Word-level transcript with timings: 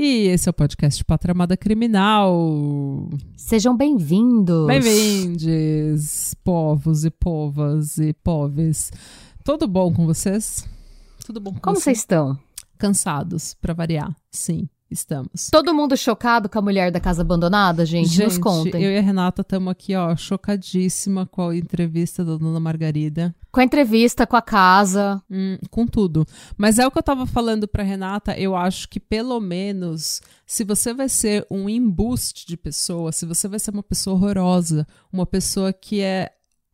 E 0.00 0.28
esse 0.28 0.48
é 0.48 0.50
o 0.50 0.54
podcast 0.54 1.04
Patramada 1.04 1.56
Criminal. 1.56 3.10
Sejam 3.36 3.76
bem-vindos. 3.76 4.64
Bem-vindos, 4.68 6.34
povos 6.44 7.04
e 7.04 7.10
povas 7.10 7.98
e 7.98 8.12
poves. 8.12 8.92
Tudo 9.42 9.66
bom 9.66 9.92
com 9.92 10.06
vocês? 10.06 10.64
Tudo 11.26 11.40
bom 11.40 11.52
com 11.52 11.58
Como 11.58 11.80
vocês 11.80 11.98
estão? 11.98 12.38
Cansados, 12.78 13.54
pra 13.54 13.74
variar. 13.74 14.14
Sim, 14.30 14.68
estamos. 14.90 15.48
Todo 15.50 15.74
mundo 15.74 15.96
chocado 15.96 16.48
com 16.48 16.58
a 16.58 16.62
mulher 16.62 16.90
da 16.90 17.00
casa 17.00 17.22
abandonada, 17.22 17.84
gente? 17.84 18.08
Gente, 18.08 18.24
Nos 18.24 18.38
contem. 18.38 18.82
eu 18.82 18.90
e 18.90 18.98
a 18.98 19.00
Renata 19.00 19.42
estamos 19.42 19.70
aqui, 19.70 19.94
ó, 19.94 20.14
chocadíssima 20.16 21.26
com 21.26 21.48
a 21.48 21.56
entrevista 21.56 22.24
da 22.24 22.36
dona 22.36 22.58
Margarida. 22.58 23.34
Com 23.50 23.60
a 23.60 23.64
entrevista, 23.64 24.26
com 24.26 24.36
a 24.36 24.42
casa. 24.42 25.22
Hum, 25.30 25.58
com 25.70 25.86
tudo. 25.86 26.26
Mas 26.56 26.78
é 26.78 26.86
o 26.86 26.90
que 26.90 26.98
eu 26.98 27.02
tava 27.02 27.26
falando 27.26 27.66
pra 27.66 27.82
Renata, 27.82 28.38
eu 28.38 28.54
acho 28.56 28.88
que 28.88 29.00
pelo 29.00 29.40
menos, 29.40 30.20
se 30.46 30.64
você 30.64 30.92
vai 30.94 31.08
ser 31.08 31.46
um 31.50 31.68
embuste 31.68 32.46
de 32.46 32.56
pessoa, 32.56 33.12
se 33.12 33.26
você 33.26 33.48
vai 33.48 33.58
ser 33.58 33.70
uma 33.70 33.82
pessoa 33.82 34.16
horrorosa, 34.16 34.86
uma 35.12 35.26
pessoa 35.26 35.72
que 35.72 36.00
é 36.00 36.30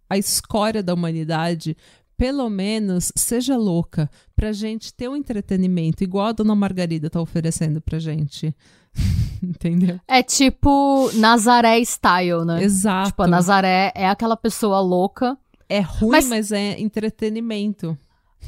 a 0.08 0.18
escória 0.18 0.82
da 0.82 0.94
humanidade, 0.94 1.76
pelo 2.16 2.48
menos 2.48 3.12
seja 3.16 3.56
louca 3.56 4.10
pra 4.36 4.52
gente 4.52 4.92
ter 4.94 5.08
um 5.08 5.16
entretenimento 5.16 6.02
igual 6.04 6.26
a 6.28 6.32
dona 6.32 6.54
Margarida 6.54 7.10
tá 7.10 7.20
oferecendo 7.20 7.80
pra 7.80 7.98
gente. 7.98 8.54
Entendeu? 9.42 10.00
É 10.08 10.22
tipo 10.22 11.10
Nazaré 11.14 11.80
style, 11.84 12.44
né? 12.44 12.62
Exato. 12.62 13.10
Tipo, 13.10 13.22
a 13.22 13.26
Nazaré 13.26 13.92
é 13.94 14.08
aquela 14.08 14.36
pessoa 14.36 14.80
louca. 14.80 15.36
É 15.68 15.80
ruim, 15.80 16.10
Mas- 16.10 16.28
mas... 16.28 16.52
é 16.52 16.80
entretenimento. 16.80 17.96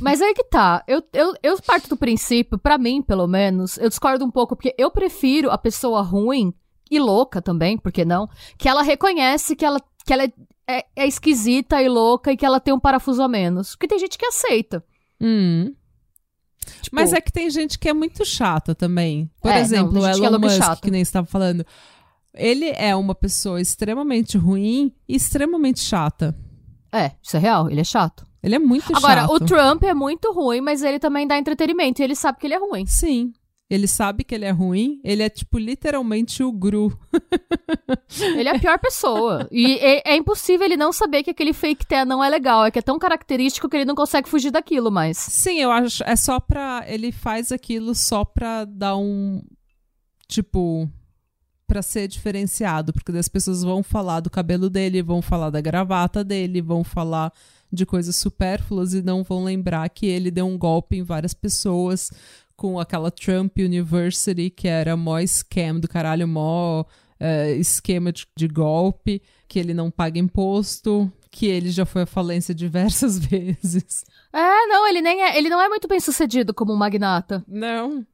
Mas 0.01 0.21
aí 0.21 0.35
que 0.35 0.45
tá. 0.45 0.85
Eu, 0.87 1.03
eu, 1.13 1.35
eu 1.43 1.63
parto 1.63 1.89
do 1.89 1.97
princípio, 1.97 2.59
pra 2.59 2.77
mim, 2.77 3.01
pelo 3.03 3.27
menos, 3.27 3.79
eu 3.79 3.89
discordo 3.89 4.25
um 4.25 4.31
pouco, 4.31 4.55
porque 4.55 4.75
eu 4.77 4.91
prefiro 4.91 5.51
a 5.51 5.57
pessoa 5.57 6.03
ruim 6.03 6.53
e 6.91 6.99
louca 7.01 7.41
também, 7.41 7.79
por 7.79 7.91
que 7.91 8.05
não? 8.05 8.29
Que 8.59 8.69
ela 8.69 8.83
reconhece 8.83 9.57
que 9.57 9.65
ela, 9.65 9.81
que 10.07 10.13
ela 10.13 10.23
é, 10.25 10.33
é, 10.69 10.85
é 10.97 11.07
esquisita 11.07 11.83
e 11.83 11.89
louca 11.89 12.33
e 12.33 12.37
que 12.37 12.47
ela 12.47 12.61
tem 12.61 12.73
um 12.73 12.81
parafuso 12.81 13.23
a 13.23 13.29
menos. 13.29 13.71
Porque 13.71 13.89
tem 13.89 13.99
gente 13.99 14.17
que 14.17 14.27
aceita. 14.27 14.83
Hum. 15.21 15.75
Tipo, 16.83 16.97
Mas 16.97 17.13
é 17.13 17.21
que 17.21 17.33
tem 17.33 17.49
gente 17.51 17.79
que 17.79 17.89
é 17.89 17.93
muito 17.93 18.25
chata 18.25 18.75
também. 18.75 19.31
Por 19.41 19.51
É, 19.51 19.61
exemplo, 19.61 20.01
o 20.01 20.07
é 20.07 20.13
Elon 20.13 20.39
Musk, 20.39 20.81
que 20.83 20.91
nem 20.91 21.05
você 21.05 21.09
estava 21.09 21.27
falando. 21.27 21.65
Ele 22.35 22.67
é 22.77 22.95
uma 22.95 23.15
pessoa 23.15 23.61
extremamente 23.61 24.37
ruim 24.37 24.93
e 25.09 25.17
extremamente 25.17 25.81
chata. 25.81 26.37
É, 26.93 27.13
isso 27.23 27.37
é 27.37 27.41
real, 27.41 27.71
ele 27.71 27.81
é 27.81 27.85
chato. 27.85 28.27
Ele 28.43 28.55
é 28.55 28.59
muito 28.59 28.95
Agora, 28.97 29.23
chato. 29.23 29.33
o 29.33 29.41
Trump 29.41 29.83
é 29.83 29.95
muito 29.95 30.33
ruim, 30.33 30.61
mas 30.61 30.83
ele 30.83 30.99
também 30.99 31.27
dá 31.27 31.37
entretenimento 31.39 32.01
e 32.01 32.05
ele 32.05 32.15
sabe 32.15 32.39
que 32.39 32.47
ele 32.47 32.55
é 32.55 32.59
ruim. 32.59 32.87
Sim. 32.87 33.33
Ele 33.69 33.89
sabe 33.89 34.23
que 34.23 34.33
ele 34.33 34.45
é 34.45 34.51
ruim. 34.51 35.01
Ele 35.03 35.25
é, 35.25 35.29
tipo, 35.29 35.59
literalmente 35.59 36.43
o 36.43 36.53
Gru. 36.53 36.97
Ele 38.37 38.49
é 38.49 38.55
a 38.55 38.59
pior 38.59 38.79
pessoa. 38.79 39.49
E 39.51 39.77
é, 39.79 40.13
é 40.13 40.17
impossível 40.17 40.65
ele 40.65 40.77
não 40.77 40.93
saber 40.93 41.25
que 41.25 41.31
aquele 41.31 41.53
fake 41.53 41.85
tan 41.85 42.05
não 42.05 42.23
é 42.23 42.29
legal. 42.29 42.65
É 42.65 42.71
que 42.71 42.79
é 42.79 42.83
tão 42.83 42.99
característico 42.99 43.69
que 43.69 43.77
ele 43.77 43.85
não 43.85 43.95
consegue 43.95 44.29
fugir 44.29 44.51
daquilo 44.51 44.91
mais. 44.91 45.19
Sim, 45.19 45.59
eu 45.59 45.71
acho. 45.71 46.05
É 46.05 46.15
só 46.15 46.39
pra. 46.39 46.85
Ele 46.87 47.11
faz 47.11 47.51
aquilo 47.51 47.95
só 47.95 48.25
pra 48.25 48.65
dar 48.65 48.97
um. 48.97 49.43
Tipo. 50.29 50.89
Pra 51.67 51.83
ser 51.83 52.07
diferenciado. 52.07 52.93
Porque 52.93 53.11
as 53.13 53.29
pessoas 53.29 53.65
vão 53.65 53.83
falar 53.83 54.21
do 54.21 54.31
cabelo 54.31 54.71
dele, 54.71 55.03
vão 55.03 55.21
falar 55.21 55.51
da 55.51 55.61
gravata 55.61 56.23
dele, 56.23 56.63
vão 56.63 56.85
falar 56.85 57.33
de 57.73 57.85
coisas 57.85 58.15
supérfluas 58.15 58.95
e 58.95 59.03
não 59.03 59.25
vão 59.25 59.43
lembrar 59.43 59.89
que 59.89 60.07
ele 60.07 60.31
deu 60.31 60.47
um 60.47 60.57
golpe 60.57 60.97
em 60.97 61.03
várias 61.03 61.35
pessoas 61.35 62.11
com 62.57 62.81
aquela 62.81 63.11
Trump 63.11 63.59
University, 63.59 64.51
que 64.51 64.67
era 64.67 64.97
mó 64.97 65.19
scam 65.21 65.79
do 65.79 65.89
caralho, 65.89 66.27
mó 66.27 66.85
eh, 67.21 67.53
esquema 67.57 68.13
de, 68.13 68.27
de 68.37 68.49
golpe, 68.49 69.23
que 69.49 69.59
ele 69.59 69.75
não 69.75 69.91
paga 69.91 70.19
imposto, 70.19 71.11
que 71.31 71.47
ele 71.47 71.71
já 71.71 71.85
foi 71.85 72.03
à 72.03 72.07
falência 72.07 72.55
diversas 72.55 73.19
vezes. 73.21 74.05
É, 74.33 74.67
não, 74.67 74.89
ele 74.89 75.03
nem 75.03 75.23
é, 75.23 75.39
ele 75.39 75.49
não 75.49 75.61
é 75.61 75.69
muito 75.69 75.87
bem 75.87 76.01
sucedido 76.01 76.55
como 76.55 76.73
um 76.73 76.77
magnata. 76.77 77.45
Não. 77.47 78.07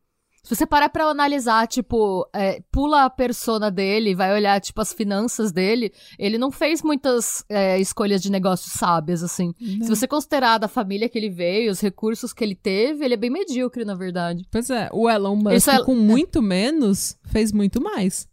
Se 0.45 0.57
você 0.57 0.67
parar 0.67 0.89
pra 0.89 1.05
analisar, 1.05 1.69
tipo, 1.69 2.29
é, 2.33 2.61
pula 2.73 3.05
a 3.05 3.11
persona 3.11 3.71
dele, 3.71 4.13
vai 4.13 4.35
olhar, 4.35 4.61
tipo, 4.61 4.81
as 4.81 4.93
finanças 4.93 5.53
dele, 5.53 5.93
ele 6.19 6.37
não 6.37 6.51
fez 6.51 6.83
muitas 6.83 7.45
é, 7.49 7.79
escolhas 7.79 8.21
de 8.21 8.29
negócios 8.31 8.73
sábias, 8.73 9.23
assim. 9.23 9.55
Se 9.81 9.89
você 9.89 10.09
considerar 10.09 10.59
da 10.59 10.67
família 10.67 11.09
que 11.09 11.17
ele 11.17 11.31
veio, 11.31 11.71
os 11.71 11.81
recursos 11.81 12.33
que 12.33 12.43
ele 12.43 12.57
teve, 12.57 13.05
ele 13.05 13.15
é 13.15 13.17
bem 13.17 13.31
medíocre, 13.31 13.85
na 13.85 13.95
verdade. 13.95 14.45
Pois 14.51 14.69
é, 14.69 14.89
o 14.93 15.09
Elon 15.09 15.37
Musk 15.37 15.69
é- 15.69 15.85
com 15.85 15.95
muito 15.95 16.43
menos 16.43 17.17
fez 17.27 17.53
muito 17.53 17.81
mais. 17.81 18.27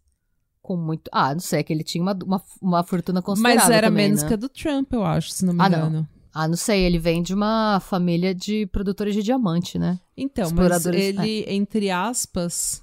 Com 0.64 0.76
muito. 0.78 1.10
Ah, 1.14 1.34
não 1.34 1.40
sei, 1.40 1.60
é 1.60 1.64
que 1.64 1.72
ele 1.72 1.84
tinha 1.84 2.02
uma, 2.02 2.18
uma, 2.26 2.42
uma 2.60 2.84
fortuna 2.84 3.22
considerável. 3.22 3.66
Mas 3.68 3.70
era 3.70 3.88
também, 3.88 4.06
menos 4.08 4.24
né? 4.24 4.28
que 4.28 4.34
a 4.34 4.38
do 4.38 4.50
Trump, 4.50 4.92
eu 4.94 5.06
acho, 5.06 5.30
se 5.30 5.46
não 5.46 5.54
me 5.54 5.62
Ah, 5.62 5.70
não. 5.70 6.08
Ah, 6.42 6.48
não 6.48 6.56
sei, 6.56 6.84
ele 6.84 6.98
vem 6.98 7.22
de 7.22 7.34
uma 7.34 7.80
família 7.82 8.34
de 8.34 8.66
produtores 8.68 9.14
de 9.14 9.22
diamante, 9.24 9.78
né? 9.78 10.00
Então, 10.16 10.44
mas 10.46 10.52
Exploradores- 10.52 11.02
ele, 11.02 11.44
entre 11.48 11.90
aspas, 11.90 12.82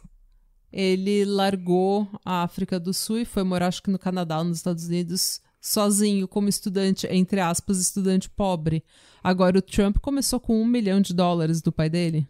ele 0.72 1.25
largou 1.25 2.06
a 2.25 2.43
África 2.43 2.78
do 2.78 2.93
Sul 2.93 3.19
e 3.21 3.25
foi 3.25 3.43
morar, 3.44 3.69
acho 3.69 3.83
que 3.83 3.91
no 3.91 3.99
Canadá, 3.99 4.43
nos 4.44 4.59
Estados 4.59 4.84
Unidos, 4.87 5.41
sozinho, 5.61 6.28
como 6.28 6.49
estudante, 6.49 7.06
entre 7.11 7.41
aspas, 7.41 7.78
estudante 7.81 8.28
pobre. 8.28 8.84
Agora, 9.25 9.59
o 9.59 9.62
Trump 9.62 9.97
começou 10.03 10.38
com 10.38 10.61
um 10.61 10.67
milhão 10.67 11.00
de 11.00 11.15
dólares 11.15 11.62
do 11.62 11.73
pai 11.73 11.88
dele. 11.88 12.28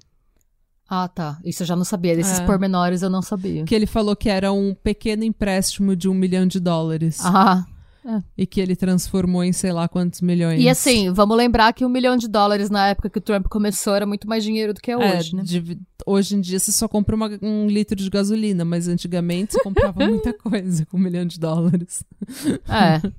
Ah, 0.88 1.08
tá. 1.08 1.40
Isso 1.44 1.64
eu 1.64 1.66
já 1.66 1.74
não 1.74 1.84
sabia. 1.84 2.14
Desses 2.14 2.38
É. 2.38 2.46
pormenores 2.46 3.02
eu 3.02 3.10
não 3.10 3.20
sabia. 3.20 3.64
Que 3.64 3.74
ele 3.74 3.86
falou 3.86 4.14
que 4.14 4.28
era 4.28 4.52
um 4.52 4.72
pequeno 4.72 5.24
empréstimo 5.24 5.96
de 5.96 6.08
um 6.08 6.14
milhão 6.14 6.46
de 6.46 6.60
dólares. 6.60 7.18
Ah. 7.24 7.66
E 8.36 8.46
que 8.46 8.60
ele 8.60 8.76
transformou 8.76 9.42
em 9.42 9.52
sei 9.52 9.72
lá 9.72 9.88
quantos 9.88 10.20
milhões. 10.20 10.60
E 10.62 10.68
assim, 10.68 11.12
vamos 11.12 11.36
lembrar 11.36 11.72
que 11.72 11.84
um 11.84 11.88
milhão 11.88 12.16
de 12.16 12.28
dólares 12.28 12.70
na 12.70 12.88
época 12.88 13.10
que 13.10 13.18
o 13.18 13.20
Trump 13.20 13.46
começou 13.48 13.94
era 13.94 14.06
muito 14.06 14.28
mais 14.28 14.44
dinheiro 14.44 14.72
do 14.72 14.80
que 14.80 14.90
é 14.90 14.94
É, 14.94 15.18
hoje, 15.18 15.34
né? 15.34 15.42
de- 15.42 15.78
hoje 16.06 16.36
em 16.36 16.40
dia 16.40 16.58
você 16.58 16.70
só 16.72 16.86
compra 16.86 17.16
uma- 17.16 17.38
um 17.42 17.66
litro 17.66 17.96
de 17.96 18.08
gasolina, 18.08 18.64
mas 18.64 18.86
antigamente 18.88 19.52
você 19.54 19.62
comprava 19.62 19.98
muita 20.06 20.32
coisa 20.32 20.86
com 20.86 20.96
um 20.96 21.00
milhão 21.00 21.24
de 21.26 21.38
dólares. 21.40 22.04
É. 22.68 23.10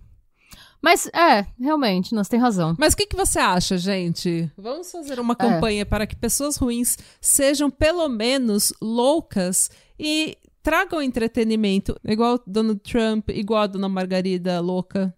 Mas, 0.82 1.08
é, 1.08 1.46
realmente, 1.60 2.14
nós 2.14 2.28
tem 2.30 2.40
razão. 2.40 2.76
Mas 2.78 2.94
o 2.94 2.98
que, 2.98 3.08
que 3.08 3.16
você 3.16 3.40
acha, 3.40 3.78
gente? 3.80 4.50
Vamos 4.56 4.92
fazer 4.92 5.18
É. 5.18 5.22
uma 5.22 5.36
campanha 5.36 5.86
para 5.86 6.06
que 6.06 6.16
pessoas 6.16 6.56
ruins 6.56 6.98
sejam 7.20 7.70
pelo 7.70 8.08
menos 8.08 8.72
loucas 8.82 9.72
e 10.00 10.38
tragam 10.68 11.02
entretenimento, 11.02 11.98
igual 12.04 12.38
Donald 12.46 12.82
Trump, 12.82 13.30
igual 13.30 13.62
a 13.62 13.68
Dona 13.68 13.88
Margarida 13.88 14.60
louca 14.60 15.16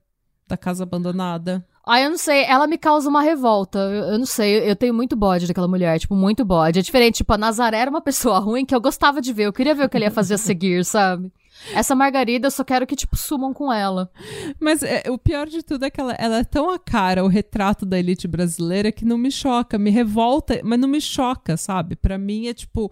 da 0.47 0.55
casa 0.55 0.83
abandonada. 0.83 1.65
Ah, 1.83 1.99
eu 1.99 2.11
não 2.11 2.19
sei, 2.19 2.43
ela 2.43 2.67
me 2.67 2.77
causa 2.77 3.09
uma 3.09 3.23
revolta. 3.23 3.79
Eu, 3.79 4.11
eu 4.11 4.19
não 4.19 4.27
sei, 4.27 4.69
eu, 4.69 4.75
tenho 4.75 4.93
muito 4.93 5.15
bode 5.15 5.47
daquela 5.47 5.67
mulher, 5.67 5.97
tipo, 5.97 6.13
muito 6.13 6.45
bode. 6.45 6.77
É 6.77 6.81
diferente, 6.83 7.15
tipo, 7.15 7.33
a 7.33 7.37
Nazaré 7.37 7.79
era 7.79 7.89
uma 7.89 7.99
pessoa 7.99 8.37
ruim 8.37 8.63
que 8.63 8.75
eu 8.75 8.79
gostava 8.79 9.19
de 9.19 9.33
ver, 9.33 9.47
eu 9.47 9.53
queria 9.53 9.73
ver 9.73 9.85
o 9.85 9.89
que 9.89 9.97
ele 9.97 10.05
ia 10.05 10.11
fazer 10.11 10.35
a 10.35 10.37
seguir, 10.37 10.85
sabe? 10.85 11.33
Essa 11.73 11.95
Margarida, 11.95 12.45
eu 12.45 12.51
só 12.51 12.63
quero 12.63 12.85
que, 12.85 12.95
tipo, 12.95 13.17
sumam 13.17 13.51
com 13.51 13.73
ela. 13.73 14.11
Mas 14.59 14.83
é, 14.83 15.05
o 15.09 15.17
pior 15.17 15.47
de 15.47 15.63
tudo 15.63 15.83
é 15.83 15.89
que 15.89 15.99
ela, 15.99 16.13
ela 16.19 16.37
é 16.37 16.43
tão 16.43 16.69
a 16.69 16.77
cara, 16.77 17.23
o 17.23 17.27
retrato 17.27 17.87
da 17.87 17.97
elite 17.97 18.27
brasileira, 18.27 18.91
que 18.91 19.03
não 19.03 19.17
me 19.17 19.31
choca, 19.31 19.79
me 19.79 19.89
revolta, 19.89 20.61
mas 20.63 20.79
não 20.79 20.87
me 20.87 21.01
choca, 21.01 21.57
sabe? 21.57 21.95
Pra 21.95 22.19
mim 22.19 22.45
é 22.45 22.53
tipo. 22.53 22.91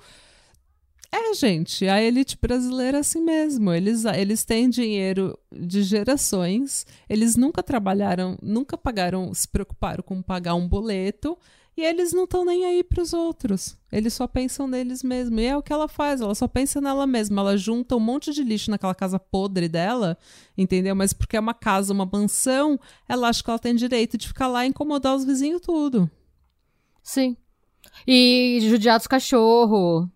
É, 1.11 1.33
gente, 1.33 1.87
a 1.87 2.01
elite 2.01 2.37
brasileira 2.41 2.97
é 2.97 2.99
assim 2.99 3.21
mesmo. 3.21 3.71
Eles, 3.71 4.03
eles 4.05 4.43
têm 4.43 4.69
dinheiro 4.69 5.37
de 5.51 5.81
gerações, 5.83 6.85
eles 7.09 7.35
nunca 7.35 7.63
trabalharam, 7.63 8.37
nunca 8.41 8.77
pagaram, 8.77 9.33
se 9.33 9.47
preocuparam 9.47 10.03
com 10.03 10.21
pagar 10.21 10.55
um 10.55 10.67
boleto, 10.67 11.37
e 11.77 11.83
eles 11.83 12.11
não 12.11 12.23
estão 12.23 12.43
nem 12.43 12.65
aí 12.65 12.83
pros 12.83 13.13
outros. 13.13 13.77
Eles 13.91 14.11
só 14.13 14.27
pensam 14.27 14.67
neles 14.67 15.03
mesmos. 15.03 15.39
E 15.39 15.45
é 15.45 15.55
o 15.55 15.61
que 15.61 15.71
ela 15.71 15.87
faz, 15.87 16.21
ela 16.21 16.33
só 16.33 16.47
pensa 16.47 16.81
nela 16.81 17.05
mesma. 17.05 17.39
Ela 17.39 17.55
junta 17.55 17.95
um 17.95 17.99
monte 17.99 18.33
de 18.33 18.43
lixo 18.43 18.71
naquela 18.71 18.95
casa 18.95 19.19
podre 19.19 19.69
dela, 19.69 20.17
entendeu? 20.57 20.95
Mas 20.95 21.13
porque 21.13 21.37
é 21.37 21.39
uma 21.39 21.53
casa, 21.53 21.93
uma 21.93 22.09
mansão, 22.11 22.79
ela 23.07 23.29
acha 23.29 23.43
que 23.43 23.49
ela 23.49 23.59
tem 23.59 23.75
direito 23.75 24.17
de 24.17 24.27
ficar 24.27 24.47
lá 24.47 24.65
e 24.65 24.69
incomodar 24.69 25.15
os 25.15 25.23
vizinhos 25.23 25.61
tudo. 25.61 26.09
Sim. 27.03 27.37
E 28.07 28.57
judiar 28.61 28.97
dos 28.97 29.07
cachorros. 29.07 30.09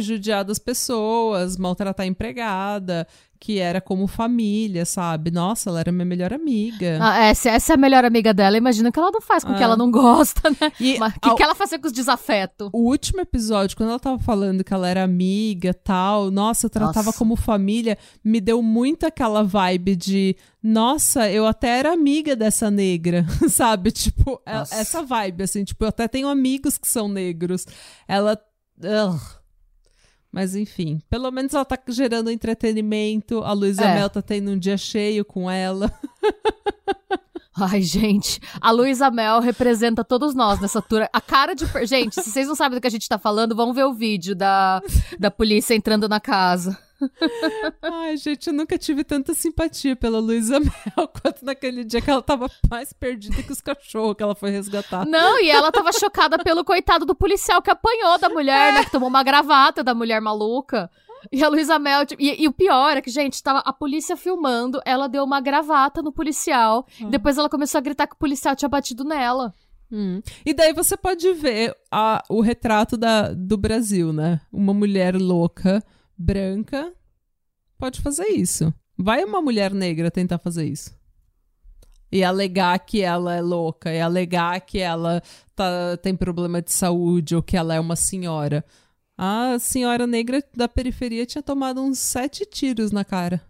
Judiar 0.00 0.44
das 0.44 0.58
pessoas, 0.58 1.56
maltratar 1.56 2.04
a 2.04 2.06
empregada, 2.08 3.06
que 3.40 3.58
era 3.60 3.80
como 3.80 4.06
família, 4.08 4.84
sabe? 4.84 5.30
Nossa, 5.30 5.70
ela 5.70 5.78
era 5.80 5.92
minha 5.92 6.04
melhor 6.04 6.32
amiga. 6.32 6.98
Ah, 7.00 7.24
é, 7.26 7.34
se 7.34 7.48
essa 7.48 7.72
é 7.72 7.74
a 7.74 7.78
melhor 7.78 8.04
amiga 8.04 8.34
dela, 8.34 8.56
imagina 8.56 8.90
que 8.90 8.98
ela 8.98 9.12
não 9.12 9.20
faz 9.20 9.44
com 9.44 9.54
que 9.54 9.60
Ah. 9.60 9.64
ela 9.66 9.76
não 9.76 9.90
gosta, 9.92 10.50
né? 10.50 10.72
E 10.80 10.98
Mas 10.98 11.14
o 11.14 11.20
que, 11.20 11.28
ao- 11.28 11.36
que 11.36 11.42
ela 11.44 11.54
fazia 11.54 11.78
com 11.78 11.86
os 11.86 11.92
desafetos? 11.92 12.68
O 12.72 12.88
último 12.88 13.20
episódio, 13.20 13.76
quando 13.76 13.90
ela 13.90 14.00
tava 14.00 14.18
falando 14.18 14.64
que 14.64 14.74
ela 14.74 14.88
era 14.88 15.04
amiga 15.04 15.72
tal, 15.72 16.30
nossa, 16.32 16.66
eu 16.66 16.70
tratava 16.70 17.06
Nossa. 17.06 17.18
como 17.18 17.36
família, 17.36 17.96
me 18.24 18.40
deu 18.40 18.60
muito 18.60 19.06
aquela 19.06 19.44
vibe 19.44 19.94
de, 19.94 20.36
nossa, 20.60 21.30
eu 21.30 21.46
até 21.46 21.78
era 21.78 21.92
amiga 21.92 22.34
dessa 22.34 22.70
negra, 22.72 23.24
sabe? 23.48 23.92
Tipo, 23.92 24.42
é- 24.44 24.54
Nossa. 24.58 24.74
essa 24.74 25.02
vibe, 25.04 25.44
assim, 25.44 25.62
tipo, 25.62 25.84
eu 25.84 25.88
até 25.90 26.08
tenho 26.08 26.26
amigos 26.28 26.76
que 26.76 26.88
são 26.88 27.06
negros. 27.06 27.64
Ela. 28.08 28.36
Ugh. 28.82 29.37
Mas 30.30 30.54
enfim, 30.54 31.00
pelo 31.08 31.30
menos 31.30 31.54
ela 31.54 31.64
tá 31.64 31.78
gerando 31.88 32.30
entretenimento. 32.30 33.42
A 33.42 33.52
Luísa 33.52 33.84
É. 33.84 33.94
Mel 33.94 34.10
tá 34.10 34.20
tendo 34.20 34.50
um 34.50 34.58
dia 34.58 34.76
cheio 34.76 35.24
com 35.24 35.50
ela. 35.50 35.90
Ai, 37.60 37.82
gente, 37.82 38.38
a 38.60 38.70
Luísa 38.70 39.10
Mel 39.10 39.40
representa 39.40 40.04
todos 40.04 40.32
nós 40.32 40.60
nessa 40.60 40.80
tour. 40.80 41.08
A 41.12 41.20
cara 41.20 41.54
de. 41.54 41.66
Gente, 41.86 42.14
se 42.22 42.30
vocês 42.30 42.46
não 42.46 42.54
sabem 42.54 42.78
do 42.78 42.80
que 42.80 42.86
a 42.86 42.90
gente 42.90 43.08
tá 43.08 43.18
falando, 43.18 43.56
vão 43.56 43.72
ver 43.74 43.82
o 43.84 43.92
vídeo 43.92 44.36
da, 44.36 44.80
da 45.18 45.28
polícia 45.30 45.74
entrando 45.74 46.08
na 46.08 46.20
casa. 46.20 46.78
Ai, 47.82 48.16
gente, 48.16 48.48
eu 48.48 48.52
nunca 48.52 48.76
tive 48.78 49.04
tanta 49.04 49.34
simpatia 49.34 49.94
pela 49.96 50.18
Luísa 50.18 50.58
Mel 50.60 51.08
quanto 51.22 51.44
naquele 51.44 51.84
dia 51.84 52.00
que 52.00 52.10
ela 52.10 52.22
tava 52.22 52.50
mais 52.70 52.92
perdida 52.92 53.42
que 53.42 53.52
os 53.52 53.60
cachorros 53.60 54.14
que 54.16 54.22
ela 54.22 54.34
foi 54.34 54.50
resgatar. 54.50 55.06
Não, 55.06 55.40
e 55.40 55.50
ela 55.50 55.70
tava 55.72 55.92
chocada 55.92 56.38
pelo 56.42 56.64
coitado 56.64 57.04
do 57.06 57.14
policial 57.14 57.62
que 57.62 57.70
apanhou 57.70 58.18
da 58.18 58.28
mulher, 58.28 58.72
né? 58.72 58.84
Que 58.84 58.90
tomou 58.90 59.08
uma 59.08 59.22
gravata 59.22 59.82
da 59.82 59.94
mulher 59.94 60.20
maluca. 60.20 60.90
E 61.32 61.42
a 61.42 61.48
Luísa 61.48 61.78
Mel. 61.78 62.06
tipo, 62.06 62.22
e, 62.22 62.42
e 62.42 62.46
o 62.48 62.52
pior 62.52 62.96
é 62.96 63.00
que, 63.00 63.10
gente, 63.10 63.42
tava 63.42 63.58
a 63.60 63.72
polícia 63.72 64.16
filmando, 64.16 64.80
ela 64.84 65.08
deu 65.08 65.24
uma 65.24 65.40
gravata 65.40 66.00
no 66.02 66.12
policial. 66.12 66.86
E 67.00 67.06
depois 67.06 67.36
ela 67.36 67.48
começou 67.48 67.78
a 67.78 67.82
gritar 67.82 68.06
que 68.06 68.14
o 68.14 68.18
policial 68.18 68.54
tinha 68.54 68.68
batido 68.68 69.02
nela. 69.04 69.52
Hum. 69.90 70.20
E 70.44 70.52
daí 70.52 70.72
você 70.72 70.96
pode 70.96 71.32
ver 71.32 71.74
a- 71.90 72.22
o 72.28 72.40
retrato 72.40 72.96
da, 72.96 73.32
do 73.32 73.56
Brasil, 73.56 74.12
né? 74.12 74.40
Uma 74.52 74.74
mulher 74.74 75.16
louca, 75.16 75.82
branca, 76.18 76.92
pode 77.78 78.00
fazer 78.00 78.26
isso. 78.28 78.72
Vai 78.96 79.24
uma 79.24 79.40
mulher 79.40 79.72
negra 79.72 80.10
tentar 80.10 80.38
fazer 80.38 80.66
isso. 80.66 80.96
E 82.10 82.24
alegar 82.24 82.78
que 82.80 83.02
ela 83.02 83.34
é 83.34 83.40
louca, 83.42 83.92
e 83.92 84.00
alegar 84.00 84.58
que 84.62 84.78
ela 84.78 85.22
tá, 85.54 85.96
tem 86.02 86.16
problema 86.16 86.60
de 86.62 86.72
saúde 86.72 87.36
ou 87.36 87.42
que 87.42 87.56
ela 87.56 87.74
é 87.74 87.80
uma 87.80 87.96
senhora. 87.96 88.64
A 89.16 89.58
senhora 89.58 90.06
negra 90.06 90.42
da 90.56 90.66
periferia 90.68 91.26
tinha 91.26 91.42
tomado 91.42 91.82
uns 91.82 91.98
sete 91.98 92.46
tiros 92.46 92.90
na 92.92 93.04
cara. 93.04 93.42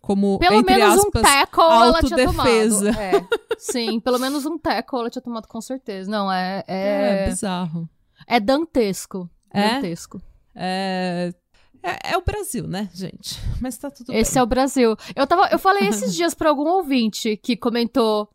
Como, 0.00 0.38
Pelo 0.38 0.56
entre 0.56 0.74
menos 0.74 0.94
aspas, 0.98 1.06
um 1.06 1.10
tackle 1.24 1.64
ela 1.64 2.02
tinha 2.02 2.26
tomado. 2.26 2.88
É, 2.88 3.26
sim, 3.58 4.00
pelo 4.00 4.18
menos 4.18 4.44
um 4.44 4.58
tackle 4.58 4.98
ela 5.00 5.10
tinha 5.10 5.22
tomado 5.22 5.46
com 5.46 5.60
certeza. 5.60 6.10
Não, 6.10 6.30
é. 6.30 6.64
É, 6.66 7.24
É, 7.24 7.28
bizarro. 7.28 7.88
é 8.26 8.38
dantesco. 8.40 9.30
É? 9.52 9.74
Dantesco. 9.76 10.20
É, 10.54 11.32
é, 11.82 12.12
é 12.12 12.16
o 12.18 12.22
Brasil, 12.22 12.66
né, 12.66 12.88
gente? 12.94 13.38
Mas 13.60 13.76
tá 13.76 13.90
tudo 13.90 14.12
Esse 14.12 14.34
bem. 14.34 14.40
é 14.40 14.42
o 14.42 14.46
Brasil. 14.46 14.96
Eu, 15.16 15.26
tava, 15.26 15.48
eu 15.52 15.58
falei 15.58 15.88
esses 15.88 16.14
dias 16.16 16.34
pra 16.34 16.48
algum 16.48 16.68
ouvinte 16.68 17.36
que 17.36 17.56
comentou. 17.56 18.28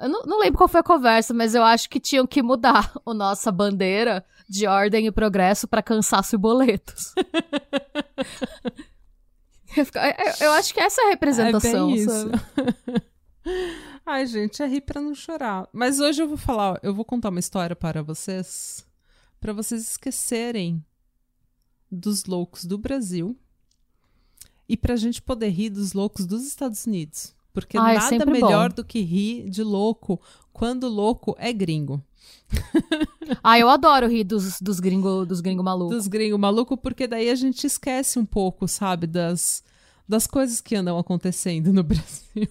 Eu 0.00 0.08
não, 0.08 0.22
não 0.22 0.38
lembro 0.40 0.58
qual 0.58 0.68
foi 0.68 0.80
a 0.80 0.84
conversa, 0.84 1.32
mas 1.34 1.54
eu 1.54 1.62
acho 1.62 1.88
que 1.88 2.00
tinham 2.00 2.26
que 2.26 2.42
mudar 2.42 2.92
a 3.06 3.14
nossa 3.14 3.52
bandeira 3.52 4.24
de 4.48 4.66
ordem 4.66 5.06
e 5.06 5.12
progresso 5.12 5.66
pra 5.68 5.82
cansaço 5.82 6.34
e 6.34 6.38
boletos. 6.38 7.12
Eu 9.74 9.86
fico- 9.86 9.98
eu, 9.98 10.46
eu 10.48 10.52
acho 10.52 10.74
que 10.74 10.80
essa 10.80 11.00
é 11.00 11.06
a 11.06 11.08
representação. 11.10 11.88
É 11.90 11.94
bem 11.94 11.94
isso. 11.94 12.30
Ai, 14.04 14.26
gente, 14.26 14.62
é 14.62 14.66
rir 14.66 14.82
pra 14.82 15.00
não 15.00 15.14
chorar. 15.14 15.66
Mas 15.72 15.98
hoje 15.98 16.22
eu 16.22 16.28
vou 16.28 16.36
falar, 16.36 16.78
eu 16.82 16.94
vou 16.94 17.04
contar 17.06 17.30
uma 17.30 17.40
história 17.40 17.74
para 17.74 18.02
vocês, 18.02 18.84
pra 19.40 19.54
vocês 19.54 19.80
esquecerem 19.88 20.84
dos 21.92 22.24
loucos 22.24 22.64
do 22.64 22.78
Brasil 22.78 23.36
e 24.68 24.76
pra 24.76 24.96
gente 24.96 25.20
poder 25.20 25.50
rir 25.50 25.68
dos 25.70 25.92
loucos 25.92 26.24
dos 26.26 26.44
Estados 26.46 26.86
Unidos. 26.86 27.34
Porque 27.52 27.76
Ah, 27.76 27.90
é 27.92 27.94
nada 27.96 28.08
sempre 28.08 28.30
melhor 28.30 28.70
bom. 28.70 28.76
do 28.76 28.84
que 28.84 29.00
rir 29.02 29.50
de 29.50 29.62
louco 29.62 30.18
quando 30.52 30.88
louco 30.88 31.36
é 31.38 31.52
gringo. 31.52 32.02
Ah, 33.42 33.58
eu 33.58 33.68
adoro 33.68 34.08
rir 34.08 34.24
dos, 34.24 34.60
dos 34.60 34.78
gringos 34.78 35.26
dos 35.26 35.40
gringo 35.40 35.62
malucos. 35.62 35.96
dos 35.96 36.06
gringos 36.06 36.38
malucos, 36.38 36.78
porque 36.82 37.06
daí 37.06 37.30
a 37.30 37.34
gente 37.34 37.66
esquece 37.66 38.18
um 38.18 38.26
pouco, 38.26 38.68
sabe, 38.68 39.06
das, 39.06 39.62
das 40.08 40.26
coisas 40.26 40.60
que 40.60 40.74
andam 40.76 40.98
acontecendo 40.98 41.72
no 41.72 41.82
Brasil. 41.84 42.48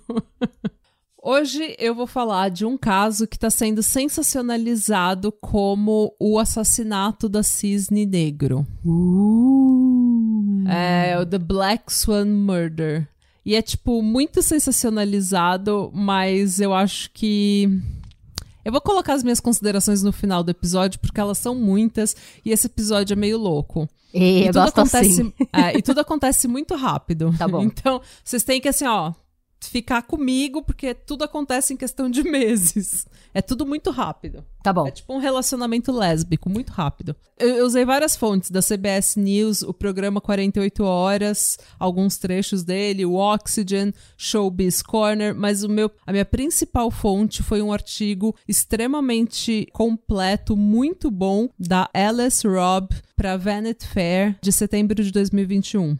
Hoje 1.23 1.75
eu 1.77 1.93
vou 1.93 2.07
falar 2.07 2.49
de 2.49 2.65
um 2.65 2.75
caso 2.75 3.27
que 3.27 3.35
está 3.35 3.51
sendo 3.51 3.83
sensacionalizado 3.83 5.31
como 5.31 6.15
o 6.19 6.39
assassinato 6.39 7.29
da 7.29 7.43
Cisne 7.43 8.07
Negro. 8.07 8.65
É 10.67 11.19
o 11.19 11.25
The 11.25 11.37
Black 11.37 11.93
Swan 11.93 12.25
Murder. 12.25 13.07
E 13.45 13.55
é, 13.55 13.61
tipo, 13.61 14.01
muito 14.01 14.41
sensacionalizado, 14.41 15.91
mas 15.93 16.59
eu 16.59 16.73
acho 16.73 17.11
que. 17.11 17.69
Eu 18.65 18.71
vou 18.71 18.81
colocar 18.81 19.13
as 19.13 19.21
minhas 19.21 19.39
considerações 19.39 20.01
no 20.01 20.11
final 20.11 20.43
do 20.43 20.49
episódio, 20.49 20.99
porque 20.99 21.19
elas 21.19 21.37
são 21.37 21.53
muitas 21.53 22.15
e 22.43 22.51
esse 22.51 22.65
episódio 22.65 23.13
é 23.13 23.15
meio 23.15 23.37
louco. 23.37 23.87
E, 24.11 24.43
E 24.43 24.47
tudo, 24.47 24.59
acontece, 24.59 25.21
assim. 25.21 25.33
é, 25.53 25.77
e 25.77 25.81
tudo 25.83 26.01
acontece 26.01 26.47
muito 26.47 26.75
rápido. 26.75 27.31
Tá 27.37 27.47
bom. 27.47 27.61
Então, 27.61 28.01
vocês 28.23 28.43
têm 28.43 28.59
que, 28.59 28.67
assim, 28.67 28.85
ó, 28.85 29.13
ficar 29.69 30.01
comigo, 30.03 30.63
porque 30.63 30.93
tudo 30.93 31.23
acontece 31.23 31.73
em 31.73 31.77
questão 31.77 32.09
de 32.09 32.23
meses. 32.27 33.05
É 33.33 33.41
tudo 33.41 33.65
muito 33.65 33.91
rápido. 33.91 34.43
Tá 34.63 34.73
bom. 34.73 34.87
É 34.87 34.91
tipo 34.91 35.13
um 35.13 35.17
relacionamento 35.17 35.91
lésbico, 35.91 36.49
muito 36.49 36.71
rápido. 36.71 37.15
Eu, 37.37 37.65
usei 37.65 37.85
várias 37.85 38.15
fontes 38.15 38.51
da 38.51 38.61
CBS 38.61 39.15
News, 39.15 39.61
o 39.61 39.73
programa 39.73 40.21
48 40.21 40.83
Horas, 40.83 41.57
alguns 41.79 42.17
trechos 42.17 42.63
dele, 42.63 43.05
o 43.05 43.15
Oxygen, 43.15 43.93
Showbiz 44.17 44.81
Corner, 44.81 45.33
mas 45.33 45.63
o 45.63 45.69
meu, 45.69 45.89
a 46.05 46.11
minha 46.11 46.25
principal 46.25 46.91
fonte 46.91 47.41
foi 47.41 47.61
um 47.61 47.73
artigo 47.73 48.35
extremamente 48.47 49.67
completo, 49.73 50.55
muito 50.55 51.09
bom, 51.09 51.49
da 51.57 51.89
Alice 51.93 52.47
Robb 52.47 52.93
para 53.15 53.37
Vanity 53.37 53.87
Fair, 53.87 54.37
de 54.41 54.51
setembro 54.51 55.03
de 55.03 55.11
2021. 55.11 55.97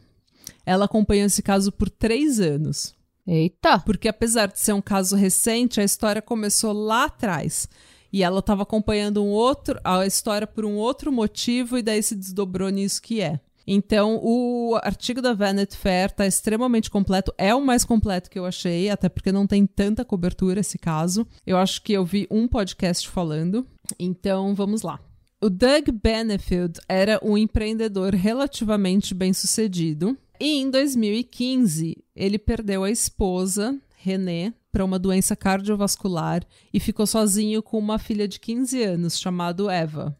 Ela 0.65 0.85
acompanhou 0.85 1.25
esse 1.25 1.41
caso 1.41 1.71
por 1.71 1.89
três 1.89 2.39
anos. 2.39 2.93
Eita. 3.25 3.79
Porque 3.79 4.07
apesar 4.07 4.47
de 4.47 4.59
ser 4.59 4.73
um 4.73 4.81
caso 4.81 5.15
recente, 5.15 5.79
a 5.79 5.83
história 5.83 6.21
começou 6.21 6.73
lá 6.73 7.05
atrás. 7.05 7.67
E 8.11 8.23
ela 8.23 8.39
estava 8.39 8.63
acompanhando 8.63 9.23
um 9.23 9.29
outro, 9.29 9.79
a 9.83 10.05
história 10.05 10.45
por 10.45 10.65
um 10.65 10.75
outro 10.75 11.11
motivo 11.11 11.77
e 11.77 11.81
daí 11.81 12.03
se 12.03 12.15
desdobrou 12.15 12.69
nisso 12.69 13.01
que 13.01 13.21
é. 13.21 13.39
Então, 13.65 14.19
o 14.21 14.77
artigo 14.83 15.21
da 15.21 15.33
Vanity 15.33 15.77
Fair 15.77 16.11
tá 16.11 16.25
extremamente 16.25 16.89
completo. 16.89 17.33
É 17.37 17.55
o 17.55 17.61
mais 17.61 17.85
completo 17.85 18.29
que 18.29 18.37
eu 18.37 18.45
achei, 18.45 18.89
até 18.89 19.07
porque 19.07 19.31
não 19.31 19.47
tem 19.47 19.65
tanta 19.65 20.03
cobertura 20.03 20.59
esse 20.59 20.77
caso. 20.77 21.25
Eu 21.45 21.57
acho 21.57 21.81
que 21.81 21.93
eu 21.93 22.03
vi 22.03 22.27
um 22.29 22.47
podcast 22.47 23.07
falando. 23.07 23.65
Então, 23.97 24.53
vamos 24.53 24.81
lá. 24.81 24.99
O 25.41 25.49
Doug 25.49 25.89
Benefield 26.03 26.79
era 26.87 27.19
um 27.23 27.37
empreendedor 27.37 28.13
relativamente 28.13 29.13
bem 29.13 29.33
sucedido. 29.33 30.17
E 30.41 30.57
em 30.57 30.71
2015, 30.71 32.03
ele 32.15 32.39
perdeu 32.39 32.83
a 32.83 32.89
esposa, 32.89 33.79
René, 33.95 34.51
para 34.71 34.83
uma 34.83 34.97
doença 34.97 35.35
cardiovascular 35.35 36.43
e 36.73 36.79
ficou 36.79 37.05
sozinho 37.05 37.61
com 37.61 37.77
uma 37.77 37.99
filha 37.99 38.27
de 38.27 38.39
15 38.39 38.81
anos 38.81 39.19
chamado 39.19 39.69
Eva, 39.69 40.17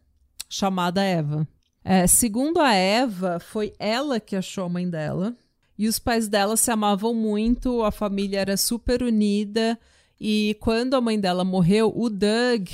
chamada 0.48 1.02
Eva. 1.02 1.48
É, 1.82 2.06
segundo 2.06 2.60
a 2.60 2.72
Eva, 2.72 3.40
foi 3.40 3.72
ela 3.80 4.20
que 4.20 4.36
achou 4.36 4.62
a 4.62 4.68
mãe 4.68 4.88
dela. 4.88 5.36
E 5.76 5.88
os 5.88 5.98
pais 5.98 6.28
dela 6.28 6.56
se 6.56 6.70
amavam 6.70 7.12
muito, 7.12 7.82
a 7.82 7.90
família 7.90 8.38
era 8.38 8.56
super 8.56 9.02
unida. 9.02 9.76
E 10.20 10.56
quando 10.60 10.94
a 10.94 11.00
mãe 11.00 11.18
dela 11.18 11.42
morreu, 11.42 11.92
o 11.96 12.08
Doug, 12.08 12.68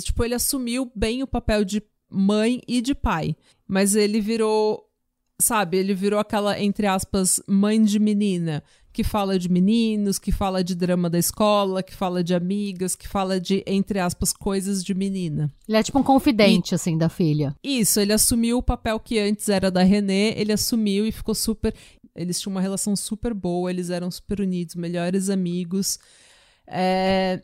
tipo, 0.00 0.24
ele 0.24 0.36
assumiu 0.36 0.88
bem 0.94 1.20
o 1.20 1.26
papel 1.26 1.64
de 1.64 1.82
mãe 2.08 2.60
e 2.68 2.80
de 2.80 2.94
pai. 2.94 3.34
Mas 3.66 3.96
ele 3.96 4.20
virou, 4.20 4.88
sabe, 5.40 5.76
ele 5.76 5.94
virou 5.94 6.18
aquela, 6.18 6.60
entre 6.60 6.86
aspas, 6.86 7.40
mãe 7.46 7.82
de 7.82 7.98
menina, 7.98 8.62
que 8.92 9.02
fala 9.02 9.38
de 9.38 9.48
meninos, 9.48 10.18
que 10.18 10.30
fala 10.30 10.62
de 10.62 10.74
drama 10.74 11.10
da 11.10 11.18
escola, 11.18 11.82
que 11.82 11.94
fala 11.94 12.22
de 12.22 12.32
amigas, 12.34 12.94
que 12.94 13.08
fala 13.08 13.40
de, 13.40 13.62
entre 13.66 13.98
aspas, 13.98 14.32
coisas 14.32 14.84
de 14.84 14.94
menina. 14.94 15.50
Ele 15.68 15.76
é 15.76 15.82
tipo 15.82 15.98
um 15.98 16.02
confidente, 16.02 16.74
assim, 16.74 16.96
da 16.96 17.08
filha. 17.08 17.56
Isso, 17.62 17.98
ele 17.98 18.12
assumiu 18.12 18.58
o 18.58 18.62
papel 18.62 19.00
que 19.00 19.18
antes 19.18 19.48
era 19.48 19.70
da 19.70 19.82
René, 19.82 20.32
ele 20.36 20.52
assumiu 20.52 21.04
e 21.06 21.10
ficou 21.10 21.34
super. 21.34 21.74
Eles 22.14 22.40
tinham 22.40 22.54
uma 22.54 22.60
relação 22.60 22.94
super 22.94 23.34
boa, 23.34 23.68
eles 23.68 23.90
eram 23.90 24.10
super 24.12 24.40
unidos, 24.40 24.76
melhores 24.76 25.28
amigos. 25.28 25.98
É, 26.64 27.42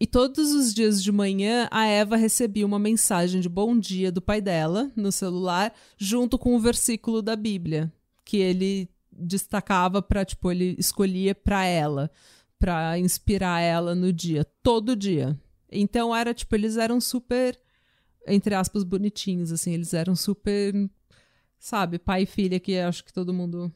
E 0.00 0.06
todos 0.06 0.52
os 0.52 0.72
dias 0.72 1.02
de 1.02 1.12
manhã, 1.12 1.68
a 1.70 1.84
Eva 1.84 2.16
recebia 2.16 2.64
uma 2.64 2.78
mensagem 2.78 3.40
de 3.40 3.48
bom 3.48 3.78
dia 3.78 4.10
do 4.10 4.22
pai 4.22 4.40
dela 4.40 4.90
no 4.96 5.12
celular, 5.12 5.74
junto 5.98 6.38
com 6.38 6.56
o 6.56 6.58
versículo 6.58 7.20
da 7.20 7.36
Bíblia, 7.36 7.92
que 8.24 8.38
ele 8.38 8.88
destacava 9.12 10.00
para, 10.00 10.24
tipo, 10.24 10.50
ele 10.50 10.74
escolhia 10.78 11.34
para 11.34 11.66
ela, 11.66 12.10
para 12.58 12.98
inspirar 12.98 13.60
ela 13.60 13.94
no 13.94 14.10
dia, 14.10 14.44
todo 14.62 14.96
dia. 14.96 15.38
Então 15.70 16.16
era 16.16 16.32
tipo, 16.32 16.54
eles 16.54 16.78
eram 16.78 17.00
super 17.00 17.60
entre 18.26 18.54
aspas 18.54 18.84
bonitinhos 18.84 19.52
assim, 19.52 19.72
eles 19.72 19.94
eram 19.94 20.14
super, 20.14 20.74
sabe, 21.58 21.98
pai 21.98 22.22
e 22.22 22.26
filha 22.26 22.60
que 22.60 22.78
acho 22.78 23.04
que 23.04 23.12
todo 23.12 23.34
mundo 23.34 23.72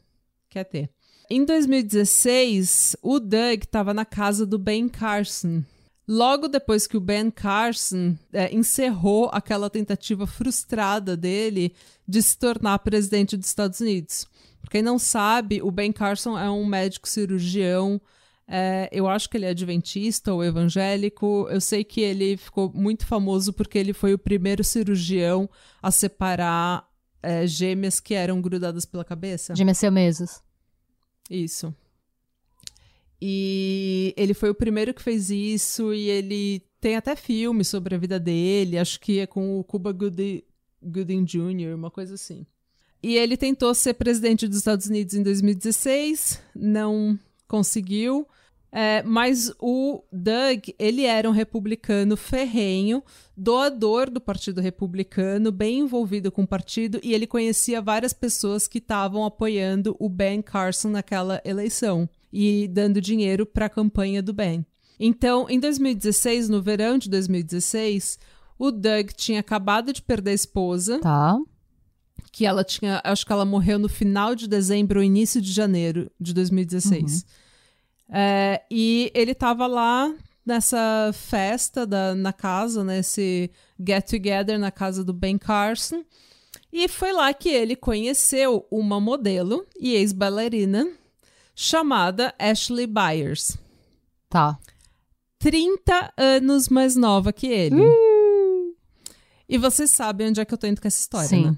quer 0.49 0.63
ter. 0.63 0.89
Em 1.29 1.43
2016, 1.43 2.97
o 3.01 3.19
Doug 3.19 3.63
estava 3.63 3.93
na 3.93 4.05
casa 4.05 4.45
do 4.45 4.59
Ben 4.59 4.87
Carson. 4.87 5.63
Logo 6.07 6.47
depois 6.47 6.85
que 6.85 6.95
o 6.95 7.01
Ben 7.01 7.31
Carson 7.31 8.15
é, 8.31 8.53
encerrou 8.53 9.29
aquela 9.33 9.69
tentativa 9.69 10.27
frustrada 10.27 11.17
dele 11.17 11.73
de 12.07 12.21
se 12.21 12.37
tornar 12.37 12.77
presidente 12.79 13.35
dos 13.35 13.47
Estados 13.47 13.79
Unidos. 13.79 14.27
Pra 14.61 14.69
quem 14.69 14.81
não 14.81 14.99
sabe, 14.99 15.61
o 15.61 15.71
Ben 15.71 15.91
Carson 15.91 16.37
é 16.37 16.49
um 16.49 16.65
médico 16.65 17.09
cirurgião. 17.09 17.99
É, 18.47 18.87
eu 18.91 19.07
acho 19.07 19.27
que 19.27 19.37
ele 19.37 19.45
é 19.45 19.49
adventista 19.49 20.31
ou 20.31 20.43
evangélico. 20.43 21.47
Eu 21.49 21.59
sei 21.59 21.83
que 21.83 22.01
ele 22.01 22.37
ficou 22.37 22.71
muito 22.73 23.05
famoso 23.05 23.51
porque 23.51 23.77
ele 23.77 23.93
foi 23.93 24.13
o 24.13 24.19
primeiro 24.19 24.63
cirurgião 24.63 25.49
a 25.81 25.89
separar 25.89 26.87
é, 27.21 27.47
gêmeas 27.47 27.99
que 27.99 28.13
eram 28.13 28.39
grudadas 28.41 28.85
pela 28.85 29.03
cabeça. 29.03 29.55
Gêmeas 29.55 29.79
siamesas. 29.79 30.43
Isso. 31.29 31.73
E 33.21 34.13
ele 34.17 34.33
foi 34.33 34.49
o 34.49 34.55
primeiro 34.55 34.93
que 34.93 35.01
fez 35.01 35.29
isso 35.29 35.93
e 35.93 36.09
ele 36.09 36.61
tem 36.79 36.95
até 36.95 37.15
filme 37.15 37.63
sobre 37.63 37.95
a 37.95 37.97
vida 37.97 38.19
dele, 38.19 38.77
acho 38.77 38.99
que 38.99 39.19
é 39.19 39.25
com 39.25 39.59
o 39.59 39.63
Cuba 39.63 39.91
Gooding, 39.91 40.43
Gooding 40.83 41.23
Jr., 41.23 41.73
uma 41.73 41.89
coisa 41.89 42.13
assim. 42.13 42.45
E 43.01 43.15
ele 43.15 43.37
tentou 43.37 43.73
ser 43.73 43.93
presidente 43.95 44.47
dos 44.47 44.57
Estados 44.57 44.87
Unidos 44.87 45.13
em 45.13 45.23
2016, 45.23 46.41
não 46.55 47.17
conseguiu. 47.47 48.27
É, 48.71 49.01
mas 49.03 49.53
o 49.57 50.03
Doug, 50.11 50.67
ele 50.77 51.05
era 51.05 51.29
um 51.29 51.31
republicano 51.31 52.17
ferrenho, 52.17 53.01
doador 53.35 54.09
do 54.09 54.19
Partido 54.19 54.59
Republicano, 54.59 55.49
bem 55.49 55.79
envolvido 55.79 56.29
com 56.29 56.43
o 56.43 56.47
partido, 56.47 56.99
e 57.01 57.13
ele 57.13 57.25
conhecia 57.25 57.81
várias 57.81 58.11
pessoas 58.11 58.67
que 58.67 58.79
estavam 58.79 59.23
apoiando 59.23 59.95
o 59.97 60.09
Ben 60.09 60.41
Carson 60.41 60.89
naquela 60.89 61.41
eleição 61.45 62.09
e 62.37 62.67
dando 62.67 62.99
dinheiro 62.99 63.45
para 63.45 63.67
a 63.67 63.69
campanha 63.69 64.21
do 64.21 64.33
Ben. 64.33 64.65
Então, 64.99 65.49
em 65.49 65.57
2016, 65.57 66.49
no 66.49 66.61
verão 66.61 66.97
de 66.97 67.09
2016, 67.09 68.19
o 68.59 68.71
Doug 68.71 69.11
tinha 69.15 69.39
acabado 69.39 69.93
de 69.93 70.01
perder 70.01 70.31
a 70.31 70.33
esposa. 70.33 70.99
Tá. 70.99 71.39
Que 72.33 72.45
ela 72.45 72.65
tinha. 72.65 73.01
Acho 73.05 73.25
que 73.25 73.31
ela 73.31 73.45
morreu 73.45 73.79
no 73.79 73.87
final 73.87 74.35
de 74.35 74.49
dezembro 74.49 74.99
ou 74.99 75.05
início 75.05 75.41
de 75.41 75.49
janeiro 75.49 76.11
de 76.19 76.33
2016. 76.33 77.21
Uhum. 77.21 78.15
É, 78.17 78.61
e 78.69 79.09
ele 79.15 79.31
estava 79.31 79.65
lá 79.65 80.13
nessa 80.45 81.11
festa 81.13 81.87
da, 81.87 82.13
na 82.13 82.33
casa, 82.33 82.83
nesse 82.83 83.49
get 83.79 84.09
together 84.09 84.59
na 84.59 84.71
casa 84.71 85.05
do 85.05 85.13
Ben 85.13 85.37
Carson. 85.37 86.03
E 86.71 86.89
foi 86.89 87.13
lá 87.13 87.33
que 87.33 87.47
ele 87.47 87.77
conheceu 87.77 88.67
uma 88.69 88.99
modelo 88.99 89.65
e 89.79 89.93
ex-bailarina 89.93 90.85
chamada 91.55 92.35
Ashley 92.37 92.85
Byers. 92.85 93.57
Tá. 94.29 94.59
30 95.39 96.13
anos 96.17 96.69
mais 96.69 96.95
nova 96.95 97.31
que 97.31 97.47
ele. 97.47 97.75
E 99.47 99.57
vocês 99.57 99.91
sabem 99.91 100.29
onde 100.29 100.41
é 100.41 100.45
que 100.45 100.53
eu 100.53 100.57
tô 100.57 100.67
indo 100.67 100.81
com 100.81 100.87
essa 100.87 100.99
história, 100.99 101.27
Sim. 101.27 101.45
né? 101.45 101.57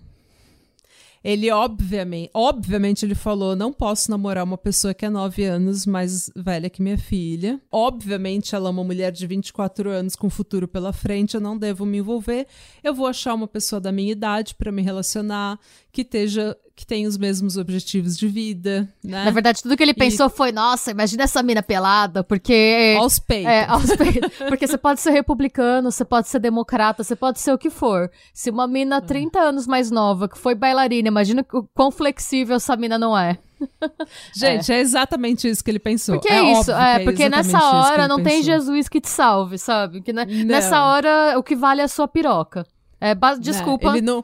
Ele, 1.24 1.50
obviamente, 1.52 2.30
obviamente, 2.34 3.06
ele 3.06 3.16
falou: 3.16 3.56
não 3.56 3.74
posso 3.74 4.12
namorar 4.12 4.44
uma 4.44 4.58
pessoa 4.58 4.94
que 4.94 5.06
é 5.06 5.10
9 5.10 5.44
anos 5.44 5.86
mais 5.86 6.30
velha 6.36 6.70
que 6.70 6.82
minha 6.82 6.98
filha. 6.98 7.60
Obviamente, 7.72 8.56
ela 8.56 8.70
é 8.70 8.72
uma 8.72 8.84
mulher 8.84 9.12
de 9.12 9.26
24 9.26 9.90
anos 9.90 10.16
com 10.16 10.30
futuro 10.30 10.68
pela 10.68 10.94
frente, 10.94 11.36
eu 11.36 11.42
não 11.42 11.58
devo 11.58 11.86
me 11.86 11.98
envolver. 11.98 12.48
Eu 12.84 12.94
vou 12.94 13.08
achar 13.08 13.34
uma 13.34 13.48
pessoa 13.48 13.82
da 13.82 13.92
minha 13.92 14.12
idade 14.12 14.56
para 14.56 14.72
me 14.72 14.82
relacionar, 14.82 15.60
que 15.92 16.02
esteja 16.02 16.56
que 16.78 16.86
tem 16.86 17.08
os 17.08 17.18
mesmos 17.18 17.58
objetivos 17.58 18.16
de 18.16 18.28
vida, 18.28 18.88
né? 19.04 19.26
Na 19.26 19.32
verdade, 19.32 19.64
tudo 19.64 19.76
que 19.76 19.82
ele 19.82 19.96
pensou 19.96 20.30
foi, 20.30 20.52
nossa, 20.52 20.92
imagina 20.92 21.24
essa 21.24 21.42
mina 21.42 21.64
pelada, 21.64 22.24
porque... 22.24 22.96
Aos 23.00 23.18
peitos. 23.18 23.52
É, 23.52 23.66
aos 23.66 23.96
peitos. 23.96 24.32
porque 24.48 24.68
você 24.68 24.78
pode 24.78 25.02
ser 25.02 25.10
republicano, 25.10 25.92
você 25.92 26.06
pode 26.06 26.28
ser 26.28 26.38
democrata, 26.38 27.04
você 27.04 27.16
pode 27.16 27.40
ser 27.40 27.52
o 27.52 27.58
que 27.58 27.72
for. 27.72 28.12
Se 28.32 28.52
uma 28.52 28.68
mina 28.68 29.02
30 29.02 29.40
anos 29.40 29.66
mais 29.66 29.90
nova, 29.90 30.30
que 30.30 30.38
foi 30.38 30.54
bailarina, 30.54 31.08
imagina 31.08 31.44
o 31.52 31.64
quão 31.74 31.90
flexível 31.90 32.58
essa 32.58 32.78
mina 32.78 33.00
não 33.00 33.18
é. 33.18 33.40
Gente, 34.38 34.72
é. 34.72 34.76
é. 34.76 34.80
exatamente 34.80 35.50
isso 35.50 35.64
que 35.64 35.72
ele 35.72 35.80
pensou. 35.80 36.20
Porque 36.20 36.32
é, 36.32 36.52
isso, 36.52 36.72
é, 36.72 37.02
é 37.02 37.04
porque 37.04 37.28
nessa 37.28 37.58
hora 37.58 38.08
não 38.08 38.18
pensou. 38.18 38.32
tem 38.32 38.44
Jesus 38.44 38.88
que 38.88 39.02
te 39.02 39.10
salve, 39.10 39.58
sabe? 39.58 40.00
Que 40.00 40.14
nessa 40.14 40.84
hora 40.84 41.40
o 41.40 41.42
que 41.42 41.56
vale 41.56 41.82
é 41.82 41.86
a 41.86 41.88
sua 41.88 42.08
piroca. 42.08 42.68
É, 43.02 43.16
desculpa. 43.40 43.88
Não, 43.88 43.96
ele 43.96 44.06
não 44.06 44.24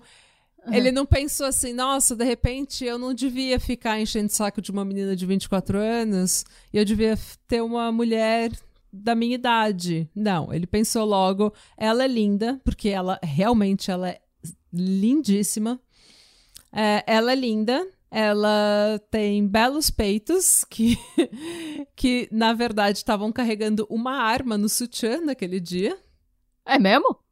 Uhum. 0.65 0.73
Ele 0.73 0.91
não 0.91 1.05
pensou 1.05 1.45
assim, 1.45 1.73
nossa, 1.73 2.15
de 2.15 2.23
repente 2.23 2.85
eu 2.85 2.97
não 2.97 3.13
devia 3.13 3.59
ficar 3.59 3.99
enchendo 3.99 4.27
o 4.27 4.33
saco 4.35 4.61
de 4.61 4.71
uma 4.71 4.85
menina 4.85 5.15
de 5.15 5.25
24 5.25 5.77
anos 5.77 6.45
e 6.71 6.77
eu 6.77 6.85
devia 6.85 7.17
ter 7.47 7.61
uma 7.61 7.91
mulher 7.91 8.51
da 8.91 9.15
minha 9.15 9.35
idade. 9.35 10.09
Não, 10.15 10.53
ele 10.53 10.67
pensou 10.67 11.03
logo, 11.03 11.53
ela 11.75 12.03
é 12.03 12.07
linda, 12.07 12.61
porque 12.63 12.89
ela 12.89 13.19
realmente 13.21 13.91
ela 13.91 14.09
é 14.09 14.21
lindíssima. 14.71 15.79
É, 16.71 17.03
ela 17.05 17.31
é 17.31 17.35
linda, 17.35 17.85
ela 18.09 18.99
tem 19.11 19.45
belos 19.47 19.89
peitos 19.89 20.63
que, 20.63 20.97
que 21.95 22.29
na 22.31 22.53
verdade 22.53 22.99
estavam 22.99 23.31
carregando 23.31 23.85
uma 23.89 24.13
arma 24.13 24.57
no 24.57 24.69
sutiã 24.69 25.19
naquele 25.19 25.59
dia. 25.59 25.97
É 26.65 26.79
mesmo? 26.79 27.22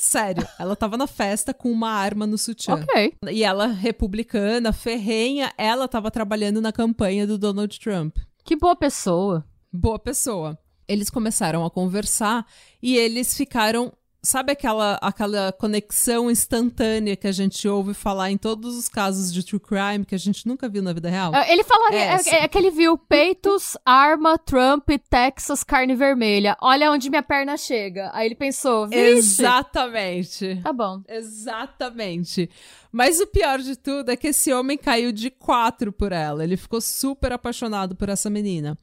Sério, 0.00 0.46
ela 0.60 0.76
tava 0.76 0.96
na 0.96 1.08
festa 1.08 1.52
com 1.52 1.72
uma 1.72 1.90
arma 1.90 2.24
no 2.24 2.38
sutiã. 2.38 2.74
Ok. 2.74 3.14
E 3.32 3.42
ela, 3.42 3.66
republicana, 3.66 4.72
ferrenha, 4.72 5.52
ela 5.58 5.88
tava 5.88 6.08
trabalhando 6.08 6.60
na 6.60 6.70
campanha 6.70 7.26
do 7.26 7.36
Donald 7.36 7.80
Trump. 7.80 8.16
Que 8.44 8.54
boa 8.54 8.76
pessoa. 8.76 9.44
Boa 9.72 9.98
pessoa. 9.98 10.56
Eles 10.86 11.10
começaram 11.10 11.66
a 11.66 11.70
conversar 11.70 12.46
e 12.80 12.96
eles 12.96 13.36
ficaram 13.36 13.92
Sabe 14.20 14.50
aquela, 14.50 14.98
aquela 15.00 15.52
conexão 15.52 16.28
instantânea 16.28 17.14
que 17.14 17.28
a 17.28 17.32
gente 17.32 17.68
ouve 17.68 17.94
falar 17.94 18.32
em 18.32 18.36
todos 18.36 18.76
os 18.76 18.88
casos 18.88 19.32
de 19.32 19.44
true 19.44 19.60
crime 19.60 20.04
que 20.04 20.14
a 20.14 20.18
gente 20.18 20.44
nunca 20.44 20.68
viu 20.68 20.82
na 20.82 20.92
vida 20.92 21.08
real? 21.08 21.32
É, 21.32 21.52
ele 21.52 21.62
falaria, 21.62 22.00
é, 22.00 22.20
é, 22.26 22.44
é 22.44 22.48
que 22.48 22.58
ele 22.58 22.72
viu 22.72 22.98
peitos, 22.98 23.76
arma, 23.84 24.36
Trump, 24.36 24.88
Texas, 25.08 25.62
carne 25.62 25.94
vermelha. 25.94 26.56
Olha 26.60 26.90
onde 26.90 27.08
minha 27.08 27.22
perna 27.22 27.56
chega. 27.56 28.10
Aí 28.12 28.26
ele 28.26 28.34
pensou, 28.34 28.88
Vixe. 28.88 29.06
Exatamente. 29.06 30.60
Tá 30.64 30.72
bom. 30.72 31.00
Exatamente. 31.08 32.50
Mas 32.90 33.20
o 33.20 33.26
pior 33.26 33.60
de 33.60 33.76
tudo 33.76 34.10
é 34.10 34.16
que 34.16 34.28
esse 34.28 34.52
homem 34.52 34.76
caiu 34.76 35.12
de 35.12 35.30
quatro 35.30 35.92
por 35.92 36.10
ela. 36.10 36.42
Ele 36.42 36.56
ficou 36.56 36.80
super 36.80 37.32
apaixonado 37.32 37.94
por 37.94 38.08
essa 38.08 38.28
menina. 38.28 38.76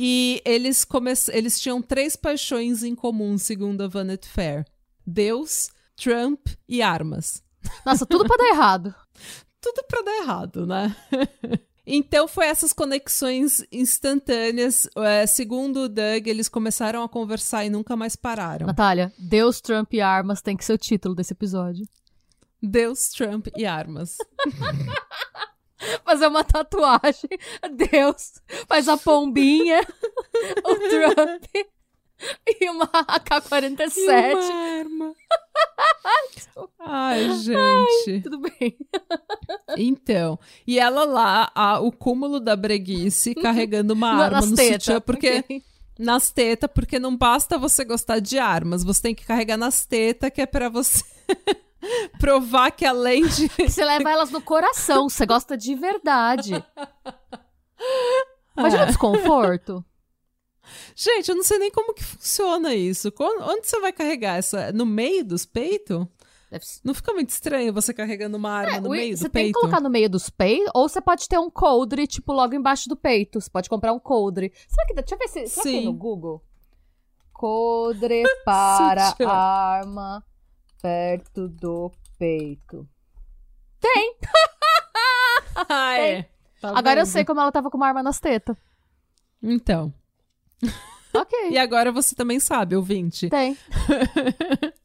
E 0.00 0.40
eles, 0.44 0.84
come... 0.84 1.12
eles 1.32 1.60
tinham 1.60 1.82
três 1.82 2.14
paixões 2.14 2.84
em 2.84 2.94
comum, 2.94 3.36
segundo 3.36 3.82
a 3.82 3.88
Vanity 3.88 4.28
Fair: 4.28 4.64
Deus, 5.04 5.70
Trump 5.96 6.46
e 6.68 6.80
armas. 6.80 7.42
Nossa, 7.84 8.06
tudo 8.06 8.24
para 8.24 8.36
dar 8.36 8.48
errado. 8.50 8.94
tudo 9.60 9.84
para 9.88 10.02
dar 10.02 10.16
errado, 10.18 10.66
né? 10.66 10.96
Então 11.90 12.28
foi 12.28 12.44
essas 12.44 12.74
conexões 12.74 13.64
instantâneas. 13.72 14.86
É, 14.98 15.26
segundo 15.26 15.84
o 15.84 15.88
Doug, 15.88 16.26
eles 16.26 16.46
começaram 16.46 17.02
a 17.02 17.08
conversar 17.08 17.64
e 17.64 17.70
nunca 17.70 17.96
mais 17.96 18.14
pararam. 18.14 18.66
Natália, 18.66 19.10
Deus, 19.18 19.58
Trump 19.62 19.94
e 19.94 20.00
armas 20.02 20.42
tem 20.42 20.54
que 20.54 20.66
ser 20.66 20.74
o 20.74 20.78
título 20.78 21.14
desse 21.14 21.32
episódio. 21.32 21.88
Deus, 22.62 23.08
Trump 23.08 23.46
e 23.56 23.64
armas. 23.64 24.18
fazer 26.04 26.26
uma 26.26 26.44
tatuagem. 26.44 27.30
Deus 27.90 28.40
faz 28.66 28.88
a 28.88 28.96
pombinha, 28.96 29.80
o 30.64 30.74
Trump 30.74 31.44
e 32.60 32.68
uma 32.68 32.86
AK-47. 32.86 33.92
E 33.96 34.34
uma 34.34 34.54
arma. 34.78 35.14
Ai, 36.80 37.30
gente. 37.38 38.10
Ai, 38.10 38.20
tudo 38.20 38.40
bem. 38.40 38.76
Então, 39.76 40.38
e 40.66 40.78
ela 40.78 41.04
lá, 41.04 41.50
a, 41.54 41.80
o 41.80 41.92
cúmulo 41.92 42.40
da 42.40 42.56
breguice, 42.56 43.34
carregando 43.34 43.94
uma 43.94 44.12
Na, 44.14 44.24
arma 44.24 44.40
no 44.46 44.56
teta. 44.56 44.80
sutiã, 44.80 45.00
porque... 45.00 45.38
Okay. 45.38 45.62
Nas 46.00 46.30
tetas, 46.30 46.70
porque 46.72 46.96
não 47.00 47.16
basta 47.16 47.58
você 47.58 47.84
gostar 47.84 48.20
de 48.20 48.38
armas, 48.38 48.84
você 48.84 49.02
tem 49.02 49.14
que 49.16 49.26
carregar 49.26 49.56
nas 49.56 49.84
tetas, 49.84 50.30
que 50.30 50.40
é 50.40 50.46
para 50.46 50.68
você 50.68 51.02
provar 52.18 52.70
que 52.70 52.84
além 52.84 53.26
de. 53.26 53.48
Você 53.68 53.84
leva 53.84 54.10
elas 54.10 54.30
no 54.30 54.40
coração, 54.40 55.08
você 55.08 55.24
gosta 55.26 55.56
de 55.56 55.74
verdade. 55.74 56.52
Imagina 58.56 58.84
o 58.84 58.86
desconforto. 58.86 59.84
Gente, 60.94 61.30
eu 61.30 61.36
não 61.36 61.44
sei 61.44 61.58
nem 61.58 61.70
como 61.70 61.94
que 61.94 62.04
funciona 62.04 62.74
isso. 62.74 63.12
Onde 63.18 63.66
você 63.66 63.80
vai 63.80 63.92
carregar 63.92 64.36
essa? 64.36 64.70
No 64.72 64.84
meio 64.84 65.24
dos 65.24 65.46
peitos? 65.46 66.06
Não 66.82 66.92
fica 66.92 67.12
muito 67.12 67.30
estranho 67.30 67.72
você 67.72 67.94
carregando 67.94 68.36
uma 68.36 68.50
arma 68.50 68.76
é, 68.76 68.80
no 68.80 68.90
meio 68.90 69.02
do 69.02 69.08
peito? 69.08 69.18
Você 69.18 69.28
tem 69.28 69.46
que 69.46 69.52
colocar 69.52 69.80
no 69.80 69.88
meio 69.88 70.10
dos 70.10 70.28
peitos, 70.28 70.70
ou 70.74 70.88
você 70.88 71.00
pode 71.00 71.28
ter 71.28 71.38
um 71.38 71.50
coldre, 71.50 72.06
tipo, 72.06 72.32
logo 72.32 72.54
embaixo 72.54 72.88
do 72.88 72.96
peito. 72.96 73.40
Você 73.40 73.48
pode 73.48 73.68
comprar 73.68 73.92
um 73.92 73.98
coldre. 73.98 74.52
Será 74.66 74.86
que, 74.86 74.94
deixa 74.94 75.14
eu 75.14 75.18
ver 75.18 75.28
se, 75.28 75.46
será 75.46 75.62
Sim. 75.62 75.78
que 75.78 75.84
no 75.84 75.92
Google? 75.92 76.42
Coldre 77.32 78.24
para 78.44 79.14
arma 79.30 80.24
perto 80.80 81.48
do 81.48 81.92
peito. 82.18 82.88
Tem! 83.80 84.16
é. 85.70 86.22
Tá 86.60 86.70
Agora 86.70 86.96
vendo? 86.96 86.98
eu 86.98 87.06
sei 87.06 87.24
como 87.24 87.40
ela 87.40 87.52
tava 87.52 87.70
com 87.70 87.76
uma 87.76 87.86
arma 87.86 88.02
nas 88.02 88.18
tetas. 88.18 88.56
Então. 89.42 89.92
Ok. 91.14 91.38
e 91.50 91.58
agora 91.58 91.92
você 91.92 92.14
também 92.14 92.40
sabe, 92.40 92.74
ouvinte. 92.76 93.28
Tem. 93.28 93.56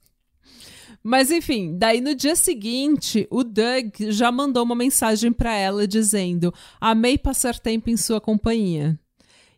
Mas 1.04 1.32
enfim, 1.32 1.78
daí 1.78 2.00
no 2.00 2.16
dia 2.16 2.36
seguinte, 2.36 3.28
o 3.30 3.44
Doug 3.44 3.96
já 4.10 4.32
mandou 4.32 4.64
uma 4.64 4.76
mensagem 4.76 5.34
para 5.34 5.54
ela 5.54 5.86
dizendo: 5.86 6.54
"Amei 6.80 7.18
passar 7.18 7.60
tempo 7.60 7.90
em 7.90 7.98
sua 7.98 8.22
companhia". 8.22 8.98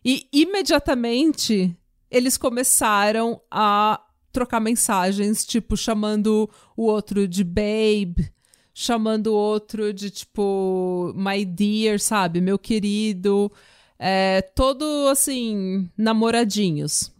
E 0.04 0.26
imediatamente 0.32 1.76
eles 2.10 2.36
começaram 2.36 3.40
a 3.50 4.00
trocar 4.36 4.60
mensagens, 4.60 5.46
tipo 5.46 5.78
chamando 5.78 6.50
o 6.76 6.84
outro 6.84 7.26
de 7.26 7.42
babe, 7.42 8.30
chamando 8.74 9.28
o 9.28 9.34
outro 9.34 9.94
de 9.94 10.10
tipo 10.10 11.10
my 11.16 11.42
dear, 11.42 11.98
sabe, 11.98 12.42
meu 12.42 12.58
querido, 12.58 13.50
é, 13.98 14.42
todo 14.42 14.84
assim 15.10 15.88
namoradinhos. 15.96 17.10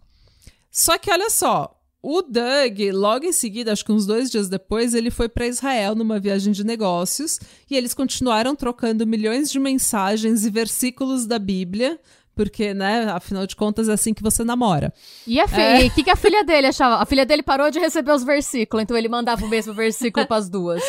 Só 0.70 0.98
que 0.98 1.10
olha 1.10 1.30
só, 1.30 1.74
o 2.02 2.20
Doug, 2.20 2.78
logo 2.92 3.24
em 3.24 3.32
seguida, 3.32 3.72
acho 3.72 3.82
que 3.82 3.92
uns 3.92 4.04
dois 4.04 4.30
dias 4.30 4.50
depois, 4.50 4.92
ele 4.92 5.10
foi 5.10 5.30
para 5.30 5.46
Israel 5.46 5.94
numa 5.94 6.20
viagem 6.20 6.52
de 6.52 6.64
negócios 6.64 7.40
e 7.70 7.74
eles 7.74 7.94
continuaram 7.94 8.54
trocando 8.54 9.06
milhões 9.06 9.50
de 9.50 9.58
mensagens 9.58 10.44
e 10.44 10.50
versículos 10.50 11.24
da 11.24 11.38
Bíblia. 11.38 11.98
Porque, 12.36 12.74
né, 12.74 13.10
afinal 13.10 13.46
de 13.46 13.56
contas, 13.56 13.88
é 13.88 13.94
assim 13.94 14.12
que 14.12 14.22
você 14.22 14.44
namora. 14.44 14.92
E 15.26 15.40
a 15.40 15.48
filha, 15.48 15.82
é... 15.82 15.86
o 15.86 15.90
que, 15.90 16.04
que 16.04 16.10
a 16.10 16.16
filha 16.16 16.44
dele 16.44 16.66
achava? 16.66 17.02
A 17.02 17.06
filha 17.06 17.24
dele 17.24 17.42
parou 17.42 17.70
de 17.70 17.78
receber 17.78 18.12
os 18.12 18.22
versículos, 18.22 18.82
então 18.82 18.94
ele 18.94 19.08
mandava 19.08 19.42
o 19.42 19.48
mesmo 19.48 19.72
versículo 19.72 20.26
para 20.28 20.36
as 20.36 20.50
duas. 20.50 20.82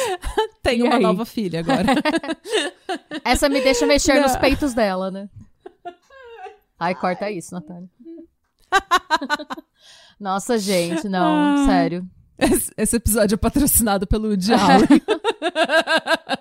Tem 0.61 0.79
e 0.79 0.83
uma 0.83 0.97
aí? 0.97 1.01
nova 1.01 1.23
filha 1.23 1.61
agora. 1.61 1.85
Essa 3.23 3.47
me 3.47 3.61
deixa 3.61 3.85
mexer 3.85 4.15
Não. 4.15 4.23
nos 4.23 4.35
peitos 4.35 4.73
dela, 4.73 5.09
né? 5.09 5.29
Ai, 6.77 6.93
corta 6.93 7.31
isso, 7.31 7.55
Natália. 7.55 7.87
Nossa, 10.19 10.57
gente, 10.57 11.07
não, 11.07 11.63
ah. 11.63 11.65
sério. 11.65 12.05
Esse, 12.37 12.71
esse, 12.75 12.95
episódio 12.97 13.35
é 13.35 13.37
patrocinado 13.37 14.05
pelo 14.05 14.27
Allen. 14.27 15.01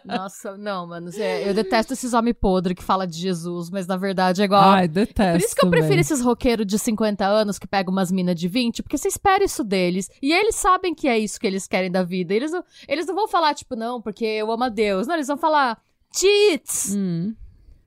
Nossa, 0.05 0.57
não, 0.57 0.87
mano. 0.87 1.11
Eu 1.11 1.55
detesto 1.55 1.93
esses 1.93 2.13
homens 2.13 2.37
podres 2.41 2.77
que 2.77 2.83
falam 2.83 3.07
de 3.07 3.19
Jesus, 3.19 3.71
mas 3.71 3.87
na 3.87 3.97
verdade 3.97 4.43
é 4.43 4.45
igual. 4.45 4.63
Ai, 4.63 4.89
detesto. 4.89 5.39
Por 5.39 5.45
isso 5.45 5.55
que 5.55 5.67
eu 5.67 5.71
prefiro 5.71 6.01
esses 6.01 6.21
roqueiros 6.21 6.67
de 6.67 6.79
50 6.79 7.27
anos 7.27 7.59
que 7.59 7.67
pegam 7.67 7.93
umas 7.93 8.11
minas 8.11 8.35
de 8.35 8.49
20, 8.49 8.83
porque 8.83 8.99
você 8.99 9.09
espera 9.09 9.45
isso 9.45 9.65
deles. 9.65 10.11
E 10.23 10.33
eles 10.33 10.55
sabem 10.55 10.95
que 10.95 11.09
é 11.09 11.19
isso 11.19 11.39
que 11.41 11.47
eles 11.47 11.67
querem 11.67 11.91
da 11.91 12.03
vida. 12.03 12.35
Eles 12.35 12.53
não, 12.53 12.65
eles 12.89 13.07
não 13.07 13.15
vão 13.15 13.29
falar, 13.29 13.55
tipo, 13.55 13.77
não, 13.77 14.01
porque 14.01 14.25
eu 14.25 14.51
amo 14.51 14.65
a 14.65 14.69
Deus. 14.69 15.07
Não, 15.07 15.15
eles 15.15 15.29
vão 15.29 15.37
falar, 15.37 15.81
cheats! 16.15 16.95
Hum. 16.95 17.35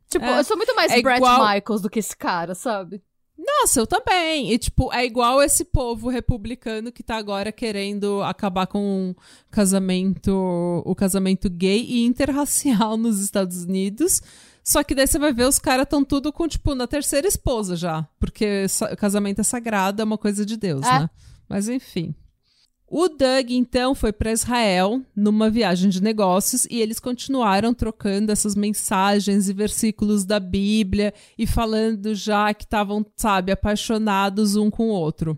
Tipo, 0.10 0.26
é. 0.26 0.40
eu 0.40 0.44
sou 0.44 0.58
muito 0.58 0.76
mais 0.76 0.92
é 0.92 0.98
igual... 0.98 1.48
Michaels 1.48 1.82
do 1.82 1.90
que 1.90 2.00
esse 2.00 2.18
cara, 2.18 2.56
sabe? 2.56 3.02
Nossa, 3.40 3.80
eu 3.80 3.88
também. 3.88 4.52
E, 4.52 4.58
tipo, 4.58 4.92
é 4.92 5.06
igual 5.06 5.42
esse 5.42 5.64
povo 5.64 6.10
republicano 6.10 6.92
que 6.92 7.02
tá 7.02 7.16
agora 7.16 7.52
querendo 7.54 8.22
acabar 8.24 8.68
com 8.68 9.12
o 9.12 9.16
casamento, 9.50 10.84
o 10.86 10.94
casamento 10.94 11.50
gay 11.50 11.86
e 11.88 12.06
interracial 12.06 12.96
nos 12.98 13.20
Estados 13.22 13.64
Unidos. 13.64 14.22
Só 14.62 14.84
que 14.84 14.94
daí 14.94 15.08
você 15.08 15.18
vai 15.18 15.34
ver, 15.34 15.46
os 15.46 15.58
caras 15.58 15.84
estão 15.84 16.04
tudo 16.04 16.34
com, 16.34 16.48
tipo, 16.48 16.76
na 16.76 16.86
terceira 16.86 17.28
esposa 17.28 17.78
já. 17.78 18.06
Porque 18.20 18.66
casamento 18.98 19.40
é 19.40 19.44
sagrado, 19.44 20.02
é 20.02 20.06
uma 20.06 20.18
coisa 20.18 20.46
de 20.46 20.58
Deus, 20.58 20.86
é. 20.86 21.00
né? 21.00 21.10
Mas 21.48 21.70
enfim. 21.70 22.14
O 22.92 23.08
Doug, 23.08 23.52
então, 23.52 23.94
foi 23.94 24.12
para 24.12 24.32
Israel 24.32 25.00
numa 25.16 25.48
viagem 25.48 25.92
de 25.92 26.02
negócios 26.02 26.66
e 26.72 26.82
eles 26.82 27.00
continuaram 27.00 27.72
trocando 27.72 28.32
essas 28.32 28.56
mensagens 28.56 29.48
e 29.48 29.54
versículos 29.54 30.26
da 30.26 30.40
Bíblia 30.40 31.14
e 31.38 31.46
falando 31.46 32.16
já 32.16 32.52
que 32.52 32.64
estavam, 32.64 33.06
sabe, 33.16 33.52
apaixonados 33.52 34.56
um 34.56 34.72
com 34.72 34.90
o 34.90 34.94
outro. 34.94 35.38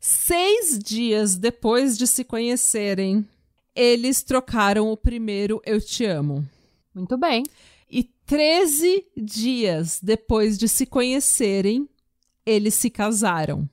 Seis 0.00 0.76
dias 0.76 1.36
depois 1.36 1.96
de 1.96 2.04
se 2.04 2.24
conhecerem, 2.24 3.24
eles 3.76 4.24
trocaram 4.24 4.90
o 4.90 4.96
primeiro 4.96 5.62
Eu 5.64 5.80
Te 5.80 6.04
Amo. 6.04 6.44
Muito 6.92 7.16
bem. 7.16 7.44
E 7.88 8.02
13 8.26 9.06
dias 9.16 10.00
depois 10.02 10.58
de 10.58 10.66
se 10.66 10.84
conhecerem, 10.84 11.88
eles 12.44 12.74
se 12.74 12.90
casaram. 12.90 13.70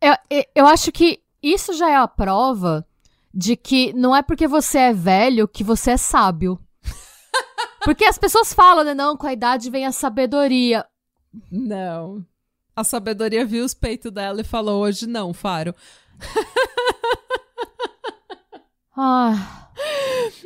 Eu, 0.00 0.44
eu 0.54 0.66
acho 0.66 0.92
que 0.92 1.23
isso 1.52 1.72
já 1.74 1.90
é 1.90 1.96
a 1.96 2.08
prova 2.08 2.86
de 3.32 3.56
que 3.56 3.92
não 3.92 4.14
é 4.14 4.22
porque 4.22 4.46
você 4.46 4.78
é 4.78 4.92
velho 4.92 5.48
que 5.48 5.64
você 5.64 5.92
é 5.92 5.96
sábio. 5.96 6.58
Porque 7.84 8.04
as 8.04 8.16
pessoas 8.16 8.54
falam, 8.54 8.84
né? 8.84 8.94
Não, 8.94 9.16
com 9.16 9.26
a 9.26 9.32
idade 9.32 9.68
vem 9.68 9.84
a 9.84 9.92
sabedoria. 9.92 10.86
Não. 11.50 12.24
A 12.74 12.82
sabedoria 12.82 13.44
viu 13.44 13.64
os 13.64 13.74
peitos 13.74 14.10
dela 14.10 14.40
e 14.40 14.44
falou: 14.44 14.82
hoje 14.82 15.06
não, 15.06 15.34
Faro. 15.34 15.74
ah. 18.96 19.64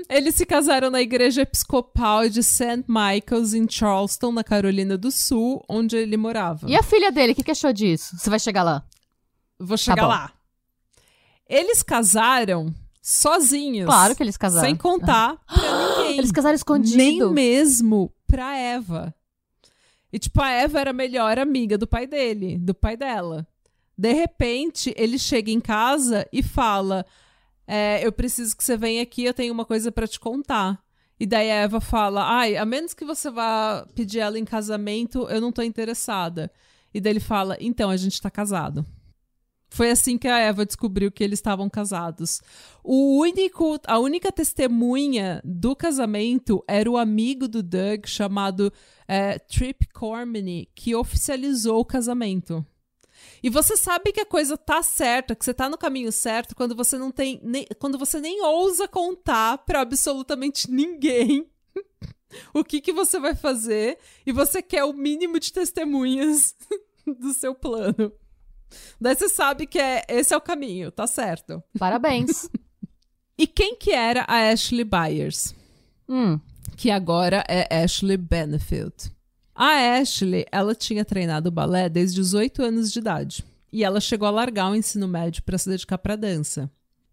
Eles 0.08 0.34
se 0.34 0.46
casaram 0.46 0.90
na 0.90 1.00
igreja 1.00 1.42
episcopal 1.42 2.28
de 2.28 2.42
St. 2.42 2.84
Michael's 2.88 3.52
em 3.52 3.68
Charleston, 3.68 4.32
na 4.32 4.42
Carolina 4.42 4.96
do 4.96 5.10
Sul, 5.10 5.62
onde 5.68 5.96
ele 5.96 6.16
morava. 6.16 6.68
E 6.68 6.74
a 6.74 6.82
filha 6.82 7.12
dele, 7.12 7.32
o 7.32 7.36
que, 7.36 7.44
que 7.44 7.50
achou 7.50 7.72
disso? 7.72 8.16
Você 8.16 8.30
vai 8.30 8.38
chegar 8.38 8.62
lá? 8.62 8.84
Vou 9.58 9.76
chegar 9.76 9.96
tá 9.96 10.06
lá. 10.06 10.32
Eles 11.48 11.82
casaram 11.82 12.74
sozinhos. 13.00 13.86
Claro 13.86 14.14
que 14.14 14.22
eles 14.22 14.36
casaram. 14.36 14.66
Sem 14.66 14.76
contar 14.76 15.36
pra 15.46 15.96
ninguém. 15.96 16.18
Eles 16.18 16.30
casaram 16.30 16.54
escondido. 16.54 16.96
Nem 16.98 17.32
mesmo 17.32 18.12
pra 18.26 18.56
Eva. 18.56 19.14
E, 20.12 20.18
tipo, 20.18 20.42
a 20.42 20.50
Eva 20.50 20.80
era 20.80 20.90
a 20.90 20.94
melhor 20.94 21.38
amiga 21.38 21.78
do 21.78 21.86
pai 21.86 22.06
dele, 22.06 22.58
do 22.58 22.74
pai 22.74 22.96
dela. 22.96 23.46
De 23.96 24.12
repente, 24.12 24.94
ele 24.96 25.18
chega 25.18 25.50
em 25.50 25.60
casa 25.60 26.26
e 26.32 26.42
fala: 26.42 27.04
é, 27.66 28.04
Eu 28.06 28.12
preciso 28.12 28.56
que 28.56 28.62
você 28.62 28.76
venha 28.76 29.02
aqui, 29.02 29.24
eu 29.24 29.34
tenho 29.34 29.52
uma 29.52 29.64
coisa 29.64 29.90
para 29.90 30.06
te 30.06 30.20
contar. 30.20 30.78
E 31.18 31.26
daí 31.26 31.50
a 31.50 31.54
Eva 31.54 31.80
fala: 31.80 32.24
Ai, 32.28 32.56
a 32.56 32.64
menos 32.64 32.94
que 32.94 33.04
você 33.04 33.30
vá 33.30 33.86
pedir 33.94 34.20
ela 34.20 34.38
em 34.38 34.44
casamento, 34.44 35.26
eu 35.28 35.40
não 35.40 35.50
tô 35.50 35.62
interessada. 35.62 36.50
E 36.92 37.00
daí 37.00 37.12
ele 37.12 37.20
fala: 37.20 37.56
Então, 37.58 37.90
a 37.90 37.96
gente 37.96 38.20
tá 38.20 38.30
casado. 38.30 38.84
Foi 39.70 39.90
assim 39.90 40.16
que 40.16 40.26
a 40.26 40.38
Eva 40.38 40.64
descobriu 40.64 41.12
que 41.12 41.22
eles 41.22 41.38
estavam 41.38 41.68
casados. 41.68 42.40
O 42.82 43.18
único, 43.20 43.78
a 43.86 43.98
única 43.98 44.32
testemunha 44.32 45.42
do 45.44 45.76
casamento 45.76 46.64
era 46.66 46.90
o 46.90 46.96
amigo 46.96 47.46
do 47.46 47.62
Doug 47.62 48.06
chamado 48.06 48.72
é, 49.06 49.38
Trip 49.38 49.86
Cormany, 49.92 50.68
que 50.74 50.94
oficializou 50.94 51.80
o 51.80 51.84
casamento. 51.84 52.64
E 53.42 53.50
você 53.50 53.76
sabe 53.76 54.12
que 54.12 54.20
a 54.20 54.26
coisa 54.26 54.56
tá 54.56 54.82
certa, 54.82 55.34
que 55.34 55.44
você 55.44 55.52
tá 55.52 55.68
no 55.68 55.78
caminho 55.78 56.10
certo 56.10 56.54
quando 56.56 56.74
você 56.74 56.96
não 56.96 57.10
tem, 57.10 57.40
nem, 57.42 57.66
quando 57.78 57.98
você 57.98 58.20
nem 58.20 58.42
ousa 58.42 58.88
contar 58.88 59.58
para 59.58 59.80
absolutamente 59.80 60.70
ninguém 60.70 61.48
o 62.54 62.64
que 62.64 62.80
que 62.80 62.92
você 62.92 63.18
vai 63.18 63.34
fazer 63.34 63.98
e 64.26 64.32
você 64.32 64.62
quer 64.62 64.84
o 64.84 64.92
mínimo 64.92 65.38
de 65.38 65.52
testemunhas 65.52 66.56
do 67.06 67.32
seu 67.32 67.54
plano. 67.54 68.12
Daí 69.00 69.14
você 69.14 69.28
sabe 69.28 69.66
que 69.66 69.78
é, 69.78 70.04
esse 70.08 70.34
é 70.34 70.36
o 70.36 70.40
caminho, 70.40 70.90
tá 70.90 71.06
certo. 71.06 71.62
Parabéns. 71.78 72.48
e 73.38 73.46
quem 73.46 73.76
que 73.76 73.92
era 73.92 74.24
a 74.28 74.50
Ashley 74.50 74.84
Byers? 74.84 75.54
Hum. 76.08 76.40
Que 76.76 76.90
agora 76.90 77.44
é 77.48 77.82
Ashley 77.82 78.16
Benefield. 78.16 78.94
A 79.54 79.98
Ashley, 79.98 80.46
ela 80.52 80.74
tinha 80.74 81.04
treinado 81.04 81.50
balé 81.50 81.88
desde 81.88 82.20
os 82.20 82.34
8 82.34 82.62
anos 82.62 82.92
de 82.92 83.00
idade. 83.00 83.44
E 83.72 83.84
ela 83.84 84.00
chegou 84.00 84.28
a 84.28 84.30
largar 84.30 84.70
o 84.70 84.76
ensino 84.76 85.08
médio 85.08 85.42
para 85.42 85.58
se 85.58 85.68
dedicar 85.68 85.98
para 85.98 86.16
dança. 86.16 86.70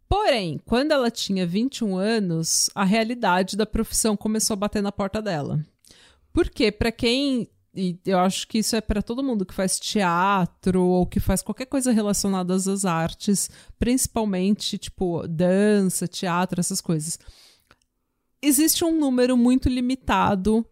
Porém, 0.08 0.60
quando 0.64 0.92
ela 0.92 1.10
tinha 1.10 1.46
21 1.46 1.98
anos, 1.98 2.70
a 2.76 2.84
realidade 2.84 3.58
da 3.58 3.66
profissão 3.66 4.16
começou 4.16 4.54
a 4.54 4.58
bater 4.58 4.82
na 4.82 4.92
porta 4.92 5.22
dela. 5.22 5.60
Porque, 6.32 6.72
para 6.72 6.92
quem 6.92 7.50
e 7.76 8.00
eu 8.06 8.20
acho 8.20 8.48
que 8.48 8.60
isso 8.60 8.76
é 8.76 8.82
para 8.82 9.02
todo 9.02 9.24
mundo 9.24 9.46
que 9.46 9.54
faz 9.54 9.80
teatro 9.80 10.82
ou 10.82 11.06
que 11.06 11.20
faz 11.20 11.42
qualquer 11.42 11.66
coisa 11.66 11.92
relacionada 11.92 12.54
às 12.54 12.86
artes, 12.86 13.50
principalmente 13.78 14.78
tipo 14.78 15.28
dança, 15.28 16.08
teatro, 16.08 16.60
essas 16.60 16.80
coisas. 16.80 17.20
Existe 18.42 18.86
um 18.86 18.98
número 18.98 19.36
muito 19.36 19.68
limitado 19.68 20.66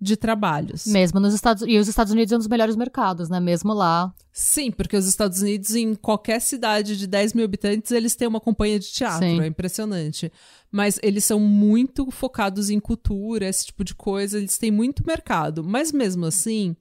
de 0.00 0.16
trabalhos. 0.16 0.86
Mesmo 0.86 1.18
nos 1.18 1.34
Estados 1.34 1.64
E 1.66 1.76
os 1.76 1.88
Estados 1.88 2.12
Unidos 2.12 2.32
é 2.32 2.36
um 2.36 2.38
dos 2.38 2.46
melhores 2.46 2.76
mercados, 2.76 3.28
né? 3.28 3.40
Mesmo 3.40 3.72
lá. 3.72 4.14
Sim, 4.32 4.70
porque 4.70 4.96
os 4.96 5.06
Estados 5.06 5.42
Unidos, 5.42 5.74
em 5.74 5.94
qualquer 5.96 6.40
cidade 6.40 6.96
de 6.96 7.06
10 7.06 7.32
mil 7.32 7.44
habitantes, 7.44 7.90
eles 7.90 8.14
têm 8.14 8.28
uma 8.28 8.40
companhia 8.40 8.78
de 8.78 8.86
teatro. 8.86 9.26
Sim. 9.26 9.40
É 9.40 9.46
impressionante. 9.46 10.32
Mas 10.70 10.98
eles 11.02 11.24
são 11.24 11.40
muito 11.40 12.10
focados 12.10 12.68
em 12.68 12.78
cultura, 12.78 13.48
esse 13.48 13.66
tipo 13.66 13.82
de 13.82 13.94
coisa. 13.94 14.38
Eles 14.38 14.58
têm 14.58 14.70
muito 14.70 15.06
mercado. 15.06 15.64
Mas 15.64 15.92
mesmo 15.92 16.26
assim, 16.26 16.76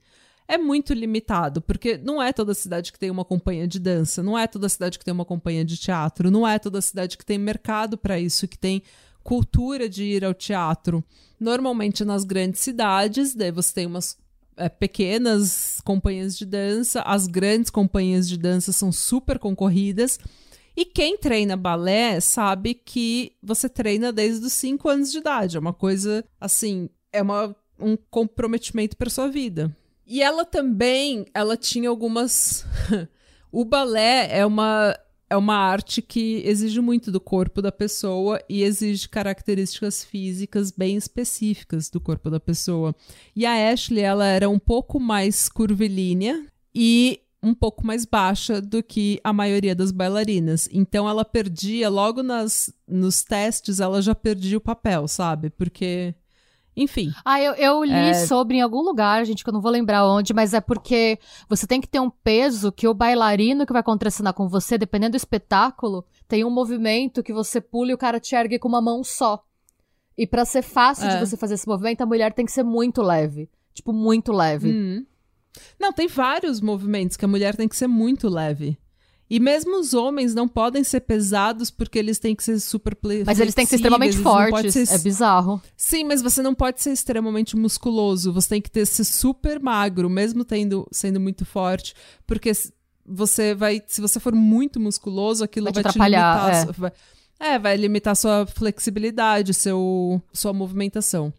é 0.48 0.58
muito 0.58 0.94
limitado, 0.94 1.62
porque 1.62 1.98
não 1.98 2.22
é 2.22 2.32
toda 2.32 2.54
cidade 2.54 2.92
que 2.92 3.00
tem 3.00 3.12
uma 3.12 3.26
companhia 3.26 3.68
de 3.68 3.80
dança, 3.80 4.24
não 4.24 4.38
é 4.38 4.48
toda 4.48 4.70
cidade 4.70 4.98
que 4.98 5.04
tem 5.04 5.14
uma 5.14 5.26
companhia 5.26 5.66
de 5.66 5.78
teatro, 5.78 6.32
não 6.32 6.48
é 6.48 6.58
toda 6.58 6.82
cidade 6.82 7.18
que 7.18 7.26
tem 7.26 7.38
mercado 7.38 7.98
para 7.98 8.18
isso, 8.18 8.48
que 8.48 8.58
tem 8.58 8.82
cultura 9.24 9.90
de 9.90 10.06
ir 10.06 10.24
ao 10.24 10.34
teatro. 10.34 11.04
Normalmente 11.38 12.06
nas 12.06 12.24
grandes 12.24 12.62
cidades, 12.62 13.36
daí 13.36 13.52
você 13.52 13.74
tem 13.74 13.86
umas 13.86 14.18
é, 14.56 14.70
pequenas 14.70 15.82
companhias 15.84 16.38
de 16.38 16.46
dança, 16.46 17.02
as 17.02 17.28
grandes 17.28 17.70
companhias 17.70 18.28
de 18.28 18.38
dança 18.38 18.72
são 18.72 18.90
super 18.90 19.38
concorridas. 19.38 20.18
E 20.78 20.86
quem 20.86 21.18
treina 21.18 21.58
balé 21.58 22.20
sabe 22.20 22.76
que 22.76 23.34
você 23.42 23.68
treina 23.68 24.14
desde 24.14 24.46
os 24.46 24.54
5 24.54 24.88
anos 24.88 25.12
de 25.12 25.18
idade. 25.18 25.58
É 25.58 25.60
uma 25.60 25.74
coisa, 25.74 26.24
assim, 26.40 26.88
é 27.12 27.20
uma, 27.20 27.56
um 27.80 27.98
comprometimento 28.12 28.96
para 28.96 29.10
sua 29.10 29.28
vida. 29.28 29.76
E 30.06 30.22
ela 30.22 30.46
também, 30.46 31.26
ela 31.34 31.58
tinha 31.58 31.90
algumas. 31.90 32.64
o 33.52 33.66
balé 33.66 34.30
é 34.32 34.46
uma 34.46 34.96
é 35.30 35.36
uma 35.36 35.56
arte 35.56 36.02
que 36.02 36.42
exige 36.46 36.80
muito 36.80 37.12
do 37.12 37.20
corpo 37.20 37.62
da 37.62 37.72
pessoa 37.72 38.40
e 38.48 38.64
exige 38.64 39.10
características 39.10 40.04
físicas 40.04 40.72
bem 40.72 40.96
específicas 40.96 41.90
do 41.90 42.00
corpo 42.00 42.30
da 42.30 42.40
pessoa. 42.40 42.96
E 43.36 43.46
a 43.46 43.72
Ashley, 43.72 44.04
ela 44.04 44.26
era 44.26 44.48
um 44.48 44.60
pouco 44.60 45.00
mais 45.00 45.50
curvilínea 45.50 46.46
e 46.74 47.20
um 47.42 47.54
pouco 47.54 47.86
mais 47.86 48.06
baixa 48.06 48.62
do 48.62 48.82
que 48.82 49.20
a 49.24 49.32
maioria 49.32 49.76
das 49.76 49.92
bailarinas. 49.92 50.68
Então 50.72 51.08
ela 51.08 51.24
perdia 51.24 51.90
logo 51.90 52.24
nas 52.24 52.74
nos 52.88 53.24
testes, 53.24 53.80
ela 53.80 54.02
já 54.02 54.16
perdia 54.16 54.58
o 54.58 54.62
papel, 54.62 55.08
sabe? 55.08 55.50
Porque 55.50 56.16
enfim. 56.78 57.12
Ah, 57.26 57.42
eu, 57.42 57.54
eu 57.56 57.84
li 57.84 57.92
é... 57.92 58.14
sobre 58.14 58.58
em 58.58 58.62
algum 58.62 58.82
lugar, 58.82 59.26
gente, 59.26 59.44
que 59.44 59.50
eu 59.50 59.54
não 59.54 59.62
vou 59.62 59.72
lembrar 59.72 60.08
onde, 60.08 60.32
mas 60.32 60.54
é 60.54 60.62
porque 60.62 61.18
você 61.50 61.66
tem 61.66 61.82
que 61.82 61.88
ter 61.88 62.00
um 62.00 62.10
peso 62.10 62.72
que 62.72 62.88
o 62.88 62.94
bailarino 62.94 63.66
que 63.66 63.74
vai 63.74 63.82
contracenar 63.82 64.36
com 64.36 64.48
você, 64.48 64.78
dependendo 64.78 65.14
do 65.14 65.18
espetáculo, 65.18 66.06
tem 66.28 66.46
um 66.46 66.52
movimento 66.52 67.24
que 67.24 67.34
você 67.34 67.60
pula 67.60 67.92
e 67.92 67.94
o 67.96 67.98
cara 67.98 68.20
te 68.20 68.36
ergue 68.36 68.60
com 68.60 68.68
uma 68.68 68.82
mão 68.82 69.04
só. 69.04 69.44
E 70.16 70.28
para 70.28 70.46
ser 70.46 70.62
fácil 70.62 71.08
é. 71.08 71.16
de 71.16 71.26
você 71.26 71.36
fazer 71.36 71.56
esse 71.56 71.68
movimento, 71.68 72.02
a 72.02 72.06
mulher 72.06 72.32
tem 72.32 72.46
que 72.46 72.52
ser 72.52 72.64
muito 72.64 73.02
leve. 73.02 73.50
Tipo, 73.74 73.92
muito 73.92 74.32
leve. 74.32 74.70
Hum. 74.70 75.06
Não, 75.80 75.94
tem 75.94 76.08
vários 76.08 76.62
movimentos 76.62 77.18
que 77.18 77.26
a 77.26 77.28
mulher 77.28 77.56
tem 77.56 77.68
que 77.68 77.76
ser 77.76 77.88
muito 77.88 78.30
leve. 78.30 78.78
E 79.30 79.40
mesmo 79.40 79.78
os 79.78 79.94
homens 79.94 80.34
não 80.34 80.48
podem 80.48 80.84
ser 80.86 81.02
pesados 81.02 81.70
porque 81.70 82.00
eles 82.00 82.18
têm 82.18 82.34
que 82.34 82.44
ser 82.44 82.60
super 82.62 82.98
Mas 83.26 83.40
eles 83.40 83.54
têm 83.54 83.66
que 83.66 83.70
ser 83.70 83.76
extremamente 83.76 84.18
fortes. 84.18 84.74
Ser... 84.74 84.96
É 84.96 84.98
bizarro. 84.98 85.62
Sim, 85.76 86.06
mas 86.06 86.22
você 86.22 86.42
não 86.42 86.56
pode 86.56 86.82
ser 86.82 86.92
extremamente 86.92 87.58
musculoso. 87.58 88.32
Você 88.32 88.50
tem 88.50 88.62
que 88.62 88.72
ter, 88.72 88.86
ser 88.86 89.04
super 89.04 89.60
magro, 89.60 90.10
mesmo 90.10 90.46
tendo, 90.46 90.88
sendo 90.92 91.20
muito 91.20 91.46
forte. 91.46 91.94
Porque 92.26 92.54
você 93.06 93.54
vai. 93.54 93.82
Se 93.86 94.00
você 94.00 94.18
for 94.18 94.34
muito 94.34 94.80
musculoso, 94.80 95.44
aquilo 95.44 95.66
vai 95.66 95.74
te, 95.74 95.84
vai 95.84 95.92
te 95.92 96.00
limitar. 96.00 96.50
É. 96.50 96.66
Vai, 96.72 96.92
é, 97.40 97.60
vai 97.60 97.76
limitar 97.76 98.16
sua 98.16 98.46
flexibilidade, 98.48 99.54
seu, 99.54 100.22
sua 100.32 100.54
movimentação. 100.54 101.34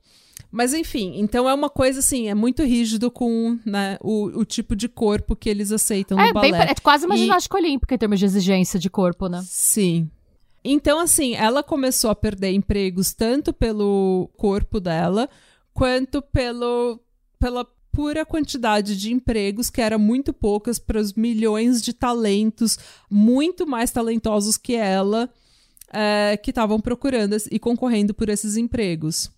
Mas 0.51 0.73
enfim, 0.73 1.15
então 1.17 1.49
é 1.49 1.53
uma 1.53 1.69
coisa 1.69 1.99
assim, 1.99 2.29
é 2.29 2.35
muito 2.35 2.63
rígido 2.63 3.11
com 3.11 3.59
né, 3.67 3.99
o, 4.01 4.39
o 4.39 4.45
tipo 4.45 4.75
de 4.75 4.89
corpo 4.89 5.37
que 5.37 5.49
eles 5.49 5.71
aceitam 5.71 6.19
é, 6.19 6.29
no 6.29 6.35
balé. 6.35 6.51
Bem, 6.51 6.61
é 6.63 6.75
quase 6.83 7.05
uma 7.05 7.17
e... 7.17 7.19
ginástica 7.19 7.57
olímpica 7.59 7.95
em 7.95 7.99
termos 7.99 8.19
de 8.19 8.25
exigência 8.25 8.79
de 8.79 8.89
corpo, 8.89 9.29
né? 9.29 9.43
Sim. 9.45 10.11
Então, 10.65 10.99
assim, 10.99 11.35
ela 11.35 11.63
começou 11.63 12.11
a 12.11 12.15
perder 12.15 12.53
empregos 12.53 13.13
tanto 13.13 13.53
pelo 13.53 14.31
corpo 14.37 14.81
dela, 14.81 15.29
quanto 15.73 16.21
pelo, 16.21 16.99
pela 17.39 17.67
pura 17.93 18.25
quantidade 18.25 18.97
de 18.97 19.13
empregos, 19.13 19.71
que 19.71 19.81
era 19.81 19.99
muito 19.99 20.33
poucas 20.33 20.79
para 20.79 20.99
os 20.99 21.13
milhões 21.13 21.83
de 21.83 21.93
talentos, 21.93 22.79
muito 23.11 23.67
mais 23.67 23.91
talentosos 23.91 24.57
que 24.57 24.75
ela, 24.75 25.29
é, 25.93 26.37
que 26.37 26.51
estavam 26.51 26.81
procurando 26.81 27.37
e 27.51 27.59
concorrendo 27.59 28.15
por 28.15 28.29
esses 28.29 28.57
empregos. 28.57 29.31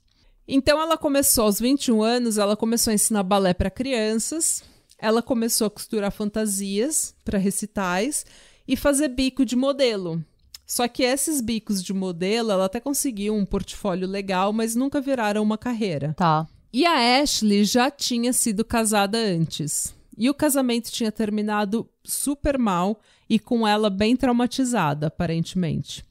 Então 0.53 0.81
ela 0.81 0.99
começou 0.99 1.45
aos 1.45 1.61
21 1.61 2.03
anos, 2.03 2.37
ela 2.37 2.57
começou 2.57 2.91
a 2.91 2.95
ensinar 2.95 3.23
balé 3.23 3.55
para 3.55 3.71
crianças, 3.71 4.65
ela 4.99 5.23
começou 5.23 5.69
a 5.69 5.71
costurar 5.71 6.11
fantasias 6.11 7.15
para 7.25 7.39
recitais 7.39 8.27
e 8.67 8.77
fazer 8.77 9.11
bico 9.11 9.45
de 9.45 9.55
modelo. 9.55 10.25
Só 10.67 10.89
que 10.89 11.05
esses 11.05 11.41
bicos 11.41 11.81
de 11.81 11.93
modelo, 11.93 12.51
ela 12.51 12.65
até 12.65 12.81
conseguiu 12.81 13.33
um 13.33 13.45
portfólio 13.45 14.09
legal, 14.09 14.53
mas 14.53 14.75
nunca 14.75 15.01
viraram 15.01 15.41
uma 15.41 15.57
carreira. 15.57 16.15
Tá. 16.17 16.49
E 16.73 16.85
a 16.85 17.21
Ashley 17.21 17.65
já 17.65 17.89
tinha 17.89 18.33
sido 18.33 18.65
casada 18.65 19.19
antes. 19.19 19.95
E 20.19 20.29
o 20.29 20.35
casamento 20.35 20.91
tinha 20.91 21.13
terminado 21.13 21.89
super 22.03 22.59
mal 22.59 23.01
e 23.29 23.39
com 23.39 23.67
ela 23.67 23.89
bem 23.89 24.17
traumatizada, 24.17 25.07
aparentemente. 25.07 26.05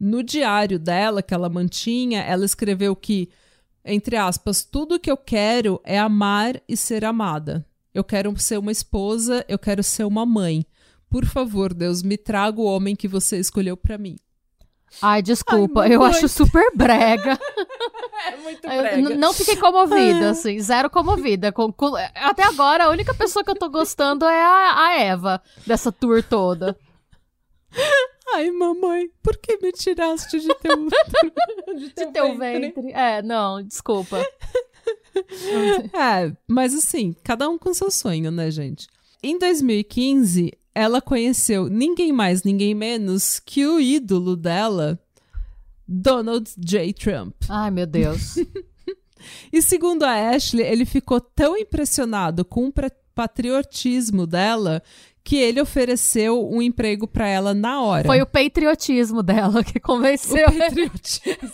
No 0.00 0.22
diário 0.22 0.78
dela, 0.78 1.22
que 1.22 1.34
ela 1.34 1.50
mantinha, 1.50 2.22
ela 2.22 2.46
escreveu 2.46 2.96
que 2.96 3.28
entre 3.88 4.16
aspas, 4.16 4.62
tudo 4.64 4.98
que 5.00 5.10
eu 5.10 5.16
quero 5.16 5.80
é 5.84 5.98
amar 5.98 6.60
e 6.68 6.76
ser 6.76 7.04
amada. 7.04 7.66
Eu 7.94 8.04
quero 8.04 8.36
ser 8.38 8.58
uma 8.58 8.70
esposa, 8.70 9.44
eu 9.48 9.58
quero 9.58 9.82
ser 9.82 10.04
uma 10.04 10.24
mãe. 10.24 10.64
Por 11.10 11.24
favor, 11.24 11.72
Deus, 11.72 12.02
me 12.02 12.16
traga 12.16 12.60
o 12.60 12.64
homem 12.64 12.94
que 12.94 13.08
você 13.08 13.38
escolheu 13.38 13.76
para 13.76 13.96
mim. 13.96 14.16
Ai, 15.02 15.22
desculpa, 15.22 15.82
Ai, 15.82 15.94
eu 15.94 16.02
acho 16.02 16.28
super 16.28 16.70
brega. 16.74 17.38
é 18.26 18.36
muito 18.36 18.62
brega. 18.62 19.16
não 19.16 19.32
fiquei 19.32 19.56
comovida, 19.56 20.30
assim, 20.30 20.58
zero 20.60 20.90
comovida. 20.90 21.50
Com, 21.50 21.72
com, 21.72 21.94
até 22.14 22.44
agora, 22.44 22.84
a 22.84 22.90
única 22.90 23.14
pessoa 23.14 23.44
que 23.44 23.50
eu 23.50 23.56
tô 23.56 23.68
gostando 23.68 24.24
é 24.26 24.42
a, 24.42 24.86
a 24.86 25.00
Eva, 25.00 25.42
dessa 25.66 25.90
tour 25.90 26.22
toda. 26.22 26.76
Ai, 28.34 28.50
mamãe, 28.50 29.10
por 29.22 29.36
que 29.38 29.58
me 29.58 29.72
tiraste 29.72 30.38
de 30.40 30.54
teu, 30.56 30.86
de 31.76 31.90
teu, 31.90 32.06
de 32.06 32.12
teu 32.12 32.38
ventre? 32.38 32.82
ventre? 32.82 32.92
É, 32.92 33.22
não, 33.22 33.62
desculpa. 33.62 34.18
é, 35.94 36.36
mas 36.46 36.74
assim, 36.74 37.14
cada 37.24 37.48
um 37.48 37.58
com 37.58 37.72
seu 37.72 37.90
sonho, 37.90 38.30
né, 38.30 38.50
gente? 38.50 38.86
Em 39.22 39.38
2015, 39.38 40.52
ela 40.74 41.00
conheceu 41.00 41.68
ninguém 41.68 42.12
mais, 42.12 42.44
ninguém 42.44 42.74
menos 42.74 43.40
que 43.40 43.66
o 43.66 43.80
ídolo 43.80 44.36
dela, 44.36 44.98
Donald 45.86 46.50
J. 46.58 46.92
Trump. 46.92 47.34
Ai, 47.48 47.70
meu 47.70 47.86
Deus. 47.86 48.36
e 49.52 49.62
segundo 49.62 50.04
a 50.04 50.30
Ashley, 50.30 50.64
ele 50.64 50.84
ficou 50.84 51.20
tão 51.20 51.56
impressionado 51.56 52.44
com 52.44 52.68
o 52.68 52.72
patriotismo 53.14 54.26
dela 54.26 54.82
que 55.28 55.36
ele 55.36 55.60
ofereceu 55.60 56.50
um 56.50 56.62
emprego 56.62 57.06
para 57.06 57.28
ela 57.28 57.52
na 57.52 57.82
hora. 57.82 58.06
Foi 58.06 58.22
o 58.22 58.26
patriotismo 58.26 59.22
dela 59.22 59.62
que 59.62 59.78
convenceu. 59.78 60.48
O 60.48 60.58
patriotismo. 60.58 61.52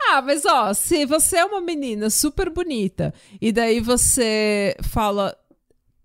ah, 0.08 0.22
mas 0.22 0.46
ó, 0.46 0.72
se 0.72 1.04
você 1.04 1.36
é 1.36 1.44
uma 1.44 1.60
menina 1.60 2.08
super 2.08 2.48
bonita 2.48 3.12
e 3.42 3.52
daí 3.52 3.78
você 3.78 4.74
fala 4.82 5.36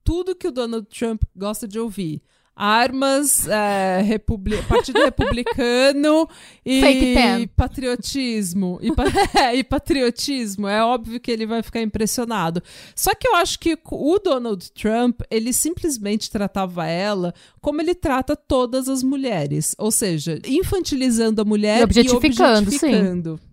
tudo 0.03 0.35
que 0.35 0.49
o 0.49 0.51
Donald 0.51 0.87
Trump 0.89 1.21
gosta 1.33 1.65
de 1.65 1.79
ouvir, 1.79 2.21
armas, 2.57 3.47
é, 3.47 4.01
Republi 4.01 4.57
Partido 4.63 4.99
Republicano 4.99 6.27
e 6.65 7.47
patriotismo. 7.55 8.79
E, 8.81 8.91
pa 8.91 9.03
é, 9.39 9.55
e, 9.55 9.63
patriotismo. 9.63 10.67
É 10.67 10.83
óbvio 10.83 11.19
que 11.19 11.29
ele 11.29 11.45
vai 11.45 11.61
ficar 11.61 11.81
impressionado. 11.81 12.63
Só 12.95 13.13
que 13.13 13.27
eu 13.27 13.35
acho 13.35 13.59
que 13.59 13.77
o 13.91 14.19
Donald 14.19 14.71
Trump, 14.71 15.21
ele 15.29 15.53
simplesmente 15.53 16.31
tratava 16.31 16.87
ela 16.87 17.33
como 17.61 17.79
ele 17.79 17.93
trata 17.93 18.35
todas 18.35 18.89
as 18.89 19.03
mulheres. 19.03 19.75
Ou 19.77 19.91
seja, 19.91 20.41
infantilizando 20.47 21.41
a 21.41 21.45
mulher 21.45 21.81
e 21.81 21.83
objetificando. 21.83 22.71
E 22.71 22.75
objetificando. 22.75 23.37
Sim. 23.37 23.46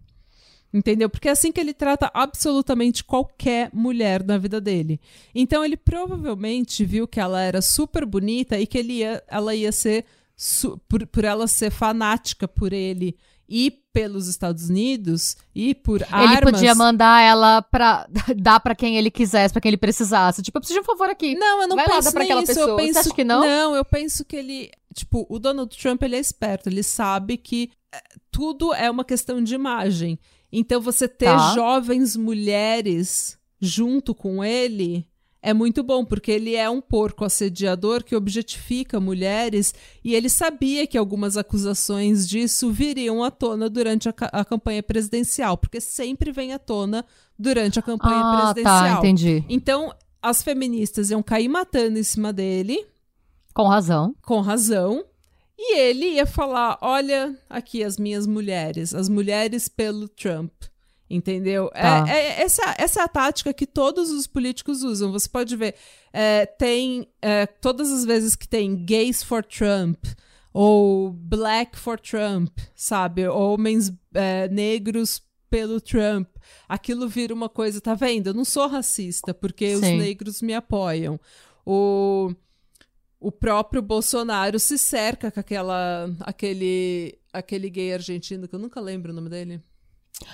Entendeu? 0.74 1.08
Porque 1.08 1.28
é 1.28 1.30
assim 1.30 1.52
que 1.52 1.60
ele 1.60 1.72
trata 1.72 2.10
absolutamente 2.12 3.04
qualquer 3.04 3.70
mulher 3.72 4.24
na 4.24 4.36
vida 4.36 4.60
dele. 4.60 5.00
Então 5.32 5.64
ele 5.64 5.76
provavelmente 5.76 6.84
viu 6.84 7.06
que 7.06 7.20
ela 7.20 7.40
era 7.40 7.62
super 7.62 8.04
bonita 8.04 8.58
e 8.58 8.66
que 8.66 8.76
ele 8.76 8.94
ia, 8.94 9.22
ela 9.28 9.54
ia 9.54 9.70
ser 9.70 10.04
por, 10.88 11.06
por 11.06 11.24
ela 11.24 11.46
ser 11.46 11.70
fanática 11.70 12.48
por 12.48 12.72
ele 12.72 13.16
e 13.48 13.70
pelos 13.92 14.26
Estados 14.26 14.68
Unidos 14.68 15.36
e 15.54 15.76
por 15.76 16.00
ele 16.00 16.10
armas. 16.10 16.38
Ele 16.38 16.50
podia 16.50 16.74
mandar 16.74 17.22
ela 17.22 17.62
pra 17.62 18.08
dar 18.36 18.58
para 18.58 18.74
quem 18.74 18.96
ele 18.96 19.12
quisesse, 19.12 19.54
para 19.54 19.60
quem 19.60 19.68
ele 19.68 19.76
precisasse. 19.76 20.42
Tipo, 20.42 20.58
eu 20.58 20.60
preciso 20.60 20.80
de 20.80 20.82
um 20.82 20.84
favor 20.84 21.08
aqui. 21.08 21.36
Não, 21.36 21.62
eu 21.62 21.68
não 21.68 21.76
Vai 21.76 21.86
penso 21.86 22.12
lá, 22.12 22.22
aquela 22.22 22.42
isso. 22.42 22.52
pessoa. 22.52 22.70
Eu 22.70 22.76
penso, 22.76 23.14
que 23.14 23.22
não? 23.22 23.42
Não, 23.42 23.76
eu 23.76 23.84
penso 23.84 24.24
que 24.24 24.34
ele, 24.34 24.72
tipo, 24.92 25.24
o 25.28 25.38
Donald 25.38 25.76
Trump 25.78 26.02
ele 26.02 26.16
é 26.16 26.18
esperto, 26.18 26.68
ele 26.68 26.82
sabe 26.82 27.36
que 27.36 27.70
eh, 27.94 28.02
tudo 28.32 28.74
é 28.74 28.90
uma 28.90 29.04
questão 29.04 29.40
de 29.40 29.54
imagem. 29.54 30.18
Então 30.56 30.80
você 30.80 31.08
ter 31.08 31.26
Tá. 31.26 31.52
jovens 31.54 32.16
mulheres 32.16 33.36
junto 33.60 34.14
com 34.14 34.44
ele 34.44 35.06
é 35.42 35.52
muito 35.52 35.82
bom, 35.82 36.04
porque 36.06 36.30
ele 36.30 36.54
é 36.54 36.70
um 36.70 36.80
porco 36.80 37.22
assediador 37.24 38.02
que 38.02 38.16
objetifica 38.16 38.98
mulheres 38.98 39.74
e 40.02 40.14
ele 40.14 40.30
sabia 40.30 40.86
que 40.86 40.96
algumas 40.96 41.36
acusações 41.36 42.26
disso 42.26 42.70
viriam 42.72 43.22
à 43.22 43.30
tona 43.30 43.68
durante 43.68 44.08
a, 44.08 44.14
a 44.32 44.42
campanha 44.44 44.82
presidencial, 44.82 45.58
porque 45.58 45.80
sempre 45.82 46.32
vem 46.32 46.54
à 46.54 46.58
tona 46.58 47.04
durante 47.38 47.78
a 47.78 47.82
campanha 47.82 48.20
Ah, 48.22 48.32
tá, 48.46 48.52
presidencial. 48.54 48.98
entendi. 49.00 49.44
Então, 49.48 49.92
as 50.22 50.42
feministas 50.42 51.10
iam 51.10 51.22
cair 51.22 51.48
matando 51.48 51.98
em 51.98 52.02
cima 52.02 52.32
dele, 52.32 52.82
Com 53.52 53.68
razão. 53.68 54.14
com 54.22 54.40
razão, 54.40 55.04
e 55.72 55.78
ele 55.78 56.06
ia 56.14 56.26
falar: 56.26 56.78
olha 56.80 57.36
aqui 57.48 57.82
as 57.82 57.96
minhas 57.98 58.26
mulheres, 58.26 58.94
as 58.94 59.08
mulheres 59.08 59.68
pelo 59.68 60.08
Trump. 60.08 60.52
Entendeu? 61.08 61.70
É- 61.74 61.82
Tá. 61.82 62.04
É, 62.08 62.42
essa, 62.42 62.74
essa 62.78 63.00
é 63.00 63.04
a 63.04 63.08
tática 63.08 63.52
que 63.52 63.66
todos 63.66 64.10
os 64.10 64.26
políticos 64.26 64.82
usam. 64.82 65.12
Você 65.12 65.28
pode 65.28 65.54
ver, 65.54 65.74
é, 66.12 66.46
tem 66.46 67.06
é, 67.20 67.46
todas 67.46 67.92
as 67.92 68.04
vezes 68.04 68.34
que 68.34 68.48
tem 68.48 68.74
gays 68.74 69.22
for 69.22 69.44
Trump 69.44 70.02
ou 70.52 71.10
black 71.10 71.78
for 71.78 72.00
Trump, 72.00 72.56
sabe? 72.74 73.28
Homens 73.28 73.92
é, 74.14 74.48
negros 74.48 75.22
pelo 75.50 75.80
Trump. 75.80 76.28
Aquilo 76.68 77.06
vira 77.08 77.34
uma 77.34 77.48
coisa, 77.48 77.80
tá 77.80 77.94
vendo? 77.94 78.28
Eu 78.28 78.34
não 78.34 78.44
sou 78.44 78.66
racista 78.66 79.32
porque 79.34 79.74
os 79.74 79.80
Sim. 79.84 79.98
negros 79.98 80.40
me 80.42 80.54
apoiam. 80.54 81.20
O, 81.66 82.32
o 83.26 83.32
próprio 83.32 83.80
Bolsonaro 83.82 84.58
se 84.58 84.76
cerca 84.78 85.30
com 85.30 85.40
aquela, 85.40 86.10
aquele, 86.20 87.18
aquele 87.32 87.70
gay 87.70 87.94
argentino, 87.94 88.46
que 88.46 88.54
eu 88.54 88.58
nunca 88.58 88.80
lembro 88.80 89.12
o 89.12 89.14
nome 89.14 89.30
dele. 89.30 89.60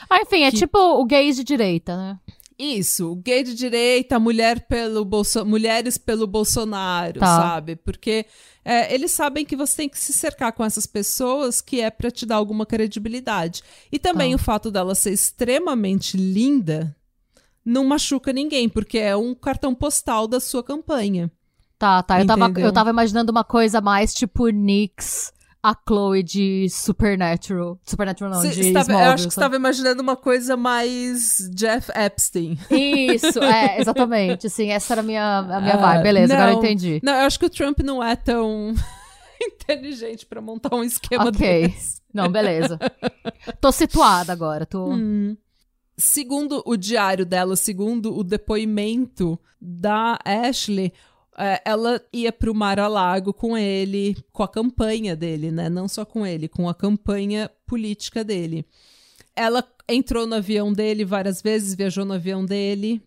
Ah, 0.09 0.20
enfim, 0.20 0.42
é 0.42 0.50
Que- 0.50 0.59
tipo 0.59 0.79
o 0.79 1.05
gays 1.05 1.37
de 1.37 1.44
direita, 1.44 1.96
né? 1.96 2.18
Isso, 2.59 3.12
o 3.12 3.16
gay 3.16 3.42
de 3.42 3.55
direita, 3.55 4.18
mulher 4.20 4.66
pelo 4.66 5.03
Bolso... 5.03 5.46
mulheres 5.46 5.96
pelo 5.96 6.26
Bolsonaro, 6.26 7.18
Tá. 7.18 7.26
sabe? 7.26 7.74
Porque 7.76 8.26
é, 8.62 8.94
eles 8.94 9.11
sabem 9.12 9.46
que 9.46 9.57
você 9.57 9.76
tem 9.79 9.88
que 9.88 9.98
se 9.98 10.12
cercar 10.12 10.53
com 10.53 10.62
essas 10.62 10.87
pessoas 10.87 11.62
que 11.62 11.81
é 11.81 11.90
pra 11.90 12.11
te 12.11 12.26
dar 12.26 12.37
alguma 12.37 12.66
credibilidade. 12.66 13.62
E 13.90 13.98
também 13.98 14.33
Tá. 14.33 14.37
o 14.37 14.38
fato 14.38 14.70
dela 14.70 14.94
ser 14.94 15.12
extremamente 15.12 16.18
linda 16.18 16.94
não 17.64 17.85
machuca 17.85 18.31
ninguém, 18.33 18.68
porque 18.68 18.98
é 18.98 19.16
um 19.16 19.35
cartão 19.35 19.74
postal 19.74 20.29
da 20.29 20.38
sua 20.38 20.62
campanha. 20.62 21.31
Tá, 21.81 22.03
tá. 22.03 22.21
Eu 22.21 22.27
tava, 22.27 22.53
eu 22.61 22.73
tava 22.73 22.90
imaginando 22.90 23.33
uma 23.33 23.43
coisa 23.43 23.81
mais 23.81 24.12
tipo 24.12 24.49
Nyx, 24.51 25.33
a 25.62 25.75
Chloe 25.88 26.23
de 26.23 26.69
Supernatural. 26.69 27.79
Supernatural 27.83 28.35
não, 28.35 28.40
Cê- 28.43 28.49
de 28.51 28.64
cê 28.64 28.73
tava- 28.73 28.79
eu 28.79 28.83
Smallville, 28.97 29.14
acho 29.14 29.29
que 29.29 29.33
você 29.35 29.40
estava 29.40 29.57
imaginando 29.57 30.03
uma 30.03 30.14
coisa 30.14 30.59
mais 30.59 31.51
Jeff 31.55 31.90
Epstein. 31.97 32.59
Isso, 32.71 33.43
é, 33.43 33.81
exatamente. 33.81 34.47
Assim, 34.47 34.69
essa 34.71 34.93
era 34.93 35.01
a 35.01 35.03
minha, 35.03 35.38
a 35.38 35.61
minha 35.61 35.75
Ah, 35.75 35.79
vibe. 35.79 36.03
Beleza, 36.03 36.35
agora 36.35 36.51
eu 36.51 36.57
não. 36.57 36.62
entendi. 36.62 37.01
Não, 37.03 37.14
eu 37.14 37.21
acho 37.27 37.38
que 37.38 37.47
o 37.47 37.51
Trump 37.51 37.79
não 37.81 38.05
é 38.05 38.14
tão 38.14 38.75
inteligente 39.40 40.27
pra 40.27 40.43
montar 40.43 40.75
um 40.77 40.85
esquema 40.85 41.29
Ok. 41.29 41.69
desse. 41.69 42.01
Não, 42.12 42.29
beleza. 42.29 42.79
Tô 43.61 43.73
situada 43.73 44.33
agora, 44.35 44.66
tô... 44.66 44.93
Hum. 44.93 45.35
Segundo 45.97 46.62
o 46.66 46.77
diário 46.77 47.25
dela, 47.27 47.55
segundo 47.57 48.16
o 48.16 48.25
depoimento 48.25 49.38
da 49.61 50.19
Ashley, 50.25 50.93
ela 51.64 52.00
ia 52.12 52.33
pro 52.33 52.55
Mar-a-Lago 52.55 53.33
com 53.33 53.57
ele, 53.57 54.16
com 54.33 54.42
a 54.42 54.48
campanha 54.48 55.14
dele, 55.16 55.50
né? 55.50 55.68
Não 55.68 55.87
só 55.88 56.05
com 56.05 56.26
ele, 56.26 56.48
com 56.48 56.68
a 56.68 56.74
campanha 56.74 57.50
política 57.66 58.22
dele. 58.24 58.64
Ela 59.35 59.64
entrou 59.88 60.26
no 60.26 60.35
avião 60.37 60.72
dele 60.72 61.05
várias 61.05 61.40
vezes, 61.40 61.74
viajou 61.74 62.05
no 62.05 62.14
avião 62.14 62.44
dele. 62.44 63.00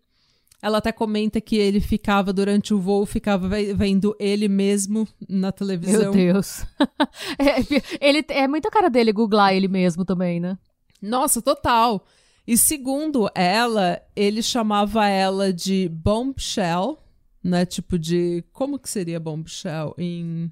Ela 0.61 0.77
até 0.77 0.93
comenta 0.93 1.41
que 1.41 1.57
ele 1.57 1.81
ficava, 1.81 2.31
durante 2.31 2.73
o 2.73 2.79
voo, 2.79 3.05
ficava 3.05 3.49
ve- 3.49 3.73
vendo 3.73 4.15
ele 4.17 4.47
mesmo 4.47 5.05
na 5.27 5.47
Meu 5.47 5.51
televisão. 5.51 6.11
Deus. 6.13 6.65
É, 7.37 8.07
ele, 8.07 8.23
é 8.29 8.47
muita 8.47 8.69
cara 8.71 8.89
dele 8.89 9.11
googlar 9.11 9.53
ele 9.53 9.67
mesmo 9.67 10.05
também, 10.05 10.39
né? 10.39 10.57
Nossa, 11.01 11.41
total. 11.41 12.05
E 12.47 12.57
segundo 12.57 13.29
ela, 13.35 14.01
ele 14.15 14.41
chamava 14.41 15.07
ela 15.07 15.51
de 15.51 15.89
bombshell, 15.89 16.97
né? 17.43 17.65
Tipo 17.65 17.97
de. 17.99 18.43
Como 18.53 18.79
que 18.79 18.89
seria 18.89 19.19
bombshell 19.19 19.93
em. 19.97 20.51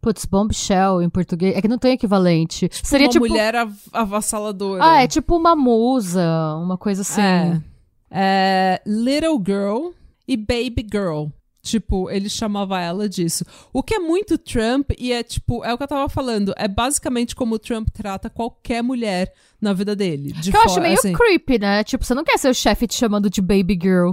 Putz, 0.00 0.24
bombshell 0.26 1.02
em 1.02 1.08
português. 1.10 1.56
É 1.56 1.60
que 1.62 1.66
não 1.68 1.78
tem 1.78 1.92
equivalente. 1.92 2.68
Seria 2.84 3.06
uma 3.06 3.12
tipo. 3.12 3.26
mulher 3.28 3.56
av- 3.56 3.88
avassaladora. 3.92 4.84
Ah, 4.84 5.02
é 5.02 5.08
tipo 5.08 5.36
uma 5.36 5.56
musa, 5.56 6.24
uma 6.62 6.76
coisa 6.78 7.02
assim. 7.02 7.20
É. 7.20 7.60
É, 8.10 8.82
Little 8.86 9.42
girl 9.44 9.90
e 10.26 10.36
baby 10.36 10.86
girl. 10.90 11.26
Tipo, 11.60 12.08
ele 12.08 12.30
chamava 12.30 12.80
ela 12.80 13.08
disso. 13.08 13.44
O 13.72 13.82
que 13.82 13.94
é 13.94 13.98
muito 13.98 14.38
Trump 14.38 14.92
e 14.98 15.12
é 15.12 15.22
tipo, 15.22 15.62
é 15.64 15.74
o 15.74 15.76
que 15.76 15.82
eu 15.82 15.88
tava 15.88 16.08
falando. 16.08 16.54
É 16.56 16.66
basicamente 16.66 17.34
como 17.34 17.56
o 17.56 17.58
Trump 17.58 17.88
trata 17.92 18.30
qualquer 18.30 18.82
mulher 18.82 19.30
na 19.60 19.72
vida 19.74 19.94
dele. 19.94 20.32
De 20.32 20.50
Que 20.50 20.56
eu 20.56 20.62
acho 20.62 20.80
meio 20.80 20.94
assim. 20.94 21.12
creepy, 21.12 21.58
né? 21.58 21.84
Tipo, 21.84 22.04
você 22.04 22.14
não 22.14 22.24
quer 22.24 22.38
ser 22.38 22.48
o 22.48 22.54
chefe 22.54 22.86
te 22.86 22.94
chamando 22.94 23.28
de 23.28 23.42
baby 23.42 23.78
girl. 23.82 24.12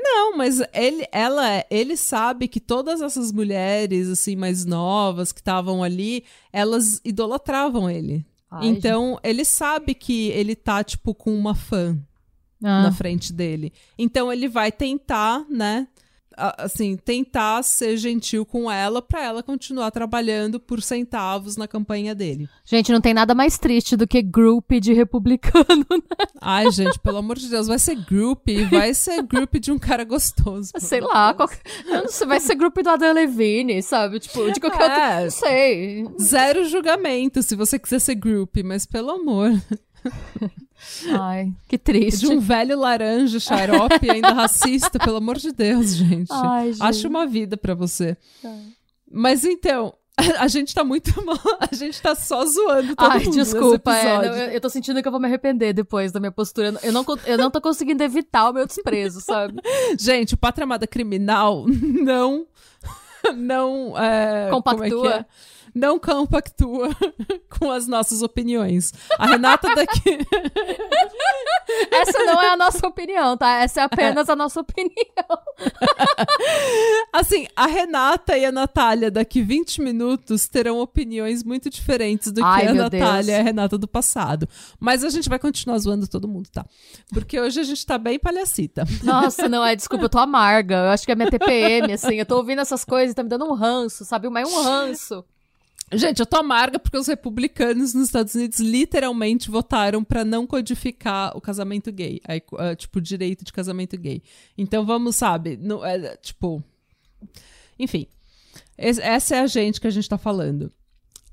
Não, 0.00 0.36
mas 0.36 0.60
ele, 0.72 1.06
ela, 1.10 1.64
ele 1.70 1.96
sabe 1.96 2.46
que 2.46 2.60
todas 2.60 3.00
essas 3.00 3.32
mulheres 3.32 4.08
assim 4.08 4.36
mais 4.36 4.64
novas 4.64 5.32
que 5.32 5.40
estavam 5.40 5.82
ali, 5.82 6.24
elas 6.52 7.00
idolatravam 7.04 7.90
ele. 7.90 8.24
Ai, 8.50 8.66
então 8.68 9.18
ele 9.24 9.44
sabe 9.44 9.94
que 9.94 10.28
ele 10.28 10.54
tá 10.54 10.82
tipo 10.84 11.14
com 11.14 11.34
uma 11.36 11.54
fã 11.54 11.98
Ah. 12.62 12.82
na 12.84 12.92
frente 12.92 13.32
dele. 13.32 13.72
Então 13.98 14.32
ele 14.32 14.48
vai 14.48 14.72
tentar, 14.72 15.44
né? 15.48 15.86
Assim, 16.56 16.96
tentar 16.96 17.62
ser 17.64 17.96
gentil 17.96 18.46
com 18.46 18.70
ela 18.70 19.02
pra 19.02 19.24
ela 19.24 19.42
continuar 19.42 19.90
trabalhando 19.90 20.60
por 20.60 20.80
centavos 20.80 21.56
na 21.56 21.66
campanha 21.66 22.14
dele. 22.14 22.48
Gente, 22.64 22.92
não 22.92 23.00
tem 23.00 23.12
nada 23.12 23.34
mais 23.34 23.58
triste 23.58 23.96
do 23.96 24.06
que 24.06 24.22
group 24.22 24.70
de 24.80 24.92
republicano. 24.92 25.84
né? 25.90 26.26
Ai, 26.40 26.70
gente, 26.70 26.98
pelo 27.00 27.18
amor 27.18 27.38
de 27.38 27.48
Deus, 27.48 27.66
vai 27.66 27.78
ser 27.78 27.96
group, 27.96 28.46
vai 28.70 28.94
ser 28.94 29.22
group 29.22 29.56
de 29.56 29.72
um 29.72 29.78
cara 29.78 30.04
gostoso. 30.04 30.70
Sei 30.78 31.00
lá, 31.00 31.32
Deus. 31.32 31.50
qual... 31.50 31.60
eu 31.86 32.02
não 32.02 32.08
sei, 32.08 32.26
vai 32.26 32.40
ser 32.40 32.54
grupo 32.54 32.82
do 32.82 32.90
Adam 32.90 33.12
Levine, 33.12 33.82
sabe? 33.82 34.20
Tipo, 34.20 34.52
de 34.52 34.60
qualquer 34.60 34.82
outro... 34.82 34.98
É. 34.98 35.24
Não 35.24 35.30
sei. 35.30 36.08
Zero 36.20 36.64
julgamento 36.68 37.42
se 37.42 37.56
você 37.56 37.78
quiser 37.78 37.98
ser 37.98 38.14
group, 38.14 38.56
mas 38.64 38.86
pelo 38.86 39.10
amor. 39.10 39.50
Ai, 41.20 41.52
que 41.66 41.76
triste. 41.78 42.20
De 42.20 42.28
um 42.28 42.40
velho 42.40 42.78
laranja, 42.78 43.40
xarope, 43.40 44.08
ainda 44.10 44.32
racista, 44.32 44.98
pelo 44.98 45.16
amor 45.16 45.38
de 45.38 45.52
Deus, 45.52 45.94
gente. 45.94 46.30
Ai, 46.30 46.72
gente. 46.72 46.82
Acha 46.82 47.08
uma 47.08 47.26
vida 47.26 47.56
pra 47.56 47.74
você. 47.74 48.16
Tá. 48.42 48.54
Mas 49.10 49.44
então, 49.44 49.94
a 50.38 50.48
gente 50.48 50.74
tá 50.74 50.84
muito 50.84 51.10
mal. 51.24 51.38
A 51.60 51.74
gente 51.74 52.00
tá 52.00 52.14
só 52.14 52.44
zoando 52.44 52.94
todo 52.96 53.10
Ai, 53.10 53.24
mundo 53.24 53.34
desculpa, 53.34 53.94
é, 53.94 54.16
não, 54.16 54.34
eu, 54.34 54.50
eu 54.52 54.60
tô 54.60 54.68
sentindo 54.68 55.00
que 55.00 55.08
eu 55.08 55.12
vou 55.12 55.20
me 55.20 55.26
arrepender 55.26 55.72
depois 55.72 56.12
da 56.12 56.20
minha 56.20 56.32
postura. 56.32 56.74
Eu 56.82 56.92
não, 56.92 57.04
eu 57.26 57.38
não 57.38 57.50
tô 57.50 57.60
conseguindo 57.60 58.02
evitar 58.02 58.50
o 58.50 58.52
meu 58.52 58.66
desprezo, 58.66 59.20
sabe? 59.20 59.60
Gente, 59.98 60.34
o 60.34 60.36
Pátria 60.36 60.64
Amada 60.64 60.86
Criminal 60.86 61.64
não. 61.68 62.46
Não. 63.36 63.94
É, 63.98 64.48
Compactua. 64.50 64.88
como 64.88 65.06
é 65.06 65.10
que 65.10 65.18
é? 65.18 65.26
Não 65.78 65.96
compactua 65.96 66.90
com 67.56 67.70
as 67.70 67.86
nossas 67.86 68.20
opiniões. 68.20 68.92
A 69.16 69.26
Renata 69.26 69.72
daqui. 69.76 70.18
Essa 71.92 72.18
não 72.24 72.42
é 72.42 72.48
a 72.50 72.56
nossa 72.56 72.84
opinião, 72.86 73.36
tá? 73.36 73.60
Essa 73.60 73.82
é 73.82 73.84
apenas 73.84 74.28
a 74.28 74.34
nossa 74.34 74.60
opinião. 74.60 74.90
Assim, 77.12 77.46
a 77.54 77.66
Renata 77.66 78.36
e 78.36 78.44
a 78.44 78.50
Natália 78.50 79.08
daqui 79.08 79.40
20 79.40 79.82
minutos 79.82 80.48
terão 80.48 80.80
opiniões 80.80 81.44
muito 81.44 81.70
diferentes 81.70 82.32
do 82.32 82.40
que 82.40 82.46
Ai, 82.46 82.66
a 82.66 82.72
meu 82.72 82.84
Natália 82.84 83.22
Deus. 83.22 83.28
e 83.28 83.40
a 83.40 83.42
Renata 83.42 83.78
do 83.78 83.86
passado. 83.86 84.48
Mas 84.80 85.04
a 85.04 85.10
gente 85.10 85.28
vai 85.28 85.38
continuar 85.38 85.78
zoando 85.78 86.08
todo 86.08 86.26
mundo, 86.26 86.48
tá? 86.50 86.66
Porque 87.12 87.38
hoje 87.38 87.60
a 87.60 87.64
gente 87.64 87.86
tá 87.86 87.98
bem 87.98 88.18
palhacita. 88.18 88.84
Nossa, 89.04 89.48
não 89.48 89.64
é, 89.64 89.76
desculpa, 89.76 90.06
eu 90.06 90.08
tô 90.08 90.18
amarga. 90.18 90.74
Eu 90.76 90.88
acho 90.88 91.06
que 91.06 91.12
é 91.12 91.14
minha 91.14 91.30
TPM, 91.30 91.92
assim. 91.92 92.16
Eu 92.16 92.26
tô 92.26 92.36
ouvindo 92.36 92.62
essas 92.62 92.84
coisas 92.84 93.12
e 93.12 93.14
tá 93.14 93.22
me 93.22 93.28
dando 93.28 93.44
um 93.44 93.54
ranço, 93.54 94.04
sabe? 94.04 94.28
Mas 94.28 94.48
um 94.48 94.62
ranço. 94.62 95.24
Gente, 95.92 96.20
eu 96.20 96.26
tô 96.26 96.36
amarga 96.36 96.78
porque 96.78 96.98
os 96.98 97.06
republicanos 97.06 97.94
nos 97.94 98.04
Estados 98.06 98.34
Unidos 98.34 98.58
literalmente 98.60 99.50
votaram 99.50 100.04
pra 100.04 100.24
não 100.24 100.46
codificar 100.46 101.34
o 101.36 101.40
casamento 101.40 101.90
gay. 101.90 102.20
Aí, 102.28 102.42
tipo, 102.76 102.98
o 102.98 103.02
direito 103.02 103.44
de 103.44 103.52
casamento 103.52 103.96
gay. 103.96 104.22
Então 104.56 104.84
vamos, 104.84 105.16
sabe? 105.16 105.56
Não, 105.56 105.84
é, 105.84 106.16
tipo. 106.16 106.62
Enfim. 107.78 108.06
Es- 108.76 108.98
essa 108.98 109.36
é 109.36 109.40
a 109.40 109.46
gente 109.46 109.80
que 109.80 109.86
a 109.86 109.90
gente 109.90 110.08
tá 110.08 110.18
falando. 110.18 110.70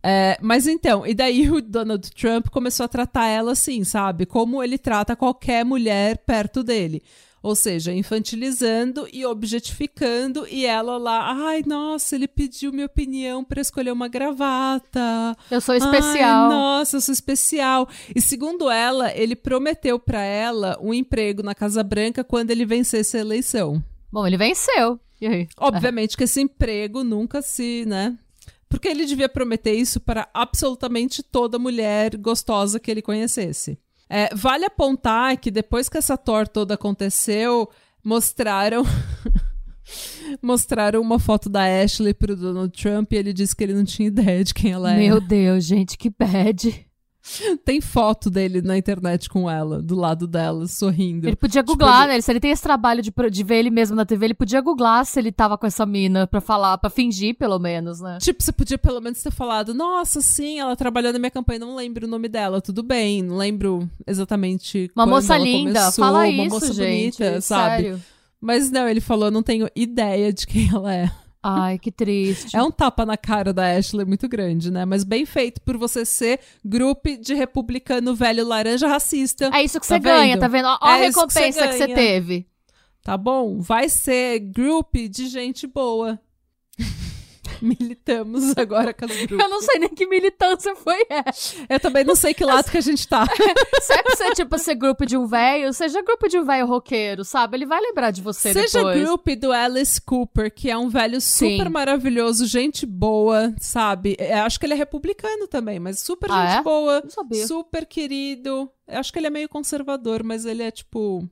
É, 0.02 0.38
mas 0.40 0.68
então, 0.68 1.06
e 1.06 1.16
daí 1.16 1.50
o 1.50 1.60
Donald 1.60 2.12
Trump 2.12 2.48
começou 2.50 2.84
a 2.84 2.88
tratar 2.88 3.28
ela 3.28 3.54
assim, 3.54 3.84
sabe? 3.84 4.26
Como 4.26 4.64
ele 4.64 4.78
trata 4.78 5.16
qualquer 5.16 5.66
mulher 5.66 6.20
perto 6.20 6.64
dele. 6.64 7.02
Ou 7.46 7.56
seja, 7.56 7.94
infantilizando 7.94 9.08
e 9.14 9.24
objetificando, 9.24 10.48
e 10.48 10.66
ela 10.66 10.98
lá, 10.98 11.32
ai, 11.46 11.62
nossa, 11.64 12.16
ele 12.16 12.28
pediu 12.28 12.74
minha 12.74 12.88
opinião 12.88 13.44
para 13.44 13.62
escolher 13.62 13.92
uma 13.92 14.08
gravata. 14.08 15.38
Eu 15.52 15.62
sou 15.62 15.76
especial. 15.76 16.46
Ai, 16.46 16.50
nossa, 16.50 16.98
eu 16.98 17.02
sou 17.02 17.14
especial. 17.14 17.88
E 18.16 18.20
segundo 18.20 18.68
ela, 18.68 19.16
ele 19.16 19.36
prometeu 19.36 20.00
para 20.00 20.24
ela 20.24 20.76
um 20.82 20.92
emprego 20.92 21.44
na 21.44 21.54
Casa 21.54 21.84
Branca 21.84 22.24
quando 22.24 22.50
ele 22.50 22.66
vencesse 22.66 23.16
a 23.16 23.20
eleição. 23.20 23.80
Bom, 24.12 24.26
ele 24.26 24.38
venceu. 24.38 25.00
E 25.22 25.28
aí? 25.28 25.48
Obviamente 25.56 26.18
que 26.18 26.24
esse 26.24 26.42
emprego 26.42 27.04
nunca 27.04 27.44
se, 27.44 27.86
né? 27.86 28.18
Porque 28.68 28.88
ele 28.88 29.06
devia 29.06 29.30
prometer 29.30 29.74
isso 29.74 30.00
para 30.00 30.28
absolutamente 30.34 31.22
toda 31.22 31.60
mulher 31.60 32.18
gostosa 32.18 32.80
que 32.80 32.90
ele 32.90 33.04
conhecesse. 33.04 33.78
É, 34.10 34.30
vale 34.36 34.66
apontar 34.66 35.38
que 35.38 35.50
depois 35.50 35.90
que 35.90 35.98
essa 35.98 36.18
tor 36.18 36.48
toda 36.48 36.76
aconteceu, 36.76 37.70
mostraram. 38.04 38.84
mostraram 40.42 41.02
uma 41.02 41.20
foto 41.20 41.50
da 41.50 41.64
Ashley 41.64 42.14
pro 42.14 42.36
Donald 42.36 42.72
Trump 42.72 43.14
e 43.14 43.18
ele 43.18 43.34
disse 43.34 43.56
que 43.56 43.64
ele 43.64 43.74
não 43.74 43.86
tinha 43.86 44.08
ideia 44.08 44.44
de 44.44 44.54
quem 44.54 44.72
ela 44.72 44.92
era. 44.92 45.00
Meu 45.00 45.22
Deus, 45.22 45.64
gente, 45.64 45.98
que 45.98 46.10
bad. 46.10 46.86
Tem 47.66 47.82
foto 47.82 48.30
dele 48.30 48.62
na 48.62 48.78
internet 48.78 49.28
com 49.30 49.50
ela, 49.50 49.82
do 49.82 49.96
lado 49.96 50.28
dela, 50.28 50.68
sorrindo. 50.68 51.28
Ele 51.28 51.36
podia 51.36 51.62
Tipo, 51.64 51.74
googlar, 51.74 52.04
ele- 52.06 52.14
né? 52.16 52.22
Se 52.22 52.32
ele 52.32 52.40
tem 52.40 52.52
esse 52.52 52.62
trabalho 52.62 53.02
de, 53.02 53.12
de 53.32 53.44
ver 53.44 53.56
ele 53.58 53.70
mesmo 53.72 53.96
na 53.96 54.06
TV, 54.06 54.26
ele 54.28 54.34
podia 54.36 54.62
googlar 54.62 55.04
se 55.06 55.20
ele 55.20 55.32
tava 55.32 55.58
com 55.58 55.66
essa 55.66 55.86
mina 55.86 56.28
pra 56.28 56.40
falar, 56.40 56.78
pra 56.78 56.90
fingir, 56.90 57.36
pelo 57.36 57.58
menos, 57.58 58.00
né? 58.00 58.20
Tipo, 58.22 58.44
você 58.44 58.52
podia 58.52 58.78
pelo 58.78 59.02
menos 59.02 59.22
ter 59.24 59.32
falado, 59.32 59.74
nossa, 59.74 60.22
sim, 60.22 60.60
ela 60.60 60.76
trabalhou 60.76 61.12
na 61.12 61.18
minha 61.20 61.32
campanha, 61.32 61.60
não 61.60 61.76
lembro 61.76 62.06
o 62.06 62.10
nome 62.10 62.28
dela, 62.30 62.62
tudo 62.62 62.84
bem, 62.84 63.24
não 63.24 63.38
lembro 63.38 63.90
exatamente 64.06 64.92
Uma 64.96 65.06
moça 65.06 65.36
ela 65.36 65.44
linda, 65.44 65.80
começou, 65.80 66.06
fala 66.06 66.18
uma 66.20 66.28
isso, 66.28 66.54
moça 66.54 66.74
gente. 66.74 67.18
bonita, 67.18 67.42
sabe? 67.42 67.84
Sério. 67.84 68.02
Mas 68.40 68.70
não, 68.70 68.88
ele 68.88 69.02
falou, 69.02 69.32
não 69.32 69.42
tenho 69.42 69.68
ideia 69.76 70.32
de 70.32 70.46
quem 70.46 70.70
ela 70.72 70.94
é. 70.94 71.12
Ai, 71.48 71.78
que 71.78 71.92
triste. 71.92 72.58
É 72.58 72.64
um 72.64 72.72
tapa 72.72 73.06
na 73.06 73.16
cara 73.16 73.54
da 73.54 73.78
Ashley 73.78 74.04
muito 74.04 74.28
grande, 74.28 74.72
né? 74.72 74.84
Mas 74.84 75.04
bem 75.04 75.28
feito 75.28 75.62
por 75.62 75.78
você 75.78 76.04
ser 76.04 76.40
grupo 76.64 77.16
de 77.18 77.36
republicano 77.36 78.16
velho 78.16 78.44
laranja 78.44 78.88
racista. 78.88 79.52
É 79.54 79.62
isso 79.62 79.80
que 79.80 79.88
Tá 79.88 79.96
você 79.96 80.00
ganha, 80.00 80.40
tá 80.40 80.48
vendo? 80.48 80.66
Ó, 80.66 80.80
ó 80.82 80.88
a 80.88 80.98
É 80.98 80.98
você 80.98 81.06
recompensa 81.06 81.68
que 81.68 81.74
você 81.74 81.88
teve. 81.88 82.48
Tá 83.04 83.16
bom? 83.16 83.60
Vai 83.60 83.88
ser 83.90 84.40
grupo 84.40 84.98
de 85.08 85.28
gente 85.28 85.68
boa. 85.68 86.20
Militamos 87.62 88.58
agora 88.58 88.94
com 88.94 89.06
as 89.06 89.12
grupos. 89.12 89.40
Eu 89.40 89.50
não 89.50 89.62
sei 89.62 89.80
nem 89.80 89.90
que 89.90 90.06
militância 90.06 90.76
foi 90.76 91.06
essa. 91.10 91.56
Eu 91.70 91.80
também 91.80 92.04
não 92.04 92.16
sei 92.16 92.34
que 92.34 92.44
lado 92.44 92.70
que 92.70 92.78
a 92.78 92.82
gente 92.82 93.08
tá. 93.08 93.26
Se 93.82 93.94
é 93.94 94.04
pra 94.04 94.16
você, 94.16 94.34
tipo, 94.34 94.58
ser 94.58 94.76
grupo 94.76 95.06
de 95.06 95.18
um 95.18 95.26
velho, 95.26 95.74
seja 95.74 96.02
grupo 96.02 96.28
de 96.28 96.38
um 96.40 96.46
velho 96.46 96.66
roqueiro, 96.66 97.24
sabe? 97.24 97.58
Ele 97.58 97.66
vai 97.66 97.82
lembrar 97.82 98.12
de 98.12 98.22
você 98.22 98.54
Seja 98.54 98.80
depois. 98.80 99.02
grupo 99.02 99.36
do 99.36 99.52
Alice 99.52 100.00
Cooper, 100.02 100.54
que 100.54 100.70
é 100.70 100.78
um 100.78 100.90
velho 100.90 101.20
super 101.22 101.66
Sim. 101.66 101.70
maravilhoso, 101.70 102.46
gente 102.46 102.86
boa, 102.86 103.54
sabe? 103.60 104.16
É, 104.20 104.40
acho 104.40 104.60
que 104.60 104.66
ele 104.66 104.74
é 104.74 104.78
republicano 104.78 105.48
também, 105.48 105.80
mas 105.80 106.00
super 106.00 106.32
Ah, 106.32 106.48
gente 106.48 106.60
é? 106.60 106.64
boa, 106.64 107.04
super 107.48 107.86
querido. 107.86 108.70
Eu 108.88 109.00
acho 109.00 109.12
que 109.12 109.20
ele 109.20 109.28
é 109.28 109.32
meio 109.32 109.50
conservador, 109.50 110.24
mas 110.24 110.46
ele 110.46 110.64
é 110.64 110.72
tipo. 110.72 111.28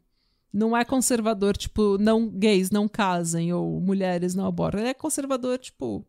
Não 0.51 0.77
é 0.77 0.85
conservador, 0.85 1.57
tipo, 1.57 1.97
não 1.97 2.29
gays 2.29 2.69
não 2.69 2.87
casem 2.87 3.51
ou 3.51 3.79
mulheres 3.81 4.35
não 4.35 4.45
abortam. 4.45 4.81
Ele 4.81 4.89
é 4.89 4.93
conservador, 4.93 5.57
tipo. 5.57 6.05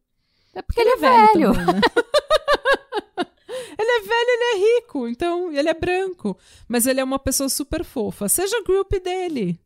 É 0.55 0.63
porque 0.63 0.81
ele 0.81 0.91
é 0.91 0.97
velho. 0.97 1.53
também, 1.55 1.75
né? 1.75 1.81
ele 3.79 3.91
é 3.91 4.01
velho, 4.01 4.29
ele 4.29 4.45
é 4.45 4.77
rico, 4.77 5.09
então 5.09 5.53
ele 5.53 5.69
é 5.69 5.75
branco. 5.75 6.39
Mas 6.69 6.87
ele 6.87 7.01
é 7.01 7.05
uma 7.05 7.19
pessoa 7.19 7.49
super 7.49 7.85
fofa. 7.85 8.29
Seja 8.29 8.63
group 8.63 8.93
dele, 9.03 9.59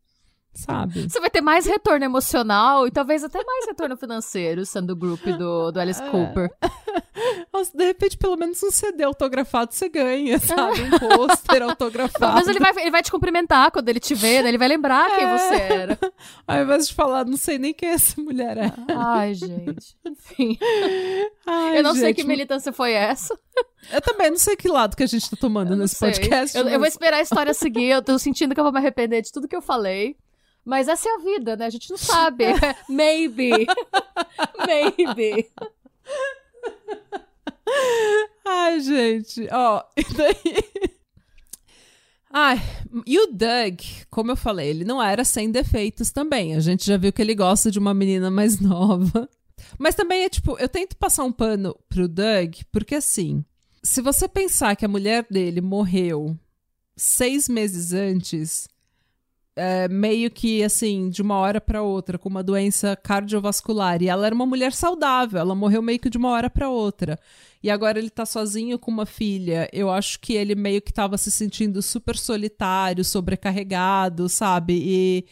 sabe? 0.53 1.09
Você 1.09 1.19
vai 1.19 1.29
ter 1.29 1.41
mais 1.41 1.65
retorno 1.65 2.03
emocional 2.05 2.85
e 2.87 2.91
talvez 2.91 3.23
até 3.23 3.43
mais 3.43 3.65
retorno 3.67 3.95
financeiro 3.97 4.65
sendo 4.65 4.91
o 4.91 4.95
grupo 4.95 5.31
do, 5.33 5.71
do 5.71 5.79
Alice 5.79 6.01
Cooper. 6.03 6.49
Nossa, 7.53 7.75
de 7.77 7.83
repente, 7.85 8.17
pelo 8.17 8.37
menos 8.37 8.61
um 8.63 8.71
CD 8.71 9.03
autografado 9.03 9.73
você 9.73 9.89
ganha, 9.89 10.39
sabe? 10.39 10.81
Um 10.81 10.99
pôster 10.99 11.61
autografado. 11.63 12.33
menos 12.33 12.47
ele 12.47 12.59
vai, 12.59 12.71
ele 12.77 12.91
vai 12.91 13.01
te 13.03 13.11
cumprimentar 13.11 13.71
quando 13.71 13.89
ele 13.89 13.99
te 13.99 14.13
ver, 14.15 14.41
né? 14.43 14.49
Ele 14.49 14.57
vai 14.57 14.67
lembrar 14.67 15.09
quem 15.15 15.25
É. 15.25 15.37
você 15.37 15.55
era. 15.55 15.99
Ao 16.47 16.61
invés 16.61 16.87
de 16.87 16.93
falar, 16.93 17.25
não 17.25 17.37
sei 17.37 17.57
nem 17.57 17.73
quem 17.73 17.89
essa 17.89 18.19
mulher 18.21 18.57
é. 18.57 18.71
Ai, 18.95 19.33
gente. 19.33 19.97
Enfim. 20.05 20.57
Ai, 21.45 21.79
eu 21.79 21.83
não 21.83 21.93
sei 21.93 22.07
gente, 22.07 22.17
que 22.17 22.23
militância 22.23 22.71
foi 22.71 22.93
essa. 22.93 23.37
Eu 23.91 24.01
também 24.01 24.29
não 24.29 24.37
sei 24.37 24.55
que 24.55 24.67
lado 24.67 24.95
que 24.95 25.03
a 25.03 25.07
gente 25.07 25.29
tá 25.29 25.37
tomando 25.39 25.73
Eu 25.73 25.77
nesse 25.77 25.95
sei. 25.95 26.11
podcast. 26.11 26.55
Eu, 26.57 26.63
eu 26.63 26.69
mas- 26.71 26.79
vou 26.79 26.87
esperar 26.87 27.17
a 27.17 27.21
história 27.21 27.53
seguir. 27.53 27.89
Eu 27.89 28.01
tô 28.01 28.17
sentindo 28.19 28.53
que 28.53 28.59
eu 28.59 28.63
vou 28.63 28.71
me 28.73 28.79
arrepender 28.79 29.21
de 29.21 29.31
tudo 29.31 29.47
que 29.47 29.55
eu 29.55 29.61
falei. 29.61 30.15
Mas 30.69 30.87
essa 30.87 31.09
é 31.09 31.15
a 31.15 31.17
vida, 31.17 31.57
né? 31.57 31.65
A 31.65 31.69
gente 31.71 31.89
não 31.89 31.97
sabe. 31.97 32.45
Maybe. 32.87 33.49
Maybe. 34.67 35.49
Ai, 38.45 38.79
gente, 38.79 39.47
ó, 39.51 39.83
e 39.97 40.03
daí. 40.13 40.91
Ai, 42.29 42.61
e 43.07 43.17
o 43.17 43.27
Doug, 43.31 43.79
como 44.11 44.29
eu 44.29 44.35
falei, 44.35 44.69
ele 44.69 44.83
não 44.83 45.01
era 45.01 45.23
sem 45.23 45.49
defeitos 45.49 46.11
também. 46.11 46.55
A 46.55 46.59
gente 46.59 46.85
já 46.85 46.97
viu 46.97 47.11
que 47.11 47.21
ele 47.23 47.33
gosta 47.33 47.71
de 47.71 47.79
uma 47.79 47.93
menina 47.95 48.29
mais 48.29 48.59
nova. 48.59 49.27
Mas 49.75 49.95
também 49.95 50.23
é 50.23 50.29
tipo, 50.29 50.55
eu 50.59 50.69
tento 50.69 50.95
passar 50.97 51.23
um 51.23 51.31
pano 51.31 51.75
pro 51.89 52.07
Doug, 52.07 52.57
porque 52.71 52.93
assim, 52.93 53.43
se 53.81 54.03
você 54.03 54.27
pensar 54.27 54.75
que 54.75 54.85
a 54.85 54.89
mulher 54.89 55.25
dele 55.31 55.61
morreu 55.61 56.37
seis 56.95 57.49
meses 57.49 57.91
antes, 57.91 58.67
é, 59.59 59.87
meio 59.87 60.31
que 60.31 60.63
assim, 60.63 61.09
de 61.09 61.21
uma 61.21 61.35
hora 61.35 61.59
pra 61.59 61.81
outra, 61.81 62.17
com 62.17 62.29
uma 62.29 62.41
doença 62.41 62.95
cardiovascular, 62.95 64.01
e 64.01 64.07
ela 64.07 64.25
era 64.25 64.33
uma 64.33 64.45
mulher 64.45 64.73
saudável, 64.73 65.39
ela 65.39 65.53
morreu 65.53 65.81
meio 65.81 65.99
que 65.99 66.09
de 66.09 66.17
uma 66.17 66.29
hora 66.29 66.49
pra 66.49 66.69
outra. 66.69 67.19
E 67.61 67.69
agora 67.69 67.99
ele 67.99 68.09
tá 68.09 68.25
sozinho 68.25 68.79
com 68.79 68.89
uma 68.89 69.05
filha. 69.05 69.69
Eu 69.73 69.89
acho 69.89 70.19
que 70.21 70.33
ele 70.33 70.55
meio 70.55 70.81
que 70.81 70.93
tava 70.93 71.17
se 71.17 71.29
sentindo 71.29 71.81
super 71.81 72.15
solitário, 72.15 73.03
sobrecarregado, 73.03 74.29
sabe? 74.29 74.79
E. 74.81 75.25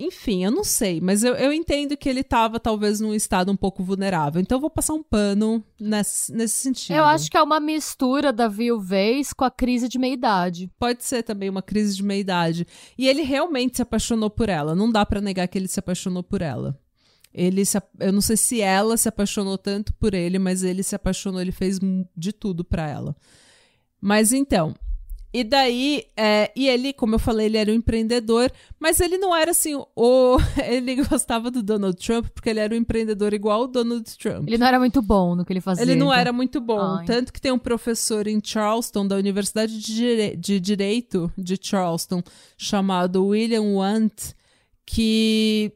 Enfim, 0.00 0.44
eu 0.44 0.52
não 0.52 0.62
sei, 0.62 1.00
mas 1.00 1.24
eu, 1.24 1.34
eu 1.34 1.52
entendo 1.52 1.96
que 1.96 2.08
ele 2.08 2.22
tava 2.22 2.60
talvez 2.60 3.00
num 3.00 3.12
estado 3.12 3.50
um 3.50 3.56
pouco 3.56 3.82
vulnerável. 3.82 4.40
Então 4.40 4.56
eu 4.56 4.60
vou 4.60 4.70
passar 4.70 4.94
um 4.94 5.02
pano 5.02 5.64
nesse, 5.80 6.32
nesse 6.32 6.54
sentido. 6.54 6.94
Eu 6.94 7.04
acho 7.04 7.28
que 7.28 7.36
é 7.36 7.42
uma 7.42 7.58
mistura 7.58 8.32
da 8.32 8.46
viuvez 8.46 9.32
com 9.32 9.44
a 9.44 9.50
crise 9.50 9.88
de 9.88 9.98
meia-idade. 9.98 10.70
Pode 10.78 11.02
ser 11.02 11.24
também 11.24 11.50
uma 11.50 11.62
crise 11.62 11.96
de 11.96 12.04
meia-idade. 12.04 12.64
E 12.96 13.08
ele 13.08 13.22
realmente 13.22 13.76
se 13.76 13.82
apaixonou 13.82 14.30
por 14.30 14.48
ela. 14.48 14.72
Não 14.72 14.88
dá 14.88 15.04
pra 15.04 15.20
negar 15.20 15.48
que 15.48 15.58
ele 15.58 15.66
se 15.66 15.80
apaixonou 15.80 16.22
por 16.22 16.42
ela. 16.42 16.78
Ele 17.34 17.64
se, 17.64 17.76
eu 17.98 18.12
não 18.12 18.20
sei 18.20 18.36
se 18.36 18.60
ela 18.60 18.96
se 18.96 19.08
apaixonou 19.08 19.58
tanto 19.58 19.92
por 19.94 20.14
ele, 20.14 20.38
mas 20.38 20.62
ele 20.62 20.84
se 20.84 20.94
apaixonou, 20.94 21.40
ele 21.40 21.52
fez 21.52 21.78
de 22.16 22.32
tudo 22.32 22.64
pra 22.64 22.88
ela. 22.88 23.16
Mas 24.00 24.32
então, 24.32 24.74
e 25.32 25.44
daí, 25.44 26.04
é, 26.16 26.50
e 26.56 26.68
ele, 26.68 26.92
como 26.92 27.14
eu 27.14 27.18
falei, 27.18 27.46
ele 27.46 27.58
era 27.58 27.70
um 27.70 27.74
empreendedor, 27.74 28.50
mas 28.80 28.98
ele 28.98 29.18
não 29.18 29.36
era 29.36 29.50
assim, 29.50 29.74
o, 29.94 30.36
ele 30.66 31.04
gostava 31.04 31.50
do 31.50 31.62
Donald 31.62 31.98
Trump 31.98 32.28
porque 32.32 32.48
ele 32.48 32.60
era 32.60 32.74
um 32.74 32.78
empreendedor 32.78 33.34
igual 33.34 33.64
o 33.64 33.66
Donald 33.66 34.04
Trump. 34.16 34.48
Ele 34.48 34.56
não 34.56 34.66
era 34.66 34.78
muito 34.78 35.02
bom 35.02 35.36
no 35.36 35.44
que 35.44 35.52
ele 35.52 35.60
fazia. 35.60 35.82
Ele 35.82 35.96
não 35.96 36.06
então. 36.06 36.18
era 36.18 36.32
muito 36.32 36.60
bom. 36.60 36.80
Ai. 36.80 37.04
Tanto 37.04 37.30
que 37.30 37.40
tem 37.40 37.52
um 37.52 37.58
professor 37.58 38.26
em 38.26 38.40
Charleston, 38.42 39.06
da 39.06 39.16
Universidade 39.16 39.78
de, 39.78 39.94
Dire- 39.94 40.36
de 40.36 40.58
Direito 40.58 41.30
de 41.36 41.58
Charleston, 41.60 42.22
chamado 42.56 43.26
William 43.26 43.74
Want, 43.74 44.32
que 44.86 45.72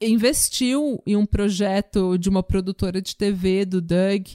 investiu 0.00 1.00
em 1.06 1.14
um 1.14 1.24
projeto 1.24 2.18
de 2.18 2.28
uma 2.28 2.42
produtora 2.42 3.00
de 3.00 3.14
TV 3.14 3.64
do 3.64 3.80
Doug 3.80 4.26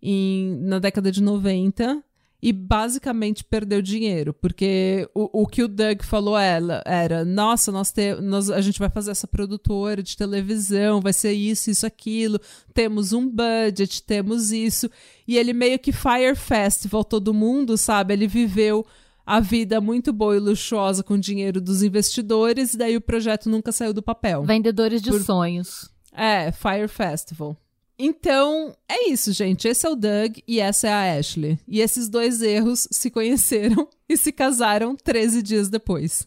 em, 0.00 0.56
na 0.60 0.78
década 0.78 1.10
de 1.10 1.20
90 1.20 2.02
e 2.42 2.52
basicamente 2.52 3.44
perdeu 3.44 3.82
dinheiro, 3.82 4.32
porque 4.32 5.08
o, 5.14 5.42
o 5.42 5.46
que 5.46 5.62
o 5.62 5.68
Doug 5.68 6.02
falou 6.02 6.38
ela, 6.38 6.82
era, 6.86 7.24
nossa, 7.24 7.70
nós, 7.70 7.92
te, 7.92 8.14
nós 8.14 8.50
a 8.50 8.60
gente 8.60 8.78
vai 8.78 8.88
fazer 8.88 9.10
essa 9.10 9.26
produtora 9.26 10.02
de 10.02 10.16
televisão, 10.16 11.00
vai 11.00 11.12
ser 11.12 11.32
isso, 11.32 11.70
isso, 11.70 11.86
aquilo, 11.86 12.40
temos 12.72 13.12
um 13.12 13.28
budget, 13.28 14.02
temos 14.02 14.52
isso, 14.52 14.90
e 15.28 15.36
ele 15.36 15.52
meio 15.52 15.78
que 15.78 15.92
Fire 15.92 16.34
Festival 16.34 17.04
todo 17.04 17.34
mundo, 17.34 17.76
sabe? 17.76 18.14
Ele 18.14 18.26
viveu 18.26 18.86
a 19.26 19.38
vida 19.38 19.80
muito 19.80 20.12
boa 20.12 20.34
e 20.34 20.40
luxuosa 20.40 21.02
com 21.02 21.14
o 21.14 21.18
dinheiro 21.18 21.60
dos 21.60 21.82
investidores, 21.82 22.74
e 22.74 22.78
daí 22.78 22.96
o 22.96 23.00
projeto 23.00 23.50
nunca 23.50 23.70
saiu 23.70 23.92
do 23.92 24.02
papel. 24.02 24.44
Vendedores 24.44 25.02
de 25.02 25.10
Por- 25.10 25.22
sonhos. 25.22 25.90
É, 26.12 26.50
Fire 26.50 26.88
Festival. 26.88 27.56
Então, 28.02 28.74
é 28.88 29.10
isso, 29.10 29.30
gente. 29.30 29.68
Esse 29.68 29.86
é 29.86 29.90
o 29.90 29.94
Doug 29.94 30.38
e 30.48 30.58
essa 30.58 30.88
é 30.88 30.90
a 30.90 31.18
Ashley. 31.18 31.58
E 31.68 31.82
esses 31.82 32.08
dois 32.08 32.40
erros 32.40 32.88
se 32.90 33.10
conheceram 33.10 33.86
e 34.08 34.16
se 34.16 34.32
casaram 34.32 34.96
13 34.96 35.42
dias 35.42 35.68
depois. 35.68 36.26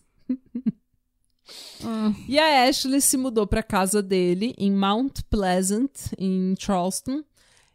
E 2.30 2.38
a 2.38 2.70
Ashley 2.70 3.02
se 3.02 3.18
mudou 3.18 3.48
para 3.48 3.64
casa 3.64 4.04
dele 4.04 4.54
em 4.56 4.72
Mount 4.72 5.22
Pleasant, 5.32 5.92
em 6.16 6.54
Charleston. 6.60 7.24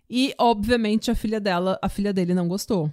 E, 0.09 0.33
obviamente, 0.39 1.11
a 1.11 1.17
filha 1.17 1.41
dela, 1.41 1.77
a 1.83 1.89
filha 1.89 2.13
dele 2.13 2.35
não 2.35 2.47
gostou. 2.47 2.93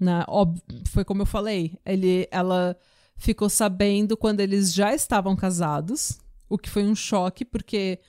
Né? 0.00 0.24
Ob 0.26 0.60
foi 0.88 1.04
como 1.04 1.22
eu 1.22 1.26
falei. 1.26 1.78
Ele, 1.86 2.26
ela 2.32 2.76
ficou 3.16 3.48
sabendo 3.48 4.16
quando 4.16 4.40
eles 4.40 4.74
já 4.74 4.92
estavam 4.92 5.36
casados, 5.36 6.18
o 6.48 6.58
que 6.58 6.68
foi 6.68 6.82
um 6.82 6.96
choque, 6.96 7.44
porque 7.44 8.00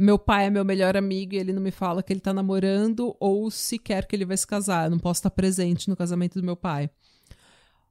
meu 0.00 0.18
pai 0.18 0.46
é 0.46 0.50
meu 0.50 0.64
melhor 0.64 0.96
amigo 0.96 1.34
e 1.34 1.38
ele 1.38 1.52
não 1.52 1.60
me 1.60 1.70
fala 1.70 2.02
que 2.02 2.12
ele 2.12 2.20
tá 2.20 2.32
namorando 2.32 3.14
ou 3.20 3.50
sequer 3.50 4.06
que 4.06 4.16
ele 4.16 4.24
vai 4.24 4.36
se 4.36 4.46
casar. 4.46 4.86
Eu 4.86 4.90
não 4.90 4.98
posso 4.98 5.18
estar 5.18 5.30
presente 5.30 5.88
no 5.88 5.96
casamento 5.96 6.40
do 6.40 6.44
meu 6.44 6.56
pai. 6.56 6.88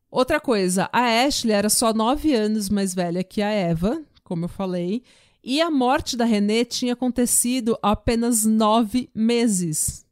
Outra 0.09 0.39
coisa, 0.39 0.89
a 0.91 1.25
Ashley 1.25 1.53
era 1.53 1.69
só 1.69 1.93
nove 1.93 2.33
anos 2.33 2.67
mais 2.67 2.95
velha 2.95 3.23
que 3.23 3.43
a 3.43 3.49
Eva, 3.49 4.01
como 4.23 4.45
eu 4.45 4.49
falei, 4.49 5.03
e 5.43 5.61
a 5.61 5.69
morte 5.69 6.17
da 6.17 6.25
Renée 6.25 6.65
tinha 6.65 6.93
acontecido 6.93 7.77
há 7.81 7.91
apenas 7.91 8.43
nove 8.43 9.09
meses. 9.13 10.03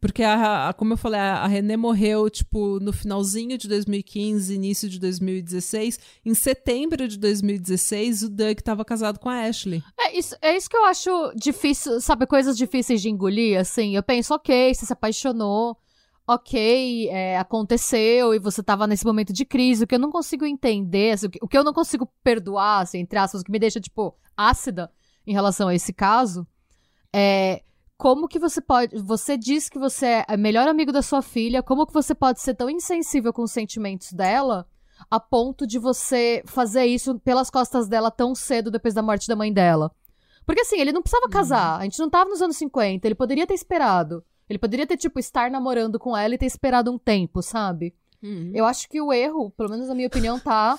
Porque, 0.00 0.22
a, 0.22 0.70
a, 0.70 0.72
como 0.72 0.94
eu 0.94 0.96
falei, 0.96 1.20
a, 1.20 1.42
a 1.42 1.46
René 1.46 1.76
morreu, 1.76 2.30
tipo, 2.30 2.80
no 2.80 2.90
finalzinho 2.90 3.58
de 3.58 3.68
2015, 3.68 4.54
início 4.54 4.88
de 4.88 4.98
2016. 4.98 6.00
Em 6.24 6.32
setembro 6.32 7.06
de 7.06 7.18
2016, 7.18 8.22
o 8.22 8.30
Doug 8.30 8.58
estava 8.58 8.82
casado 8.82 9.18
com 9.18 9.28
a 9.28 9.42
Ashley. 9.42 9.82
É 9.98 10.16
isso, 10.16 10.34
é 10.40 10.56
isso 10.56 10.70
que 10.70 10.76
eu 10.76 10.84
acho 10.86 11.32
difícil, 11.36 12.00
sabe? 12.00 12.26
Coisas 12.26 12.56
difíceis 12.56 13.02
de 13.02 13.10
engolir, 13.10 13.60
assim. 13.60 13.94
Eu 13.94 14.02
penso, 14.02 14.32
ok, 14.32 14.72
você 14.74 14.86
se 14.86 14.92
apaixonou, 14.92 15.76
ok, 16.26 17.08
é, 17.10 17.36
aconteceu 17.38 18.32
e 18.32 18.38
você 18.38 18.62
tava 18.62 18.86
nesse 18.86 19.04
momento 19.04 19.34
de 19.34 19.44
crise. 19.44 19.84
O 19.84 19.86
que 19.86 19.96
eu 19.96 20.00
não 20.00 20.10
consigo 20.10 20.46
entender, 20.46 21.12
assim, 21.12 21.26
o, 21.26 21.30
que, 21.30 21.38
o 21.42 21.48
que 21.48 21.58
eu 21.58 21.64
não 21.64 21.74
consigo 21.74 22.10
perdoar, 22.24 22.80
assim, 22.80 23.00
entre 23.00 23.18
aspas, 23.18 23.42
o 23.42 23.44
que 23.44 23.52
me 23.52 23.58
deixa, 23.58 23.78
tipo, 23.78 24.16
ácida 24.34 24.90
em 25.26 25.34
relação 25.34 25.68
a 25.68 25.74
esse 25.74 25.92
caso, 25.92 26.46
é 27.14 27.62
como 28.00 28.26
que 28.26 28.38
você 28.38 28.62
pode. 28.62 28.96
Você 29.02 29.36
diz 29.36 29.68
que 29.68 29.78
você 29.78 30.24
é 30.26 30.34
melhor 30.34 30.66
amigo 30.66 30.90
da 30.90 31.02
sua 31.02 31.20
filha, 31.20 31.62
como 31.62 31.86
que 31.86 31.92
você 31.92 32.14
pode 32.14 32.40
ser 32.40 32.54
tão 32.54 32.70
insensível 32.70 33.30
com 33.30 33.42
os 33.42 33.52
sentimentos 33.52 34.10
dela 34.14 34.66
a 35.10 35.20
ponto 35.20 35.66
de 35.66 35.78
você 35.78 36.42
fazer 36.46 36.86
isso 36.86 37.18
pelas 37.20 37.50
costas 37.50 37.88
dela 37.88 38.10
tão 38.10 38.34
cedo 38.34 38.70
depois 38.70 38.94
da 38.94 39.02
morte 39.02 39.28
da 39.28 39.36
mãe 39.36 39.52
dela? 39.52 39.94
Porque 40.46 40.62
assim, 40.62 40.80
ele 40.80 40.92
não 40.92 41.02
precisava 41.02 41.26
uhum. 41.26 41.30
casar, 41.30 41.78
a 41.78 41.84
gente 41.84 41.98
não 41.98 42.08
tava 42.08 42.30
nos 42.30 42.40
anos 42.40 42.56
50, 42.56 43.06
ele 43.06 43.14
poderia 43.14 43.46
ter 43.46 43.52
esperado. 43.52 44.24
Ele 44.48 44.58
poderia 44.58 44.86
ter, 44.86 44.96
tipo, 44.96 45.20
estar 45.20 45.50
namorando 45.50 45.98
com 45.98 46.16
ela 46.16 46.34
e 46.34 46.38
ter 46.38 46.46
esperado 46.46 46.90
um 46.90 46.98
tempo, 46.98 47.42
sabe? 47.42 47.94
Uhum. 48.22 48.50
Eu 48.54 48.64
acho 48.64 48.88
que 48.88 49.00
o 49.00 49.12
erro, 49.12 49.50
pelo 49.50 49.68
menos 49.68 49.88
na 49.88 49.94
minha 49.94 50.08
opinião, 50.08 50.40
tá 50.40 50.78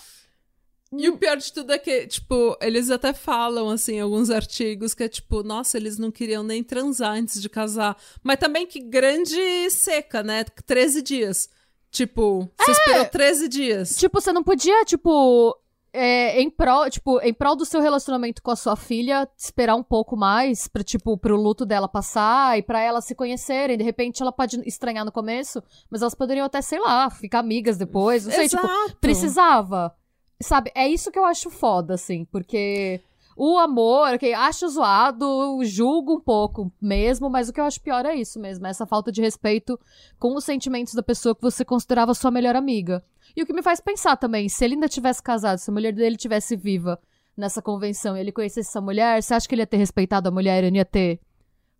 e 0.93 1.07
o 1.07 1.17
pior 1.17 1.37
de 1.37 1.53
tudo 1.53 1.71
é 1.71 1.77
que, 1.77 2.05
tipo, 2.07 2.57
eles 2.61 2.89
até 2.89 3.13
falam, 3.13 3.69
assim, 3.69 3.95
em 3.95 4.01
alguns 4.01 4.29
artigos 4.29 4.93
que 4.93 5.03
é 5.03 5.07
tipo, 5.07 5.41
nossa, 5.41 5.77
eles 5.77 5.97
não 5.97 6.11
queriam 6.11 6.43
nem 6.43 6.61
transar 6.63 7.13
antes 7.13 7.41
de 7.41 7.47
casar. 7.47 7.95
Mas 8.21 8.39
também 8.39 8.67
que 8.67 8.79
grande 8.79 9.69
seca, 9.69 10.21
né? 10.21 10.43
13 10.43 11.01
dias. 11.01 11.49
Tipo, 11.89 12.49
você 12.57 12.71
é. 12.71 12.73
esperou 12.73 13.05
13 13.05 13.47
dias. 13.47 13.95
Tipo, 13.97 14.19
você 14.19 14.33
não 14.33 14.43
podia, 14.43 14.83
tipo, 14.83 15.57
é, 15.93 16.41
em 16.41 16.49
prol, 16.49 16.89
tipo, 16.89 17.19
em 17.21 17.33
prol 17.33 17.55
do 17.55 17.65
seu 17.65 17.81
relacionamento 17.81 18.41
com 18.41 18.51
a 18.51 18.55
sua 18.55 18.75
filha, 18.75 19.27
esperar 19.37 19.75
um 19.75 19.83
pouco 19.83 20.15
mais 20.17 20.67
pra, 20.67 20.83
tipo, 20.83 21.17
pro 21.17 21.35
luto 21.35 21.65
dela 21.65 21.87
passar 21.87 22.57
e 22.57 22.63
para 22.63 22.81
elas 22.81 23.05
se 23.05 23.15
conhecerem. 23.15 23.77
De 23.77 23.83
repente 23.83 24.21
ela 24.21 24.31
pode 24.31 24.61
estranhar 24.65 25.05
no 25.05 25.11
começo, 25.11 25.61
mas 25.89 26.01
elas 26.01 26.15
poderiam 26.15 26.45
até, 26.45 26.61
sei 26.61 26.79
lá, 26.79 27.09
ficar 27.09 27.39
amigas 27.39 27.77
depois. 27.77 28.25
Não 28.25 28.33
sei, 28.33 28.47
tipo, 28.47 28.65
Exato. 28.65 28.87
tipo, 28.87 28.99
precisava. 28.99 29.95
Sabe, 30.41 30.71
é 30.75 30.87
isso 30.87 31.11
que 31.11 31.19
eu 31.19 31.25
acho 31.25 31.49
foda, 31.49 31.93
assim, 31.93 32.25
porque 32.25 33.01
o 33.35 33.57
amor, 33.57 34.17
que 34.19 34.33
acho 34.33 34.67
zoado, 34.67 35.59
julgo 35.63 36.15
um 36.15 36.19
pouco 36.19 36.71
mesmo, 36.81 37.29
mas 37.29 37.49
o 37.49 37.53
que 37.53 37.59
eu 37.59 37.65
acho 37.65 37.81
pior 37.81 38.05
é 38.05 38.15
isso 38.15 38.39
mesmo, 38.39 38.67
essa 38.67 38.85
falta 38.85 39.11
de 39.11 39.21
respeito 39.21 39.79
com 40.19 40.35
os 40.35 40.43
sentimentos 40.43 40.93
da 40.93 41.03
pessoa 41.03 41.35
que 41.35 41.41
você 41.41 41.63
considerava 41.63 42.13
sua 42.13 42.31
melhor 42.31 42.55
amiga. 42.55 43.03
E 43.35 43.41
o 43.41 43.45
que 43.45 43.53
me 43.53 43.63
faz 43.63 43.79
pensar 43.79 44.17
também, 44.17 44.49
se 44.49 44.63
ele 44.63 44.75
ainda 44.75 44.89
tivesse 44.89 45.23
casado, 45.23 45.57
se 45.57 45.69
a 45.69 45.73
mulher 45.73 45.93
dele 45.93 46.17
tivesse 46.17 46.55
viva 46.55 46.99
nessa 47.35 47.61
convenção 47.61 48.17
e 48.17 48.19
ele 48.19 48.31
conhecesse 48.31 48.69
essa 48.69 48.81
mulher, 48.81 49.23
você 49.23 49.33
acha 49.33 49.47
que 49.47 49.55
ele 49.55 49.61
ia 49.61 49.67
ter 49.67 49.77
respeitado 49.77 50.27
a 50.27 50.31
mulher 50.31 50.63
e 50.63 50.69
não 50.69 50.77
ia 50.77 50.85
ter 50.85 51.19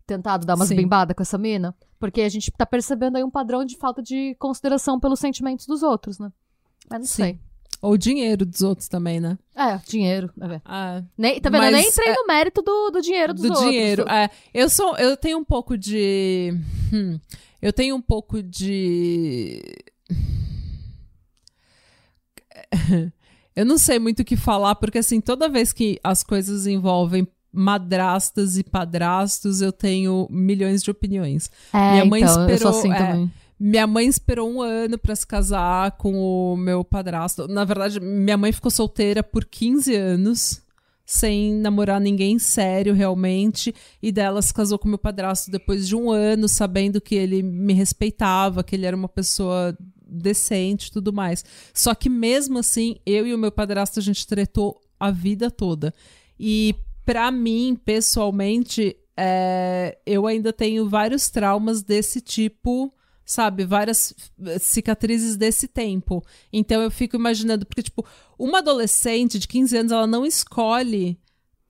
tentado 0.06 0.46
dar 0.46 0.54
umas 0.54 0.68
Sim. 0.68 0.76
bimbadas 0.76 1.14
com 1.14 1.22
essa 1.22 1.38
mina? 1.38 1.74
Porque 1.98 2.22
a 2.22 2.28
gente 2.28 2.50
tá 2.50 2.66
percebendo 2.66 3.16
aí 3.16 3.24
um 3.24 3.30
padrão 3.30 3.64
de 3.64 3.76
falta 3.76 4.02
de 4.02 4.34
consideração 4.38 4.98
pelos 4.98 5.20
sentimentos 5.20 5.66
dos 5.66 5.82
outros, 5.82 6.18
né? 6.18 6.32
Mas 6.90 6.98
não 6.98 7.06
Sim. 7.06 7.22
sei. 7.22 7.40
Ou 7.80 7.96
dinheiro 7.96 8.44
dos 8.46 8.62
outros 8.62 8.88
também, 8.88 9.18
né? 9.18 9.36
É, 9.56 9.78
dinheiro. 9.88 10.30
É. 10.40 10.60
Ah, 10.64 11.02
nem, 11.18 11.40
tá 11.40 11.50
vendo? 11.50 11.64
eu 11.64 11.72
nem 11.72 11.88
entrei 11.88 12.10
é, 12.10 12.14
no 12.14 12.26
mérito 12.26 12.62
do, 12.62 12.90
do 12.90 13.00
dinheiro 13.00 13.34
dos 13.34 13.42
do 13.42 13.48
outros. 13.48 13.64
Do 13.64 13.70
dinheiro, 13.70 14.08
é. 14.08 14.30
Eu, 14.54 14.68
sou, 14.68 14.96
eu 14.96 15.16
tenho 15.16 15.38
um 15.38 15.44
pouco 15.44 15.76
de... 15.76 16.54
Hum, 16.92 17.18
eu 17.60 17.72
tenho 17.72 17.96
um 17.96 18.02
pouco 18.02 18.42
de... 18.42 19.62
eu 23.56 23.66
não 23.66 23.78
sei 23.78 23.98
muito 23.98 24.20
o 24.20 24.24
que 24.24 24.36
falar, 24.36 24.74
porque 24.76 24.98
assim, 24.98 25.20
toda 25.20 25.48
vez 25.48 25.72
que 25.72 25.98
as 26.04 26.22
coisas 26.22 26.66
envolvem 26.66 27.26
madrastas 27.52 28.56
e 28.56 28.64
padrastos, 28.64 29.60
eu 29.60 29.72
tenho 29.72 30.26
milhões 30.30 30.82
de 30.82 30.90
opiniões. 30.90 31.50
É, 31.72 31.92
Minha 31.92 32.04
mãe 32.04 32.22
então, 32.22 32.48
esperou. 32.48 32.52
Eu 32.52 32.58
sou 32.58 32.80
assim 32.80 32.92
é, 32.92 32.96
também. 32.96 33.32
Minha 33.64 33.86
mãe 33.86 34.08
esperou 34.08 34.52
um 34.52 34.60
ano 34.60 34.98
para 34.98 35.14
se 35.14 35.24
casar 35.24 35.92
com 35.92 36.18
o 36.18 36.56
meu 36.56 36.82
padrasto. 36.82 37.46
Na 37.46 37.64
verdade, 37.64 38.00
minha 38.00 38.36
mãe 38.36 38.50
ficou 38.50 38.72
solteira 38.72 39.22
por 39.22 39.44
15 39.44 39.94
anos, 39.94 40.60
sem 41.06 41.54
namorar 41.54 42.00
ninguém 42.00 42.40
sério 42.40 42.92
realmente. 42.92 43.72
E 44.02 44.10
dela 44.10 44.42
se 44.42 44.52
casou 44.52 44.80
com 44.80 44.88
meu 44.88 44.98
padrasto 44.98 45.48
depois 45.48 45.86
de 45.86 45.94
um 45.94 46.10
ano, 46.10 46.48
sabendo 46.48 47.00
que 47.00 47.14
ele 47.14 47.40
me 47.40 47.72
respeitava, 47.72 48.64
que 48.64 48.74
ele 48.74 48.84
era 48.84 48.96
uma 48.96 49.08
pessoa 49.08 49.78
decente 50.04 50.88
e 50.88 50.90
tudo 50.90 51.12
mais. 51.12 51.44
Só 51.72 51.94
que 51.94 52.10
mesmo 52.10 52.58
assim, 52.58 52.96
eu 53.06 53.24
e 53.28 53.32
o 53.32 53.38
meu 53.38 53.52
padrasto, 53.52 54.00
a 54.00 54.02
gente 54.02 54.26
tretou 54.26 54.80
a 54.98 55.12
vida 55.12 55.52
toda. 55.52 55.94
E 56.36 56.74
para 57.04 57.30
mim, 57.30 57.78
pessoalmente, 57.84 58.96
é, 59.16 59.98
eu 60.04 60.26
ainda 60.26 60.52
tenho 60.52 60.88
vários 60.88 61.30
traumas 61.30 61.80
desse 61.80 62.20
tipo 62.20 62.92
sabe? 63.24 63.64
Várias 63.64 64.14
eh, 64.44 64.58
cicatrizes 64.58 65.36
desse 65.36 65.68
tempo. 65.68 66.24
Então 66.52 66.82
eu 66.82 66.90
fico 66.90 67.16
imaginando, 67.16 67.66
porque, 67.66 67.82
tipo, 67.82 68.04
uma 68.38 68.58
adolescente 68.58 69.38
de 69.38 69.48
15 69.48 69.76
anos, 69.76 69.92
ela 69.92 70.06
não 70.06 70.26
escolhe 70.26 71.18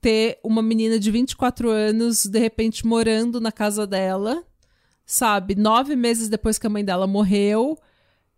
ter 0.01 0.39
uma 0.43 0.61
menina 0.61 0.99
de 0.99 1.09
24 1.09 1.69
anos, 1.69 2.25
de 2.25 2.39
repente, 2.39 2.85
morando 2.85 3.39
na 3.39 3.51
casa 3.51 3.87
dela, 3.87 4.43
sabe? 5.05 5.55
Nove 5.55 5.95
meses 5.95 6.27
depois 6.27 6.57
que 6.57 6.67
a 6.67 6.69
mãe 6.69 6.83
dela 6.83 7.07
morreu. 7.07 7.79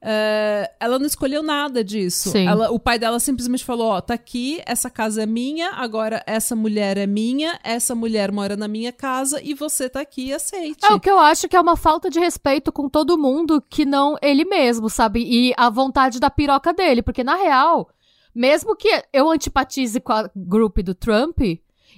Uh, 0.06 0.70
ela 0.80 1.00
não 1.00 1.08
escolheu 1.08 1.42
nada 1.42 1.84
disso. 1.84 2.32
Ela, 2.38 2.70
o 2.70 2.80
pai 2.80 3.00
dela 3.00 3.20
simplesmente 3.20 3.66
falou: 3.66 3.88
Ó, 3.88 4.00
tá 4.00 4.14
aqui, 4.14 4.62
essa 4.64 4.88
casa 4.88 5.24
é 5.24 5.26
minha, 5.26 5.72
agora 5.72 6.22
essa 6.28 6.56
mulher 6.56 6.96
é 6.96 7.08
minha, 7.08 7.60
essa 7.64 7.96
mulher 7.96 8.32
mora 8.32 8.56
na 8.56 8.68
minha 8.68 8.92
casa 8.92 9.42
e 9.42 9.56
você 9.56 9.90
tá 9.90 10.02
aqui, 10.02 10.32
aceite. 10.32 10.86
É 10.86 10.94
o 10.94 11.00
que 11.00 11.10
eu 11.10 11.18
acho 11.18 11.48
que 11.48 11.56
é 11.56 11.60
uma 11.60 11.76
falta 11.76 12.08
de 12.08 12.20
respeito 12.20 12.72
com 12.72 12.88
todo 12.88 13.18
mundo 13.18 13.60
que 13.68 13.84
não 13.84 14.16
ele 14.22 14.46
mesmo, 14.46 14.92
sabe? 14.92 15.24
E 15.24 15.56
a 15.58 15.72
vontade 15.72 16.20
da 16.20 16.30
piroca 16.30 16.72
dele, 16.72 17.02
porque 17.02 17.24
na 17.24 17.36
real, 17.36 17.90
mesmo 18.34 18.76
que 18.76 19.02
eu 19.12 19.28
antipatize 19.32 20.00
com 20.00 20.14
a 20.14 20.30
grupo 20.36 20.84
do 20.84 20.94
Trump, 20.94 21.40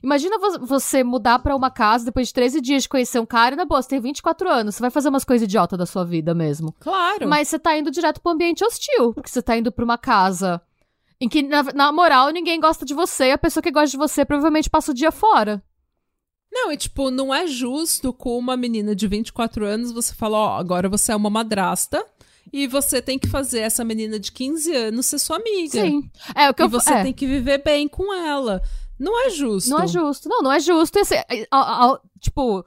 Imagina 0.04 0.38
você 0.60 1.04
mudar 1.04 1.40
para 1.40 1.56
uma 1.56 1.72
casa 1.72 2.06
depois 2.06 2.28
de 2.28 2.34
13 2.34 2.62
dias 2.62 2.84
de 2.84 2.90
conhecer 2.90 3.20
um 3.20 3.26
cara 3.26 3.56
e, 3.56 3.58
na 3.58 3.66
boa, 3.66 3.82
você 3.82 3.90
tem 3.90 4.00
24 4.00 4.50
anos. 4.50 4.76
Você 4.76 4.82
vai 4.82 4.92
fazer 4.92 5.10
umas 5.10 5.24
coisas 5.24 5.46
idiota 5.46 5.76
da 5.76 5.86
sua 5.86 6.04
vida 6.06 6.34
mesmo. 6.34 6.74
Claro. 6.80 7.28
Mas 7.28 7.48
você 7.48 7.58
tá 7.58 7.78
indo 7.78 7.92
direto 7.92 8.22
pro 8.22 8.32
ambiente 8.32 8.64
hostil. 8.64 9.14
Porque 9.14 9.30
você 9.30 9.42
tá 9.42 9.58
indo 9.58 9.72
pra 9.72 9.84
uma 9.84 9.98
casa 9.98 10.62
em 11.20 11.28
que, 11.28 11.42
na, 11.42 11.64
na 11.64 11.92
moral, 11.92 12.30
ninguém 12.30 12.60
gosta 12.60 12.86
de 12.86 12.94
você. 12.94 13.26
E 13.26 13.32
a 13.32 13.38
pessoa 13.38 13.62
que 13.62 13.72
gosta 13.72 13.90
de 13.90 13.98
você 13.98 14.24
provavelmente 14.24 14.70
passa 14.70 14.92
o 14.92 14.96
dia 14.96 15.12
fora. 15.12 15.64
Não, 16.52 16.72
e 16.72 16.78
tipo, 16.78 17.12
não 17.12 17.34
é 17.34 17.46
justo 17.46 18.14
com 18.14 18.38
uma 18.38 18.56
menina 18.56 18.96
de 18.96 19.08
24 19.08 19.66
anos 19.66 19.92
você 19.92 20.14
falar, 20.14 20.38
ó, 20.38 20.58
agora 20.58 20.88
você 20.88 21.12
é 21.12 21.16
uma 21.16 21.30
madrasta 21.30 22.04
e 22.52 22.68
você 22.68 23.02
tem 23.02 23.20
que 23.20 23.28
fazer 23.28 23.60
essa 23.60 23.84
menina 23.84 24.20
de 24.20 24.32
15 24.32 24.74
anos 24.74 25.06
ser 25.06 25.20
sua 25.20 25.36
amiga. 25.36 25.82
Sim. 25.82 26.10
É 26.34 26.50
o 26.50 26.54
que 26.54 26.64
e 26.64 26.66
eu 26.66 26.70
você 26.70 26.94
é. 26.94 27.04
tem 27.04 27.14
que 27.14 27.28
viver 27.28 27.64
bem 27.64 27.88
com 27.88 28.14
ela. 28.14 28.62
Não 29.00 29.26
é 29.26 29.30
justo. 29.30 29.70
Não 29.70 29.80
é 29.80 29.88
justo. 29.88 30.30
Não, 30.30 30.42
não 30.42 30.52
é 30.52 30.60
justo. 30.60 30.98
Esse, 30.98 31.16
tipo, 32.20 32.66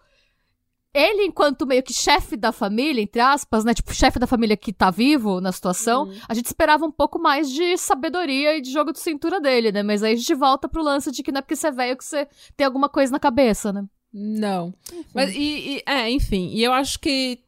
ele, 0.92 1.24
enquanto 1.24 1.66
meio 1.66 1.82
que 1.82 1.92
chefe 1.92 2.36
da 2.36 2.50
família, 2.50 3.00
entre 3.00 3.20
aspas, 3.20 3.64
né? 3.64 3.72
Tipo, 3.72 3.94
chefe 3.94 4.18
da 4.18 4.26
família 4.26 4.56
que 4.56 4.72
tá 4.72 4.90
vivo 4.90 5.40
na 5.40 5.52
situação, 5.52 6.04
uhum. 6.04 6.18
a 6.28 6.34
gente 6.34 6.46
esperava 6.46 6.84
um 6.84 6.90
pouco 6.90 7.18
mais 7.18 7.50
de 7.50 7.76
sabedoria 7.76 8.56
e 8.56 8.60
de 8.60 8.72
jogo 8.72 8.92
de 8.92 8.98
cintura 8.98 9.40
dele, 9.40 9.70
né? 9.70 9.82
Mas 9.82 10.02
aí 10.02 10.14
a 10.14 10.16
gente 10.16 10.34
volta 10.34 10.68
pro 10.68 10.82
lance 10.82 11.12
de 11.12 11.22
que 11.22 11.30
não 11.30 11.38
é 11.38 11.42
porque 11.42 11.56
você 11.56 11.68
é 11.68 11.72
velho 11.72 11.96
que 11.96 12.04
você 12.04 12.26
tem 12.56 12.66
alguma 12.66 12.88
coisa 12.88 13.12
na 13.12 13.20
cabeça, 13.20 13.72
né? 13.72 13.84
Não. 14.12 14.74
Mas, 15.14 15.32
e, 15.32 15.76
e, 15.76 15.82
é, 15.86 16.10
enfim, 16.10 16.50
e 16.52 16.62
eu 16.62 16.72
acho 16.72 16.98
que 16.98 17.38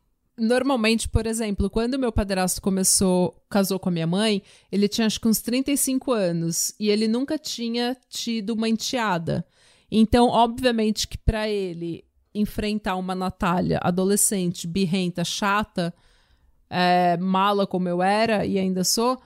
Normalmente, 0.43 1.09
por 1.09 1.24
exemplo, 1.24 1.70
quando 1.70 1.97
meu 1.97 2.11
padrasto 2.11 2.61
começou, 2.61 3.40
casou 3.49 3.78
com 3.78 3.88
a 3.88 3.93
minha 3.93 4.09
mãe, 4.09 4.43
ele 4.72 4.88
tinha 4.88 5.07
acho 5.07 5.20
que 5.20 5.28
uns 5.28 5.40
35 5.40 6.11
anos 6.11 6.74
e 6.80 6.90
ele 6.90 7.07
nunca 7.07 7.38
tinha 7.38 7.97
tido 8.09 8.51
uma 8.51 8.68
enteada. 8.68 9.47
Então, 9.88 10.26
obviamente 10.26 11.07
que 11.07 11.16
para 11.16 11.49
ele 11.49 12.05
enfrentar 12.34 12.97
uma 12.97 13.14
Natália 13.14 13.78
adolescente, 13.80 14.66
birrenta, 14.66 15.22
chata, 15.22 15.95
é, 16.68 17.16
mala 17.18 17.64
como 17.64 17.88
eu 17.88 18.03
era 18.03 18.45
e 18.45 18.59
ainda 18.59 18.82
sou, 18.82 19.22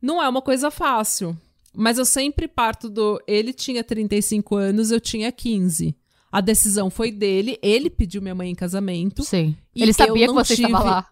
não 0.00 0.22
é 0.22 0.28
uma 0.28 0.40
coisa 0.40 0.70
fácil. 0.70 1.36
Mas 1.74 1.98
eu 1.98 2.04
sempre 2.04 2.46
parto 2.46 2.88
do. 2.88 3.20
Ele 3.26 3.52
tinha 3.52 3.82
35 3.82 4.54
anos, 4.54 4.92
eu 4.92 5.00
tinha 5.00 5.32
15. 5.32 5.96
A 6.34 6.40
decisão 6.40 6.90
foi 6.90 7.12
dele, 7.12 7.56
ele 7.62 7.88
pediu 7.88 8.20
minha 8.20 8.34
mãe 8.34 8.50
em 8.50 8.56
casamento. 8.56 9.22
Sim. 9.22 9.56
Ele 9.72 9.92
sabia 9.92 10.26
que 10.26 10.32
você 10.32 10.56
tive... 10.56 10.66
estava 10.66 10.84
lá. 10.84 11.08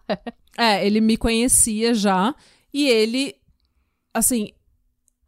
é, 0.59 0.85
ele 0.85 0.99
me 0.99 1.15
conhecia 1.15 1.93
já. 1.93 2.35
E 2.73 2.89
ele, 2.89 3.33
assim, 4.13 4.49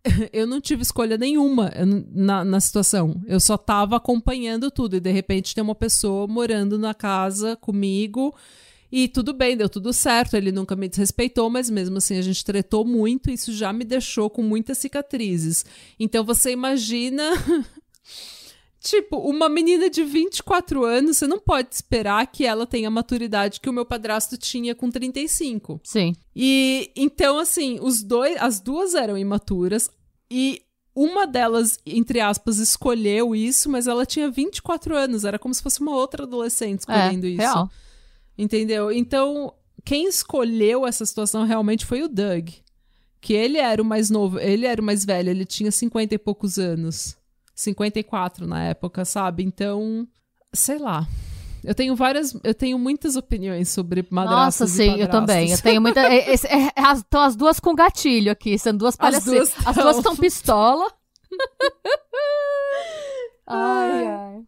eu 0.34 0.46
não 0.46 0.60
tive 0.60 0.82
escolha 0.82 1.18
nenhuma 1.18 1.72
na, 2.12 2.43
na 2.43 2.60
situação. 2.60 3.24
Eu 3.26 3.39
só 3.39 3.58
tava 3.58 3.96
acompanhando 3.96 4.70
tudo. 4.70 4.98
E 4.98 5.00
de 5.00 5.12
repente 5.14 5.56
tem 5.56 5.64
uma 5.64 5.74
pessoa 5.74 6.28
morando 6.28 6.78
na 6.78 6.93
casa 6.93 7.56
comigo. 7.56 8.36
E 8.91 9.08
tudo 9.08 9.34
bem, 9.34 9.56
deu 9.56 9.70
tudo 9.70 9.93
certo. 9.93 10.36
Ele 10.36 10.52
nunca 10.52 10.76
me 10.76 10.89
desrespeitou, 10.89 11.50
mas 11.50 11.70
mesmo 11.70 12.00
assim 12.00 12.18
a 12.18 12.22
gente 12.22 12.43
tretou 12.43 12.84
muito. 12.84 13.30
E 13.30 13.34
isso 13.36 13.54
já 13.54 13.72
me 13.72 13.86
deixou 13.86 14.30
com 14.30 14.43
muitas 14.43 14.78
cicatrizes. 14.78 15.64
Então 15.98 16.26
você 16.26 16.52
imagina 16.52 17.32
Tipo, 18.86 19.18
uma 19.18 19.50
menina 19.50 19.90
de 19.90 20.04
24 20.04 20.86
anos, 20.86 21.18
você 21.18 21.26
não 21.26 21.40
pode 21.40 21.74
esperar 21.74 22.28
que 22.28 22.46
ela 22.46 22.68
tenha 22.68 22.88
a 22.88 22.92
maturidade 22.92 23.60
que 23.60 23.68
o 23.68 23.74
meu 23.74 23.84
padrasto 23.84 24.38
tinha 24.38 24.76
com 24.76 24.92
35. 24.92 25.82
Sim. 25.84 26.14
E 26.36 26.92
então, 26.96 27.40
assim, 27.40 27.80
os 27.82 28.04
dois, 28.04 28.38
as 28.40 28.60
duas 28.60 28.94
eram 28.94 29.18
imaturas 29.18 29.90
e 30.30 30.62
uma 30.96 31.26
delas, 31.26 31.80
entre 31.84 32.20
aspas, 32.20 32.60
escolheu 32.60 33.36
isso, 33.36 33.72
mas 33.72 33.88
ela 33.88 34.06
tinha 34.06 34.30
24 34.30 34.96
anos. 34.96 35.26
Era 35.26 35.40
como 35.40 35.52
se 35.52 35.64
fosse 35.64 35.82
uma 35.82 35.96
outra 35.96 36.22
adolescente 36.22 36.82
escolhendo 36.82 37.26
é, 37.26 37.30
isso. 37.30 37.42
Real. 37.42 37.72
Entendeu? 38.38 38.92
Então, 38.92 39.52
quem 39.84 40.08
escolheu 40.08 40.86
essa 40.86 41.04
situação 41.08 41.44
realmente 41.44 41.88
foi 41.88 42.04
o 42.04 42.08
Doug. 42.08 42.50
Que 43.20 43.34
ele 43.34 43.58
era 43.58 43.82
o 43.82 43.86
mais 43.86 44.12
novo, 44.12 44.38
ele 44.38 44.68
era 44.68 44.80
o 44.80 44.86
mais 44.86 45.04
velho, 45.04 45.32
ele 45.32 45.44
tinha 45.44 45.72
50 45.72 46.14
e 46.14 46.20
poucos 46.20 46.60
anos. 46.60 47.18
54 47.56 48.45
na 48.45 48.66
época, 48.66 49.06
sabe? 49.06 49.43
Então, 49.43 50.08
sei 50.53 50.78
lá. 50.78 51.08
Eu 51.64 51.74
tenho 51.74 51.95
várias, 51.95 52.38
eu 52.43 52.53
tenho 52.53 52.78
muitas 52.78 53.16
opiniões 53.16 53.70
sobre 53.70 54.06
madrastas 54.12 54.70
Nossa, 54.70 54.84
sim, 54.84 55.01
eu 55.01 55.10
também. 55.10 55.51
Eu 55.51 55.58
tenho 55.60 55.82
muita. 55.82 56.01
é, 56.01 56.18
é, 56.18 56.34
é, 56.34 56.93
Estão 56.93 57.22
as 57.22 57.36
duas 57.36 57.60
com 57.60 57.74
gatilho 57.74 58.32
aqui, 58.32 58.60
são 58.60 58.76
duas 58.78 58.95
palhacetas. 58.95 59.51
As, 59.60 59.68
as 59.68 59.76
duas 59.76 59.97
estão 59.97 60.16
pistola. 60.16 60.86
ai, 63.47 64.08
ai. 64.08 64.41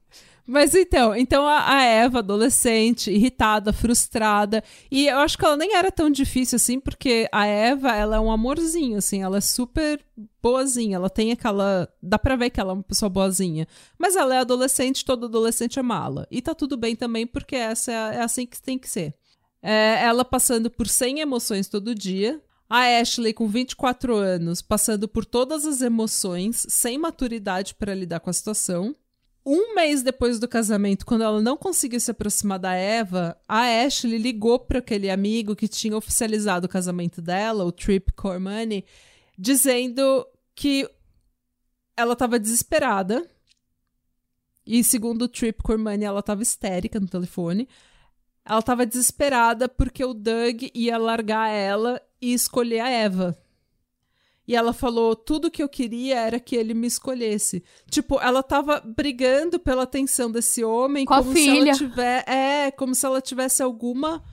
Mas 0.48 0.74
então, 0.74 1.14
então 1.14 1.46
a, 1.46 1.84
Eva, 1.84 2.20
adolescente, 2.20 3.12
irritada, 3.12 3.74
frustrada, 3.74 4.64
e 4.90 5.08
eu 5.08 5.18
acho 5.18 5.38
que 5.38 5.44
ela 5.44 5.58
nem 5.58 5.76
era 5.76 5.92
tão 5.92 6.10
difícil 6.10 6.56
assim, 6.56 6.80
porque 6.80 7.28
a 7.34 7.46
Eva, 7.46 7.94
ela 7.94 8.16
é 8.16 8.20
um 8.20 8.32
amorzinho, 8.32 8.98
assim, 8.98 9.22
ela 9.22 9.40
é 9.40 9.42
super 9.42 10.00
boazinha, 10.42 10.96
ela 10.96 11.10
tem 11.10 11.34
aquela. 11.34 11.90
dá 12.02 12.18
pra 12.18 12.38
ver 12.38 12.50
que 12.50 12.62
ela 12.62 12.72
é 12.72 12.76
uma 12.76 12.84
pessoa 12.84 13.10
boazinha. 13.10 13.68
Mas 14.00 14.16
ela 14.16 14.36
é 14.36 14.40
adolescente, 14.40 15.04
todo 15.04 15.26
adolescente 15.26 15.80
é 15.80 15.84
mala. 15.84 16.26
E 16.32 16.42
tá 16.42 16.56
tudo 16.56 16.78
bem 16.78 16.96
também, 16.96 17.28
porque 17.28 17.58
essa 17.58 17.92
é, 17.92 18.16
é 18.16 18.22
assim 18.22 18.46
que 18.46 18.62
tem 18.62 18.78
que 18.80 18.90
ser. 18.90 19.14
É, 19.62 20.02
ela 20.02 20.24
passando 20.24 20.72
por 20.72 20.88
100 20.88 21.20
emoções 21.20 21.68
todo 21.68 21.94
dia, 21.94 22.42
a 22.70 23.00
Ashley, 23.02 23.34
com 23.34 23.48
24 23.50 24.16
anos, 24.16 24.62
passando 24.62 25.10
por 25.10 25.26
todas 25.26 25.66
as 25.66 25.82
emoções, 25.82 26.66
sem 26.70 26.98
maturidade 26.98 27.76
para 27.76 27.94
lidar 27.94 28.22
com 28.22 28.30
a 28.30 28.34
situação. 28.34 28.96
Um 29.50 29.76
mês 29.76 30.04
depois 30.04 30.40
do 30.40 30.48
casamento, 30.48 31.06
quando 31.06 31.24
ela 31.24 31.42
não 31.42 31.56
conseguiu 31.56 32.02
se 32.02 32.12
aproximar 32.12 32.60
da 32.60 32.74
Eva, 32.74 33.40
a 33.48 33.62
Ashley 33.62 34.18
ligou 34.18 34.60
para 34.60 34.80
aquele 34.80 35.10
amigo 35.10 35.56
que 35.56 35.70
tinha 35.70 35.96
oficializado 35.96 36.66
o 36.66 36.70
casamento 36.70 37.22
dela, 37.22 37.64
o 37.64 37.72
Trip 37.72 38.12
Cormani, 38.12 38.84
dizendo 39.38 40.28
que 40.54 40.86
ela 41.96 42.12
estava 42.12 42.38
desesperada. 42.38 43.26
E 44.66 44.84
segundo 44.84 45.22
o 45.22 45.30
Trip 45.30 45.64
Cormani, 45.64 46.04
ela 46.04 46.20
estava 46.20 46.44
histérica 46.44 47.00
no 47.00 47.08
telefone. 47.08 47.70
Ela 48.44 48.60
estava 48.60 48.86
desesperada 48.86 49.70
porque 49.70 50.04
o 50.04 50.14
Doug 50.14 50.64
ia 50.76 50.98
largar 50.98 51.48
ela 51.48 52.02
e 52.22 52.34
escolher 52.34 52.82
a 52.82 52.90
Eva. 52.90 53.47
E 54.48 54.56
ela 54.56 54.72
falou: 54.72 55.16
tudo 55.16 55.52
que 55.52 55.62
eu 55.62 55.68
queria 55.68 56.20
era 56.20 56.40
que 56.40 56.56
ele 56.56 56.74
me 56.74 56.88
escolhesse. 56.88 57.64
Tipo, 57.90 58.20
ela 58.22 58.42
tava 58.42 58.80
brigando 58.80 59.60
pela 59.60 59.84
atenção 59.84 60.32
desse 60.32 60.64
homem 60.64 61.06
com 61.06 61.14
como 61.14 61.34
se 61.34 61.50
ela 61.50 61.74
tiver, 61.74 62.24
é, 62.28 62.72
como 62.72 62.96
se 62.96 63.06
ela 63.06 63.22
tivesse 63.22 63.62
alguma 63.62 64.24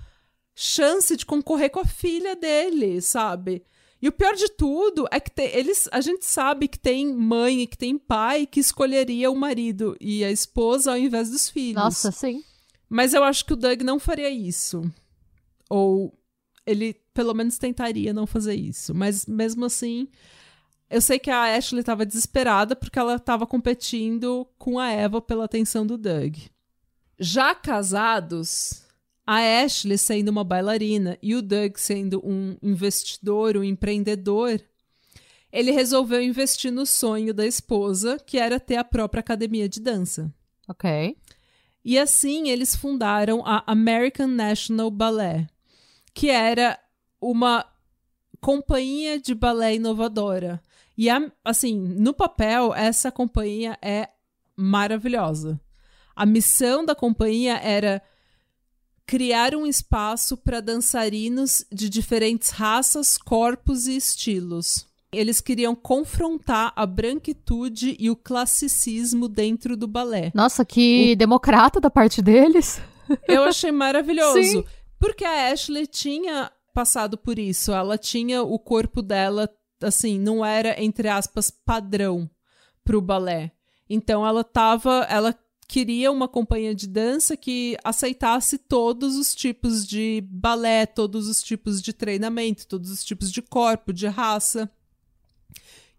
chance 0.55 1.17
de 1.17 1.27
concorrer 1.27 1.71
com 1.71 1.81
a 1.81 1.85
filha 1.85 2.37
dele, 2.37 3.01
sabe? 3.01 3.65
E 4.01 4.09
o 4.09 4.13
pior 4.13 4.35
de 4.35 4.49
tudo 4.51 5.09
é 5.11 5.19
que 5.19 5.31
tem, 5.31 5.47
eles, 5.47 5.89
a 5.91 6.01
gente 6.01 6.27
sabe 6.27 6.69
que 6.69 6.79
tem 6.79 7.13
mãe 7.13 7.63
e 7.63 7.67
que 7.67 7.79
tem 7.79 7.97
pai 7.97 8.47
que 8.47 8.61
escolheria 8.61 9.31
o 9.31 9.35
marido 9.35 9.97
e 9.99 10.23
a 10.23 10.31
esposa 10.31 10.93
ao 10.93 10.99
invés 10.99 11.31
dos 11.31 11.49
filhos. 11.49 11.83
Nossa, 11.83 12.13
sim. 12.13 12.45
Mas 12.89 13.15
eu 13.15 13.25
acho 13.25 13.45
que 13.47 13.55
o 13.55 13.57
Doug 13.57 13.81
não 13.81 13.99
faria 13.99 14.29
isso. 14.29 14.83
Ou 15.71 16.13
ele 16.67 16.95
pelo 17.15 17.33
menos 17.33 17.57
tentaria 17.57 18.13
não 18.13 18.27
fazer 18.27 18.55
isso. 18.55 18.93
Mas 18.95 19.25
mesmo 19.25 19.65
assim, 19.65 20.09
eu 20.91 21.01
sei 21.01 21.19
que 21.19 21.31
a 21.31 21.57
Ashley 21.57 21.81
estava 21.81 22.05
desesperada 22.05 22.77
porque 22.77 22.99
ela 22.99 23.15
estava 23.15 23.47
competindo 23.47 24.47
com 24.59 24.79
a 24.79 24.91
Eva 24.91 25.23
pela 25.23 25.45
atenção 25.45 25.87
do 25.87 25.97
Doug. 25.97 26.37
Já 27.19 27.55
casados, 27.55 28.83
a 29.27 29.39
Ashley 29.63 29.97
sendo 29.97 30.29
uma 30.29 30.45
bailarina 30.45 31.17
e 31.23 31.35
o 31.35 31.41
Doug 31.41 31.77
sendo 31.77 32.21
um 32.25 32.57
investidor, 32.61 33.57
um 33.57 33.65
empreendedor, 33.65 34.61
ele 35.53 35.71
resolveu 35.71 36.21
investir 36.21 36.73
no 36.73 36.85
sonho 36.85 37.33
da 37.33 37.47
esposa, 37.47 38.19
que 38.19 38.39
era 38.39 38.59
ter 38.59 38.77
a 38.77 38.85
própria 38.85 39.21
academia 39.21 39.69
de 39.69 39.81
dança. 39.81 40.35
Ok. 40.69 41.17
E 41.85 41.99
assim 41.99 42.49
eles 42.49 42.75
fundaram 42.75 43.43
a 43.47 43.63
American 43.67 44.27
National 44.27 44.91
Ballet, 44.91 45.47
que 46.13 46.29
era 46.29 46.79
uma 47.31 47.65
companhia 48.41 49.19
de 49.19 49.35
balé 49.35 49.75
inovadora. 49.75 50.63
E, 50.97 51.09
assim, 51.45 51.79
no 51.79 52.13
papel, 52.13 52.75
essa 52.75 53.11
companhia 53.11 53.79
é 53.83 54.11
maravilhosa. 54.57 55.61
A 56.15 56.25
missão 56.25 56.85
da 56.85 56.95
companhia 56.95 57.57
era 57.57 58.01
criar 59.07 59.55
um 59.55 59.67
espaço 59.67 60.37
para 60.37 60.61
dançarinos 60.61 61.65
de 61.73 61.89
diferentes 61.89 62.51
raças, 62.51 63.19
corpos 63.19 63.87
e 63.87 63.97
estilos. 63.97 64.87
Eles 65.13 65.41
queriam 65.41 65.75
confrontar 65.75 66.73
a 66.77 66.87
branquitude 66.87 67.97
e 67.99 68.11
o 68.11 68.17
classicismo 68.17 69.29
dentro 69.29 69.77
do 69.77 69.87
balé. 69.87 70.33
Nossa, 70.35 70.65
que 70.65 71.13
o... 71.13 71.17
democrata 71.17 71.81
da 71.81 71.91
parte 71.91 72.21
deles. 72.21 72.81
Eu 73.29 73.45
achei 73.45 73.73
maravilhoso. 73.73 74.43
Sim. 74.43 74.65
Porque 74.99 75.25
a 75.25 75.53
Ashley 75.53 75.87
tinha 75.87 76.51
passado 76.75 77.17
por 77.17 77.39
isso. 77.39 77.73
Ela 77.73 77.97
tinha 77.97 78.43
o 78.43 78.59
corpo 78.59 79.01
dela, 79.01 79.49
assim, 79.81 80.19
não 80.19 80.45
era, 80.45 80.83
entre 80.83 81.09
aspas, 81.09 81.51
padrão 81.51 82.29
pro 82.83 83.01
balé. 83.01 83.53
Então 83.89 84.27
ela 84.27 84.43
tava. 84.43 85.07
Ela 85.09 85.35
queria 85.67 86.13
uma 86.13 86.29
companhia 86.29 86.75
de 86.75 86.87
dança 86.87 87.37
que 87.37 87.77
aceitasse 87.83 88.59
todos 88.59 89.17
os 89.17 89.35
tipos 89.35 89.87
de 89.87 90.23
balé, 90.29 90.85
todos 90.85 91.29
os 91.29 91.43
tipos 91.43 91.81
de 91.81 91.93
treinamento, 91.93 92.67
todos 92.67 92.91
os 92.91 93.03
tipos 93.03 93.33
de 93.33 93.41
corpo, 93.41 93.93
de 93.93 94.07
raça. 94.07 94.71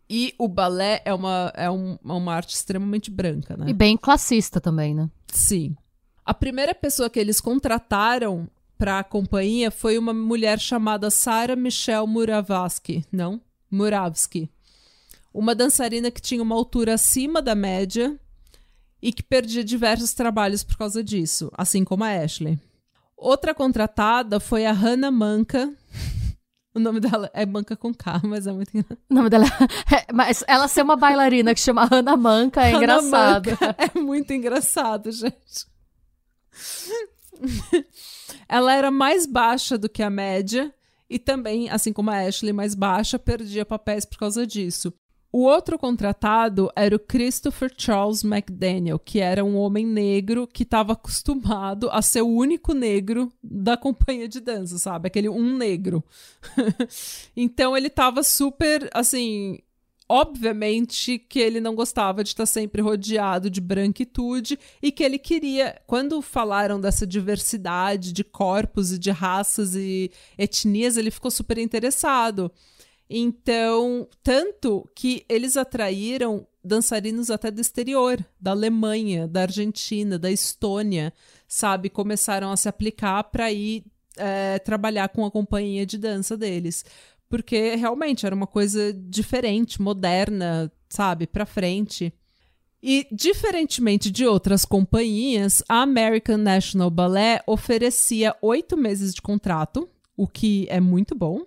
E 0.07 0.35
o 0.37 0.47
balé 0.47 1.01
é 1.03 1.13
uma, 1.13 1.51
é 1.55 1.69
um, 1.69 1.93
é 1.93 2.11
uma 2.11 2.35
arte 2.35 2.53
extremamente 2.53 3.09
branca, 3.09 3.57
né? 3.57 3.65
E 3.67 3.73
bem 3.73 3.97
classista 3.97 4.61
também, 4.61 4.93
né? 4.93 5.09
Sim. 5.33 5.75
A 6.23 6.33
primeira 6.33 6.75
pessoa 6.75 7.09
que 7.09 7.19
eles 7.19 7.41
contrataram 7.41 8.47
para 8.77 8.99
a 8.99 9.03
companhia 9.03 9.71
foi 9.71 9.97
uma 9.97 10.13
mulher 10.13 10.59
chamada 10.59 11.09
Sarah 11.09 11.55
Michelle 11.55 12.07
Muravsky, 12.07 13.05
não? 13.11 13.41
Muravsky. 13.71 14.49
Uma 15.33 15.55
dançarina 15.55 16.11
que 16.11 16.21
tinha 16.21 16.41
uma 16.41 16.55
altura 16.55 16.93
acima 16.93 17.41
da 17.41 17.55
média 17.55 18.17
e 19.01 19.11
que 19.11 19.21
perdia 19.21 19.63
diversos 19.63 20.13
trabalhos 20.13 20.63
por 20.63 20.77
causa 20.77 21.03
disso, 21.03 21.51
assim 21.57 21.83
como 21.83 22.03
a 22.03 22.09
Ashley. 22.09 22.59
Outra 23.17 23.53
contratada 23.53 24.39
foi 24.39 24.65
a 24.65 24.71
Hannah 24.71 25.11
Manca. 25.11 25.73
O 26.75 26.79
nome 26.79 26.99
dela 26.99 27.31
é 27.33 27.45
Manca 27.45 27.73
com 27.77 27.93
K, 27.93 28.19
mas 28.25 28.45
é 28.45 28.51
muito 28.51 28.69
engraçado. 28.75 28.99
O 29.09 29.13
nome 29.13 29.29
dela 29.29 29.45
é, 29.95 30.11
mas 30.11 30.43
ela 30.45 30.67
ser 30.67 30.81
uma 30.81 30.97
bailarina 30.97 31.55
que 31.55 31.61
chama 31.61 31.85
Hannah 31.85 32.17
Manca 32.17 32.63
é 32.63 32.71
Hannah 32.71 32.77
engraçado. 32.77 33.49
Manca 33.51 33.75
é 33.95 33.97
muito 33.97 34.33
engraçado, 34.33 35.09
gente. 35.09 35.65
Ela 38.47 38.73
era 38.73 38.91
mais 38.91 39.25
baixa 39.25 39.77
do 39.77 39.89
que 39.89 40.03
a 40.03 40.09
média 40.09 40.73
e 41.09 41.19
também, 41.19 41.69
assim 41.69 41.93
como 41.93 42.09
a 42.09 42.19
Ashley, 42.19 42.53
mais 42.53 42.73
baixa, 42.75 43.19
perdia 43.19 43.65
papéis 43.65 44.05
por 44.05 44.17
causa 44.17 44.45
disso. 44.45 44.93
O 45.37 45.43
outro 45.43 45.77
contratado 45.77 46.71
era 46.77 46.95
o 46.95 46.99
Christopher 46.99 47.69
Charles 47.77 48.23
McDaniel, 48.23 48.97
que 48.97 49.19
era 49.19 49.43
um 49.43 49.57
homem 49.57 49.85
negro 49.85 50.47
que 50.47 50.63
estava 50.63 50.93
acostumado 50.93 51.89
a 51.91 52.01
ser 52.01 52.21
o 52.21 52.29
único 52.29 52.73
negro 52.73 53.29
da 53.43 53.75
companhia 53.75 54.29
de 54.29 54.39
dança, 54.39 54.77
sabe? 54.77 55.07
Aquele 55.07 55.27
um 55.27 55.57
negro. 55.57 56.01
então 57.35 57.75
ele 57.75 57.87
estava 57.87 58.23
super, 58.23 58.89
assim, 58.93 59.59
obviamente 60.07 61.17
que 61.17 61.39
ele 61.39 61.59
não 61.59 61.75
gostava 61.75 62.23
de 62.23 62.29
estar 62.29 62.45
sempre 62.45 62.81
rodeado 62.81 63.49
de 63.49 63.59
branquitude 63.59 64.59
e 64.81 64.91
que 64.91 65.03
ele 65.03 65.17
queria, 65.17 65.81
quando 65.87 66.21
falaram 66.21 66.79
dessa 66.79 67.05
diversidade 67.05 68.13
de 68.13 68.23
corpos 68.23 68.91
e 68.91 68.99
de 68.99 69.11
raças 69.11 69.75
e 69.75 70.11
etnias, 70.37 70.97
ele 70.97 71.11
ficou 71.11 71.31
super 71.31 71.57
interessado. 71.57 72.51
Então, 73.09 74.07
tanto 74.23 74.89
que 74.95 75.25
eles 75.29 75.57
atraíram 75.57 76.47
dançarinos 76.63 77.29
até 77.29 77.51
do 77.51 77.61
exterior, 77.61 78.23
da 78.39 78.51
Alemanha, 78.51 79.27
da 79.27 79.41
Argentina, 79.41 80.17
da 80.17 80.31
Estônia, 80.31 81.13
sabe? 81.47 81.89
Começaram 81.89 82.51
a 82.51 82.57
se 82.57 82.67
aplicar 82.67 83.23
para 83.25 83.51
ir 83.51 83.85
é, 84.17 84.59
trabalhar 84.59 85.09
com 85.09 85.25
a 85.25 85.31
companhia 85.31 85.85
de 85.85 85.97
dança 85.97 86.37
deles. 86.37 86.85
Porque 87.35 87.75
realmente 87.75 88.25
era 88.25 88.33
uma 88.33 88.47
coisa 88.47 88.93
diferente, 88.93 89.81
moderna, 89.81 90.71
sabe? 90.87 91.27
Para 91.27 91.45
frente. 91.45 92.13
E, 92.81 93.05
diferentemente 93.11 94.09
de 94.09 94.25
outras 94.25 94.63
companhias, 94.63 95.61
a 95.67 95.81
American 95.81 96.37
National 96.37 96.89
Ballet 96.89 97.43
oferecia 97.45 98.33
oito 98.41 98.77
meses 98.77 99.13
de 99.13 99.21
contrato, 99.21 99.89
o 100.15 100.25
que 100.25 100.65
é 100.69 100.79
muito 100.79 101.13
bom, 101.13 101.41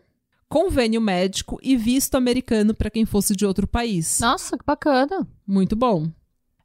convênio 0.46 1.00
médico 1.00 1.58
e 1.62 1.74
visto 1.74 2.16
americano 2.16 2.74
para 2.74 2.90
quem 2.90 3.06
fosse 3.06 3.34
de 3.34 3.46
outro 3.46 3.66
país. 3.66 4.20
Nossa, 4.20 4.58
que 4.58 4.64
bacana. 4.66 5.26
Muito 5.46 5.74
bom. 5.74 6.10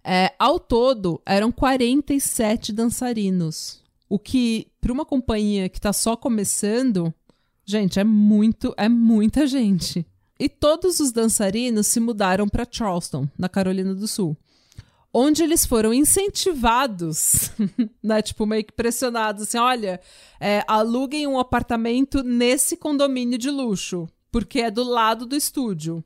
É, 0.03 0.33
ao 0.37 0.59
todo, 0.59 1.21
eram 1.25 1.49
47 1.49 2.73
dançarinos. 2.73 3.81
O 4.09 4.19
que, 4.19 4.67
para 4.81 4.91
uma 4.91 5.05
companhia 5.05 5.69
que 5.69 5.77
está 5.77 5.93
só 5.93 6.17
começando, 6.17 7.13
gente, 7.65 7.99
é 7.99 8.03
muito, 8.03 8.73
é 8.77 8.89
muita 8.89 9.47
gente. 9.47 10.05
E 10.39 10.49
todos 10.49 10.99
os 10.99 11.11
dançarinos 11.11 11.87
se 11.87 11.99
mudaram 11.99 12.47
para 12.47 12.67
Charleston, 12.69 13.27
na 13.37 13.47
Carolina 13.47 13.93
do 13.93 14.07
Sul 14.07 14.37
onde 15.13 15.43
eles 15.43 15.65
foram 15.65 15.93
incentivados, 15.93 17.51
né? 18.01 18.21
Tipo, 18.21 18.47
meio 18.47 18.65
que 18.65 18.73
pressionados, 18.73 19.43
assim, 19.43 19.59
olha, 19.59 20.01
é, 20.39 20.63
aluguem 20.67 21.27
um 21.27 21.37
apartamento 21.37 22.23
nesse 22.23 22.75
condomínio 22.75 23.37
de 23.37 23.51
luxo, 23.51 24.09
porque 24.31 24.61
é 24.61 24.71
do 24.71 24.83
lado 24.83 25.27
do 25.27 25.35
estúdio. 25.35 26.03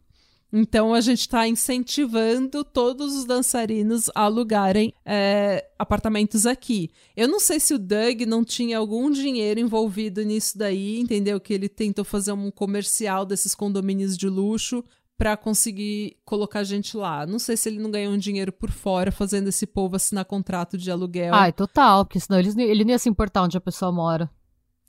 Então 0.52 0.94
a 0.94 1.02
gente 1.02 1.22
está 1.22 1.48
incentivando 1.48 2.64
todos 2.64 3.16
os 3.16 3.26
dançarinos 3.26 4.10
a 4.16 4.22
alugarem 4.22 4.94
é, 5.06 5.68
apartamentos 5.78 6.46
aqui. 6.46 6.90
Eu 7.16 7.28
não 7.28 7.40
sei 7.40 7.60
se 7.60 7.74
o 7.74 7.80
Doug 7.80 8.22
não 8.22 8.44
tinha 8.44 8.78
algum 8.78 9.12
dinheiro 9.12 9.60
envolvido 9.60 10.24
nisso 10.24 10.58
daí, 10.58 11.00
entendeu? 11.00 11.40
Que 11.40 11.54
ele 11.54 11.68
tentou 11.68 12.06
fazer 12.06 12.32
um 12.32 12.50
comercial 12.50 13.26
desses 13.26 13.54
condomínios 13.54 14.18
de 14.18 14.30
luxo 14.30 14.84
para 15.18 15.36
conseguir 15.36 16.16
colocar 16.24 16.64
gente 16.64 16.96
lá. 16.96 17.26
Não 17.26 17.40
sei 17.40 17.58
se 17.58 17.68
ele 17.68 17.80
não 17.80 17.90
ganhou 17.90 18.14
um 18.14 18.18
dinheiro 18.18 18.52
por 18.52 18.70
fora 18.70 19.12
fazendo 19.12 19.50
esse 19.50 19.66
povo 19.66 19.96
assinar 19.96 20.24
contrato 20.26 20.78
de 20.78 20.92
aluguel. 20.92 21.34
Ai, 21.34 21.52
total, 21.52 22.06
porque 22.06 22.20
senão 22.20 22.40
ele, 22.40 22.62
ele 22.62 22.84
não 22.84 22.92
ia 22.92 23.00
se 23.00 23.10
importar 23.10 23.44
onde 23.44 23.58
a 23.58 23.62
pessoa 23.62 23.92
mora. 23.92 24.30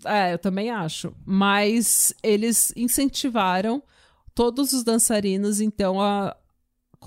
É, 0.05 0.35
eu 0.35 0.39
também 0.39 0.71
acho. 0.71 1.13
Mas 1.25 2.15
eles 2.23 2.73
incentivaram 2.77 3.83
todos 4.39 4.73
os 4.73 4.85
dançarinos, 4.85 5.61
então, 5.61 6.01
a, 6.01 6.37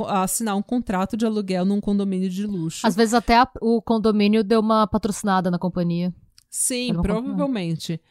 a 0.06 0.24
assinar 0.24 0.54
um 0.58 0.62
contrato 0.62 1.16
de 1.16 1.26
aluguel 1.26 1.64
num 1.64 1.80
condomínio 1.80 2.30
de 2.30 2.46
luxo. 2.46 2.86
Às 2.86 2.94
vezes 2.94 3.14
até 3.14 3.38
a, 3.38 3.50
o 3.62 3.82
condomínio 3.82 4.44
deu 4.44 4.60
uma 4.60 4.86
patrocinada 4.86 5.50
na 5.50 5.58
companhia. 5.58 6.14
Sim, 6.50 6.94
provavelmente. 7.02 8.02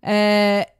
É, 0.00 0.72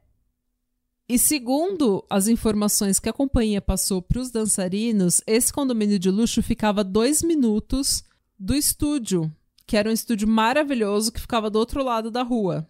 e 1.07 1.19
segundo 1.19 2.03
as 2.09 2.27
informações 2.27 2.97
que 2.97 3.07
a 3.07 3.13
companhia 3.13 3.61
passou 3.61 4.01
para 4.01 4.19
os 4.19 4.31
dançarinos, 4.31 5.21
esse 5.27 5.53
condomínio 5.53 5.99
de 5.99 6.09
luxo 6.09 6.41
ficava 6.41 6.83
dois 6.83 7.21
minutos 7.21 8.03
do 8.39 8.55
estúdio, 8.55 9.31
que 9.67 9.77
era 9.77 9.91
um 9.91 9.93
estúdio 9.93 10.27
maravilhoso 10.27 11.11
que 11.11 11.21
ficava 11.21 11.51
do 11.51 11.59
outro 11.59 11.83
lado 11.83 12.09
da 12.09 12.23
rua. 12.23 12.67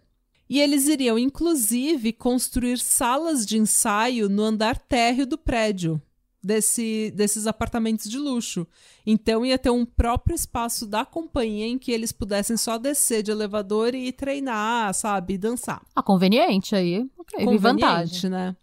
E 0.48 0.60
eles 0.60 0.86
iriam, 0.86 1.18
inclusive, 1.18 2.12
construir 2.12 2.78
salas 2.78 3.44
de 3.44 3.58
ensaio 3.58 4.28
no 4.28 4.42
andar 4.42 4.78
térreo 4.78 5.26
do 5.26 5.36
prédio 5.36 6.00
desse, 6.46 7.12
desses 7.14 7.46
apartamentos 7.46 8.08
de 8.08 8.16
luxo. 8.16 8.66
Então 9.04 9.44
ia 9.44 9.58
ter 9.58 9.70
um 9.70 9.84
próprio 9.84 10.34
espaço 10.34 10.86
da 10.86 11.04
companhia 11.04 11.66
em 11.66 11.76
que 11.76 11.90
eles 11.90 12.12
pudessem 12.12 12.56
só 12.56 12.78
descer 12.78 13.22
de 13.22 13.32
elevador 13.32 13.94
e 13.94 14.12
treinar, 14.12 14.94
sabe, 14.94 15.34
e 15.34 15.38
dançar. 15.38 15.82
Ah, 15.94 16.02
conveniente 16.02 16.76
aí. 16.76 17.04
Okay, 17.18 17.44
conveniente, 17.44 17.62
vantagem. 17.62 18.30
né? 18.30 18.56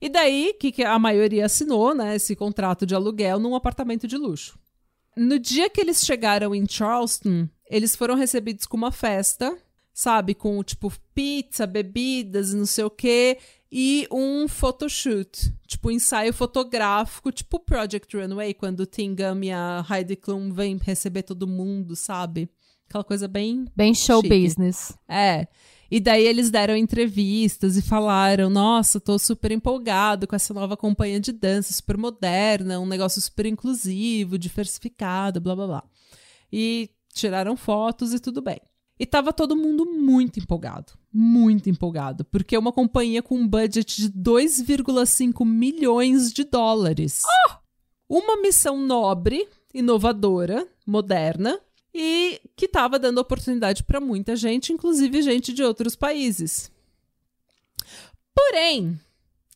E 0.00 0.08
daí 0.08 0.54
que, 0.58 0.72
que 0.72 0.82
a 0.82 0.98
maioria 0.98 1.46
assinou, 1.46 1.94
né, 1.94 2.16
esse 2.16 2.34
contrato 2.34 2.86
de 2.86 2.94
aluguel 2.94 3.38
num 3.38 3.54
apartamento 3.54 4.06
de 4.06 4.16
luxo. 4.16 4.58
No 5.16 5.38
dia 5.38 5.70
que 5.70 5.80
eles 5.80 6.04
chegaram 6.04 6.54
em 6.54 6.66
Charleston, 6.68 7.48
eles 7.70 7.96
foram 7.96 8.14
recebidos 8.14 8.66
com 8.66 8.76
uma 8.76 8.92
festa, 8.92 9.56
sabe, 9.96 10.34
com 10.34 10.62
tipo 10.62 10.92
pizza, 11.14 11.66
bebidas, 11.66 12.52
não 12.52 12.66
sei 12.66 12.84
o 12.84 12.90
quê 12.90 13.38
e 13.72 14.06
um 14.12 14.46
photoshoot, 14.46 15.50
tipo 15.66 15.88
um 15.88 15.92
ensaio 15.92 16.34
fotográfico, 16.34 17.32
tipo 17.32 17.58
Project 17.58 18.14
Runway, 18.14 18.52
quando 18.52 18.80
o 18.80 18.86
Tim 18.86 19.14
Gum 19.14 19.42
e 19.42 19.50
a 19.50 19.84
Heidi 19.90 20.16
Klum 20.16 20.52
vêm 20.52 20.76
receber 20.76 21.22
todo 21.22 21.48
mundo, 21.48 21.96
sabe? 21.96 22.50
Aquela 22.86 23.02
coisa 23.02 23.26
bem. 23.26 23.64
Bem 23.74 23.94
show 23.94 24.20
chique. 24.20 24.38
business. 24.38 24.96
É. 25.08 25.48
E 25.90 25.98
daí 25.98 26.26
eles 26.26 26.50
deram 26.50 26.76
entrevistas 26.76 27.76
e 27.78 27.82
falaram: 27.82 28.50
Nossa, 28.50 29.00
tô 29.00 29.18
super 29.18 29.50
empolgado 29.50 30.26
com 30.26 30.36
essa 30.36 30.52
nova 30.52 30.76
companhia 30.76 31.18
de 31.18 31.32
dança, 31.32 31.72
super 31.72 31.96
moderna, 31.96 32.78
um 32.78 32.86
negócio 32.86 33.20
super 33.20 33.46
inclusivo, 33.46 34.38
diversificado, 34.38 35.40
blá 35.40 35.56
blá 35.56 35.66
blá. 35.66 35.84
E 36.52 36.90
tiraram 37.14 37.56
fotos 37.56 38.12
e 38.12 38.20
tudo 38.20 38.42
bem. 38.42 38.60
E 38.98 39.04
tava 39.04 39.32
todo 39.32 39.56
mundo 39.56 39.84
muito 39.84 40.38
empolgado, 40.38 40.94
muito 41.12 41.68
empolgado, 41.68 42.24
porque 42.24 42.56
é 42.56 42.58
uma 42.58 42.72
companhia 42.72 43.22
com 43.22 43.36
um 43.36 43.46
budget 43.46 44.00
de 44.00 44.10
2,5 44.10 45.44
milhões 45.44 46.32
de 46.32 46.44
dólares. 46.44 47.22
Oh! 47.48 47.56
Uma 48.08 48.40
missão 48.40 48.78
nobre, 48.78 49.46
inovadora, 49.74 50.66
moderna 50.86 51.60
e 51.92 52.40
que 52.54 52.66
estava 52.66 52.98
dando 52.98 53.18
oportunidade 53.18 53.82
para 53.82 54.00
muita 54.00 54.36
gente, 54.36 54.72
inclusive 54.72 55.22
gente 55.22 55.52
de 55.52 55.62
outros 55.62 55.94
países. 55.96 56.70
Porém, 58.34 58.98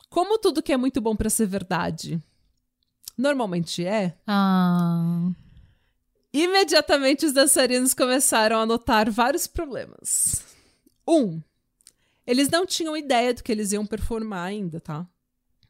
como 0.09 0.38
tudo 0.38 0.62
que 0.62 0.72
é 0.72 0.76
muito 0.76 1.01
bom 1.01 1.14
para 1.14 1.30
ser 1.30 1.47
verdade, 1.47 2.20
normalmente 3.16 3.84
é. 3.84 4.16
Ah. 4.26 5.30
Imediatamente 6.33 7.26
os 7.26 7.33
dançarinos 7.33 7.93
começaram 7.93 8.59
a 8.59 8.66
notar 8.66 9.11
vários 9.11 9.47
problemas. 9.47 10.43
Um, 11.07 11.43
eles 12.26 12.49
não 12.49 12.64
tinham 12.64 12.97
ideia 12.97 13.35
do 13.35 13.43
que 13.43 13.51
eles 13.51 13.72
iam 13.72 13.85
performar 13.85 14.47
ainda, 14.47 14.81
tá? 14.81 15.07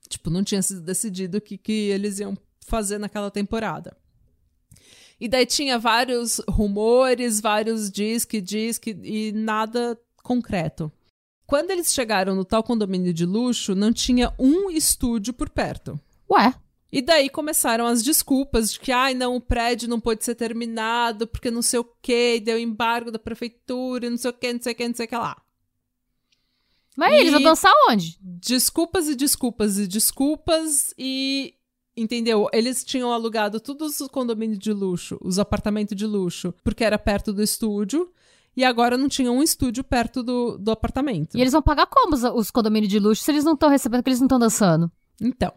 Tipo, 0.09 0.29
não 0.29 0.45
tinha 0.45 0.61
sido 0.61 0.83
decidido 0.83 1.39
o 1.39 1.41
que, 1.41 1.57
que 1.57 1.73
eles 1.73 2.19
iam 2.19 2.37
fazer 2.67 2.99
naquela 2.99 3.31
temporada. 3.31 3.97
E 5.19 5.29
daí 5.29 5.47
tinha 5.47 5.79
vários 5.79 6.41
rumores, 6.49 7.41
vários 7.41 7.91
diz 7.91 8.25
que 8.25 8.41
diz 8.41 8.79
que 8.79 8.91
e 8.91 9.33
nada 9.33 9.99
concreto. 10.23 10.91
Quando 11.47 11.71
eles 11.71 11.93
chegaram 11.93 12.35
no 12.35 12.45
tal 12.45 12.63
condomínio 12.63 13.13
de 13.13 13.27
luxo, 13.27 13.75
não 13.75 13.93
tinha 13.93 14.33
um 14.39 14.71
estúdio 14.71 15.33
por 15.33 15.51
perto. 15.51 16.01
Ué? 16.31 16.55
E 16.93 17.01
daí 17.01 17.29
começaram 17.29 17.87
as 17.87 18.03
desculpas 18.03 18.73
de 18.73 18.81
que, 18.81 18.91
ai, 18.91 19.15
não, 19.15 19.37
o 19.37 19.41
prédio 19.41 19.89
não 19.89 20.01
pode 20.01 20.25
ser 20.25 20.35
terminado 20.35 21.27
porque 21.27 21.51
não 21.51 21.63
sei 21.63 21.79
o 21.79 21.89
quê, 22.03 22.43
deu 22.45 22.59
embargo 22.59 23.13
da 23.13 23.19
prefeitura, 23.19 24.11
não 24.11 24.17
sei 24.17 24.31
o 24.31 24.35
quê, 24.35 24.53
não 24.53 24.61
sei 24.61 24.73
o 24.73 24.77
quê, 24.77 24.89
não 24.89 24.95
sei 24.95 25.07
o 25.07 25.09
que 25.09 25.17
lá. 25.17 25.41
Mas 26.97 27.13
e 27.13 27.17
eles 27.17 27.33
vão 27.33 27.43
dançar 27.43 27.73
onde? 27.89 28.19
Desculpas 28.21 29.09
e 29.09 29.15
desculpas 29.15 29.79
e 29.79 29.87
desculpas 29.87 30.93
e. 30.99 31.55
Entendeu? 31.97 32.49
Eles 32.53 32.85
tinham 32.85 33.13
alugado 33.13 33.61
todos 33.61 34.01
os 34.01 34.09
condomínios 34.09 34.59
de 34.59 34.73
luxo, 34.73 35.19
os 35.21 35.39
apartamentos 35.39 35.97
de 35.97 36.07
luxo, 36.07 36.55
porque 36.65 36.85
era 36.85 36.99
perto 36.99 37.33
do 37.33 37.43
estúdio. 37.43 38.11
E 38.57 38.65
agora 38.65 38.99
não 38.99 39.09
tinha 39.09 39.31
um 39.31 39.43
estúdio 39.43 39.85
perto 39.85 40.23
do, 40.23 40.59
do 40.59 40.73
apartamento. 40.73 41.37
E 41.37 41.41
eles 41.41 41.53
vão 41.53 41.63
pagar 41.63 41.87
como 41.87 42.15
os, 42.15 42.25
os 42.25 42.51
condomínios 42.51 42.91
de 42.91 42.99
luxo 42.99 43.23
se 43.23 43.31
eles 43.31 43.45
não 43.45 43.55
estão 43.55 43.71
recebendo, 43.71 44.01
porque 44.01 44.11
eles 44.11 44.21
não 44.21 44.27
estão 44.27 44.39
dançando? 44.39 44.91
Então, 45.21 45.53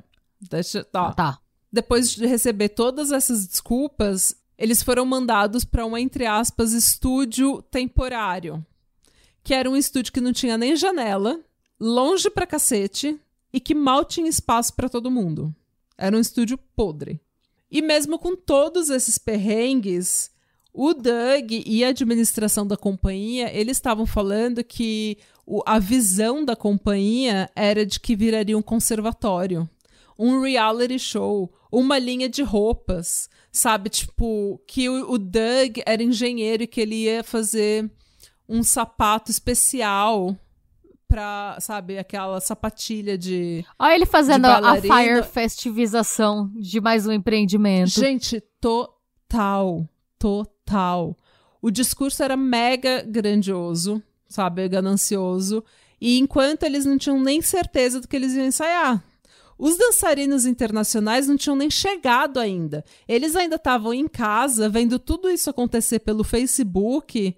Deixa, 0.49 0.83
tá. 0.83 1.13
tá. 1.13 1.39
Depois 1.71 2.11
de 2.11 2.25
receber 2.25 2.69
todas 2.69 3.11
essas 3.11 3.47
desculpas, 3.47 4.35
eles 4.57 4.83
foram 4.83 5.05
mandados 5.05 5.65
para 5.65 5.85
um, 5.85 5.97
entre 5.97 6.25
aspas, 6.25 6.73
estúdio 6.73 7.61
temporário. 7.63 8.65
Que 9.43 9.53
era 9.53 9.69
um 9.69 9.75
estúdio 9.75 10.13
que 10.13 10.21
não 10.21 10.31
tinha 10.31 10.57
nem 10.57 10.75
janela, 10.75 11.39
longe 11.79 12.29
pra 12.29 12.47
cacete 12.47 13.19
e 13.51 13.59
que 13.59 13.75
mal 13.75 14.05
tinha 14.05 14.29
espaço 14.29 14.73
para 14.73 14.89
todo 14.89 15.11
mundo. 15.11 15.53
Era 15.97 16.15
um 16.15 16.19
estúdio 16.19 16.57
podre. 16.75 17.19
E 17.69 17.81
mesmo 17.81 18.19
com 18.19 18.35
todos 18.35 18.89
esses 18.89 19.17
perrengues, 19.17 20.31
o 20.71 20.93
Doug 20.93 21.51
e 21.51 21.83
a 21.83 21.89
administração 21.89 22.65
da 22.65 22.77
companhia, 22.77 23.51
eles 23.53 23.77
estavam 23.77 24.05
falando 24.05 24.63
que 24.63 25.17
o, 25.45 25.61
a 25.65 25.77
visão 25.77 26.43
da 26.43 26.55
companhia 26.55 27.49
era 27.55 27.85
de 27.85 27.99
que 27.99 28.15
viraria 28.15 28.57
um 28.57 28.61
conservatório, 28.61 29.69
um 30.17 30.41
reality 30.41 30.99
show, 30.99 31.51
uma 31.71 31.97
linha 31.97 32.29
de 32.29 32.43
roupas, 32.43 33.29
sabe? 33.51 33.89
Tipo, 33.89 34.61
que 34.67 34.89
o, 34.89 35.11
o 35.11 35.17
Doug 35.17 35.79
era 35.85 36.03
engenheiro 36.03 36.63
e 36.63 36.67
que 36.67 36.81
ele 36.81 36.95
ia 37.03 37.23
fazer 37.23 37.89
um 38.47 38.63
sapato 38.63 39.31
especial 39.31 40.37
pra, 41.07 41.57
sabe, 41.59 41.97
aquela 41.97 42.39
sapatilha 42.41 43.17
de. 43.17 43.63
Olha 43.77 43.93
ele 43.93 44.05
fazendo 44.05 44.45
a 44.45 44.75
Fire 44.81 45.23
Festivização 45.23 46.51
de 46.55 46.81
mais 46.81 47.05
um 47.05 47.11
empreendimento. 47.11 47.89
Gente, 47.89 48.41
total. 48.59 49.87
Total. 50.17 51.17
O 51.61 51.69
discurso 51.69 52.23
era 52.23 52.35
mega 52.35 53.03
grandioso, 53.03 54.01
sabe, 54.27 54.67
ganancioso. 54.67 55.63
E 55.99 56.17
enquanto 56.19 56.63
eles 56.63 56.85
não 56.85 56.97
tinham 56.97 57.21
nem 57.21 57.41
certeza 57.41 58.01
do 58.01 58.07
que 58.07 58.15
eles 58.15 58.33
iam 58.33 58.45
ensaiar. 58.45 59.03
Os 59.63 59.77
dançarinos 59.77 60.45
internacionais 60.45 61.25
não 61.25 61.37
tinham 61.37 61.55
nem 61.55 61.71
chegado 61.71 62.37
ainda. 62.37 62.83
Eles 63.07 63.33
ainda 63.33 63.55
estavam 63.55 63.93
em 63.93 64.09
casa, 64.09 64.67
vendo 64.67 64.99
tudo 64.99 65.29
isso 65.29 65.49
acontecer 65.49 65.99
pelo 65.99 66.21
Facebook 66.21 67.33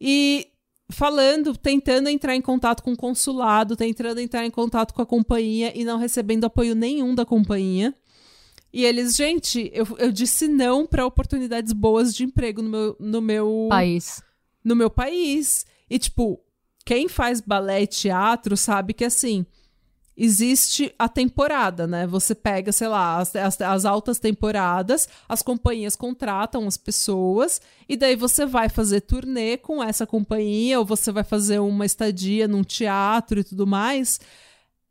e 0.00 0.46
falando, 0.90 1.56
tentando 1.56 2.08
entrar 2.08 2.36
em 2.36 2.40
contato 2.40 2.84
com 2.84 2.92
o 2.92 2.96
consulado, 2.96 3.74
tentando 3.74 4.20
entrar 4.20 4.46
em 4.46 4.50
contato 4.50 4.94
com 4.94 5.02
a 5.02 5.06
companhia 5.06 5.76
e 5.76 5.84
não 5.84 5.98
recebendo 5.98 6.44
apoio 6.44 6.72
nenhum 6.76 7.16
da 7.16 7.24
companhia. 7.24 7.92
E 8.72 8.84
eles, 8.84 9.16
gente, 9.16 9.68
eu, 9.74 9.88
eu 9.98 10.12
disse 10.12 10.46
não 10.46 10.86
para 10.86 11.04
oportunidades 11.04 11.72
boas 11.72 12.14
de 12.14 12.22
emprego 12.22 12.62
no 12.62 12.70
meu, 12.70 12.96
no 13.00 13.20
meu 13.20 13.66
país. 13.68 14.22
No 14.62 14.76
meu 14.76 14.88
país. 14.88 15.66
E, 15.90 15.98
tipo, 15.98 16.40
quem 16.84 17.08
faz 17.08 17.40
balé 17.40 17.82
e 17.82 17.88
teatro 17.88 18.56
sabe 18.56 18.94
que 18.94 19.04
assim 19.04 19.44
existe 20.16 20.94
a 20.98 21.08
temporada, 21.08 21.86
né? 21.86 22.06
Você 22.06 22.34
pega, 22.34 22.72
sei 22.72 22.88
lá, 22.88 23.18
as, 23.18 23.36
as, 23.36 23.60
as, 23.60 23.84
altas 23.84 24.18
temporadas, 24.18 25.08
as 25.28 25.42
companhias 25.42 25.94
contratam 25.94 26.66
as 26.66 26.76
pessoas, 26.76 27.60
e 27.88 27.96
daí 27.96 28.16
você 28.16 28.46
vai 28.46 28.68
fazer 28.68 29.02
turnê 29.02 29.58
com 29.58 29.82
essa 29.82 30.06
companhia, 30.06 30.78
ou 30.78 30.86
você 30.86 31.12
vai 31.12 31.22
fazer 31.22 31.58
uma 31.58 31.84
estadia 31.84 32.48
num 32.48 32.62
teatro 32.62 33.40
e 33.40 33.44
tudo 33.44 33.66
mais. 33.66 34.18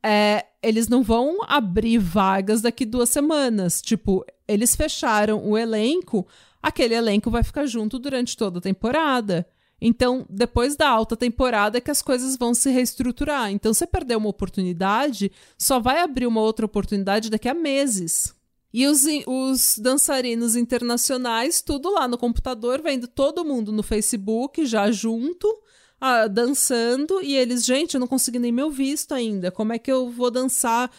É, 0.03 0.45
eles 0.61 0.87
não 0.87 1.01
vão 1.01 1.39
abrir 1.47 1.97
vagas 1.97 2.61
daqui 2.61 2.85
duas 2.85 3.09
semanas. 3.09 3.81
Tipo, 3.81 4.23
eles 4.47 4.75
fecharam 4.75 5.43
o 5.43 5.57
elenco, 5.57 6.27
aquele 6.61 6.93
elenco 6.93 7.31
vai 7.31 7.43
ficar 7.43 7.65
junto 7.65 7.97
durante 7.97 8.37
toda 8.37 8.59
a 8.59 8.61
temporada. 8.61 9.47
Então, 9.87 10.25
depois 10.27 10.75
da 10.75 10.89
alta 10.89 11.15
temporada 11.15 11.77
é 11.77 11.81
que 11.81 11.91
as 11.91 12.01
coisas 12.01 12.35
vão 12.35 12.55
se 12.55 12.71
reestruturar. 12.71 13.51
Então, 13.51 13.71
você 13.71 13.85
perdeu 13.85 14.17
uma 14.17 14.29
oportunidade, 14.29 15.31
só 15.59 15.79
vai 15.79 15.99
abrir 15.99 16.25
uma 16.25 16.41
outra 16.41 16.65
oportunidade 16.65 17.29
daqui 17.29 17.47
a 17.47 17.53
meses. 17.53 18.33
E 18.73 18.87
os, 18.87 19.03
os 19.27 19.77
dançarinos 19.77 20.55
internacionais, 20.55 21.61
tudo 21.61 21.93
lá 21.93 22.07
no 22.07 22.17
computador, 22.17 22.81
vendo 22.81 23.07
todo 23.07 23.45
mundo 23.45 23.71
no 23.71 23.83
Facebook 23.83 24.65
já 24.65 24.89
junto, 24.89 25.47
ah, 26.01 26.25
dançando, 26.25 27.21
e 27.21 27.35
eles, 27.35 27.63
gente, 27.63 27.93
eu 27.93 27.99
não 27.99 28.07
consegui 28.07 28.39
nem 28.39 28.51
meu 28.51 28.71
visto 28.71 29.13
ainda. 29.13 29.51
Como 29.51 29.71
é 29.71 29.77
que 29.77 29.91
eu 29.91 30.09
vou 30.09 30.31
dançar? 30.31 30.89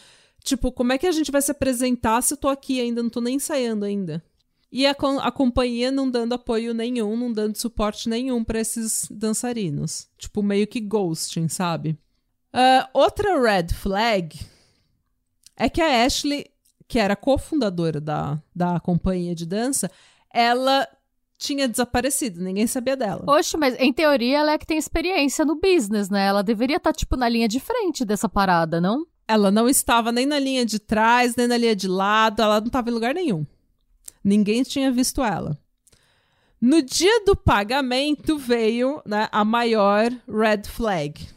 Tipo, 0.45 0.71
como 0.71 0.93
é 0.93 0.97
que 0.97 1.07
a 1.07 1.11
gente 1.11 1.29
vai 1.29 1.41
se 1.41 1.51
apresentar 1.51 2.21
se 2.23 2.35
eu 2.35 2.37
tô 2.37 2.47
aqui 2.47 2.79
ainda, 2.79 3.03
não 3.03 3.09
tô 3.09 3.19
nem 3.19 3.35
ensaiando 3.35 3.83
ainda? 3.83 4.23
E 4.71 4.85
a, 4.85 4.91
a 5.21 5.31
companhia 5.31 5.91
não 5.91 6.09
dando 6.09 6.33
apoio 6.33 6.73
nenhum, 6.73 7.15
não 7.15 7.31
dando 7.31 7.57
suporte 7.57 8.09
nenhum 8.09 8.43
para 8.43 8.59
esses 8.59 9.07
dançarinos. 9.09 10.09
Tipo, 10.17 10.43
meio 10.43 10.67
que 10.67 10.81
ghosting, 10.81 11.47
sabe? 11.47 11.97
Uh, 12.53 12.87
outra 12.93 13.39
red 13.39 13.67
flag 13.73 14.39
é 15.55 15.69
que 15.69 15.81
a 15.81 16.05
Ashley, 16.05 16.45
que 16.87 16.99
era 16.99 17.15
cofundadora 17.15 18.01
da, 18.01 18.41
da 18.55 18.79
companhia 18.79 19.33
de 19.33 19.45
dança, 19.45 19.89
ela 20.33 20.87
tinha 21.37 21.67
desaparecido, 21.67 22.41
ninguém 22.41 22.67
sabia 22.67 22.97
dela. 22.97 23.23
Oxe, 23.27 23.55
mas 23.57 23.75
em 23.79 23.93
teoria 23.93 24.39
ela 24.39 24.53
é 24.53 24.57
que 24.57 24.65
tem 24.65 24.77
experiência 24.77 25.45
no 25.45 25.59
business, 25.59 26.09
né? 26.09 26.25
Ela 26.25 26.41
deveria 26.41 26.77
estar, 26.77 26.91
tá, 26.91 26.97
tipo, 26.97 27.15
na 27.15 27.29
linha 27.29 27.47
de 27.47 27.59
frente 27.59 28.03
dessa 28.03 28.27
parada, 28.27 28.81
não? 28.81 29.05
Ela 29.27 29.51
não 29.51 29.69
estava 29.69 30.11
nem 30.11 30.25
na 30.25 30.39
linha 30.39 30.65
de 30.65 30.79
trás, 30.79 31.35
nem 31.35 31.47
na 31.47 31.57
linha 31.57 31.75
de 31.75 31.87
lado, 31.87 32.41
ela 32.41 32.59
não 32.59 32.67
estava 32.67 32.89
em 32.89 32.93
lugar 32.93 33.13
nenhum. 33.13 33.45
Ninguém 34.27 34.61
tinha 34.61 34.91
visto 34.91 35.23
ela. 35.23 35.57
No 36.59 36.81
dia 36.81 37.23
do 37.23 37.33
pagamento 37.33 38.37
veio 38.37 39.01
né, 39.05 39.29
a 39.31 39.45
maior 39.45 40.11
red 40.27 40.63
flag. 40.65 41.29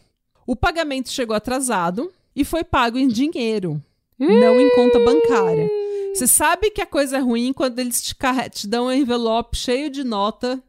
O 0.44 0.56
pagamento 0.56 1.08
chegou 1.08 1.36
atrasado 1.36 2.12
e 2.34 2.44
foi 2.44 2.64
pago 2.64 2.98
em 2.98 3.06
dinheiro, 3.06 3.80
não 4.18 4.60
em 4.60 4.74
conta 4.74 4.98
bancária. 4.98 5.70
Você 6.12 6.26
sabe 6.26 6.72
que 6.72 6.82
a 6.82 6.86
coisa 6.86 7.18
é 7.18 7.20
ruim 7.20 7.52
quando 7.52 7.78
eles 7.78 8.02
te, 8.02 8.16
te 8.50 8.66
dão 8.66 8.86
um 8.86 8.92
envelope 8.92 9.56
cheio 9.56 9.88
de 9.88 10.02
nota, 10.02 10.60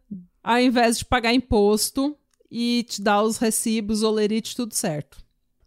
ao 0.43 0.59
invés 0.59 0.99
de 0.99 1.05
pagar 1.05 1.33
imposto 1.33 2.15
e 2.51 2.85
te 2.87 3.01
dar 3.01 3.23
os 3.23 3.37
recibos, 3.37 4.03
olerite, 4.03 4.55
tudo 4.55 4.75
certo. 4.75 5.17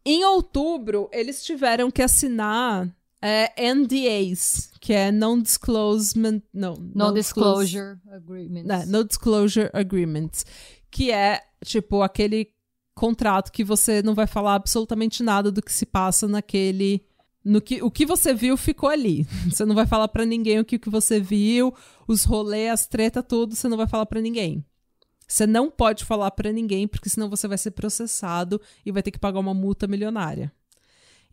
Em 0.05 0.24
outubro, 0.24 1.09
eles 1.11 1.42
tiveram 1.42 1.90
que 1.90 2.00
assinar 2.00 2.88
é 3.27 3.75
NDAs, 3.75 4.70
que 4.79 4.93
é 4.93 5.11
Non-Disclosement... 5.11 6.43
Não, 6.53 6.75
Non-Disclosure 6.95 7.97
Agreements. 8.12 8.68
É, 8.68 8.85
Non-Disclosure 8.85 9.70
Agreements, 9.72 10.45
que 10.91 11.11
é, 11.11 11.41
tipo, 11.64 12.03
aquele 12.03 12.51
contrato 12.95 13.51
que 13.51 13.64
você 13.64 14.03
não 14.03 14.14
vai 14.14 14.27
falar 14.27 14.55
absolutamente 14.55 15.22
nada 15.22 15.51
do 15.51 15.62
que 15.62 15.72
se 15.72 15.87
passa 15.87 16.29
naquele... 16.29 17.03
No 17.43 17.62
que, 17.62 17.83
o 17.83 17.91
que 17.91 18.05
você 18.05 18.35
viu 18.35 18.59
ficou 18.59 18.89
ali. 18.89 19.27
Você 19.51 19.66
não 19.66 19.75
vai 19.75 19.87
falar 19.87 20.09
para 20.09 20.25
ninguém 20.25 20.59
o 20.61 20.64
que, 20.64 20.77
o 20.77 20.81
que 20.81 20.89
você 20.89 21.20
viu, 21.20 21.75
os 22.09 22.25
rolês, 22.25 22.72
as 22.72 22.87
treta, 22.87 23.22
tudo, 23.22 23.55
você 23.55 23.68
não 23.68 23.77
vai 23.77 23.87
falar 23.87 24.07
para 24.07 24.18
ninguém. 24.22 24.64
Você 25.29 25.47
não 25.47 25.70
pode 25.70 26.07
falar 26.07 26.31
para 26.31 26.51
ninguém, 26.51 26.89
porque 26.89 27.11
senão 27.11 27.29
você 27.29 27.47
vai 27.47 27.59
ser 27.59 27.72
processado 27.72 28.59
e 28.85 28.91
vai 28.91 29.03
ter 29.03 29.11
que 29.11 29.18
pagar 29.18 29.41
uma 29.41 29.53
multa 29.53 29.87
milionária. 29.87 30.51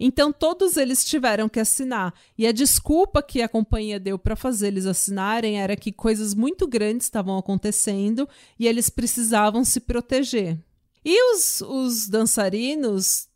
Então 0.04 0.34
todos 0.34 0.78
eles 0.78 1.06
tiveram 1.06 1.48
que 1.48 1.60
assinar. 1.60 2.12
E 2.36 2.48
a 2.48 2.52
desculpa 2.52 3.22
que 3.22 3.40
a 3.40 3.48
companhia 3.48 4.00
deu 4.00 4.18
para 4.18 4.36
fazer 4.36 4.70
eles 4.70 4.88
assinarem 4.88 5.62
era 5.62 5.76
que 5.76 5.92
coisas 5.92 6.34
muito 6.34 6.68
grandes 6.68 7.06
estavam 7.06 7.38
acontecendo 7.38 8.28
e 8.58 8.68
eles 8.68 8.90
precisavam 8.90 9.64
se 9.64 9.80
proteger. 9.80 10.58
E 11.06 11.36
os, 11.36 11.62
os 11.62 12.08
dançarinos, 12.08 13.28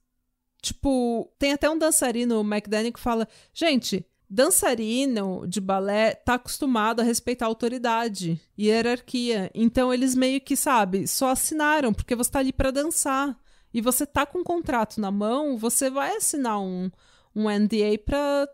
tipo, 0.59 1.31
tem 1.37 1.53
até 1.53 1.69
um 1.69 1.77
dançarino, 1.77 2.41
o 2.41 2.43
McDaniel, 2.43 2.93
que 2.93 2.99
fala: 2.99 3.27
gente, 3.53 4.03
dançarino 4.27 5.45
de 5.47 5.61
balé 5.61 6.15
tá 6.15 6.33
acostumado 6.33 6.99
a 6.99 7.03
respeitar 7.03 7.45
a 7.45 7.47
autoridade 7.47 8.41
e 8.57 8.69
hierarquia. 8.69 9.51
Então 9.53 9.93
eles 9.93 10.15
meio 10.15 10.41
que, 10.41 10.55
sabe, 10.55 11.07
só 11.07 11.29
assinaram 11.29 11.93
porque 11.93 12.15
você 12.15 12.31
tá 12.31 12.39
ali 12.39 12.51
para 12.51 12.71
dançar 12.71 13.39
e 13.75 13.81
você 13.81 14.05
tá 14.05 14.25
com 14.25 14.39
um 14.39 14.43
contrato 14.43 15.01
na 15.01 15.11
mão, 15.11 15.57
você 15.57 15.89
vai 15.89 16.15
assinar 16.15 16.61
um, 16.61 16.89
um 17.35 17.49
NDA 17.49 17.99
pra, 18.05 18.47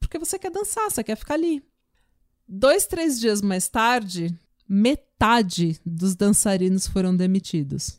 porque 0.00 0.18
você 0.18 0.38
quer 0.38 0.50
dançar, 0.50 0.90
você 0.90 1.04
quer 1.04 1.16
ficar 1.16 1.34
ali. 1.34 1.62
Dois, 2.48 2.86
três 2.86 3.20
dias 3.20 3.42
mais 3.42 3.68
tarde, 3.68 4.34
metade 4.66 5.78
dos 5.84 6.16
dançarinos 6.16 6.86
foram 6.86 7.14
demitidos. 7.14 7.98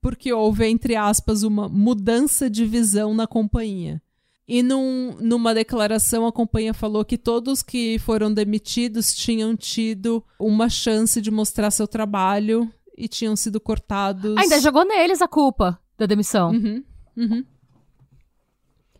Porque 0.00 0.32
houve, 0.32 0.66
entre 0.66 0.96
aspas, 0.96 1.42
uma 1.42 1.68
mudança 1.68 2.48
de 2.48 2.64
visão 2.64 3.12
na 3.12 3.26
companhia. 3.26 4.00
E 4.48 4.62
num, 4.62 5.18
numa 5.20 5.52
declaração, 5.52 6.26
a 6.26 6.32
companhia 6.32 6.72
falou 6.72 7.04
que 7.04 7.18
todos 7.18 7.62
que 7.62 7.98
foram 7.98 8.32
demitidos 8.32 9.14
tinham 9.14 9.54
tido 9.54 10.24
uma 10.38 10.70
chance 10.70 11.20
de 11.20 11.30
mostrar 11.30 11.70
seu 11.70 11.86
trabalho 11.86 12.72
e 12.96 13.06
tinham 13.08 13.36
sido 13.36 13.60
cortados. 13.60 14.38
Ainda 14.38 14.58
jogou 14.58 14.86
neles 14.86 15.20
a 15.20 15.28
culpa 15.28 15.81
da 15.98 16.06
demissão. 16.06 16.50
Uhum, 16.50 16.84
uhum. 17.16 17.44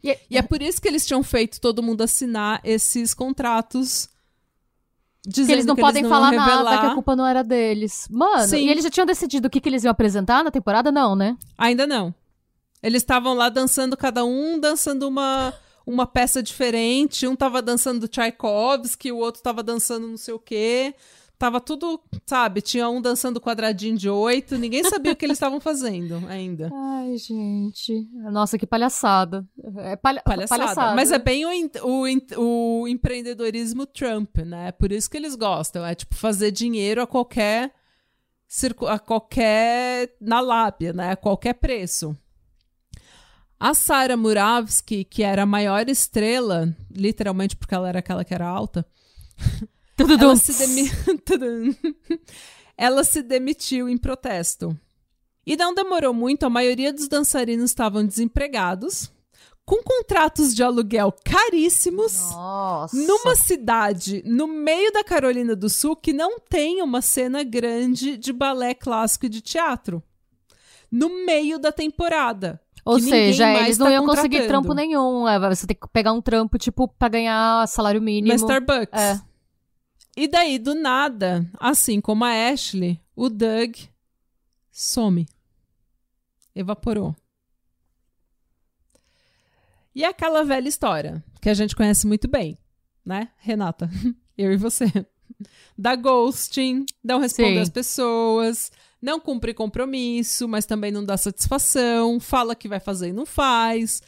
E, 0.02 0.10
é, 0.10 0.20
e, 0.30 0.36
é 0.36 0.42
por 0.42 0.60
isso 0.60 0.80
que 0.80 0.88
eles 0.88 1.06
tinham 1.06 1.22
feito 1.22 1.60
todo 1.60 1.82
mundo 1.82 2.02
assinar 2.02 2.60
esses 2.64 3.14
contratos. 3.14 4.08
Dizendo 5.24 5.46
que 5.46 5.52
eles 5.52 5.66
não 5.66 5.76
que 5.76 5.80
podem 5.80 6.00
eles 6.00 6.10
não 6.10 6.16
falar 6.16 6.32
nada, 6.32 6.80
que 6.80 6.86
a 6.86 6.94
culpa 6.94 7.14
não 7.14 7.24
era 7.24 7.44
deles. 7.44 8.08
Mano, 8.10 8.48
Sim. 8.48 8.66
e 8.66 8.68
eles 8.68 8.82
já 8.82 8.90
tinham 8.90 9.06
decidido 9.06 9.46
o 9.46 9.50
que, 9.50 9.60
que 9.60 9.68
eles 9.68 9.84
iam 9.84 9.92
apresentar 9.92 10.42
na 10.42 10.50
temporada? 10.50 10.90
Não, 10.90 11.14
né? 11.14 11.36
Ainda 11.56 11.86
não. 11.86 12.12
Eles 12.82 13.02
estavam 13.02 13.32
lá 13.34 13.48
dançando, 13.48 13.96
cada 13.96 14.24
um 14.24 14.58
dançando 14.58 15.06
uma, 15.06 15.54
uma 15.86 16.04
peça 16.04 16.42
diferente. 16.42 17.28
Um 17.28 17.36
tava 17.36 17.62
dançando 17.62 18.08
Tchaikovsky, 18.08 19.12
o 19.12 19.18
outro 19.18 19.40
tava 19.40 19.62
dançando 19.62 20.08
não 20.08 20.16
sei 20.16 20.34
o 20.34 20.40
quê 20.40 20.92
tava 21.42 21.60
tudo, 21.60 22.00
sabe? 22.24 22.60
Tinha 22.62 22.88
um 22.88 23.02
dançando 23.02 23.40
quadradinho 23.40 23.98
de 23.98 24.08
oito, 24.08 24.56
ninguém 24.56 24.84
sabia 24.84 25.10
o 25.10 25.16
que 25.16 25.24
eles 25.24 25.34
estavam 25.34 25.60
fazendo 25.60 26.22
ainda. 26.28 26.70
Ai, 26.72 27.16
gente. 27.16 28.08
Nossa, 28.30 28.56
que 28.56 28.64
palhaçada. 28.64 29.44
É 29.78 29.96
palha 29.96 30.22
Palhaçada. 30.24 30.62
palhaçada. 30.62 30.94
Mas 30.94 31.10
é 31.10 31.18
bem 31.18 31.44
o, 31.44 31.50
o, 31.82 32.82
o 32.82 32.86
empreendedorismo 32.86 33.86
Trump, 33.86 34.38
né? 34.38 34.70
Por 34.70 34.92
isso 34.92 35.10
que 35.10 35.16
eles 35.16 35.34
gostam. 35.34 35.84
É 35.84 35.96
tipo 35.96 36.14
fazer 36.14 36.52
dinheiro 36.52 37.02
a 37.02 37.08
qualquer 37.08 37.72
a 38.86 38.98
qualquer 39.00 40.14
na 40.20 40.40
lábia, 40.40 40.92
né? 40.92 41.10
A 41.10 41.16
qualquer 41.16 41.54
preço. 41.54 42.16
A 43.58 43.74
Sarah 43.74 44.16
Muravsky, 44.16 45.02
que 45.02 45.24
era 45.24 45.42
a 45.42 45.46
maior 45.46 45.88
estrela, 45.88 46.72
literalmente 46.88 47.56
porque 47.56 47.74
ela 47.74 47.88
era 47.88 47.98
aquela 47.98 48.24
que 48.24 48.34
era 48.34 48.46
alta, 48.46 48.86
ela 50.10 50.36
se, 50.36 50.52
demi- 50.58 50.90
ela 52.76 53.04
se 53.04 53.22
demitiu 53.22 53.88
em 53.88 53.96
protesto. 53.96 54.76
E 55.46 55.56
não 55.56 55.74
demorou 55.74 56.14
muito, 56.14 56.44
a 56.46 56.50
maioria 56.50 56.92
dos 56.92 57.08
dançarinos 57.08 57.70
estavam 57.70 58.06
desempregados, 58.06 59.10
com 59.64 59.82
contratos 59.82 60.54
de 60.54 60.62
aluguel 60.62 61.12
caríssimos, 61.24 62.30
Nossa. 62.32 62.96
numa 62.96 63.34
cidade 63.36 64.22
no 64.26 64.46
meio 64.46 64.92
da 64.92 65.02
Carolina 65.04 65.54
do 65.56 65.68
Sul 65.68 65.96
que 65.96 66.12
não 66.12 66.38
tem 66.38 66.80
uma 66.82 67.00
cena 67.02 67.42
grande 67.42 68.16
de 68.16 68.32
balé 68.32 68.74
clássico 68.74 69.26
e 69.26 69.28
de 69.28 69.40
teatro. 69.40 70.02
No 70.90 71.24
meio 71.24 71.58
da 71.58 71.72
temporada. 71.72 72.60
Ou 72.84 72.98
seja, 73.00 73.48
eles 73.62 73.78
não 73.78 73.86
tá 73.86 73.92
iam 73.92 74.04
conseguir 74.04 74.46
trampo 74.46 74.74
nenhum. 74.74 75.26
é, 75.26 75.38
Você 75.48 75.66
tem 75.66 75.76
que 75.76 75.88
pegar 75.88 76.12
um 76.12 76.20
trampo, 76.20 76.58
tipo, 76.58 76.86
pra 76.88 77.08
ganhar 77.08 77.66
salário 77.68 78.02
mínimo. 78.02 78.28
Na 78.28 78.34
Starbucks. 78.34 79.00
É. 79.00 79.20
E 80.16 80.28
daí, 80.28 80.58
do 80.58 80.74
nada, 80.74 81.50
assim 81.58 82.00
como 82.00 82.24
a 82.24 82.50
Ashley, 82.50 83.00
o 83.16 83.28
Doug 83.28 83.76
some. 84.70 85.26
Evaporou. 86.54 87.16
E 89.94 90.04
aquela 90.04 90.42
velha 90.44 90.68
história, 90.68 91.22
que 91.40 91.48
a 91.48 91.54
gente 91.54 91.76
conhece 91.76 92.06
muito 92.06 92.28
bem, 92.28 92.58
né, 93.04 93.28
Renata? 93.38 93.90
Eu 94.36 94.52
e 94.52 94.56
você. 94.56 94.86
Dá 95.76 95.94
ghosting, 95.94 96.84
não 97.02 97.18
responde 97.18 97.54
Sim. 97.54 97.60
às 97.60 97.68
pessoas, 97.68 98.70
não 99.00 99.18
cumpre 99.18 99.52
compromisso, 99.52 100.46
mas 100.46 100.64
também 100.64 100.92
não 100.92 101.04
dá 101.04 101.16
satisfação, 101.16 102.20
fala 102.20 102.54
que 102.54 102.68
vai 102.68 102.80
fazer 102.80 103.08
e 103.08 103.12
não 103.12 103.26
faz. 103.26 104.02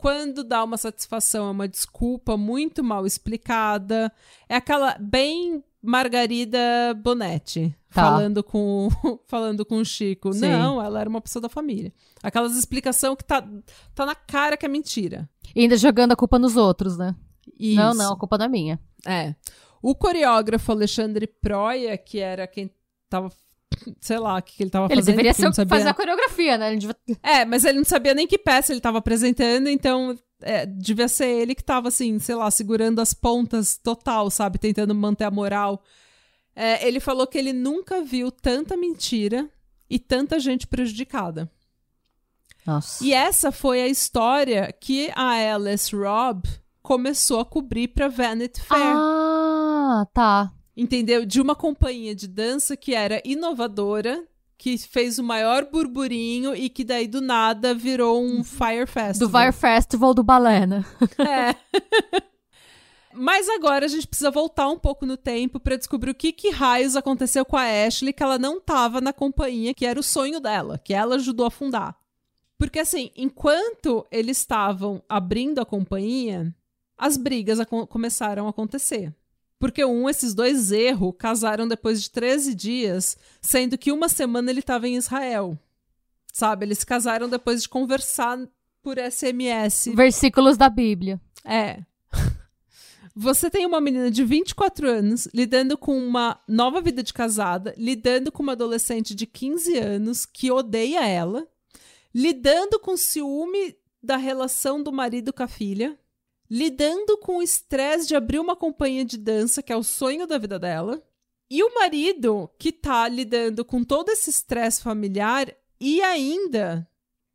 Quando 0.00 0.42
dá 0.42 0.64
uma 0.64 0.78
satisfação, 0.78 1.46
é 1.48 1.50
uma 1.50 1.68
desculpa 1.68 2.36
muito 2.36 2.82
mal 2.82 3.04
explicada. 3.04 4.10
É 4.48 4.56
aquela 4.56 4.96
bem 4.98 5.62
Margarida 5.82 6.58
Bonetti 6.96 7.76
Tá. 7.92 8.02
falando 8.04 8.42
com 8.44 8.88
falando 9.26 9.64
com 9.64 9.76
o 9.78 9.84
Chico. 9.84 10.32
Sim. 10.32 10.48
Não, 10.48 10.80
ela 10.80 11.00
era 11.00 11.10
uma 11.10 11.20
pessoa 11.20 11.42
da 11.42 11.48
família. 11.48 11.92
Aquelas 12.22 12.56
explicação 12.56 13.16
que 13.16 13.24
tá, 13.24 13.44
tá 13.94 14.06
na 14.06 14.14
cara 14.14 14.56
que 14.56 14.64
é 14.64 14.68
mentira. 14.68 15.28
E 15.54 15.62
ainda 15.62 15.76
jogando 15.76 16.12
a 16.12 16.16
culpa 16.16 16.38
nos 16.38 16.56
outros, 16.56 16.96
né? 16.96 17.14
Isso. 17.58 17.76
Não, 17.76 17.92
não, 17.92 18.12
a 18.12 18.16
culpa 18.16 18.38
não 18.38 18.44
é 18.46 18.48
minha. 18.48 18.80
É. 19.04 19.34
O 19.82 19.94
coreógrafo 19.94 20.70
Alexandre 20.70 21.26
Proia, 21.26 21.98
que 21.98 22.20
era 22.20 22.46
quem 22.46 22.70
tava. 23.08 23.28
Sei 24.00 24.18
lá 24.18 24.36
o 24.38 24.42
que, 24.42 24.56
que 24.56 24.62
ele 24.62 24.70
tava 24.70 24.86
Ele 24.86 24.96
fazendo. 24.96 25.06
deveria 25.16 25.32
ser, 25.32 25.52
sabia- 25.54 25.76
fazer 25.76 25.88
a 25.88 25.94
coreografia, 25.94 26.58
né? 26.58 26.68
Ele 26.70 26.78
devia... 26.78 26.96
É, 27.22 27.44
mas 27.44 27.64
ele 27.64 27.78
não 27.78 27.84
sabia 27.84 28.14
nem 28.14 28.26
que 28.26 28.36
peça 28.38 28.72
ele 28.72 28.80
tava 28.80 28.98
apresentando, 28.98 29.68
então 29.68 30.18
é, 30.42 30.66
devia 30.66 31.08
ser 31.08 31.28
ele 31.28 31.54
que 31.54 31.62
tava, 31.64 31.88
assim, 31.88 32.18
sei 32.18 32.34
lá, 32.34 32.50
segurando 32.50 33.00
as 33.00 33.14
pontas 33.14 33.76
total, 33.76 34.30
sabe? 34.30 34.58
Tentando 34.58 34.94
manter 34.94 35.24
a 35.24 35.30
moral. 35.30 35.82
É, 36.54 36.86
ele 36.86 37.00
falou 37.00 37.26
que 37.26 37.38
ele 37.38 37.52
nunca 37.52 38.02
viu 38.02 38.30
tanta 38.30 38.76
mentira 38.76 39.48
e 39.88 39.98
tanta 39.98 40.38
gente 40.40 40.66
prejudicada. 40.66 41.50
Nossa. 42.66 43.02
E 43.04 43.12
essa 43.14 43.50
foi 43.50 43.80
a 43.82 43.88
história 43.88 44.70
que 44.78 45.10
a 45.14 45.54
Alice 45.54 45.94
Robb 45.94 46.46
começou 46.82 47.40
a 47.40 47.44
cobrir 47.44 47.88
pra 47.88 48.08
Vanity 48.08 48.60
Fair. 48.60 48.94
Ah, 48.96 50.06
tá. 50.12 50.52
Entendeu? 50.76 51.24
De 51.26 51.40
uma 51.40 51.54
companhia 51.54 52.14
de 52.14 52.26
dança 52.28 52.76
que 52.76 52.94
era 52.94 53.20
inovadora, 53.24 54.24
que 54.56 54.76
fez 54.78 55.18
o 55.18 55.24
maior 55.24 55.64
burburinho 55.64 56.54
e 56.54 56.68
que 56.68 56.84
daí 56.84 57.06
do 57.08 57.20
nada 57.20 57.74
virou 57.74 58.22
um 58.22 58.44
Fire 58.44 58.86
Festival. 58.86 59.28
Do 59.28 59.38
Fire 59.38 59.52
Festival 59.52 60.14
do 60.14 60.22
balé, 60.22 60.66
né? 60.66 60.84
É. 61.18 62.20
Mas 63.12 63.48
agora 63.48 63.86
a 63.86 63.88
gente 63.88 64.06
precisa 64.06 64.30
voltar 64.30 64.68
um 64.68 64.78
pouco 64.78 65.04
no 65.04 65.16
tempo 65.16 65.58
pra 65.58 65.76
descobrir 65.76 66.10
o 66.12 66.14
que, 66.14 66.32
que 66.32 66.50
raios 66.50 66.94
aconteceu 66.94 67.44
com 67.44 67.56
a 67.56 67.64
Ashley, 67.86 68.12
que 68.12 68.22
ela 68.22 68.38
não 68.38 68.60
tava 68.60 69.00
na 69.00 69.12
companhia, 69.12 69.74
que 69.74 69.84
era 69.84 69.98
o 69.98 70.02
sonho 70.02 70.38
dela, 70.38 70.78
que 70.78 70.94
ela 70.94 71.16
ajudou 71.16 71.44
a 71.44 71.50
fundar. 71.50 71.96
Porque 72.56 72.78
assim, 72.78 73.10
enquanto 73.16 74.06
eles 74.12 74.38
estavam 74.38 75.02
abrindo 75.08 75.58
a 75.60 75.66
companhia, 75.66 76.54
as 76.96 77.16
brigas 77.16 77.58
acon- 77.58 77.86
começaram 77.86 78.46
a 78.46 78.50
acontecer. 78.50 79.12
Porque 79.60 79.84
um, 79.84 80.08
esses 80.08 80.32
dois 80.32 80.72
erros 80.72 81.14
casaram 81.18 81.68
depois 81.68 82.02
de 82.02 82.10
13 82.10 82.54
dias, 82.54 83.18
sendo 83.42 83.76
que 83.76 83.92
uma 83.92 84.08
semana 84.08 84.50
ele 84.50 84.60
estava 84.60 84.88
em 84.88 84.96
Israel. 84.96 85.56
Sabe? 86.32 86.64
Eles 86.64 86.78
se 86.78 86.86
casaram 86.86 87.28
depois 87.28 87.60
de 87.62 87.68
conversar 87.68 88.38
por 88.82 88.96
SMS. 88.96 89.90
Versículos 89.94 90.56
da 90.56 90.70
Bíblia. 90.70 91.20
É. 91.44 91.82
Você 93.14 93.50
tem 93.50 93.66
uma 93.66 93.82
menina 93.82 94.10
de 94.10 94.24
24 94.24 94.88
anos 94.88 95.28
lidando 95.34 95.76
com 95.76 95.94
uma 95.98 96.40
nova 96.48 96.80
vida 96.80 97.02
de 97.02 97.12
casada, 97.12 97.74
lidando 97.76 98.32
com 98.32 98.42
uma 98.42 98.52
adolescente 98.52 99.14
de 99.14 99.26
15 99.26 99.76
anos 99.76 100.24
que 100.24 100.50
odeia 100.50 101.06
ela, 101.06 101.46
lidando 102.14 102.80
com 102.80 102.96
ciúme 102.96 103.76
da 104.02 104.16
relação 104.16 104.82
do 104.82 104.90
marido 104.90 105.34
com 105.34 105.42
a 105.42 105.48
filha, 105.48 105.98
lidando 106.50 107.16
com 107.18 107.38
o 107.38 107.42
estresse 107.42 108.08
de 108.08 108.16
abrir 108.16 108.40
uma 108.40 108.56
companhia 108.56 109.04
de 109.04 109.16
dança, 109.16 109.62
que 109.62 109.72
é 109.72 109.76
o 109.76 109.84
sonho 109.84 110.26
da 110.26 110.36
vida 110.36 110.58
dela, 110.58 111.00
e 111.48 111.62
o 111.62 111.74
marido 111.74 112.50
que 112.58 112.72
tá 112.72 113.08
lidando 113.08 113.64
com 113.64 113.84
todo 113.84 114.10
esse 114.10 114.30
estresse 114.30 114.82
familiar 114.82 115.52
e 115.80 116.02
ainda 116.02 116.88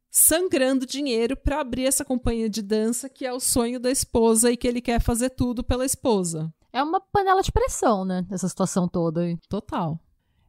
sangrando 0.10 0.86
dinheiro 0.86 1.36
para 1.36 1.60
abrir 1.60 1.86
essa 1.86 2.06
companhia 2.06 2.50
de 2.50 2.62
dança 2.62 3.10
que 3.10 3.26
é 3.26 3.34
o 3.34 3.40
sonho 3.40 3.80
da 3.80 3.92
esposa 3.92 4.50
e 4.50 4.56
que 4.56 4.68
ele 4.68 4.80
quer 4.80 5.02
fazer 5.02 5.32
tudo 5.32 5.64
pela 5.64 5.86
esposa. 5.86 6.54
É 6.72 6.82
uma 6.82 7.02
panela 7.02 7.42
de 7.42 7.52
pressão, 7.52 8.06
né? 8.06 8.26
Essa 8.30 8.48
situação 8.48 8.88
toda 8.88 9.22
aí. 9.22 9.38
Total. 9.50 10.00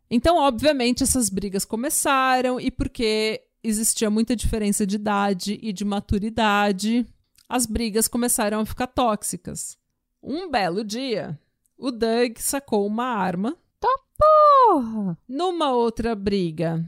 Então, 0.09 0.37
obviamente, 0.37 1.03
essas 1.03 1.29
brigas 1.29 1.65
começaram 1.65 2.61
e 2.61 2.71
porque 2.71 3.43
existia 3.63 4.09
muita 4.09 4.37
diferença 4.37 4.87
de 4.87 4.95
idade 4.95 5.59
e 5.61 5.73
de 5.73 5.85
maturidade, 5.85 7.05
as 7.49 7.67
brigas 7.67 8.09
começaram 8.09 8.61
a 8.61 8.67
ficar 8.67 8.87
tóxicas. 8.87 9.77
Um 10.23 10.51
belo 10.51 10.85
dia, 10.85 11.39
o 11.79 11.91
Doug 11.91 12.37
sacou 12.39 12.87
uma 12.87 13.05
arma. 13.05 13.57
Porra! 14.19 15.17
Numa 15.29 15.73
outra 15.73 16.15
briga, 16.15 16.85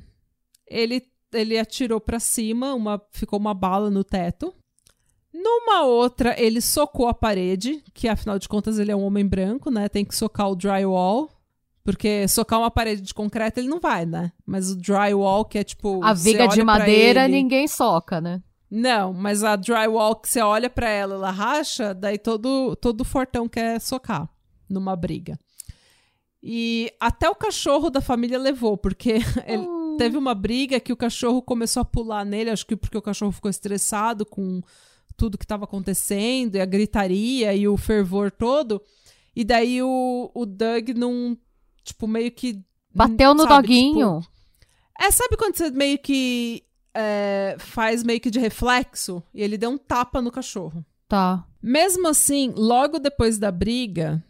ele, 0.67 1.07
ele 1.33 1.59
atirou 1.59 2.01
pra 2.01 2.19
cima, 2.19 2.75
uma, 2.75 3.01
ficou 3.13 3.39
uma 3.39 3.53
bala 3.55 3.91
no 3.91 4.03
teto. 4.03 4.55
Numa 5.33 5.83
outra, 5.85 6.35
ele 6.41 6.61
socou 6.61 7.07
a 7.07 7.15
parede, 7.15 7.83
que 7.93 8.09
afinal 8.09 8.39
de 8.39 8.49
contas 8.49 8.79
ele 8.79 8.91
é 8.91 8.97
um 8.97 9.05
homem 9.05 9.27
branco, 9.27 9.71
né? 9.71 9.89
Tem 9.89 10.05
que 10.05 10.17
socar 10.17 10.51
o 10.51 10.57
drywall. 10.57 11.31
Porque 11.85 12.27
socar 12.29 12.59
uma 12.59 12.71
parede 12.71 13.01
de 13.01 13.15
concreto 13.15 13.61
ele 13.61 13.69
não 13.69 13.81
vai, 13.81 14.05
né? 14.05 14.33
Mas 14.45 14.71
o 14.71 14.77
drywall, 14.77 15.45
que 15.45 15.59
é 15.59 15.65
tipo. 15.65 16.03
A 16.05 16.13
viga 16.13 16.47
de 16.49 16.63
madeira 16.63 17.25
ele- 17.25 17.33
ninguém 17.35 17.67
soca, 17.69 18.21
né? 18.21 18.43
Não, 18.71 19.12
mas 19.14 19.43
a 19.43 19.57
drywall 19.57 20.14
que 20.16 20.29
você 20.29 20.41
olha 20.41 20.69
pra 20.69 20.89
ela, 20.89 21.14
ela 21.14 21.31
racha, 21.31 21.95
daí 21.95 22.19
todo, 22.19 22.77
todo 22.77 23.05
fortão 23.05 23.49
quer 23.49 23.81
socar 23.81 24.29
numa 24.69 24.95
briga. 24.95 25.39
E 26.43 26.93
até 27.01 27.29
o 27.29 27.35
cachorro 27.35 27.91
da 27.91 28.01
família 28.01 28.39
levou, 28.39 28.77
porque 28.77 29.14
ele 29.47 29.66
Hum. 29.66 29.97
teve 29.99 30.16
uma 30.16 30.35
briga 30.35 30.79
que 30.79 30.93
o 30.93 30.97
cachorro 30.97 31.43
começou 31.43 31.81
a 31.81 31.85
pular 31.85 32.25
nele, 32.25 32.51
acho 32.51 32.66
que 32.66 32.77
porque 32.77 32.97
o 32.97 33.03
cachorro 33.03 33.33
ficou 33.33 33.51
estressado 33.51 34.25
com 34.25 34.61
tudo 35.16 35.37
que 35.39 35.45
estava 35.45 35.64
acontecendo, 35.64 36.55
e 36.55 36.61
a 36.61 36.66
gritaria 36.66 37.53
e 37.55 37.66
o 37.66 37.77
fervor 37.77 38.31
todo. 38.31 38.81
E 39.35 39.45
daí 39.45 39.83
o, 39.83 40.31
o 40.35 40.47
Doug 40.47 40.91
não, 40.91 41.37
tipo, 41.83 42.07
meio 42.07 42.31
que. 42.31 42.62
Bateu 42.95 43.35
no 43.35 43.43
sabe, 43.43 43.55
doguinho. 43.69 44.21
tipo, 44.21 44.33
é, 45.01 45.11
sabe 45.11 45.37
quando 45.37 45.57
você 45.57 45.71
meio 45.71 45.99
que 45.99 46.62
é, 46.95 47.57
faz 47.59 48.03
meio 48.03 48.20
que 48.20 48.30
de 48.30 48.39
reflexo? 48.39 49.22
E 49.32 49.43
ele 49.43 49.59
deu 49.59 49.70
um 49.70 49.78
tapa 49.78 50.20
no 50.20 50.30
cachorro. 50.30 50.84
Tá. 51.09 51.47
Mesmo 51.62 52.09
assim, 52.09 52.53
logo 52.57 52.99
depois 52.99 53.39
da 53.39 53.51
briga, 53.51 54.22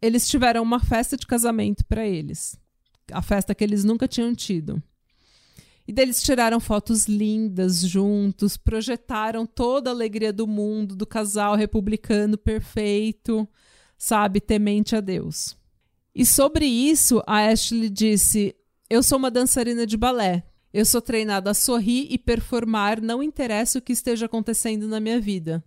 eles 0.00 0.28
tiveram 0.28 0.62
uma 0.62 0.80
festa 0.80 1.16
de 1.16 1.26
casamento 1.26 1.84
pra 1.84 2.06
eles. 2.06 2.58
A 3.12 3.22
festa 3.22 3.54
que 3.54 3.62
eles 3.62 3.84
nunca 3.84 4.08
tinham 4.08 4.34
tido. 4.34 4.82
E 5.88 5.92
daí 5.92 6.04
eles 6.04 6.22
tiraram 6.22 6.58
fotos 6.58 7.06
lindas 7.06 7.80
juntos, 7.80 8.56
projetaram 8.56 9.46
toda 9.46 9.88
a 9.88 9.92
alegria 9.92 10.32
do 10.32 10.46
mundo, 10.46 10.96
do 10.96 11.06
casal 11.06 11.54
republicano 11.54 12.36
perfeito, 12.36 13.48
sabe, 13.96 14.40
temente 14.40 14.96
a 14.96 15.00
Deus. 15.00 15.56
E 16.12 16.26
sobre 16.26 16.66
isso, 16.66 17.22
a 17.26 17.46
Ashley 17.46 17.88
disse: 17.88 18.56
Eu 18.90 19.02
sou 19.02 19.16
uma 19.16 19.30
dançarina 19.30 19.86
de 19.86 19.96
balé. 19.96 20.42
Eu 20.72 20.84
sou 20.84 21.00
treinada 21.00 21.50
a 21.50 21.54
sorrir 21.54 22.06
e 22.10 22.18
performar, 22.18 23.00
não 23.00 23.22
interessa 23.22 23.78
o 23.78 23.82
que 23.82 23.92
esteja 23.92 24.26
acontecendo 24.26 24.86
na 24.88 25.00
minha 25.00 25.20
vida. 25.20 25.64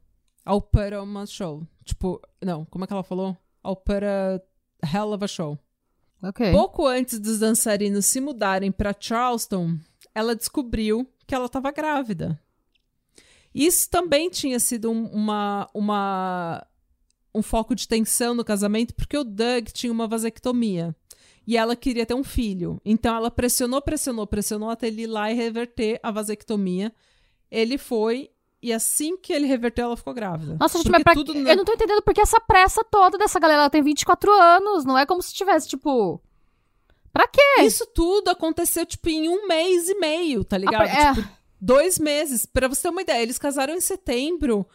I'll 0.48 0.62
put 0.62 0.94
on 0.94 1.18
a 1.18 1.26
show. 1.26 1.66
Tipo, 1.84 2.22
não, 2.44 2.66
como 2.66 2.84
é 2.84 2.88
que 2.88 2.94
ela 2.94 3.04
falou? 3.04 3.38
I'll 3.66 3.76
put 3.76 4.04
a 4.04 4.42
hell 4.86 5.14
of 5.14 5.24
a 5.24 5.28
show. 5.28 5.58
Ok. 6.22 6.52
Pouco 6.52 6.86
antes 6.86 7.20
dos 7.20 7.40
dançarinos 7.40 8.06
se 8.06 8.20
mudarem 8.20 8.72
para 8.72 8.96
Charleston, 8.98 9.78
ela 10.14 10.36
descobriu 10.36 11.08
que 11.26 11.34
ela 11.34 11.46
estava 11.46 11.72
grávida. 11.72 12.40
Isso 13.54 13.90
também 13.90 14.30
tinha 14.30 14.60
sido 14.60 14.92
um, 14.92 15.06
uma, 15.08 15.70
uma, 15.74 16.66
um 17.34 17.42
foco 17.42 17.74
de 17.74 17.88
tensão 17.88 18.34
no 18.34 18.44
casamento, 18.44 18.94
porque 18.94 19.18
o 19.18 19.24
Doug 19.24 19.68
tinha 19.70 19.92
uma 19.92 20.08
vasectomia. 20.08 20.96
E 21.46 21.58
ela 21.58 21.76
queria 21.76 22.06
ter 22.06 22.14
um 22.14 22.24
filho. 22.24 22.80
Então 22.86 23.16
ela 23.16 23.32
pressionou, 23.32 23.82
pressionou, 23.82 24.28
pressionou 24.28 24.70
até 24.70 24.88
ele 24.88 25.04
ir 25.04 25.08
lá 25.08 25.32
e 25.32 25.36
reverter 25.36 26.00
a 26.04 26.12
vasectomia. 26.12 26.94
Ele 27.50 27.78
foi, 27.78 28.30
e 28.62 28.74
assim 28.74 29.18
que 29.18 29.32
ele 29.32 29.48
reverteu, 29.48 29.86
ela 29.86 29.98
ficou 29.98 30.14
grávida. 30.14 30.58
Nossa, 30.60 30.78
gente, 30.78 30.86
Porque 30.86 30.98
mas 30.98 31.04
pra... 31.04 31.14
tudo 31.14 31.36
eu 31.36 31.56
não 31.56 31.64
tô 31.64 31.74
entendendo 31.74 32.02
porque 32.02 32.22
essa 32.22 32.40
pressa 32.42 32.84
toda 32.84 33.18
dessa 33.18 33.40
galera. 33.40 33.62
Ela 33.62 33.70
tem 33.70 33.82
24 33.82 34.32
anos, 34.32 34.86
não 34.86 34.98
é 34.98 35.06
como 35.06 35.22
se 35.22 35.34
tivesse, 35.34 35.68
tipo. 35.68 36.22
Pra 37.12 37.28
quê? 37.28 37.62
Isso 37.62 37.86
tudo 37.88 38.30
aconteceu, 38.30 38.86
tipo, 38.86 39.10
em 39.10 39.28
um 39.30 39.48
mês 39.48 39.90
e 39.90 39.96
meio, 39.96 40.44
tá 40.44 40.58
ligado? 40.58 40.88
é. 40.88 41.14
Tipo, 41.14 41.28
dois 41.60 41.98
meses. 41.98 42.46
Pra 42.46 42.68
você 42.68 42.84
ter 42.84 42.90
uma 42.90 43.02
ideia, 43.02 43.24
eles 43.24 43.40
casaram 43.40 43.74
em 43.74 43.82
setembro. 43.82 44.68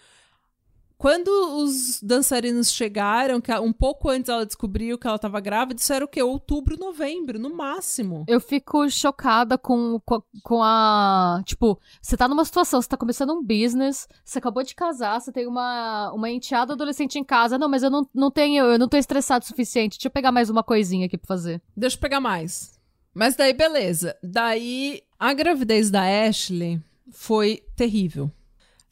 Quando 0.97 1.29
os 1.29 2.01
dançarinos 2.03 2.73
chegaram, 2.73 3.41
que 3.41 3.53
um 3.59 3.73
pouco 3.73 4.09
antes 4.09 4.29
ela 4.29 4.47
descobriu 4.47 4.97
que 4.97 5.07
ela 5.07 5.19
tava 5.19 5.41
grávida, 5.41 5.81
isso 5.81 5.93
era 5.93 6.05
o 6.05 6.09
quê? 6.09 6.23
Outubro, 6.23 6.79
novembro, 6.79 7.39
no 7.39 7.55
máximo. 7.55 8.25
Eu 8.29 8.41
fico 8.41 8.89
chocada 8.89 9.59
com, 9.59 10.01
com, 10.05 10.23
com 10.43 10.63
a. 10.63 11.43
Tipo, 11.45 11.79
você 12.01 12.17
tá 12.17 12.29
numa 12.29 12.45
situação, 12.45 12.81
você 12.81 12.89
tá 12.89 12.97
começando 12.97 13.33
um 13.33 13.43
business, 13.43 14.09
você 14.25 14.39
acabou 14.39 14.63
de 14.63 14.75
casar, 14.75 15.21
você 15.21 15.33
tem 15.33 15.47
uma, 15.47 16.13
uma 16.13 16.31
enteada 16.31 16.73
adolescente 16.73 17.19
em 17.19 17.25
casa. 17.25 17.59
Não, 17.59 17.69
mas 17.69 17.83
eu 17.83 17.91
não, 17.91 18.09
não 18.15 18.31
tenho, 18.31 18.65
eu 18.65 18.79
não 18.79 18.89
tô 18.89 18.97
estressado 18.97 19.45
o 19.45 19.49
suficiente. 19.49 19.99
Deixa 19.99 20.09
eu 20.09 20.13
pegar 20.13 20.33
mais 20.33 20.49
uma 20.49 20.63
coisinha 20.63 21.07
aqui 21.07 21.19
pra 21.19 21.29
fazer. 21.29 21.61
Deixa 21.77 21.97
eu 21.97 22.01
pegar 22.01 22.21
mais. 22.21 22.73
Mas 23.13 23.37
daí, 23.37 23.53
beleza. 23.53 24.17
Daí, 24.23 25.03
a 25.19 25.33
gravidez 25.33 25.91
da 25.91 26.03
Ashley 26.03 26.81
foi 27.13 27.63
terrível. 27.77 28.31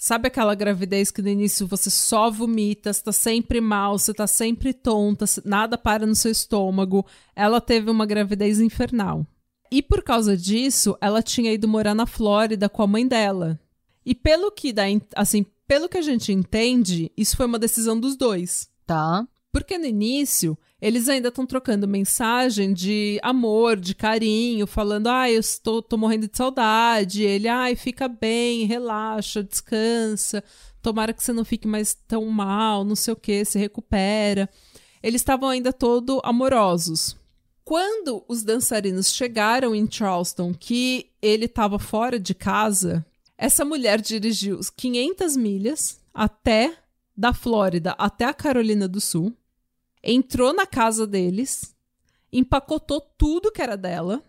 Sabe 0.05 0.27
aquela 0.27 0.57
gravidez 0.57 1.13
que 1.13 1.23
no 1.23 1.29
início 1.29 1.65
você 1.65 1.89
só 1.89 2.29
vomita, 2.29 2.93
você 2.93 3.05
tá 3.05 3.13
sempre 3.13 3.61
mal, 3.61 3.97
você 3.97 4.13
tá 4.13 4.27
sempre 4.27 4.73
tonta, 4.75 5.27
nada 5.45 5.79
para 5.79 6.05
no 6.05 6.15
seu 6.17 6.33
estômago? 6.33 7.07
Ela 7.37 7.61
teve 7.61 7.89
uma 7.89 8.05
gravidez 8.05 8.59
infernal. 8.59 9.25
E 9.71 9.81
por 9.81 10.03
causa 10.03 10.37
disso, 10.37 10.99
ela 11.01 11.23
tinha 11.23 11.53
ido 11.53 11.69
morar 11.69 11.95
na 11.95 12.05
Flórida 12.05 12.69
com 12.69 12.83
a 12.83 12.87
mãe 12.89 13.07
dela. 13.07 13.61
E 14.05 14.13
pelo 14.13 14.51
que 14.51 14.73
dá, 14.73 14.83
assim, 15.15 15.47
pelo 15.69 15.89
que 15.89 15.99
a 15.99 16.03
gente 16.03 16.33
entende, 16.33 17.13
isso 17.17 17.37
foi 17.37 17.47
uma 17.47 17.57
decisão 17.57 18.01
dos 18.01 18.17
dois. 18.17 18.69
Tá. 18.85 19.25
Porque 19.53 19.79
no 19.79 19.87
início, 19.87 20.59
eles 20.83 21.09
ainda 21.09 21.29
estão 21.29 21.47
trocando 21.47 21.87
mensagem 21.87 22.73
de 22.75 23.21
amor, 23.23 23.77
de 23.77 23.95
carinho, 23.95 24.67
falando, 24.67 25.07
ai, 25.07 25.37
eu 25.37 25.39
estou 25.39 25.81
tô 25.81 25.97
morrendo 25.97 26.27
de 26.27 26.37
saudade. 26.37 27.23
Ele, 27.23 27.47
ai, 27.47 27.77
fica 27.77 28.09
bem, 28.09 28.67
relaxa, 28.67 29.45
descansa. 29.45 30.43
Tomara 30.83 31.13
que 31.13 31.23
você 31.23 31.33
não 31.33 31.45
fique 31.45 31.69
mais 31.69 31.95
tão 31.95 32.27
mal, 32.27 32.85
não 32.85 32.97
sei 32.97 33.13
o 33.13 33.17
que, 33.17 33.45
se 33.45 33.61
recupera. 33.61 34.51
Eles 35.01 35.21
estavam 35.21 35.49
ainda 35.49 35.73
todo 35.73 36.21
amorosos. 36.25 37.17
Quando 37.65 38.25
os 38.27 38.43
dançarinos 38.43 39.13
chegaram 39.13 39.77
em 39.77 39.89
Charleston, 39.89 40.53
que 40.53 41.11
ele 41.23 41.45
estava 41.45 41.79
fora 41.79 42.19
de 42.19 42.35
casa, 42.35 43.07
essa 43.39 43.65
mulher 43.65 44.01
dirigiu 44.01 44.59
os 44.59 44.69
500 44.69 45.37
milhas 45.37 46.01
até 46.13 46.77
da 47.17 47.33
Flórida 47.33 47.95
até 47.97 48.25
a 48.25 48.35
Carolina 48.35 48.89
do 48.89 49.01
Sul, 49.01 49.33
entrou 50.03 50.53
na 50.53 50.67
casa 50.67 51.07
deles, 51.07 51.75
empacotou 52.33 53.01
tudo 53.01 53.53
que 53.53 53.63
era 53.63 53.77
dela 53.77 54.23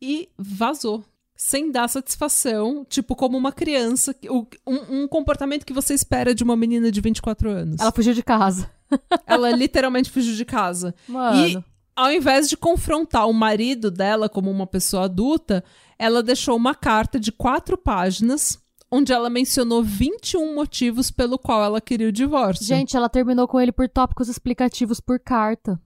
e 0.00 0.28
vazou. 0.36 1.04
Sem 1.34 1.70
dar 1.70 1.88
satisfação, 1.88 2.84
tipo, 2.88 3.14
como 3.14 3.38
uma 3.38 3.52
criança, 3.52 4.14
um, 4.28 5.02
um 5.02 5.08
comportamento 5.08 5.64
que 5.64 5.72
você 5.72 5.94
espera 5.94 6.34
de 6.34 6.42
uma 6.42 6.56
menina 6.56 6.90
de 6.90 7.00
24 7.00 7.48
anos. 7.48 7.80
Ela 7.80 7.92
fugiu 7.92 8.12
de 8.12 8.24
casa. 8.24 8.68
Ela 9.24 9.52
literalmente 9.52 10.10
fugiu 10.10 10.34
de 10.34 10.44
casa. 10.44 10.92
Mano. 11.06 11.48
E 11.48 11.64
ao 11.94 12.12
invés 12.12 12.48
de 12.48 12.56
confrontar 12.56 13.28
o 13.28 13.32
marido 13.32 13.90
dela 13.90 14.28
como 14.28 14.50
uma 14.50 14.66
pessoa 14.66 15.04
adulta, 15.04 15.64
ela 15.98 16.22
deixou 16.22 16.56
uma 16.56 16.74
carta 16.74 17.18
de 17.18 17.32
quatro 17.32 17.76
páginas 17.76 18.58
onde 18.90 19.12
ela 19.12 19.28
mencionou 19.28 19.82
21 19.82 20.54
motivos 20.54 21.10
pelo 21.10 21.38
qual 21.38 21.62
ela 21.62 21.80
queria 21.80 22.08
o 22.08 22.12
divórcio. 22.12 22.64
Gente, 22.64 22.96
ela 22.96 23.08
terminou 23.08 23.46
com 23.46 23.60
ele 23.60 23.72
por 23.72 23.88
tópicos 23.88 24.28
explicativos 24.28 25.00
por 25.00 25.18
carta. 25.18 25.80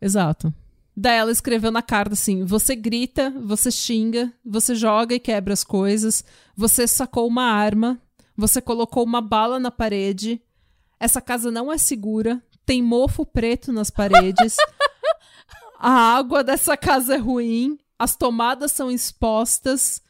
Exato. 0.00 0.52
Daí 0.96 1.16
ela 1.16 1.32
escreveu 1.32 1.70
na 1.70 1.82
carta 1.82 2.12
assim: 2.12 2.44
você 2.44 2.76
grita, 2.76 3.30
você 3.30 3.70
xinga, 3.70 4.32
você 4.44 4.74
joga 4.74 5.14
e 5.14 5.20
quebra 5.20 5.52
as 5.52 5.64
coisas, 5.64 6.24
você 6.56 6.86
sacou 6.86 7.26
uma 7.26 7.44
arma, 7.44 8.00
você 8.36 8.60
colocou 8.60 9.02
uma 9.04 9.20
bala 9.20 9.58
na 9.58 9.70
parede, 9.70 10.40
essa 11.00 11.20
casa 11.20 11.50
não 11.50 11.72
é 11.72 11.78
segura, 11.78 12.40
tem 12.64 12.80
mofo 12.82 13.26
preto 13.26 13.72
nas 13.72 13.90
paredes, 13.90 14.56
a 15.78 15.90
água 15.90 16.44
dessa 16.44 16.76
casa 16.76 17.14
é 17.14 17.18
ruim, 17.18 17.76
as 17.98 18.14
tomadas 18.14 18.70
são 18.70 18.90
expostas, 18.90 20.00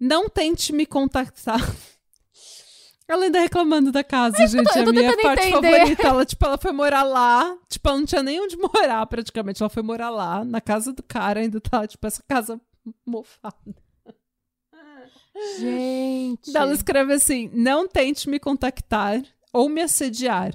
não 0.00 0.28
tente 0.28 0.72
me 0.72 0.86
contactar. 0.86 1.60
Ela 3.06 3.24
ainda 3.24 3.40
reclamando 3.40 3.90
da 3.90 4.04
casa, 4.04 4.46
gente. 4.46 4.66
eu 4.76 4.82
é 4.82 4.84
tô 4.84 4.90
a 4.90 4.92
minha 4.92 5.16
parte 5.16 5.48
entender. 5.48 5.78
favorita. 5.78 6.06
Ela, 6.06 6.24
tipo, 6.24 6.46
ela 6.46 6.56
foi 6.56 6.70
morar 6.70 7.02
lá. 7.02 7.58
Tipo, 7.68 7.88
ela 7.88 7.98
não 7.98 8.06
tinha 8.06 8.22
nem 8.22 8.40
onde 8.40 8.54
morar, 8.56 9.04
praticamente. 9.06 9.60
Ela 9.60 9.68
foi 9.68 9.82
morar 9.82 10.10
lá, 10.10 10.44
na 10.44 10.60
casa 10.60 10.92
do 10.92 11.02
cara, 11.02 11.40
ainda 11.40 11.60
tá, 11.60 11.88
tipo, 11.88 12.06
essa 12.06 12.22
casa 12.22 12.60
mofada. 13.04 13.74
Gente. 15.58 16.56
Ela 16.56 16.72
escreve 16.72 17.12
assim: 17.12 17.50
não 17.52 17.88
tente 17.88 18.30
me 18.30 18.38
contactar 18.38 19.20
ou 19.52 19.68
me 19.68 19.82
assediar, 19.82 20.54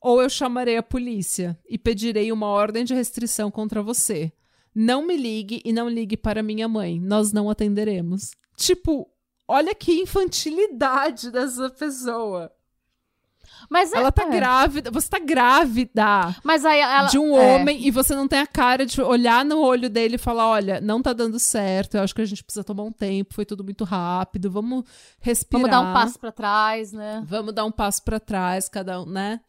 ou 0.00 0.22
eu 0.22 0.30
chamarei 0.30 0.78
a 0.78 0.82
polícia 0.82 1.58
e 1.68 1.76
pedirei 1.78 2.32
uma 2.32 2.46
ordem 2.46 2.82
de 2.82 2.94
restrição 2.94 3.50
contra 3.50 3.82
você. 3.82 4.32
Não 4.74 5.06
me 5.06 5.16
ligue 5.16 5.60
e 5.64 5.72
não 5.72 5.86
ligue 5.86 6.16
para 6.16 6.42
minha 6.42 6.66
mãe. 6.66 6.98
Nós 6.98 7.30
não 7.30 7.50
atenderemos. 7.50 8.30
Tipo, 8.60 9.08
olha 9.48 9.74
que 9.74 10.02
infantilidade 10.02 11.30
dessa 11.30 11.70
pessoa. 11.70 12.52
Mas 13.70 13.90
é- 13.92 13.96
Ela 13.96 14.12
tá 14.12 14.24
é. 14.24 14.30
grávida, 14.30 14.90
você 14.90 15.08
tá 15.08 15.18
grávida 15.18 16.36
Mas 16.44 16.64
aí 16.66 16.78
ela. 16.78 17.08
de 17.08 17.18
um 17.18 17.36
é. 17.38 17.54
homem 17.54 17.86
e 17.86 17.90
você 17.90 18.14
não 18.14 18.28
tem 18.28 18.38
a 18.38 18.46
cara 18.46 18.84
de 18.84 19.00
olhar 19.00 19.44
no 19.44 19.60
olho 19.60 19.88
dele 19.88 20.16
e 20.16 20.18
falar: 20.18 20.46
olha, 20.46 20.78
não 20.78 21.00
tá 21.00 21.14
dando 21.14 21.38
certo, 21.38 21.96
eu 21.96 22.02
acho 22.02 22.14
que 22.14 22.20
a 22.20 22.26
gente 22.26 22.44
precisa 22.44 22.62
tomar 22.62 22.82
um 22.82 22.92
tempo, 22.92 23.32
foi 23.32 23.46
tudo 23.46 23.64
muito 23.64 23.82
rápido, 23.82 24.50
vamos 24.50 24.84
respirar. 25.20 25.62
Vamos 25.62 25.70
dar 25.70 25.80
um 25.80 25.94
passo 25.94 26.18
pra 26.18 26.32
trás, 26.32 26.92
né? 26.92 27.22
Vamos 27.26 27.54
dar 27.54 27.64
um 27.64 27.72
passo 27.72 28.02
pra 28.02 28.20
trás, 28.20 28.68
cada 28.68 29.00
um, 29.00 29.06
né? 29.06 29.40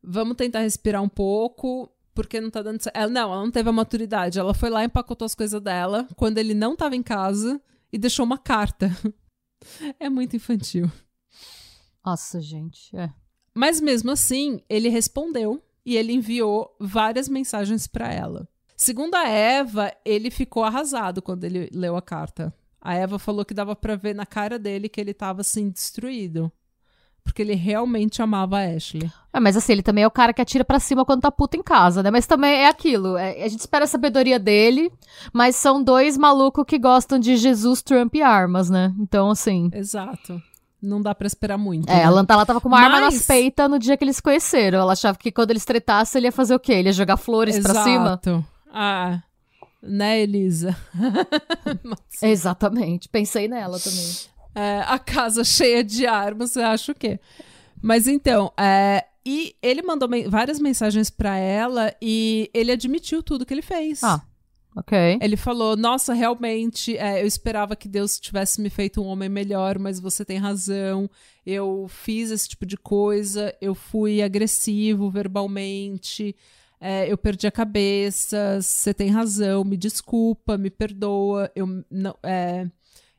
Vamos 0.00 0.36
tentar 0.36 0.60
respirar 0.60 1.02
um 1.02 1.08
pouco, 1.08 1.90
porque 2.14 2.40
não 2.40 2.50
tá 2.50 2.62
dando 2.62 2.80
certo. 2.80 2.96
Ela, 2.96 3.10
não, 3.10 3.32
ela 3.32 3.42
não 3.44 3.50
teve 3.50 3.68
a 3.68 3.72
maturidade. 3.72 4.38
Ela 4.38 4.54
foi 4.54 4.70
lá, 4.70 4.84
empacotou 4.84 5.26
as 5.26 5.34
coisas 5.34 5.60
dela 5.60 6.06
quando 6.16 6.38
ele 6.38 6.54
não 6.54 6.76
tava 6.76 6.94
em 6.94 7.02
casa 7.02 7.60
e 7.92 7.98
deixou 7.98 8.24
uma 8.24 8.38
carta. 8.38 8.90
É 9.98 10.08
muito 10.08 10.36
infantil. 10.36 10.88
Nossa, 12.06 12.40
gente. 12.40 12.96
É. 12.96 13.12
Mas 13.52 13.80
mesmo 13.80 14.12
assim, 14.12 14.62
ele 14.68 14.88
respondeu 14.88 15.60
e 15.84 15.96
ele 15.96 16.12
enviou 16.12 16.76
várias 16.78 17.28
mensagens 17.28 17.88
pra 17.88 18.12
ela. 18.12 18.48
Segundo 18.76 19.16
a 19.16 19.26
Eva, 19.28 19.92
ele 20.04 20.30
ficou 20.30 20.62
arrasado 20.62 21.20
quando 21.20 21.42
ele 21.42 21.68
leu 21.72 21.96
a 21.96 22.00
carta. 22.00 22.54
A 22.80 22.94
Eva 22.94 23.18
falou 23.18 23.44
que 23.44 23.52
dava 23.52 23.74
pra 23.74 23.96
ver 23.96 24.14
na 24.14 24.24
cara 24.24 24.60
dele 24.60 24.88
que 24.88 25.00
ele 25.00 25.12
tava 25.12 25.40
assim 25.40 25.68
destruído, 25.68 26.52
porque 27.28 27.42
ele 27.42 27.54
realmente 27.54 28.20
amava 28.22 28.58
a 28.58 28.64
Ashley. 28.76 29.10
É, 29.32 29.38
mas 29.38 29.56
assim, 29.56 29.72
ele 29.72 29.82
também 29.82 30.02
é 30.04 30.06
o 30.06 30.10
cara 30.10 30.32
que 30.32 30.40
atira 30.42 30.64
pra 30.64 30.80
cima 30.80 31.04
quando 31.04 31.20
tá 31.20 31.30
puto 31.30 31.56
em 31.56 31.62
casa, 31.62 32.02
né? 32.02 32.10
Mas 32.10 32.26
também 32.26 32.52
é 32.62 32.68
aquilo. 32.68 33.16
é- 33.16 33.42
a 33.44 33.48
gente 33.48 33.60
espera 33.60 33.84
a 33.84 33.88
sabedoria 33.88 34.38
dele, 34.38 34.90
mas 35.32 35.54
são 35.56 35.82
dois 35.82 36.16
malucos 36.16 36.64
que 36.66 36.78
gostam 36.78 37.18
de 37.18 37.36
Jesus, 37.36 37.82
Trump 37.82 38.14
e 38.14 38.22
armas, 38.22 38.68
né? 38.70 38.92
Então, 38.98 39.30
assim. 39.30 39.70
Exato. 39.72 40.42
Não 40.80 41.02
dá 41.02 41.14
pra 41.14 41.26
esperar 41.26 41.58
muito. 41.58 41.88
É, 41.90 41.96
né? 41.96 42.04
a 42.04 42.10
Lanta 42.10 42.36
lá 42.36 42.46
tava 42.46 42.60
com 42.60 42.68
uma 42.68 42.78
arma 42.80 43.00
Mas- 43.00 43.14
nas 43.14 43.26
peitas 43.26 43.68
no 43.68 43.78
dia 43.78 43.96
que 43.96 44.04
eles 44.04 44.16
se 44.16 44.22
conheceram. 44.22 44.78
Ela 44.78 44.92
achava 44.92 45.18
que 45.18 45.30
quando 45.32 45.50
eles 45.50 45.64
tretassem, 45.64 46.20
ele 46.20 46.28
ia 46.28 46.32
fazer 46.32 46.54
o 46.54 46.60
quê? 46.60 46.72
Ele 46.72 46.88
ia 46.88 46.92
jogar 46.92 47.16
flores 47.16 47.58
pra 47.58 47.82
cima? 47.82 48.04
Exato. 48.06 48.44
Ah, 48.72 49.20
né, 49.82 50.20
Elisa? 50.20 50.76
Mas, 51.82 52.22
Exatamente. 52.22 53.08
Pensei 53.08 53.48
nela 53.48 53.78
também. 53.78 54.08
É, 54.58 54.84
a 54.86 54.98
casa 54.98 55.44
cheia 55.44 55.84
de 55.84 56.06
armas, 56.06 56.50
você 56.50 56.60
acha 56.60 56.92
o 56.92 56.94
quê? 56.94 57.20
Mas 57.80 58.06
então, 58.08 58.52
é, 58.58 59.04
E 59.24 59.54
ele 59.62 59.82
mandou 59.82 60.08
men 60.08 60.28
várias 60.28 60.58
mensagens 60.58 61.10
para 61.10 61.36
ela 61.36 61.94
e 62.00 62.50
ele 62.54 62.72
admitiu 62.72 63.22
tudo 63.22 63.44
que 63.44 63.52
ele 63.52 63.62
fez. 63.62 64.02
Ah, 64.02 64.22
ok. 64.74 65.18
Ele 65.20 65.36
falou: 65.36 65.76
Nossa, 65.76 66.14
realmente, 66.14 66.96
é, 66.96 67.22
eu 67.22 67.26
esperava 67.26 67.76
que 67.76 67.88
Deus 67.88 68.18
tivesse 68.18 68.60
me 68.60 68.70
feito 68.70 69.02
um 69.02 69.06
homem 69.06 69.28
melhor, 69.28 69.78
mas 69.78 70.00
você 70.00 70.24
tem 70.24 70.38
razão. 70.38 71.10
Eu 71.44 71.86
fiz 71.88 72.30
esse 72.30 72.48
tipo 72.48 72.64
de 72.64 72.76
coisa, 72.78 73.54
eu 73.60 73.74
fui 73.74 74.22
agressivo 74.22 75.10
verbalmente, 75.10 76.34
é, 76.80 77.10
eu 77.12 77.18
perdi 77.18 77.46
a 77.46 77.52
cabeça. 77.52 78.60
Você 78.62 78.94
tem 78.94 79.10
razão, 79.10 79.62
me 79.62 79.76
desculpa, 79.76 80.56
me 80.56 80.70
perdoa. 80.70 81.50
Eu, 81.54 81.84
não, 81.90 82.16
é, 82.22 82.66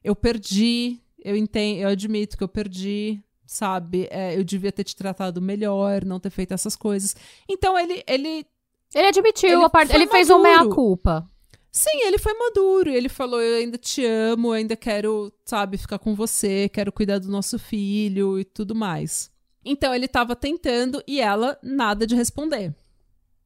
eu 0.04 0.16
perdi, 0.16 1.00
eu 1.24 1.36
entendo, 1.36 1.80
eu 1.80 1.90
admito 1.90 2.38
que 2.38 2.44
eu 2.44 2.48
perdi 2.48 3.24
sabe? 3.50 4.08
É, 4.12 4.38
eu 4.38 4.44
devia 4.44 4.72
ter 4.72 4.84
te 4.84 4.96
tratado 4.96 5.42
melhor, 5.42 6.06
não 6.06 6.20
ter 6.20 6.30
feito 6.30 6.54
essas 6.54 6.76
coisas. 6.76 7.16
Então 7.50 7.78
ele. 7.78 8.04
Ele, 8.08 8.46
ele 8.94 9.08
admitiu 9.08 9.50
ele 9.50 9.64
a 9.64 9.70
parte. 9.70 9.94
Ele 9.94 10.08
fez 10.08 10.30
uma 10.30 10.44
meia-culpa. 10.44 11.28
Sim, 11.72 12.04
ele 12.04 12.20
foi 12.20 12.34
maduro. 12.34 12.90
Ele 12.90 13.10
falou: 13.10 13.42
Eu 13.42 13.58
ainda 13.58 13.78
te 13.78 14.06
amo, 14.06 14.50
eu 14.50 14.54
ainda 14.54 14.76
quero, 14.76 15.34
sabe, 15.44 15.78
ficar 15.78 16.00
com 16.00 16.16
você, 16.16 16.70
quero 16.70 16.92
cuidar 16.92 17.20
do 17.20 17.30
nosso 17.30 17.58
filho 17.58 18.40
e 18.40 18.46
tudo 18.46 18.76
mais. 18.76 19.32
Então 19.66 19.94
ele 19.94 20.08
tava 20.08 20.36
tentando 20.36 21.04
e 21.08 21.20
ela 21.20 21.58
nada 21.62 22.06
de 22.06 22.16
responder. 22.16 22.74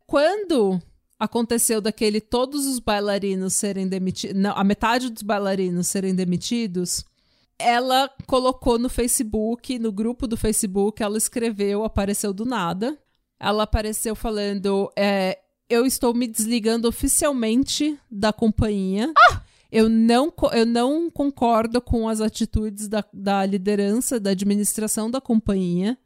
Quando 0.05 0.81
aconteceu 1.17 1.79
daquele 1.79 2.19
todos 2.19 2.67
os 2.67 2.79
bailarinos 2.79 3.53
serem 3.53 3.87
demitidos, 3.87 4.35
não, 4.35 4.51
a 4.55 4.63
metade 4.63 5.09
dos 5.09 5.23
bailarinos 5.23 5.87
serem 5.87 6.13
demitidos, 6.13 7.03
ela 7.59 8.09
colocou 8.27 8.77
no 8.77 8.89
Facebook, 8.89 9.77
no 9.79 9.91
grupo 9.91 10.27
do 10.27 10.35
Facebook, 10.35 11.01
ela 11.01 11.17
escreveu, 11.17 11.83
apareceu 11.83 12.33
do 12.33 12.45
nada. 12.45 12.97
Ela 13.39 13.63
apareceu 13.63 14.15
falando: 14.15 14.91
é, 14.97 15.39
Eu 15.69 15.85
estou 15.85 16.13
me 16.13 16.27
desligando 16.27 16.87
oficialmente 16.87 17.97
da 18.09 18.31
companhia. 18.33 19.11
Ah! 19.17 19.41
Eu 19.71 19.89
não, 19.89 20.31
eu 20.51 20.67
não 20.67 21.09
concordo 21.09 21.81
com 21.81 22.07
as 22.07 22.21
atitudes 22.21 22.87
da, 22.87 23.03
da 23.11 23.43
liderança, 23.43 24.19
da 24.19 24.29
administração 24.29 25.09
da 25.09 25.19
companhia. 25.19 25.97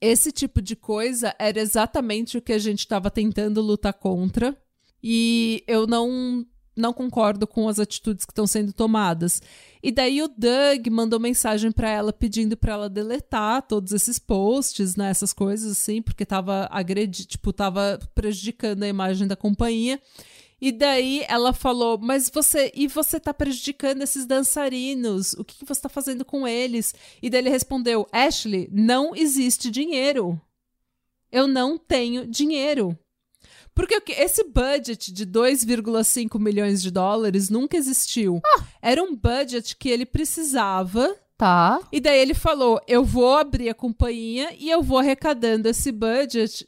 Esse 0.00 0.30
tipo 0.30 0.62
de 0.62 0.76
coisa 0.76 1.34
era 1.36 1.58
exatamente 1.58 2.38
o 2.38 2.40
que 2.40 2.52
a 2.52 2.58
gente 2.58 2.80
estava 2.80 3.10
tentando 3.10 3.60
lutar 3.60 3.94
contra. 3.94 4.56
E 5.02 5.64
eu 5.66 5.88
não 5.88 6.46
não 6.76 6.92
concordo 6.92 7.46
com 7.46 7.68
as 7.68 7.80
atitudes 7.80 8.24
que 8.24 8.32
estão 8.32 8.46
sendo 8.46 8.72
tomadas. 8.72 9.40
E 9.82 9.90
daí 9.90 10.22
o 10.22 10.28
Doug 10.28 10.88
mandou 10.90 11.18
mensagem 11.18 11.72
para 11.72 11.88
ela 11.88 12.12
pedindo 12.12 12.56
para 12.56 12.74
ela 12.74 12.88
deletar 12.88 13.62
todos 13.62 13.92
esses 13.92 14.18
posts, 14.18 14.94
né, 14.94 15.10
essas 15.10 15.32
coisas 15.32 15.72
assim, 15.72 16.02
porque 16.02 16.26
tava 16.26 16.68
agredindo, 16.70 17.28
tipo, 17.28 17.52
tava 17.52 17.98
prejudicando 18.14 18.82
a 18.82 18.88
imagem 18.88 19.26
da 19.26 19.36
companhia. 19.36 20.00
E 20.60 20.72
daí 20.72 21.24
ela 21.28 21.52
falou: 21.52 21.98
"Mas 21.98 22.30
você, 22.30 22.72
e 22.74 22.86
você 22.86 23.20
tá 23.20 23.32
prejudicando 23.34 24.02
esses 24.02 24.26
dançarinos? 24.26 25.34
O 25.34 25.44
que, 25.44 25.58
que 25.58 25.66
você 25.66 25.82
tá 25.82 25.88
fazendo 25.88 26.24
com 26.24 26.48
eles?" 26.48 26.94
E 27.22 27.28
daí 27.28 27.40
ele 27.42 27.50
respondeu: 27.50 28.06
"Ashley, 28.10 28.68
não 28.72 29.14
existe 29.14 29.70
dinheiro. 29.70 30.40
Eu 31.30 31.46
não 31.46 31.76
tenho 31.78 32.26
dinheiro." 32.26 32.98
Porque 33.76 34.02
esse 34.12 34.42
budget 34.42 35.12
de 35.12 35.26
2,5 35.26 36.40
milhões 36.40 36.80
de 36.80 36.90
dólares 36.90 37.50
nunca 37.50 37.76
existiu. 37.76 38.40
Ah. 38.42 38.64
Era 38.80 39.02
um 39.02 39.14
budget 39.14 39.76
que 39.76 39.90
ele 39.90 40.06
precisava. 40.06 41.14
Tá. 41.36 41.78
E 41.92 42.00
daí 42.00 42.18
ele 42.18 42.32
falou: 42.32 42.80
eu 42.88 43.04
vou 43.04 43.36
abrir 43.36 43.68
a 43.68 43.74
companhia 43.74 44.48
e 44.58 44.70
eu 44.70 44.82
vou 44.82 44.98
arrecadando 44.98 45.68
esse 45.68 45.92
budget, 45.92 46.66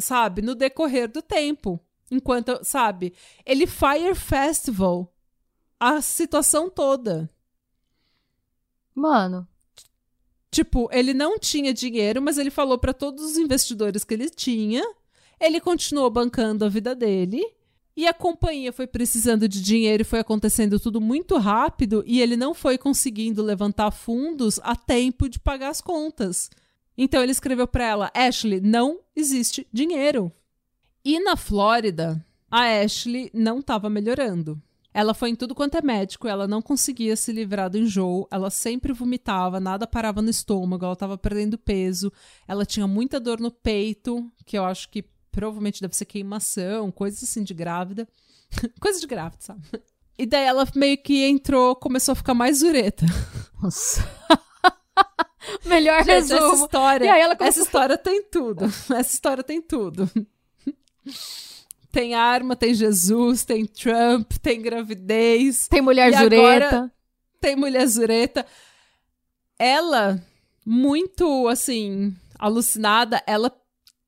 sabe, 0.00 0.42
no 0.42 0.56
decorrer 0.56 1.08
do 1.08 1.22
tempo. 1.22 1.78
Enquanto, 2.10 2.58
sabe, 2.64 3.14
ele 3.46 3.64
Fire 3.64 4.14
Festival 4.16 5.14
a 5.78 6.02
situação 6.02 6.68
toda. 6.68 7.30
Mano. 8.92 9.46
Tipo, 10.50 10.88
ele 10.92 11.14
não 11.14 11.38
tinha 11.38 11.72
dinheiro, 11.72 12.20
mas 12.20 12.36
ele 12.36 12.50
falou 12.50 12.78
para 12.78 12.92
todos 12.92 13.24
os 13.24 13.36
investidores 13.36 14.02
que 14.02 14.12
ele 14.12 14.28
tinha 14.28 14.84
ele 15.42 15.60
continuou 15.60 16.08
bancando 16.08 16.64
a 16.64 16.68
vida 16.68 16.94
dele. 16.94 17.44
E 17.94 18.06
a 18.06 18.14
companhia 18.14 18.72
foi 18.72 18.86
precisando 18.86 19.46
de 19.46 19.60
dinheiro 19.60 20.00
e 20.00 20.04
foi 20.04 20.20
acontecendo 20.20 20.80
tudo 20.80 20.98
muito 20.98 21.36
rápido 21.36 22.02
e 22.06 22.22
ele 22.22 22.38
não 22.38 22.54
foi 22.54 22.78
conseguindo 22.78 23.42
levantar 23.42 23.90
fundos 23.90 24.58
a 24.62 24.74
tempo 24.74 25.28
de 25.28 25.38
pagar 25.38 25.68
as 25.68 25.82
contas. 25.82 26.48
Então 26.96 27.22
ele 27.22 27.32
escreveu 27.32 27.68
para 27.68 27.84
ela: 27.84 28.10
Ashley, 28.14 28.62
não 28.62 29.00
existe 29.14 29.66
dinheiro. 29.70 30.32
E 31.04 31.20
na 31.20 31.36
Flórida, 31.36 32.24
a 32.50 32.62
Ashley 32.80 33.30
não 33.34 33.58
estava 33.58 33.90
melhorando. 33.90 34.58
Ela 34.94 35.14
foi 35.14 35.30
em 35.30 35.34
tudo 35.34 35.54
quanto 35.54 35.76
é 35.76 35.82
médico, 35.82 36.28
ela 36.28 36.46
não 36.46 36.60
conseguia 36.60 37.16
se 37.16 37.32
livrar 37.32 37.70
do 37.70 37.78
enjoo, 37.78 38.28
ela 38.30 38.50
sempre 38.50 38.92
vomitava, 38.92 39.58
nada 39.58 39.86
parava 39.86 40.20
no 40.20 40.28
estômago, 40.28 40.84
ela 40.84 40.92
estava 40.92 41.16
perdendo 41.16 41.56
peso, 41.56 42.12
ela 42.46 42.66
tinha 42.66 42.86
muita 42.86 43.18
dor 43.18 43.40
no 43.40 43.50
peito, 43.50 44.30
que 44.44 44.56
eu 44.56 44.64
acho 44.64 44.90
que 44.90 45.02
provavelmente 45.32 45.80
deve 45.80 45.96
ser 45.96 46.04
queimação, 46.04 46.92
coisas 46.92 47.22
assim 47.24 47.42
de 47.42 47.52
grávida. 47.54 48.06
Coisa 48.80 49.00
de 49.00 49.06
grávida, 49.06 49.38
sabe? 49.40 49.62
E 50.18 50.26
daí 50.26 50.44
ela 50.44 50.68
meio 50.76 50.98
que 50.98 51.24
entrou, 51.24 51.74
começou 51.74 52.12
a 52.12 52.16
ficar 52.16 52.34
mais 52.34 52.58
zureta. 52.58 53.04
Nossa. 53.60 54.06
Melhor 55.64 56.04
Gente, 56.04 56.10
resumo. 56.30 56.52
essa 56.52 56.64
história, 56.64 57.06
começou- 57.06 57.36
essa 57.40 57.60
história 57.60 57.98
tem 57.98 58.22
tudo. 58.24 58.64
Essa 58.66 59.00
história 59.00 59.42
tem 59.42 59.60
tudo. 59.62 60.08
Tem 61.90 62.14
arma, 62.14 62.54
tem 62.56 62.74
Jesus, 62.74 63.44
tem 63.44 63.66
Trump, 63.66 64.32
tem 64.40 64.60
gravidez, 64.62 65.66
Tem 65.68 65.80
mulher 65.82 66.10
agora- 66.70 66.92
tem 67.40 67.56
mulher 67.56 67.86
zureta. 67.86 68.46
Ela, 69.58 70.22
muito 70.64 71.48
assim, 71.48 72.14
alucinada, 72.38 73.22
ela 73.26 73.50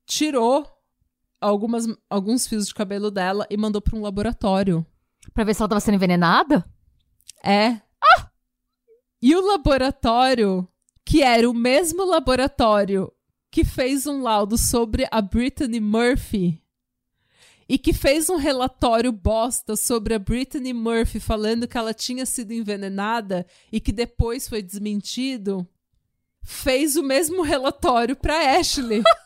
tirou 0.05 0.65
algumas, 1.39 1.85
alguns 2.09 2.47
fios 2.47 2.67
de 2.67 2.73
cabelo 2.73 3.11
dela 3.11 3.45
e 3.49 3.57
mandou 3.57 3.81
para 3.81 3.95
um 3.95 4.01
laboratório. 4.01 4.85
Pra 5.33 5.43
ver 5.43 5.53
se 5.53 5.61
ela 5.61 5.69
tava 5.69 5.79
sendo 5.79 5.95
envenenada? 5.95 6.65
É. 7.43 7.81
E 9.21 9.35
o 9.35 9.41
laboratório, 9.41 10.67
que 11.03 11.23
era 11.23 11.49
o 11.49 11.53
mesmo 11.53 12.05
laboratório 12.05 13.11
que 13.49 13.63
fez 13.63 14.05
um 14.05 14.21
laudo 14.21 14.57
sobre 14.57 15.07
a 15.09 15.21
Brittany 15.21 15.79
Murphy 15.79 16.61
e 17.67 17.77
que 17.77 17.93
fez 17.93 18.29
um 18.29 18.35
relatório 18.35 19.11
bosta 19.11 19.75
sobre 19.75 20.13
a 20.13 20.19
Brittany 20.19 20.73
Murphy 20.73 21.19
falando 21.19 21.67
que 21.67 21.77
ela 21.77 21.93
tinha 21.93 22.25
sido 22.25 22.51
envenenada 22.51 23.45
e 23.71 23.79
que 23.79 23.91
depois 23.91 24.47
foi 24.47 24.61
desmentido, 24.61 25.67
fez 26.43 26.95
o 26.95 27.01
mesmo 27.01 27.41
relatório 27.41 28.15
para 28.15 28.59
Ashley. 28.59 29.01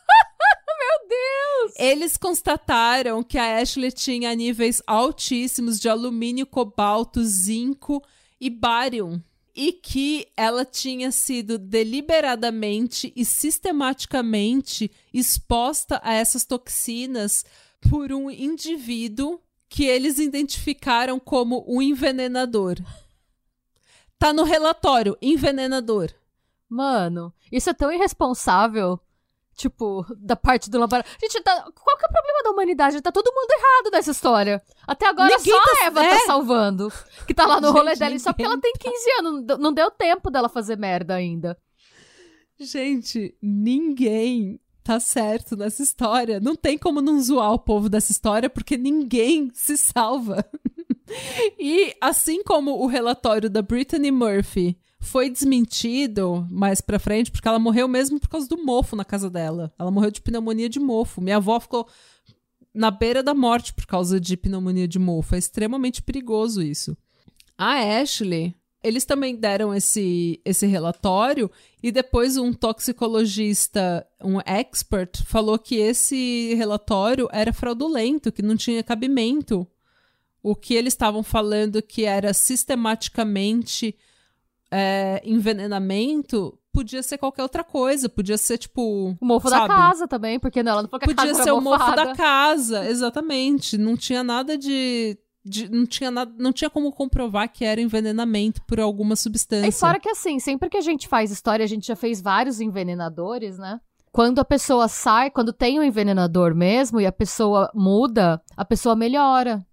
Eles 1.76 2.16
constataram 2.16 3.22
que 3.22 3.38
a 3.38 3.58
Ashley 3.58 3.90
tinha 3.92 4.34
níveis 4.34 4.82
altíssimos 4.86 5.78
de 5.80 5.88
alumínio, 5.88 6.46
cobalto, 6.46 7.22
zinco 7.24 8.02
e 8.40 8.48
bárium. 8.50 9.20
E 9.54 9.72
que 9.72 10.28
ela 10.36 10.64
tinha 10.64 11.10
sido 11.10 11.58
deliberadamente 11.58 13.12
e 13.16 13.24
sistematicamente 13.24 14.90
exposta 15.12 16.00
a 16.04 16.14
essas 16.14 16.44
toxinas 16.44 17.44
por 17.88 18.12
um 18.12 18.30
indivíduo 18.30 19.40
que 19.68 19.84
eles 19.84 20.18
identificaram 20.18 21.18
como 21.18 21.64
um 21.66 21.80
envenenador. 21.82 22.76
Tá 24.18 24.32
no 24.32 24.44
relatório, 24.44 25.16
envenenador. 25.20 26.10
Mano, 26.68 27.32
isso 27.50 27.70
é 27.70 27.74
tão 27.74 27.92
irresponsável. 27.92 29.00
Tipo, 29.56 30.06
da 30.16 30.34
parte 30.36 30.70
do 30.70 30.78
laboratório. 30.78 31.18
Gente, 31.20 31.42
tá- 31.42 31.62
qual 31.74 31.96
que 31.98 32.04
é 32.04 32.08
o 32.08 32.12
problema 32.12 32.42
da 32.44 32.50
humanidade? 32.50 33.00
Tá 33.02 33.12
todo 33.12 33.30
mundo 33.30 33.50
errado 33.50 33.90
nessa 33.92 34.10
história. 34.10 34.62
Até 34.86 35.06
agora 35.06 35.36
Ninguém 35.36 35.52
só 35.52 35.60
tá- 35.62 35.70
a 35.82 35.84
Eva 35.86 36.02
é. 36.04 36.08
tá 36.18 36.26
salvando. 36.26 36.92
Que 37.26 37.34
tá 37.34 37.46
lá 37.46 37.60
no 37.60 37.66
Gente, 37.68 37.76
rolê 37.76 37.94
dela. 37.96 38.18
Só 38.18 38.32
porque 38.32 38.44
ela 38.44 38.58
tem 38.58 38.72
ninguém 38.74 38.92
15 38.92 39.10
anos. 39.18 39.32
não 39.32 39.42
deu- 39.44 39.58
Não 39.58 39.72
deu 39.72 39.90
tempo 39.90 40.30
dela 40.30 40.48
fazer 40.48 40.78
merda 40.78 41.14
ainda. 41.14 41.58
Gente, 42.58 43.34
ninguém 43.42 44.60
tá 44.82 44.98
certo 45.00 45.56
nessa 45.56 45.82
história. 45.82 46.40
Não 46.40 46.54
tem 46.56 46.76
como 46.78 47.00
não 47.02 47.20
zoar 47.20 47.52
o 47.52 47.58
povo 47.58 47.88
dessa 47.88 48.12
história, 48.12 48.48
porque 48.50 48.76
ninguém 48.76 49.50
se 49.54 49.76
salva. 49.76 50.44
e 51.58 51.94
assim 52.00 52.42
como 52.44 52.82
o 52.82 52.86
relatório 52.86 53.48
da 53.50 53.62
Brittany 53.62 54.10
Murphy 54.10 54.78
foi 55.00 55.30
desmentido 55.30 56.46
mais 56.50 56.80
pra 56.80 56.98
frente, 56.98 57.30
porque 57.30 57.48
ela 57.48 57.58
morreu 57.58 57.88
mesmo 57.88 58.20
por 58.20 58.28
causa 58.28 58.46
do 58.46 58.62
mofo 58.62 58.94
na 58.94 59.04
casa 59.04 59.30
dela. 59.30 59.72
Ela 59.78 59.90
morreu 59.90 60.10
de 60.10 60.20
pneumonia 60.20 60.68
de 60.68 60.78
mofo. 60.78 61.20
Minha 61.20 61.38
avó 61.38 61.58
ficou 61.58 61.88
na 62.72 62.90
beira 62.90 63.22
da 63.22 63.34
morte 63.34 63.72
por 63.72 63.86
causa 63.86 64.20
de 64.20 64.36
pneumonia 64.36 64.86
de 64.86 64.98
mofo. 64.98 65.34
É 65.34 65.38
extremamente 65.38 66.02
perigoso 66.02 66.62
isso. 66.62 66.96
A 67.56 68.00
Ashley 68.00 68.54
eles 68.82 69.04
também 69.04 69.36
deram 69.36 69.74
esse, 69.74 70.40
esse 70.44 70.66
relatório 70.66 71.50
e 71.82 71.92
depois 71.92 72.36
um 72.36 72.52
toxicologista, 72.52 74.06
um 74.22 74.40
expert, 74.40 75.22
falou 75.24 75.58
que 75.58 75.76
esse 75.76 76.54
relatório 76.54 77.28
era 77.30 77.52
fraudulento, 77.52 78.32
que 78.32 78.42
não 78.42 78.56
tinha 78.56 78.82
cabimento. 78.82 79.66
O 80.42 80.56
que 80.56 80.74
eles 80.74 80.94
estavam 80.94 81.22
falando 81.22 81.82
que 81.82 82.04
era 82.04 82.32
sistematicamente 82.32 83.94
é, 84.70 85.20
envenenamento 85.24 86.56
podia 86.72 87.02
ser 87.02 87.18
qualquer 87.18 87.42
outra 87.42 87.64
coisa, 87.64 88.08
podia 88.08 88.38
ser 88.38 88.58
tipo. 88.58 89.16
O 89.20 89.24
mofo 89.24 89.48
sabe? 89.48 89.68
da 89.68 89.74
casa 89.74 90.08
também, 90.08 90.38
porque 90.38 90.62
não, 90.62 90.72
ela 90.72 90.82
não 90.82 90.88
falou 90.88 91.00
que 91.00 91.10
a 91.10 91.14
Podia 91.14 91.34
ser 91.34 91.50
o 91.50 91.60
mofo 91.60 91.94
da 91.94 92.14
casa, 92.14 92.88
exatamente. 92.88 93.76
Não 93.76 93.96
tinha 93.96 94.22
nada 94.22 94.56
de. 94.56 95.18
de- 95.44 95.68
não, 95.68 95.84
tinha 95.86 96.10
nada, 96.10 96.32
não 96.38 96.52
tinha 96.52 96.70
como 96.70 96.92
comprovar 96.92 97.50
que 97.52 97.64
era 97.64 97.80
envenenamento 97.80 98.62
por 98.62 98.80
alguma 98.80 99.16
substância. 99.16 99.68
E 99.68 99.72
fora 99.72 99.98
que 99.98 100.08
assim, 100.08 100.38
sempre 100.38 100.68
que 100.68 100.76
a 100.76 100.82
gente 100.82 101.08
faz 101.08 101.30
história, 101.30 101.64
a 101.64 101.68
gente 101.68 101.86
já 101.86 101.96
fez 101.96 102.20
vários 102.20 102.60
envenenadores, 102.60 103.58
né? 103.58 103.80
Quando 104.12 104.40
a 104.40 104.44
pessoa 104.44 104.88
sai, 104.88 105.30
quando 105.30 105.52
tem 105.52 105.78
um 105.78 105.84
envenenador 105.84 106.52
mesmo 106.54 107.00
e 107.00 107.06
a 107.06 107.12
pessoa 107.12 107.70
muda, 107.72 108.42
a 108.56 108.64
pessoa 108.64 108.96
melhora. 108.96 109.64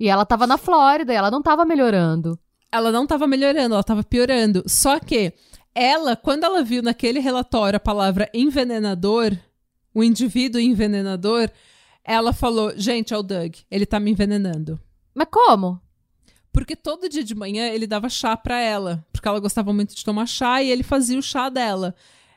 E 0.00 0.08
ela 0.08 0.24
tava 0.24 0.46
na 0.46 0.56
Flórida, 0.56 1.12
e 1.12 1.16
ela 1.16 1.30
não 1.30 1.42
tava 1.42 1.64
melhorando. 1.64 2.38
Ela 2.74 2.90
não 2.90 3.04
estava 3.04 3.26
melhorando, 3.26 3.74
ela 3.74 3.80
estava 3.80 4.02
piorando. 4.02 4.64
Só 4.66 4.98
que 4.98 5.32
ela, 5.72 6.16
quando 6.16 6.44
ela 6.44 6.62
viu 6.62 6.82
naquele 6.82 7.20
relatório 7.20 7.76
a 7.76 7.80
palavra 7.80 8.28
envenenador, 8.34 9.32
o 9.94 10.02
indivíduo 10.02 10.60
envenenador, 10.60 11.48
ela 12.02 12.32
falou: 12.32 12.72
gente, 12.76 13.14
é 13.14 13.16
o 13.16 13.22
Doug, 13.22 13.54
ele 13.70 13.86
tá 13.86 14.00
me 14.00 14.10
envenenando. 14.10 14.78
Mas 15.14 15.28
como? 15.30 15.80
Porque 16.52 16.74
todo 16.74 17.08
dia 17.08 17.22
de 17.22 17.34
manhã 17.34 17.68
ele 17.68 17.86
dava 17.86 18.08
chá 18.08 18.36
pra 18.36 18.58
ela, 18.60 19.04
porque 19.12 19.26
ela 19.28 19.38
gostava 19.38 19.72
muito 19.72 19.94
de 19.94 20.04
tomar 20.04 20.26
chá 20.26 20.60
e 20.60 20.70
ele 20.70 20.82
fazia 20.82 21.18
o 21.18 21.22
chá 21.22 21.48
dela. 21.48 21.94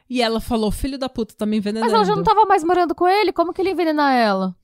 E 0.07 0.21
ela 0.21 0.39
falou: 0.39 0.69
filho 0.71 0.99
da 0.99 1.09
puta, 1.09 1.33
tá 1.35 1.47
me 1.47 1.57
envenenando. 1.57 1.91
Mas 1.91 1.93
ela 1.95 2.05
já 2.05 2.15
não 2.15 2.23
tava 2.23 2.45
mais 2.45 2.63
morando 2.63 2.93
com 2.93 3.07
ele, 3.07 3.33
como 3.33 3.51
que 3.51 3.61
ele 3.61 3.69
ia 3.69 3.73
envenenar 3.73 4.13
ela? 4.13 4.55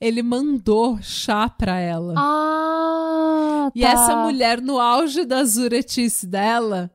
Ele 0.00 0.22
mandou 0.22 0.98
chá 1.02 1.48
pra 1.48 1.78
ela. 1.80 2.14
Ah, 2.16 3.27
E 3.74 3.82
tá. 3.82 3.88
essa 3.88 4.16
mulher, 4.16 4.60
no 4.60 4.78
auge 4.78 5.24
da 5.24 5.44
zuretice 5.44 6.26
dela, 6.26 6.90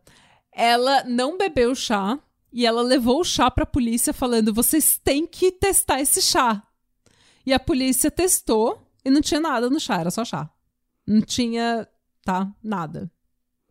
ela 0.52 1.04
não 1.04 1.38
bebeu 1.38 1.76
chá 1.76 2.20
e 2.52 2.66
ela 2.66 2.82
levou 2.82 3.22
o 3.22 3.26
chá 3.26 3.50
pra 3.50 3.66
polícia 3.66 4.14
falando: 4.14 4.54
vocês 4.54 5.00
têm 5.04 5.26
que 5.26 5.52
testar 5.52 6.00
esse 6.02 6.22
chá. 6.22 6.64
E 7.46 7.54
a 7.54 7.60
polícia 7.60 8.10
testou 8.10 8.82
e 9.04 9.10
não 9.10 9.22
tinha 9.22 9.40
nada 9.40 9.70
no 9.70 9.80
chá, 9.80 10.00
era 10.00 10.12
só 10.12 10.24
chá. 10.24 10.50
Não 11.06 11.22
tinha, 11.22 11.88
tá? 12.24 12.50
Nada. 12.64 13.12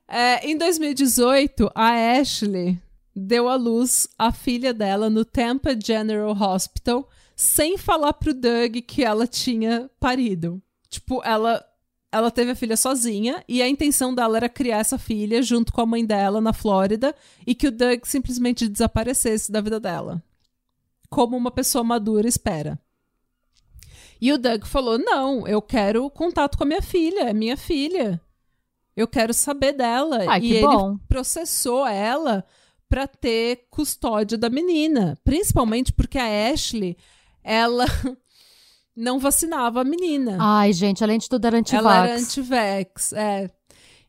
É, 0.07 0.47
em 0.47 0.59
2018, 0.59 1.71
a 1.75 2.19
Ashley 2.19 2.79
deu 3.15 3.49
à 3.49 3.55
luz 3.55 4.09
a 4.19 4.33
filha 4.33 4.75
dela 4.75 5.09
no 5.09 5.25
Tampa 5.25 5.79
General 5.79 6.37
Hospital 6.37 7.09
sem 7.35 7.79
falar 7.79 8.13
pro 8.15 8.35
Doug 8.35 8.77
que 8.87 9.03
ela 9.03 9.27
tinha 9.27 9.91
parido. 9.99 10.63
Tipo, 10.89 11.23
ela 11.25 11.65
ela 12.13 12.31
teve 12.31 12.51
a 12.51 12.55
filha 12.55 12.77
sozinha 12.77 13.43
e 13.49 13.63
a 13.63 13.69
intenção 13.69 14.15
dela 14.15 14.37
era 14.37 14.49
criar 14.49 14.79
essa 14.79 14.99
filha 14.99 15.43
junto 15.43 15.73
com 15.73 15.81
a 15.81 15.87
mãe 15.87 16.05
dela 16.05 16.43
na 16.43 16.53
Flórida 16.53 17.15
e 17.47 17.55
que 17.55 17.69
o 17.69 17.73
Doug 17.73 18.01
simplesmente 18.05 18.69
desaparecesse 18.69 19.51
da 19.51 19.63
vida 19.63 19.81
dela. 19.81 20.23
Como 21.09 21.37
uma 21.37 21.51
pessoa 21.51 21.83
madura 21.83 22.29
espera. 22.29 22.79
E 24.21 24.31
o 24.31 24.39
Doug 24.39 24.67
falou: 24.67 24.99
Não, 24.99 25.49
eu 25.49 25.61
quero 25.63 26.09
contato 26.11 26.57
com 26.57 26.65
a 26.65 26.67
minha 26.67 26.83
filha, 26.83 27.31
é 27.31 27.33
minha 27.33 27.57
filha. 27.57 28.21
Eu 28.95 29.09
quero 29.09 29.33
saber 29.33 29.73
dela. 29.73 30.19
Ai, 30.29 30.39
e 30.39 30.41
que 30.43 30.55
ele 30.57 30.67
bom. 30.67 30.99
processou 31.09 31.87
ela 31.87 32.45
pra 32.89 33.07
ter 33.07 33.67
custódia 33.71 34.37
da 34.37 34.51
menina. 34.51 35.19
Principalmente 35.25 35.93
porque 35.93 36.19
a 36.19 36.51
Ashley, 36.53 36.97
ela 37.43 37.87
não 38.97 39.19
vacinava 39.19 39.81
a 39.81 39.85
menina. 39.85 40.37
Ai, 40.41 40.73
gente, 40.73 41.03
além 41.03 41.19
de 41.19 41.29
tudo 41.29 41.47
era 41.47 41.59
antivax. 41.59 41.85
Ela 41.85 42.07
era 42.07 42.19
anti-vax, 42.19 43.13
é. 43.13 43.51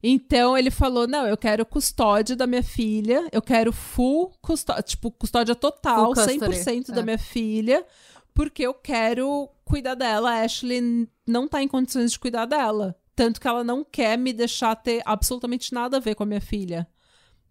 Então 0.03 0.57
ele 0.57 0.69
falou: 0.69 1.07
não, 1.07 1.25
eu 1.25 1.37
quero 1.37 1.65
custódia 1.65 2.35
da 2.35 2.45
minha 2.45 2.63
filha, 2.63 3.27
eu 3.31 3.41
quero 3.41 3.71
full 3.71 4.33
custódia, 4.41 4.83
tipo, 4.83 5.09
custódia 5.11 5.55
total, 5.55 6.13
Full 6.13 6.15
custody, 6.15 6.55
100% 6.57 6.91
da 6.91 6.99
é. 6.99 7.03
minha 7.03 7.17
filha, 7.17 7.85
porque 8.33 8.63
eu 8.63 8.73
quero 8.73 9.49
cuidar 9.63 9.95
dela. 9.95 10.31
A 10.31 10.41
Ashley 10.43 11.07
não 11.25 11.47
tá 11.47 11.63
em 11.63 11.67
condições 11.67 12.11
de 12.11 12.19
cuidar 12.19 12.45
dela. 12.45 12.95
Tanto 13.15 13.39
que 13.39 13.47
ela 13.47 13.63
não 13.63 13.83
quer 13.83 14.17
me 14.17 14.33
deixar 14.33 14.75
ter 14.75 15.01
absolutamente 15.05 15.71
nada 15.73 15.97
a 15.97 15.99
ver 15.99 16.15
com 16.15 16.23
a 16.23 16.25
minha 16.25 16.41
filha. 16.41 16.87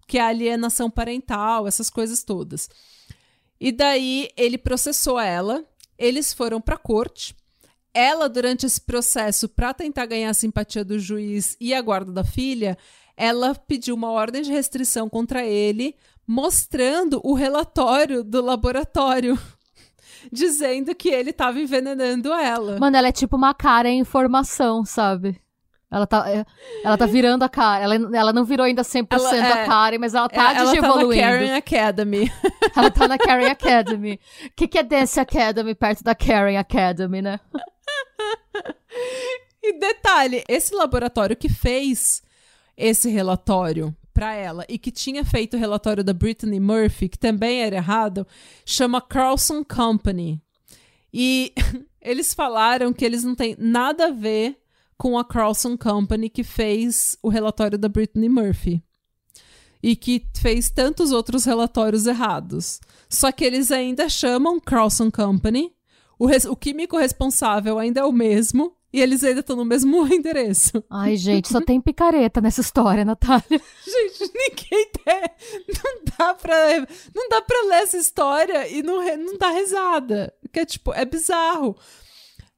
Que 0.06 0.18
é 0.18 0.20
a 0.20 0.26
alienação 0.26 0.90
parental, 0.90 1.66
essas 1.66 1.88
coisas 1.88 2.24
todas. 2.24 2.68
E 3.60 3.70
daí 3.70 4.28
ele 4.36 4.59
processou 4.59 5.20
ela, 5.20 5.64
eles 6.02 6.32
foram 6.32 6.60
pra 6.60 6.76
corte. 6.76 7.34
Ela, 7.94 8.28
durante 8.28 8.66
esse 8.66 8.80
processo, 8.80 9.48
pra 9.48 9.72
tentar 9.72 10.06
ganhar 10.06 10.30
a 10.30 10.34
simpatia 10.34 10.84
do 10.84 10.98
juiz 10.98 11.56
e 11.60 11.72
a 11.74 11.80
guarda 11.80 12.10
da 12.10 12.24
filha, 12.24 12.76
ela 13.16 13.54
pediu 13.54 13.94
uma 13.94 14.10
ordem 14.10 14.42
de 14.42 14.50
restrição 14.50 15.08
contra 15.08 15.44
ele, 15.44 15.94
mostrando 16.26 17.20
o 17.22 17.34
relatório 17.34 18.24
do 18.24 18.42
laboratório, 18.42 19.38
dizendo 20.32 20.94
que 20.94 21.10
ele 21.10 21.30
estava 21.30 21.60
envenenando 21.60 22.32
ela. 22.32 22.78
Mano, 22.78 22.96
ela 22.96 23.08
é 23.08 23.12
tipo 23.12 23.36
uma 23.36 23.52
cara 23.52 23.88
em 23.88 24.04
formação, 24.04 24.84
sabe? 24.84 25.40
Ela 25.93 26.06
tá, 26.06 26.24
é, 26.31 26.47
ela 26.82 26.97
tá 26.97 27.05
virando 27.05 27.43
a 27.43 27.51
cara. 27.51 27.85
Ela, 27.85 27.94
ela 28.16 28.32
não 28.32 28.47
virou 28.47 28.64
ainda 28.64 28.82
100% 28.82 29.06
Ela- 29.10 29.36
é. 29.36 29.52
a 29.52 29.66
Karen, 29.66 29.98
mas 29.98 30.14
ela 30.14 30.27
tá 30.27 30.55
É, 30.55 30.56
ela 30.56 30.74
tá 30.74 30.97
na. 30.97 31.14
Karen 31.14 31.55
Academy. 31.55 32.32
ela 32.74 32.90
tá 32.90 33.06
na 33.06 33.19
Karen 33.19 33.51
Academy. 33.51 34.19
O 34.47 34.51
que, 34.56 34.66
que 34.66 34.78
é 34.78 34.82
Dance 34.82 35.20
Academy 35.20 35.74
perto 35.74 36.02
da 36.02 36.14
Karen 36.14 36.56
Academy, 36.56 37.20
né? 37.20 37.39
E 39.62 39.78
detalhe, 39.78 40.43
esse 40.48 40.74
laboratório 40.74 41.36
que 41.36 41.48
fez 41.51 42.23
esse 42.77 43.10
relatório 43.10 43.94
pra 44.14 44.35
ela 44.35 44.64
e 44.69 44.78
que 44.78 44.90
tinha 44.90 45.24
feito 45.24 45.56
o 45.56 45.60
relatório 45.60 46.02
da 46.02 46.12
Brittany 46.12 46.59
Murphy, 46.59 47.09
que 47.09 47.19
também 47.19 47.62
era 47.62 47.77
errado, 47.77 48.27
chama 48.64 49.01
Carlson 49.01 49.62
Company. 49.62 50.40
E 51.12 51.52
eles 52.01 52.32
falaram 52.35 52.93
que 52.94 53.05
eles 53.05 53.23
não 53.24 53.35
têm 53.35 53.55
nada 53.59 54.06
a 54.06 54.10
ver 54.10 54.56
com 54.98 55.19
a 55.19 55.24
Carlson 55.24 55.77
Company 55.77 56.28
que 56.28 56.44
fez 56.44 57.16
o 57.23 57.28
relatório 57.28 57.78
da 57.78 57.89
Brittany 57.89 58.28
Murphy. 58.28 58.82
E 59.82 59.97
que 59.97 60.24
fez 60.40 60.70
tantos 60.70 61.10
outros 61.10 61.44
relatórios 61.44 62.06
errados. 62.06 62.81
Só 63.09 63.32
que 63.32 63.44
eles 63.44 63.73
ainda 63.73 64.09
chamam 64.09 64.60
Carlson 64.60 65.10
Company. 65.10 65.73
O, 66.19 66.24
res- 66.27 66.44
o 66.44 66.55
químico 66.55 66.97
responsável 66.97 67.78
ainda 67.81 68.01
é 68.01 68.05
o 68.05 68.12
mesmo. 68.12 68.77
E 68.93 69.01
eles 69.01 69.24
ainda 69.24 69.40
estão 69.40 69.56
no 69.56 69.64
mesmo 69.64 70.06
endereço. 70.12 70.85
Ai, 70.89 71.16
gente, 71.16 71.48
só 71.48 71.60
tem 71.60 71.81
picareta 71.81 72.40
nessa 72.40 72.60
história, 72.60 73.05
Natália. 73.05 73.43
Gente, 73.51 74.31
ninguém 74.35 74.90
tem. 75.05 75.23
Não 75.82 76.05
dá 76.19 76.35
pra. 76.35 76.56
Não 77.14 77.28
dá 77.31 77.40
pra 77.40 77.62
ler 77.69 77.82
essa 77.82 77.97
história 77.97 78.69
e 78.69 78.82
não, 78.82 78.98
não 79.16 79.36
dar 79.39 79.51
risada. 79.51 80.32
Que 80.52 80.60
é 80.60 80.64
tipo, 80.66 80.93
é 80.93 81.05
bizarro. 81.06 81.74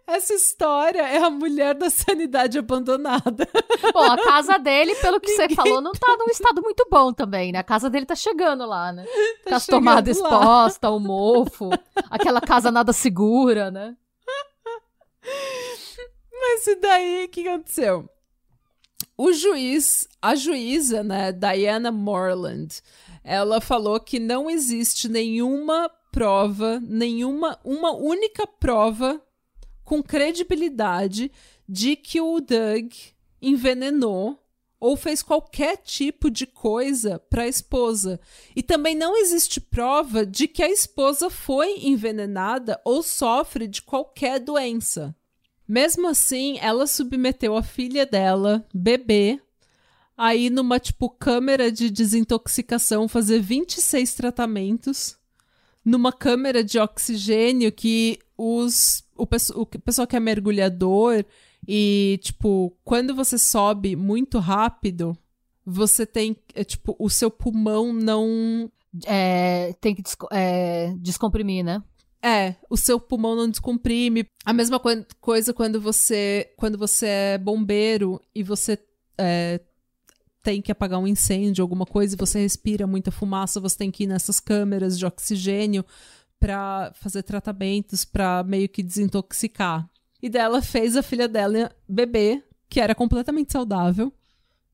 Essa 0.07 0.35
história 0.35 1.01
é 1.01 1.17
a 1.17 1.31
mulher 1.31 1.75
da 1.75 1.89
sanidade 1.89 2.59
abandonada. 2.59 3.49
Bom, 3.93 4.03
a 4.03 4.23
casa 4.23 4.59
dele, 4.59 4.95
pelo 4.97 5.19
que 5.19 5.31
você 5.31 5.49
falou, 5.49 5.81
não 5.81 5.93
tá 5.93 6.17
num 6.19 6.31
estado 6.31 6.61
muito 6.61 6.87
bom 6.91 7.13
também, 7.13 7.53
né? 7.53 7.61
A 7.61 7.65
casa 7.65 7.89
dele 7.89 8.05
tá 8.05 8.15
chegando 8.15 8.67
lá, 8.67 8.93
né? 8.93 9.07
Com 9.47 9.55
as 9.55 9.67
tomadas 9.67 10.17
expostas, 10.17 10.91
o 10.91 10.99
mofo, 10.99 11.71
aquela 12.11 12.41
casa 12.41 12.71
nada 12.71 12.93
segura, 12.93 13.71
né? 13.71 13.97
Mas 16.33 16.67
e 16.67 16.75
daí, 16.77 17.25
o 17.25 17.29
que 17.29 17.49
aconteceu? 17.49 18.09
O 19.17 19.33
juiz, 19.33 20.07
a 20.21 20.35
juíza, 20.35 21.03
né, 21.03 21.33
Diana 21.33 21.91
Morland, 21.91 22.83
ela 23.23 23.61
falou 23.61 23.99
que 23.99 24.19
não 24.19 24.51
existe 24.51 25.09
nenhuma 25.09 25.91
prova, 26.13 26.81
nenhuma, 26.83 27.59
uma 27.65 27.93
única 27.93 28.47
prova 28.47 29.21
com 29.85 30.03
credibilidade 30.03 31.31
de 31.69 31.97
que 31.97 32.21
o 32.21 32.41
Doug 32.41 32.93
envenenou 33.41 34.39
ou 34.81 34.97
fez 34.97 35.23
qualquer 35.23 35.79
tipo 35.79 36.31
de 36.31 36.47
coisa 36.47 37.19
para 37.31 37.45
a 37.45 37.49
esposa. 37.49 38.21
E 38.55 38.63
também 38.63 38.95
não 38.95 39.17
existe 39.17 39.59
prova 39.61 40.27
de 40.27 40.47
que 40.47 40.63
a 40.63 40.69
esposa 40.69 41.31
foi 41.31 41.79
envenenada 41.87 42.81
ou 42.85 43.03
sofre 43.03 43.67
de 43.67 43.81
qualquer 43.81 44.39
doença. 44.41 45.17
Mesmo 45.67 46.09
assim, 46.09 46.59
ela 46.61 46.87
submeteu 46.87 47.57
a 47.57 47.63
filha 47.63 48.05
dela, 48.05 48.67
bebê, 48.75 49.41
aí 50.17 50.51
numa 50.51 50.79
tipo 50.79 51.09
câmera 51.09 51.73
de 51.73 51.89
desintoxicação 51.89 53.09
fazer 53.09 53.41
26 53.41 54.15
tratamentos, 54.15 55.17
numa 55.83 56.13
câmera 56.13 56.63
de 56.63 56.79
oxigênio 56.79 57.73
que 57.73 58.19
os 58.37 59.04
o, 59.17 59.27
o 59.55 59.67
que- 59.67 59.79
pessoal 59.79 60.07
que 60.07 60.17
é 60.17 60.21
mergulhador 60.21 61.25
e 61.67 62.19
tipo, 62.23 62.77
quando 62.85 63.15
você 63.15 63.39
sobe 63.39 63.97
muito 63.97 64.39
rápido 64.39 65.17
você 65.65 66.05
tem, 66.05 66.37
é, 66.55 66.63
tipo, 66.63 66.95
o 66.99 67.09
seu 67.09 67.31
pulmão 67.31 67.93
não. 67.93 68.71
É, 69.07 69.73
tem 69.81 69.95
que 69.95 70.03
desco 70.03 70.29
é, 70.31 70.95
descomprimir, 70.99 71.65
né? 71.65 71.83
É, 72.23 72.55
o 72.71 72.77
seu 72.77 73.01
pulmão 73.01 73.35
não 73.35 73.49
descomprime. 73.49 74.27
A 74.45 74.53
mesma 74.53 74.79
co 74.79 74.89
coisa 75.21 75.53
quando 75.53 75.81
você, 75.81 76.53
quando 76.57 76.79
você 76.79 77.07
é 77.07 77.39
bombeiro 77.39 78.21
e 78.35 78.43
você 78.43 78.79
é, 79.19 79.61
tem 80.43 80.63
que 80.63 80.73
apagar 80.73 81.01
um 81.01 81.07
incêndio, 81.07 81.63
alguma 81.63 81.85
coisa, 81.85 82.15
e 82.15 82.19
você 82.19 82.41
respira 82.41 82.87
muita 82.87 83.11
fumaça, 83.11 83.61
você 83.61 83.77
tem 83.77 83.91
que 83.91 84.05
ir 84.05 84.07
nessas 84.07 84.41
câmeras 84.41 84.99
de 84.99 85.05
oxigênio 85.05 85.85
para 86.45 86.93
fazer 86.97 87.23
tratamentos 87.23 88.05
para 88.05 88.43
meio 88.43 88.69
que 88.69 88.83
desintoxicar. 88.83 89.89
E 90.23 90.29
dela 90.29 90.61
fez 90.61 90.95
a 90.95 91.03
filha 91.03 91.27
dela 91.27 91.75
bebê, 91.89 92.45
que 92.69 92.81
era 92.81 92.95
completamente 92.95 93.51
saudável, 93.51 94.13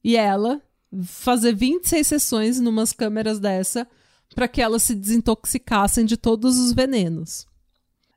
e 0.03 0.17
ela 0.17 0.61
fazer 1.05 1.55
26 1.55 2.05
sessões 2.05 2.59
numas 2.59 2.93
câmeras 2.93 3.39
dessa 3.39 3.87
para 4.35 4.49
que 4.49 4.61
elas 4.61 4.83
se 4.83 4.97
desintoxicassem 4.97 6.05
de 6.05 6.17
todos 6.17 6.59
os 6.59 6.73
venenos. 6.73 7.47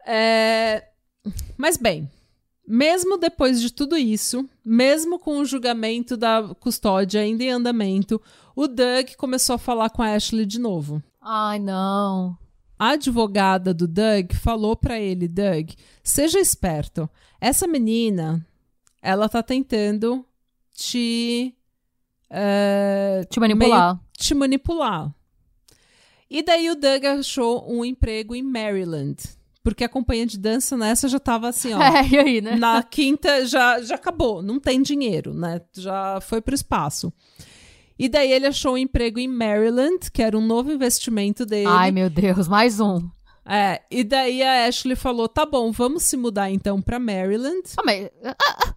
É... 0.03 0.87
Mas 1.55 1.77
bem, 1.77 2.09
mesmo 2.67 3.19
depois 3.19 3.61
de 3.61 3.71
tudo 3.71 3.95
isso, 3.95 4.49
mesmo 4.65 5.19
com 5.19 5.37
o 5.37 5.45
julgamento 5.45 6.17
da 6.17 6.55
custódia 6.59 7.21
ainda 7.21 7.43
em 7.43 7.51
andamento, 7.51 8.19
o 8.55 8.67
Doug 8.67 9.11
começou 9.15 9.53
a 9.53 9.59
falar 9.59 9.91
com 9.91 10.01
a 10.01 10.15
Ashley 10.15 10.43
de 10.43 10.59
novo. 10.59 11.03
Ai, 11.21 11.59
não. 11.59 12.35
A 12.77 12.89
advogada 12.89 13.73
do 13.73 13.87
Doug 13.87 14.33
falou 14.33 14.75
para 14.75 14.99
ele, 14.99 15.27
Doug, 15.27 15.71
seja 16.03 16.39
esperto. 16.39 17.09
Essa 17.39 17.67
menina, 17.67 18.45
ela 19.01 19.29
tá 19.29 19.43
tentando 19.43 20.25
te 20.73 21.55
uh, 22.29 23.25
te 23.29 23.39
manipular. 23.39 23.99
te 24.17 24.33
manipular. 24.33 25.13
E 26.29 26.41
daí 26.41 26.69
o 26.69 26.75
Doug 26.75 27.05
achou 27.05 27.71
um 27.71 27.85
emprego 27.85 28.33
em 28.33 28.41
Maryland. 28.41 29.17
Porque 29.63 29.83
a 29.83 29.89
companhia 29.89 30.25
de 30.25 30.37
dança 30.37 30.75
nessa 30.75 31.07
já 31.07 31.19
tava 31.19 31.47
assim, 31.47 31.73
ó. 31.73 31.79
É, 31.81 32.07
e 32.07 32.17
aí, 32.17 32.41
né? 32.41 32.55
Na 32.55 32.83
quinta 32.83 33.45
já, 33.45 33.81
já 33.81 33.95
acabou, 33.95 34.41
não 34.41 34.59
tem 34.59 34.81
dinheiro, 34.81 35.33
né? 35.33 35.61
Já 35.73 36.19
foi 36.21 36.41
pro 36.41 36.53
espaço. 36.53 37.13
E 38.03 38.09
daí 38.09 38.33
ele 38.33 38.47
achou 38.47 38.73
um 38.73 38.77
emprego 38.77 39.17
em 39.17 39.29
Maryland, 39.29 40.11
que 40.11 40.21
era 40.21 40.37
um 40.37 40.45
novo 40.45 40.69
investimento 40.69 41.45
dele. 41.45 41.69
Ai, 41.69 41.89
meu 41.89 42.09
Deus, 42.09 42.49
mais 42.49 42.81
um. 42.81 43.09
É, 43.45 43.81
e 43.89 44.03
daí 44.03 44.43
a 44.43 44.67
Ashley 44.67 44.97
falou: 44.97 45.29
tá 45.29 45.45
bom, 45.45 45.71
vamos 45.71 46.03
se 46.03 46.17
mudar 46.17 46.51
então 46.51 46.81
pra 46.81 46.99
Maryland. 46.99 47.61
Ah, 47.77 47.81
mas. 47.85 48.09
Ah, 48.21 48.35
ah. 48.41 48.75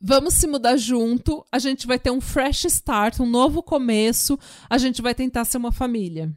Vamos 0.00 0.34
se 0.34 0.46
mudar 0.46 0.76
junto, 0.76 1.44
a 1.50 1.58
gente 1.58 1.88
vai 1.88 1.98
ter 1.98 2.12
um 2.12 2.20
fresh 2.20 2.66
start, 2.66 3.18
um 3.18 3.26
novo 3.26 3.64
começo, 3.64 4.38
a 4.70 4.78
gente 4.78 5.02
vai 5.02 5.12
tentar 5.12 5.44
ser 5.44 5.58
uma 5.58 5.72
família. 5.72 6.32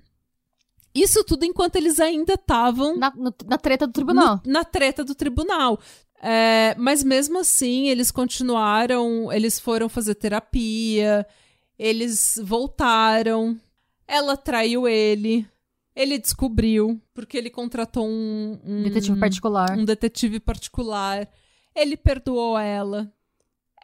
Isso 0.96 1.24
tudo 1.24 1.46
enquanto 1.46 1.76
eles 1.76 2.00
ainda 2.00 2.34
estavam. 2.34 2.98
Na, 2.98 3.14
na, 3.46 3.58
treta 3.60 3.86
do 3.86 3.94
tribunal. 3.94 4.42
No, 4.44 4.52
na 4.52 4.64
treta 4.64 5.04
do 5.04 5.14
tribunal. 5.14 5.80
É, 6.24 6.74
mas 6.80 7.04
mesmo 7.04 7.38
assim, 7.38 7.88
eles 7.90 8.10
continuaram, 8.10 9.32
eles 9.32 9.60
foram 9.60 9.88
fazer 9.88 10.16
terapia, 10.16 11.24
eles 11.78 12.40
voltaram, 12.44 13.60
ela 14.08 14.38
traiu 14.38 14.88
ele, 14.88 15.48
ele 15.96 16.18
descobriu, 16.18 17.00
porque 17.14 17.38
ele 17.38 17.50
contratou 17.50 18.08
um, 18.08 18.60
um 18.64 18.84
detetive 18.84 19.20
particular. 19.20 19.78
Um 19.78 19.86
detetive 19.86 20.40
particular. 20.40 21.30
Ele 21.74 21.96
perdoou 21.96 22.58
ela. 22.58 23.12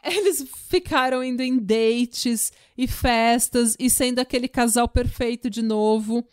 Eles 0.04 0.44
ficaram 0.68 1.22
indo 1.22 1.42
em 1.42 1.58
dates 1.58 2.52
e 2.76 2.86
festas 2.86 3.76
e 3.78 3.88
sendo 3.88 4.18
aquele 4.18 4.48
casal 4.48 4.88
perfeito 4.88 5.48
de 5.48 5.62
novo. 5.62 6.26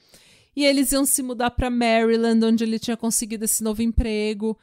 E 0.56 0.66
eles 0.66 0.92
iam 0.92 1.06
se 1.06 1.22
mudar 1.22 1.52
para 1.52 1.70
Maryland, 1.70 2.44
onde 2.44 2.64
ele 2.64 2.80
tinha 2.80 2.98
conseguido 2.98 3.46
esse 3.46 3.64
novo 3.64 3.82
emprego 3.82 4.58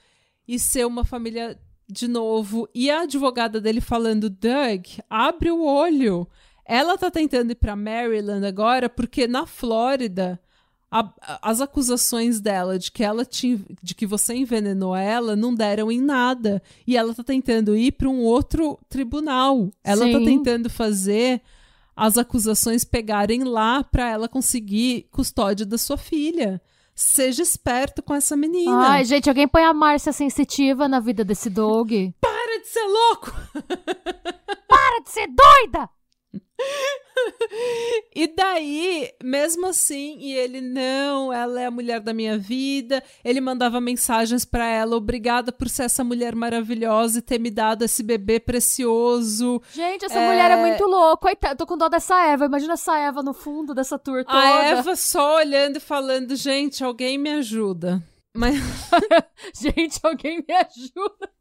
e 0.46 0.58
ser 0.58 0.84
uma 0.86 1.04
família 1.04 1.58
de 1.88 2.08
novo. 2.08 2.68
E 2.74 2.90
a 2.90 3.02
advogada 3.02 3.60
dele 3.60 3.80
falando: 3.80 4.28
Doug, 4.28 4.84
abre 5.08 5.50
o 5.50 5.64
olho. 5.64 6.28
Ela 6.66 6.98
tá 6.98 7.10
tentando 7.10 7.52
ir 7.52 7.54
para 7.54 7.76
Maryland 7.76 8.44
agora 8.44 8.88
porque 8.88 9.28
na 9.28 9.46
Flórida 9.46 10.40
a, 10.90 11.12
as 11.42 11.60
acusações 11.60 12.40
dela 12.40 12.78
de 12.78 12.90
que 12.90 13.04
ela 13.04 13.24
te, 13.24 13.60
de 13.82 13.94
que 13.94 14.06
você 14.06 14.34
envenenou 14.34 14.94
ela 14.94 15.36
não 15.36 15.54
deram 15.54 15.90
em 15.90 16.00
nada 16.00 16.62
e 16.86 16.96
ela 16.96 17.14
tá 17.14 17.22
tentando 17.22 17.76
ir 17.76 17.92
para 17.92 18.08
um 18.08 18.20
outro 18.20 18.78
tribunal. 18.88 19.70
Ela 19.84 20.06
tá 20.06 20.06
Sim. 20.06 20.18
tá 20.18 20.24
tentando 20.24 20.70
fazer 20.70 21.40
as 21.94 22.18
acusações 22.18 22.84
pegarem 22.84 23.44
lá 23.44 23.82
para 23.82 24.10
ela 24.10 24.28
conseguir 24.28 25.08
custódia 25.10 25.64
da 25.64 25.78
sua 25.78 25.96
filha. 25.96 26.60
Seja 26.94 27.42
esperto 27.42 28.02
com 28.02 28.14
essa 28.14 28.36
menina. 28.36 28.88
Ai, 28.88 29.04
gente, 29.04 29.28
alguém 29.28 29.46
põe 29.46 29.62
a 29.62 29.74
Márcia 29.74 30.12
sensitiva 30.12 30.88
na 30.88 30.98
vida 30.98 31.24
desse 31.24 31.50
dog. 31.50 32.14
Para 32.20 32.60
de 32.60 32.68
ser 32.68 32.86
louco! 32.86 33.32
Para 34.66 35.02
de 35.02 35.10
ser 35.10 35.26
doida! 35.26 35.90
e 38.14 38.26
daí, 38.26 39.10
mesmo 39.22 39.66
assim, 39.66 40.16
e 40.18 40.34
ele 40.34 40.60
não, 40.60 41.32
ela 41.32 41.60
é 41.60 41.66
a 41.66 41.70
mulher 41.70 42.00
da 42.00 42.12
minha 42.12 42.38
vida. 42.38 43.02
Ele 43.24 43.40
mandava 43.40 43.80
mensagens 43.80 44.44
para 44.44 44.66
ela, 44.66 44.96
obrigada 44.96 45.52
por 45.52 45.68
ser 45.68 45.84
essa 45.84 46.04
mulher 46.04 46.34
maravilhosa 46.34 47.18
e 47.18 47.22
ter 47.22 47.38
me 47.38 47.50
dado 47.50 47.84
esse 47.84 48.02
bebê 48.02 48.38
precioso. 48.38 49.60
Gente, 49.72 50.04
essa 50.04 50.18
é... 50.18 50.26
mulher 50.26 50.50
é 50.50 50.56
muito 50.56 50.84
louca. 50.84 51.26
Coitada, 51.26 51.56
tô 51.56 51.66
com 51.66 51.76
dó 51.76 51.88
dessa 51.88 52.20
Eva. 52.26 52.46
Imagina 52.46 52.74
essa 52.74 52.96
Eva 52.98 53.22
no 53.22 53.34
fundo 53.34 53.74
dessa 53.74 53.98
tour 53.98 54.24
toda. 54.24 54.38
A 54.38 54.64
Eva 54.64 54.94
só 54.96 55.36
olhando 55.36 55.76
e 55.76 55.80
falando, 55.80 56.36
gente, 56.36 56.84
alguém 56.84 57.18
me 57.18 57.30
ajuda. 57.30 58.02
Mas 58.36 58.56
gente, 59.58 59.98
alguém 60.02 60.44
me 60.46 60.54
ajuda. 60.54 61.35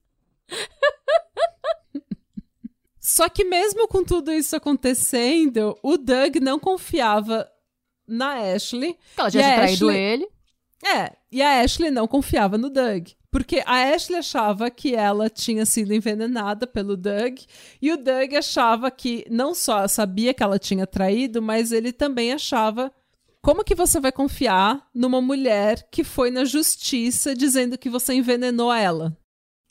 Só 3.16 3.30
que 3.30 3.46
mesmo 3.46 3.88
com 3.88 4.04
tudo 4.04 4.30
isso 4.30 4.58
acontecendo, 4.58 5.74
o 5.82 5.98
Doug 5.98 6.36
não 6.42 6.60
confiava 6.60 7.50
na 8.06 8.34
Ashley. 8.54 8.98
Ela 9.16 9.30
já 9.30 9.40
tinha 9.40 9.56
traído 9.56 9.90
Ashley... 9.90 9.98
ele. 9.98 10.28
É, 10.84 11.14
e 11.32 11.42
a 11.42 11.62
Ashley 11.62 11.92
não 11.92 12.10
confiava 12.10 12.58
no 12.58 12.70
Doug. 12.70 13.08
Porque 13.32 13.64
a 13.66 13.94
Ashley 13.94 14.20
achava 14.20 14.70
que 14.70 14.94
ela 14.94 15.30
tinha 15.30 15.66
sido 15.66 15.94
envenenada 15.94 16.68
pelo 16.68 16.98
Doug, 16.98 17.40
e 17.82 17.90
o 17.90 17.96
Doug 17.96 18.34
achava 18.34 18.92
que 18.92 19.26
não 19.32 19.56
só 19.56 19.88
sabia 19.88 20.34
que 20.34 20.44
ela 20.44 20.60
tinha 20.60 20.86
traído, 20.86 21.42
mas 21.42 21.72
ele 21.72 21.94
também 21.94 22.34
achava 22.34 22.92
como 23.42 23.64
que 23.64 23.76
você 23.76 23.98
vai 23.98 24.12
confiar 24.12 24.90
numa 24.94 25.22
mulher 25.22 25.88
que 25.90 26.04
foi 26.04 26.32
na 26.32 26.44
justiça 26.44 27.34
dizendo 27.34 27.78
que 27.78 27.90
você 27.90 28.14
envenenou 28.14 28.74
ela? 28.74 29.18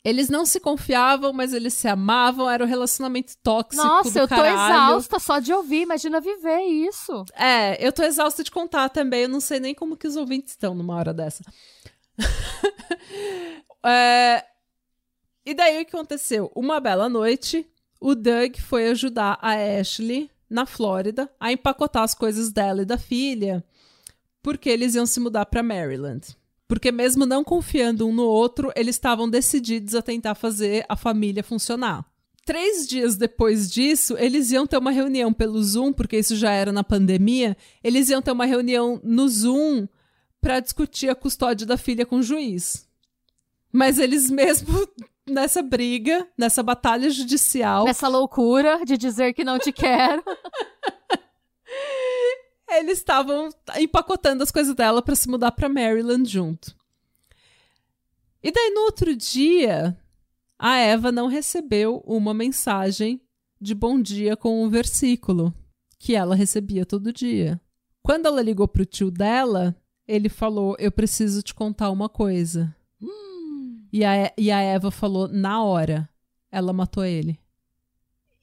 Eles 0.05 0.29
não 0.29 0.45
se 0.45 0.59
confiavam, 0.59 1.33
mas 1.33 1.51
eles 1.51 1.73
se 1.73 1.87
amavam, 1.87 2.47
era 2.47 2.63
um 2.63 2.67
relacionamento 2.67 3.33
tóxico. 3.41 3.83
Nossa, 3.83 4.19
eu 4.19 4.27
tô 4.27 4.35
caralho. 4.35 4.53
exausta 4.53 5.17
só 5.17 5.39
de 5.39 5.51
ouvir, 5.51 5.81
imagina 5.81 6.21
viver 6.21 6.59
isso. 6.61 7.25
É, 7.33 7.83
eu 7.83 7.91
tô 7.91 8.03
exausta 8.03 8.43
de 8.43 8.51
contar 8.51 8.89
também, 8.89 9.23
eu 9.23 9.29
não 9.29 9.41
sei 9.41 9.59
nem 9.59 9.73
como 9.73 9.97
que 9.97 10.07
os 10.07 10.15
ouvintes 10.15 10.51
estão 10.51 10.75
numa 10.75 10.95
hora 10.95 11.11
dessa. 11.11 11.43
é... 13.83 14.45
E 15.43 15.55
daí 15.55 15.81
o 15.81 15.85
que 15.85 15.95
aconteceu? 15.95 16.51
Uma 16.55 16.79
bela 16.79 17.09
noite, 17.09 17.67
o 17.99 18.13
Doug 18.13 18.57
foi 18.57 18.89
ajudar 18.89 19.39
a 19.41 19.53
Ashley 19.53 20.29
na 20.47 20.67
Flórida 20.67 21.27
a 21.39 21.51
empacotar 21.51 22.03
as 22.03 22.13
coisas 22.13 22.51
dela 22.51 22.83
e 22.83 22.85
da 22.85 22.99
filha, 22.99 23.63
porque 24.43 24.69
eles 24.69 24.93
iam 24.93 25.07
se 25.07 25.19
mudar 25.19 25.47
para 25.47 25.63
Maryland. 25.63 26.37
Porque 26.67 26.91
mesmo 26.91 27.25
não 27.25 27.43
confiando 27.43 28.07
um 28.07 28.13
no 28.13 28.23
outro, 28.23 28.71
eles 28.75 28.95
estavam 28.95 29.29
decididos 29.29 29.93
a 29.93 30.01
tentar 30.01 30.35
fazer 30.35 30.85
a 30.89 30.95
família 30.95 31.43
funcionar. 31.43 32.05
Três 32.43 32.87
dias 32.87 33.15
depois 33.15 33.71
disso, 33.71 34.15
eles 34.17 34.51
iam 34.51 34.67
ter 34.67 34.77
uma 34.77 34.91
reunião 34.91 35.33
pelo 35.33 35.63
Zoom, 35.63 35.91
porque 35.91 36.17
isso 36.17 36.35
já 36.35 36.51
era 36.51 36.71
na 36.71 36.83
pandemia. 36.83 37.57
Eles 37.83 38.09
iam 38.09 38.21
ter 38.21 38.31
uma 38.31 38.45
reunião 38.45 38.99
no 39.03 39.27
Zoom 39.27 39.87
para 40.39 40.59
discutir 40.59 41.09
a 41.09 41.15
custódia 41.15 41.65
da 41.65 41.75
filha 41.75 42.05
com 42.05 42.17
o 42.17 42.23
juiz. 42.23 42.87
Mas 43.71 43.97
eles 43.97 44.29
mesmo 44.29 44.87
nessa 45.27 45.63
briga, 45.63 46.27
nessa 46.37 46.61
batalha 46.61 47.09
judicial. 47.09 47.85
Nessa 47.85 48.07
loucura 48.07 48.85
de 48.85 48.95
dizer 48.95 49.33
que 49.33 49.43
não 49.43 49.57
te 49.57 49.71
quero. 49.71 50.23
eles 52.67 52.97
estavam 52.97 53.49
empacotando 53.77 54.43
as 54.43 54.51
coisas 54.51 54.75
dela 54.75 55.01
para 55.01 55.15
se 55.15 55.29
mudar 55.29 55.51
para 55.51 55.69
Maryland 55.69 56.29
junto. 56.29 56.75
E 58.43 58.51
daí 58.51 58.71
no 58.71 58.81
outro 58.81 59.15
dia, 59.15 59.97
a 60.57 60.77
Eva 60.77 61.11
não 61.11 61.27
recebeu 61.27 62.03
uma 62.05 62.33
mensagem 62.33 63.21
de 63.59 63.73
bom 63.73 64.01
dia 64.01 64.35
com 64.37 64.63
um 64.63 64.69
versículo 64.69 65.53
que 65.97 66.15
ela 66.15 66.35
recebia 66.35 66.85
todo 66.85 67.13
dia. 67.13 67.59
Quando 68.03 68.27
ela 68.27 68.41
ligou 68.41 68.67
pro 68.67 68.85
tio 68.85 69.09
dela, 69.09 69.75
ele 70.07 70.29
falou: 70.29 70.75
Eu 70.77 70.91
preciso 70.91 71.41
te 71.41 71.53
contar 71.53 71.89
uma 71.89 72.07
coisa. 72.07 72.75
Hum. 73.01 73.87
E, 73.91 74.05
a, 74.05 74.31
e 74.37 74.51
a 74.51 74.61
Eva 74.61 74.91
falou: 74.91 75.27
Na 75.27 75.63
hora, 75.63 76.07
ela 76.51 76.71
matou 76.71 77.03
ele. 77.03 77.39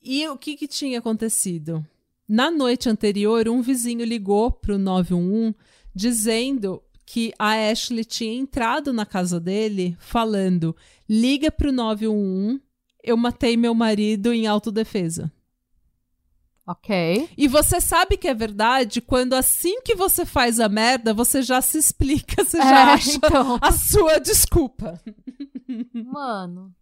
E 0.03 0.27
o 0.27 0.37
que, 0.37 0.57
que 0.57 0.67
tinha 0.67 0.99
acontecido? 0.99 1.87
Na 2.29 2.51
noite 2.51 2.89
anterior, 2.89 3.49
um 3.49 3.61
vizinho 3.63 4.05
ligou 4.05 4.51
pro 4.51 4.79
911 4.79 5.55
dizendo 5.95 6.83
que 7.05 7.33
a 7.39 7.71
Ashley 7.71 8.05
tinha 8.05 8.33
entrado 8.35 8.93
na 8.93 9.05
casa 9.05 9.39
dele 9.39 9.97
falando: 10.01 10.75
liga 11.09 11.51
pro 11.51 11.73
911, 11.73 12.61
eu 13.03 13.17
matei 13.17 13.57
meu 13.57 13.75
marido 13.75 14.33
em 14.33 14.47
autodefesa. 14.47 15.31
Ok. 16.65 17.29
E 17.37 17.49
você 17.49 17.81
sabe 17.81 18.17
que 18.17 18.29
é 18.29 18.35
verdade 18.35 19.01
quando 19.01 19.35
assim 19.35 19.83
que 19.83 19.97
você 19.97 20.25
faz 20.25 20.61
a 20.61 20.69
merda, 20.69 21.13
você 21.13 21.43
já 21.43 21.61
se 21.61 21.77
explica, 21.77 22.45
você 22.45 22.57
já 22.59 22.91
É, 22.91 22.95
acha 22.95 23.17
então. 23.17 23.59
a 23.61 23.73
sua 23.73 24.19
desculpa. 24.21 24.99
Mano. 25.93 26.73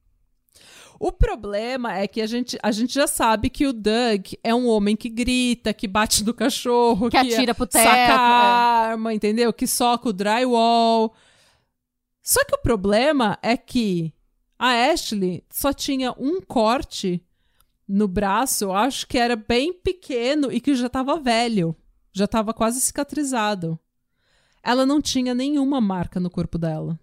O 1.02 1.10
problema 1.10 1.96
é 1.96 2.06
que 2.06 2.20
a 2.20 2.26
gente, 2.26 2.58
a 2.62 2.70
gente 2.70 2.92
já 2.92 3.06
sabe 3.06 3.48
que 3.48 3.66
o 3.66 3.72
Doug 3.72 4.34
é 4.44 4.54
um 4.54 4.68
homem 4.68 4.94
que 4.94 5.08
grita, 5.08 5.72
que 5.72 5.88
bate 5.88 6.22
no 6.22 6.34
cachorro, 6.34 7.08
Que 7.08 7.16
atira 7.16 7.54
pro 7.54 7.66
teto, 7.66 7.82
saca 7.82 7.96
é. 7.96 8.10
a 8.10 8.20
arma, 8.20 9.14
entendeu? 9.14 9.50
Que 9.50 9.66
soca 9.66 10.10
o 10.10 10.12
drywall. 10.12 11.14
Só 12.22 12.44
que 12.44 12.54
o 12.54 12.60
problema 12.60 13.38
é 13.40 13.56
que 13.56 14.12
a 14.58 14.92
Ashley 14.92 15.42
só 15.48 15.72
tinha 15.72 16.12
um 16.18 16.38
corte 16.42 17.24
no 17.88 18.06
braço, 18.06 18.64
eu 18.64 18.72
acho 18.74 19.06
que 19.06 19.16
era 19.16 19.34
bem 19.34 19.72
pequeno 19.72 20.52
e 20.52 20.60
que 20.60 20.74
já 20.74 20.90
tava 20.90 21.18
velho, 21.18 21.74
já 22.12 22.26
tava 22.26 22.52
quase 22.52 22.78
cicatrizado. 22.78 23.78
Ela 24.62 24.84
não 24.84 25.00
tinha 25.00 25.34
nenhuma 25.34 25.80
marca 25.80 26.20
no 26.20 26.28
corpo 26.28 26.58
dela. 26.58 27.00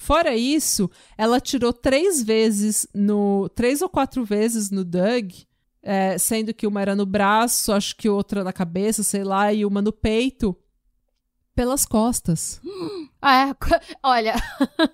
Fora 0.00 0.34
isso, 0.34 0.90
ela 1.16 1.38
tirou 1.38 1.74
três 1.74 2.22
vezes 2.22 2.86
no. 2.94 3.50
três 3.50 3.82
ou 3.82 3.88
quatro 3.88 4.24
vezes 4.24 4.70
no 4.70 4.82
Doug, 4.82 5.30
é, 5.82 6.16
sendo 6.16 6.54
que 6.54 6.66
uma 6.66 6.80
era 6.80 6.96
no 6.96 7.04
braço, 7.04 7.70
acho 7.70 7.94
que 7.94 8.08
outra 8.08 8.42
na 8.42 8.50
cabeça, 8.50 9.02
sei 9.02 9.22
lá, 9.22 9.52
e 9.52 9.62
uma 9.62 9.82
no 9.82 9.92
peito, 9.92 10.56
pelas 11.54 11.84
costas. 11.84 12.60
É, 13.22 13.54
olha. 14.02 14.34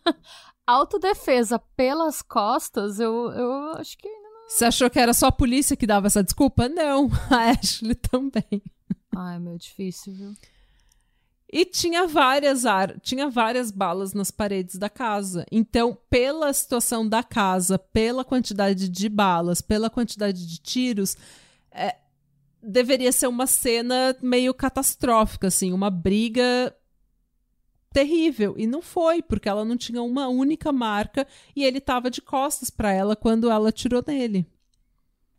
Autodefesa 0.67 1.61
pelas 1.77 2.21
costas, 2.21 2.99
eu, 2.99 3.31
eu 3.31 3.75
acho 3.79 3.97
que. 3.97 4.09
Você 4.49 4.65
achou 4.65 4.91
que 4.91 4.99
era 4.99 5.15
só 5.15 5.29
a 5.29 5.33
polícia 5.33 5.77
que 5.77 5.87
dava 5.87 6.09
essa 6.09 6.25
desculpa? 6.25 6.69
Não, 6.69 7.09
a 7.31 7.53
Ashley 7.53 7.95
também. 7.95 8.61
Ai, 9.15 9.39
meu, 9.39 9.57
difícil, 9.57 10.13
viu? 10.13 10.35
E 11.53 11.65
tinha 11.65 12.07
várias 12.07 12.67
ar 12.67 12.99
tinha 13.01 13.31
várias 13.31 13.71
balas 13.71 14.13
nas 14.13 14.31
paredes 14.31 14.77
da 14.77 14.91
casa. 14.91 15.47
Então, 15.51 15.97
pela 16.11 16.53
situação 16.53 17.09
da 17.09 17.23
casa, 17.23 17.79
pela 17.79 18.25
quantidade 18.25 18.89
de 18.89 19.09
balas, 19.09 19.61
pela 19.61 19.89
quantidade 19.89 20.45
de 20.47 20.59
tiros, 20.59 21.17
é, 21.71 21.97
deveria 22.63 23.13
ser 23.13 23.29
uma 23.29 23.47
cena 23.47 24.17
meio 24.21 24.53
catastrófica, 24.53 25.47
assim, 25.47 25.73
uma 25.73 25.89
briga 25.89 26.75
terrível. 27.93 28.55
E 28.59 28.67
não 28.67 28.83
foi, 28.83 29.23
porque 29.23 29.49
ela 29.49 29.65
não 29.65 29.77
tinha 29.77 30.03
uma 30.03 30.29
única 30.29 30.73
marca 30.73 31.27
e 31.55 31.65
ele 31.65 31.79
estava 31.79 32.11
de 32.11 32.21
costas 32.21 32.69
para 32.69 32.93
ela 32.93 33.15
quando 33.15 33.51
ela 33.51 33.69
atirou 33.69 34.05
nele. 34.07 34.45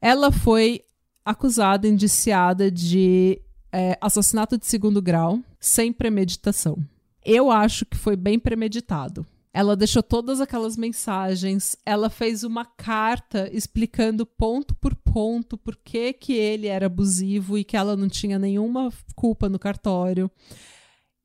Ela 0.02 0.32
foi 0.32 0.84
acusada, 1.24 1.88
indiciada 1.88 2.72
de 2.72 3.42
é, 3.72 3.98
assassinato 4.00 4.58
de 4.58 4.66
segundo 4.66 5.02
grau, 5.02 5.40
sem 5.60 5.92
premeditação. 5.92 6.78
Eu 7.24 7.52
acho 7.52 7.86
que 7.86 7.98
foi 7.98 8.16
bem 8.16 8.40
premeditado. 8.40 9.26
Ela 9.54 9.76
deixou 9.76 10.04
todas 10.04 10.40
aquelas 10.40 10.78
mensagens, 10.78 11.76
ela 11.84 12.12
fez 12.12 12.44
uma 12.44 12.64
carta 12.64 13.50
explicando 13.52 14.26
ponto 14.26 14.76
por 14.76 14.94
ponto 14.96 15.58
por 15.58 15.76
que, 15.76 16.14
que 16.14 16.34
ele 16.34 16.68
era 16.68 16.86
abusivo 16.86 17.58
e 17.58 17.64
que 17.64 17.76
ela 17.76 17.98
não 17.98 18.08
tinha 18.08 18.38
nenhuma 18.38 18.94
culpa 19.16 19.50
no 19.50 19.58
cartório. 19.58 20.30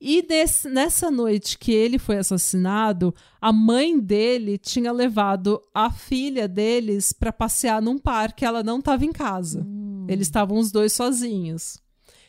E 0.00 0.24
nesse, 0.28 0.68
nessa 0.68 1.10
noite 1.10 1.58
que 1.58 1.72
ele 1.72 1.98
foi 1.98 2.16
assassinado, 2.16 3.14
a 3.40 3.52
mãe 3.52 4.00
dele 4.00 4.56
tinha 4.56 4.90
levado 4.90 5.62
a 5.74 5.90
filha 5.90 6.48
deles 6.48 7.12
para 7.12 7.32
passear 7.32 7.82
num 7.82 7.98
parque, 7.98 8.44
ela 8.44 8.62
não 8.62 8.78
estava 8.78 9.04
em 9.04 9.12
casa. 9.12 9.64
Eles 10.08 10.26
estavam 10.26 10.58
os 10.58 10.72
dois 10.72 10.92
sozinhos. 10.92 11.81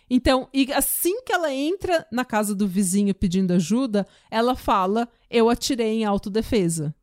Então, 0.10 0.48
e 0.54 0.72
assim 0.74 1.22
que 1.24 1.34
ela 1.34 1.52
entra 1.52 2.06
na 2.12 2.26
casa 2.26 2.54
do 2.54 2.68
vizinho 2.68 3.16
pedindo 3.16 3.54
ajuda, 3.54 4.08
ela 4.30 4.56
fala: 4.56 5.10
Eu 5.30 5.50
atirei 5.50 6.02
em 6.02 6.06
autodefesa. 6.06 6.94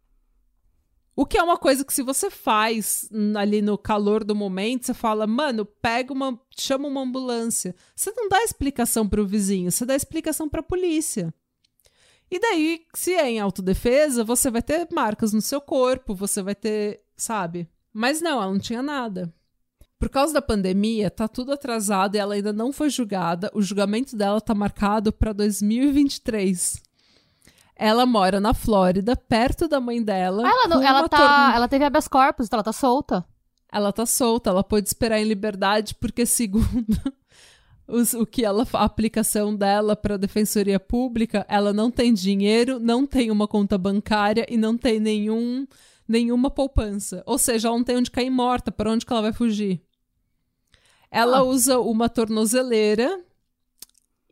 O 1.16 1.26
que 1.26 1.36
é 1.36 1.42
uma 1.42 1.58
coisa 1.58 1.84
que, 1.84 1.92
se 1.92 2.02
você 2.02 2.30
faz 2.30 3.06
ali 3.36 3.60
no 3.60 3.76
calor 3.76 4.24
do 4.24 4.34
momento, 4.34 4.86
você 4.86 4.94
fala, 4.94 5.26
mano, 5.26 5.66
pega 5.66 6.14
uma. 6.14 6.40
chama 6.56 6.88
uma 6.88 7.02
ambulância. 7.02 7.74
Você 7.94 8.10
não 8.16 8.28
dá 8.28 8.42
explicação 8.42 9.06
pro 9.06 9.26
vizinho, 9.26 9.70
você 9.70 9.84
dá 9.84 9.94
explicação 9.94 10.48
pra 10.48 10.62
polícia. 10.62 11.34
E 12.30 12.38
daí, 12.38 12.86
se 12.94 13.12
é 13.12 13.28
em 13.28 13.40
autodefesa, 13.40 14.24
você 14.24 14.50
vai 14.50 14.62
ter 14.62 14.88
marcas 14.92 15.32
no 15.32 15.42
seu 15.42 15.60
corpo, 15.60 16.14
você 16.14 16.42
vai 16.42 16.54
ter. 16.54 17.02
sabe? 17.16 17.68
Mas 17.92 18.22
não, 18.22 18.40
ela 18.40 18.52
não 18.52 18.58
tinha 18.58 18.82
nada. 18.82 19.34
Por 20.00 20.08
causa 20.08 20.32
da 20.34 20.42
pandemia, 20.42 21.10
tá 21.10 21.28
tudo 21.28 21.52
atrasado 21.52 22.16
e 22.16 22.18
ela 22.18 22.34
ainda 22.34 22.52
não 22.52 22.72
foi 22.72 22.88
julgada. 22.90 23.50
O 23.54 23.60
julgamento 23.62 24.16
dela 24.16 24.40
tá 24.40 24.54
marcado 24.54 25.12
para 25.12 25.32
2023. 25.34 26.82
Ela 27.76 28.04
mora 28.06 28.40
na 28.40 28.52
Flórida, 28.52 29.14
perto 29.14 29.68
da 29.68 29.78
mãe 29.80 30.02
dela. 30.02 30.42
Ela, 30.48 30.68
não, 30.68 30.82
ela, 30.82 31.08
tá, 31.08 31.52
ela 31.54 31.68
teve 31.68 31.84
habeas 31.84 32.08
corpus, 32.08 32.46
então 32.46 32.56
ela 32.56 32.64
tá 32.64 32.72
solta. 32.72 33.24
ela 33.72 33.92
tá 33.92 34.04
solta, 34.06 34.50
ela 34.50 34.64
pode 34.64 34.88
esperar 34.88 35.20
em 35.20 35.24
liberdade, 35.24 35.94
porque 35.94 36.26
segundo 36.26 36.98
os- 37.86 38.14
o 38.14 38.26
que 38.26 38.44
ela, 38.44 38.66
a 38.72 38.84
aplicação 38.84 39.54
dela 39.54 39.94
para 39.94 40.14
a 40.14 40.18
defensoria 40.18 40.80
pública, 40.80 41.46
ela 41.48 41.72
não 41.72 41.90
tem 41.90 42.12
dinheiro, 42.12 42.78
não 42.80 43.06
tem 43.06 43.30
uma 43.30 43.46
conta 43.46 43.78
bancária 43.78 44.44
e 44.48 44.56
não 44.56 44.76
tem 44.76 44.98
nenhum 44.98 45.66
nenhuma 46.08 46.50
poupança. 46.50 47.22
Ou 47.24 47.38
seja, 47.38 47.68
ela 47.68 47.76
não 47.76 47.84
tem 47.84 47.96
onde 47.96 48.10
cair 48.10 48.30
morta, 48.30 48.72
para 48.72 48.90
onde 48.90 49.06
que 49.06 49.12
ela 49.12 49.22
vai 49.22 49.32
fugir? 49.32 49.80
Ela 51.10 51.38
Ah. 51.38 51.42
usa 51.42 51.78
uma 51.80 52.08
tornozeleira 52.08 53.20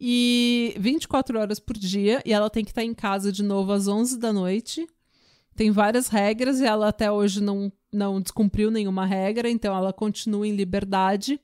e 0.00 0.74
24 0.78 1.38
horas 1.38 1.58
por 1.58 1.76
dia 1.76 2.22
e 2.24 2.32
ela 2.32 2.48
tem 2.48 2.64
que 2.64 2.70
estar 2.70 2.84
em 2.84 2.94
casa 2.94 3.32
de 3.32 3.42
novo 3.42 3.72
às 3.72 3.88
11 3.88 4.18
da 4.18 4.32
noite. 4.32 4.86
Tem 5.56 5.70
várias 5.72 6.08
regras 6.08 6.60
e 6.60 6.64
ela 6.64 6.88
até 6.88 7.10
hoje 7.10 7.42
não, 7.42 7.72
não 7.92 8.20
descumpriu 8.20 8.70
nenhuma 8.70 9.04
regra, 9.04 9.50
então 9.50 9.76
ela 9.76 9.92
continua 9.92 10.46
em 10.46 10.54
liberdade. 10.54 11.40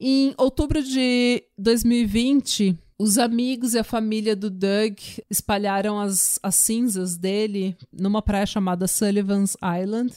Em 0.00 0.32
outubro 0.38 0.82
de 0.82 1.42
2020, 1.58 2.74
os 2.98 3.18
amigos 3.18 3.74
e 3.74 3.78
a 3.78 3.84
família 3.84 4.34
do 4.34 4.48
Doug 4.48 4.96
espalharam 5.28 6.00
as, 6.00 6.38
as 6.42 6.54
cinzas 6.54 7.16
dele 7.16 7.76
numa 7.92 8.22
praia 8.22 8.46
chamada 8.46 8.88
Sullivan's 8.88 9.54
Island. 9.82 10.14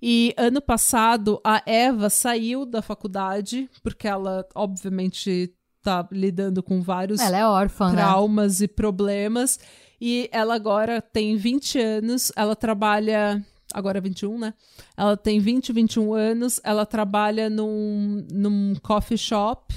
E 0.00 0.32
ano 0.36 0.60
passado, 0.60 1.40
a 1.44 1.62
Eva 1.66 2.08
saiu 2.08 2.64
da 2.64 2.80
faculdade, 2.80 3.68
porque 3.82 4.06
ela, 4.06 4.46
obviamente, 4.54 5.52
tá 5.82 6.06
lidando 6.12 6.62
com 6.62 6.80
vários 6.80 7.20
Ela 7.20 7.38
é 7.38 7.46
órfã, 7.46 7.90
né? 7.90 7.96
traumas 7.96 8.60
e 8.60 8.68
problemas. 8.68 9.58
E 10.00 10.28
ela 10.32 10.54
agora 10.54 11.02
tem 11.02 11.36
20 11.36 11.78
anos, 11.78 12.32
ela 12.36 12.54
trabalha. 12.54 13.44
Agora 13.74 14.00
21, 14.00 14.38
né? 14.38 14.54
Ela 14.96 15.16
tem 15.16 15.40
20, 15.40 15.72
21 15.72 16.14
anos, 16.14 16.58
ela 16.64 16.86
trabalha 16.86 17.50
num, 17.50 18.26
num 18.32 18.74
coffee 18.82 19.18
shop, 19.18 19.74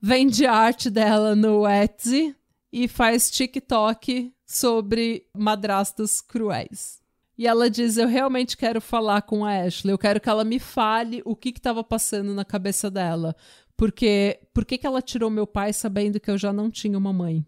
vende 0.00 0.46
arte 0.46 0.88
dela 0.88 1.34
no 1.34 1.66
Etsy 1.66 2.36
e 2.72 2.86
faz 2.86 3.28
TikTok 3.30 4.32
sobre 4.46 5.26
madrastas 5.36 6.20
cruéis. 6.20 7.03
E 7.36 7.46
ela 7.46 7.68
diz: 7.68 7.96
Eu 7.96 8.08
realmente 8.08 8.56
quero 8.56 8.80
falar 8.80 9.22
com 9.22 9.44
a 9.44 9.62
Ashley, 9.62 9.92
eu 9.92 9.98
quero 9.98 10.20
que 10.20 10.28
ela 10.28 10.44
me 10.44 10.58
fale 10.58 11.22
o 11.24 11.34
que 11.34 11.50
estava 11.50 11.82
passando 11.82 12.34
na 12.34 12.44
cabeça 12.44 12.90
dela. 12.90 13.34
Porque 13.76 14.40
por 14.52 14.64
que, 14.64 14.78
que 14.78 14.86
ela 14.86 15.02
tirou 15.02 15.30
meu 15.30 15.46
pai 15.46 15.72
sabendo 15.72 16.20
que 16.20 16.30
eu 16.30 16.38
já 16.38 16.52
não 16.52 16.70
tinha 16.70 16.96
uma 16.96 17.12
mãe? 17.12 17.44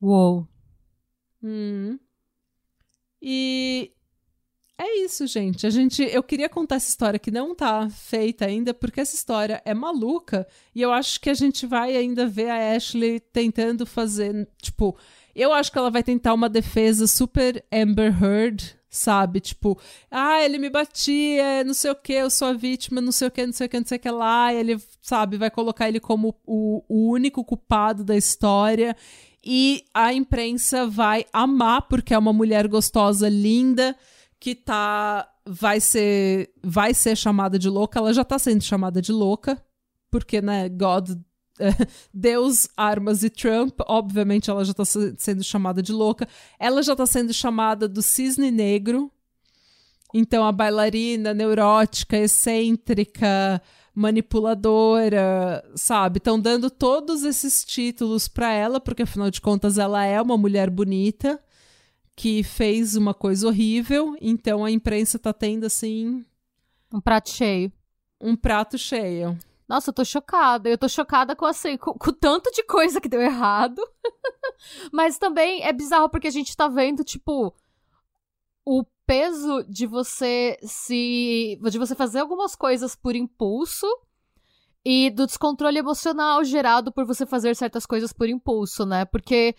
Uou. 0.00 0.48
Hum. 1.42 1.98
E 3.20 3.92
é 4.78 5.00
isso, 5.00 5.26
gente. 5.26 5.66
A 5.66 5.70
gente, 5.70 6.02
eu 6.02 6.22
queria 6.22 6.48
contar 6.48 6.76
essa 6.76 6.88
história 6.88 7.18
que 7.18 7.32
não 7.32 7.54
tá 7.54 7.90
feita 7.90 8.46
ainda, 8.46 8.72
porque 8.72 9.00
essa 9.00 9.14
história 9.14 9.60
é 9.64 9.74
maluca 9.74 10.46
e 10.72 10.80
eu 10.80 10.92
acho 10.92 11.20
que 11.20 11.28
a 11.28 11.34
gente 11.34 11.66
vai 11.66 11.96
ainda 11.96 12.26
ver 12.26 12.48
a 12.48 12.76
Ashley 12.76 13.18
tentando 13.18 13.84
fazer, 13.84 14.48
tipo, 14.62 14.96
eu 15.34 15.52
acho 15.52 15.72
que 15.72 15.78
ela 15.78 15.90
vai 15.90 16.02
tentar 16.02 16.32
uma 16.32 16.48
defesa 16.48 17.08
super 17.08 17.64
Amber 17.72 18.22
Heard, 18.22 18.77
sabe? 18.90 19.40
Tipo, 19.40 19.78
ah, 20.10 20.42
ele 20.42 20.58
me 20.58 20.70
batia, 20.70 21.62
não 21.64 21.74
sei 21.74 21.90
o 21.90 21.94
que, 21.94 22.12
eu 22.12 22.30
sou 22.30 22.48
a 22.48 22.52
vítima, 22.52 23.00
não 23.00 23.12
sei 23.12 23.28
o 23.28 23.30
que, 23.30 23.44
não 23.44 23.52
sei 23.52 23.66
o 23.66 23.70
que, 23.70 23.78
não 23.78 23.86
sei 23.86 23.98
o 23.98 24.00
que 24.00 24.10
lá. 24.10 24.52
E 24.52 24.56
ele, 24.56 24.82
sabe, 25.02 25.36
vai 25.36 25.50
colocar 25.50 25.88
ele 25.88 26.00
como 26.00 26.34
o, 26.46 26.82
único 26.88 27.44
culpado 27.44 28.04
da 28.04 28.16
história. 28.16 28.96
E 29.44 29.84
a 29.94 30.12
imprensa 30.12 30.86
vai 30.86 31.24
amar, 31.32 31.82
porque 31.82 32.14
é 32.14 32.18
uma 32.18 32.32
mulher 32.32 32.68
gostosa, 32.68 33.28
linda, 33.28 33.96
que 34.40 34.54
tá. 34.54 35.28
Vai 35.50 35.80
ser, 35.80 36.52
vai 36.62 36.92
ser 36.92 37.16
chamada 37.16 37.58
de 37.58 37.70
louca. 37.70 37.98
Ela 37.98 38.12
já 38.12 38.22
tá 38.22 38.38
sendo 38.38 38.62
chamada 38.62 39.00
de 39.00 39.12
louca. 39.12 39.62
porque, 40.10 40.40
né, 40.42 40.68
God 40.68 41.10
Deus, 42.12 42.68
armas 42.76 43.22
e 43.22 43.30
Trump, 43.30 43.80
obviamente 43.86 44.50
ela 44.50 44.64
já 44.64 44.74
tá 44.74 44.84
sendo 44.84 45.42
chamada 45.42 45.82
de 45.82 45.92
louca. 45.92 46.28
Ela 46.58 46.82
já 46.82 46.94
tá 46.94 47.06
sendo 47.06 47.32
chamada 47.32 47.88
do 47.88 48.02
cisne 48.02 48.50
negro. 48.50 49.10
Então 50.14 50.44
a 50.44 50.52
bailarina 50.52 51.34
neurótica, 51.34 52.16
excêntrica, 52.16 53.60
manipuladora, 53.94 55.64
sabe? 55.74 56.18
Estão 56.18 56.40
dando 56.40 56.70
todos 56.70 57.24
esses 57.24 57.64
títulos 57.64 58.28
para 58.28 58.52
ela, 58.52 58.80
porque 58.80 59.02
afinal 59.02 59.30
de 59.30 59.40
contas 59.40 59.76
ela 59.76 60.04
é 60.04 60.20
uma 60.20 60.38
mulher 60.38 60.70
bonita 60.70 61.40
que 62.16 62.42
fez 62.42 62.96
uma 62.96 63.12
coisa 63.12 63.46
horrível. 63.48 64.16
Então 64.20 64.64
a 64.64 64.70
imprensa 64.70 65.18
tá 65.18 65.32
tendo 65.32 65.66
assim 65.66 66.24
um 66.92 67.00
prato 67.00 67.30
cheio. 67.30 67.70
Um 68.20 68.34
prato 68.34 68.78
cheio. 68.78 69.38
Nossa, 69.68 69.90
eu 69.90 69.94
tô 69.94 70.04
chocada. 70.04 70.68
Eu 70.68 70.78
tô 70.78 70.88
chocada 70.88 71.36
com, 71.36 71.44
assim, 71.44 71.76
com, 71.76 71.92
com 71.92 72.12
tanto 72.12 72.50
de 72.52 72.62
coisa 72.64 73.00
que 73.00 73.08
deu 73.08 73.20
errado. 73.20 73.82
Mas 74.90 75.18
também 75.18 75.62
é 75.62 75.72
bizarro 75.72 76.08
porque 76.08 76.28
a 76.28 76.32
gente 76.32 76.56
tá 76.56 76.68
vendo, 76.68 77.04
tipo, 77.04 77.54
o 78.64 78.84
peso 79.06 79.64
de 79.68 79.86
você 79.86 80.58
se. 80.62 81.58
de 81.62 81.78
você 81.78 81.94
fazer 81.94 82.20
algumas 82.20 82.56
coisas 82.56 82.96
por 82.96 83.14
impulso 83.14 83.86
e 84.84 85.10
do 85.10 85.26
descontrole 85.26 85.78
emocional 85.78 86.42
gerado 86.44 86.92
por 86.92 87.04
você 87.04 87.26
fazer 87.26 87.54
certas 87.54 87.84
coisas 87.84 88.12
por 88.12 88.28
impulso, 88.28 88.86
né? 88.86 89.04
Porque. 89.04 89.54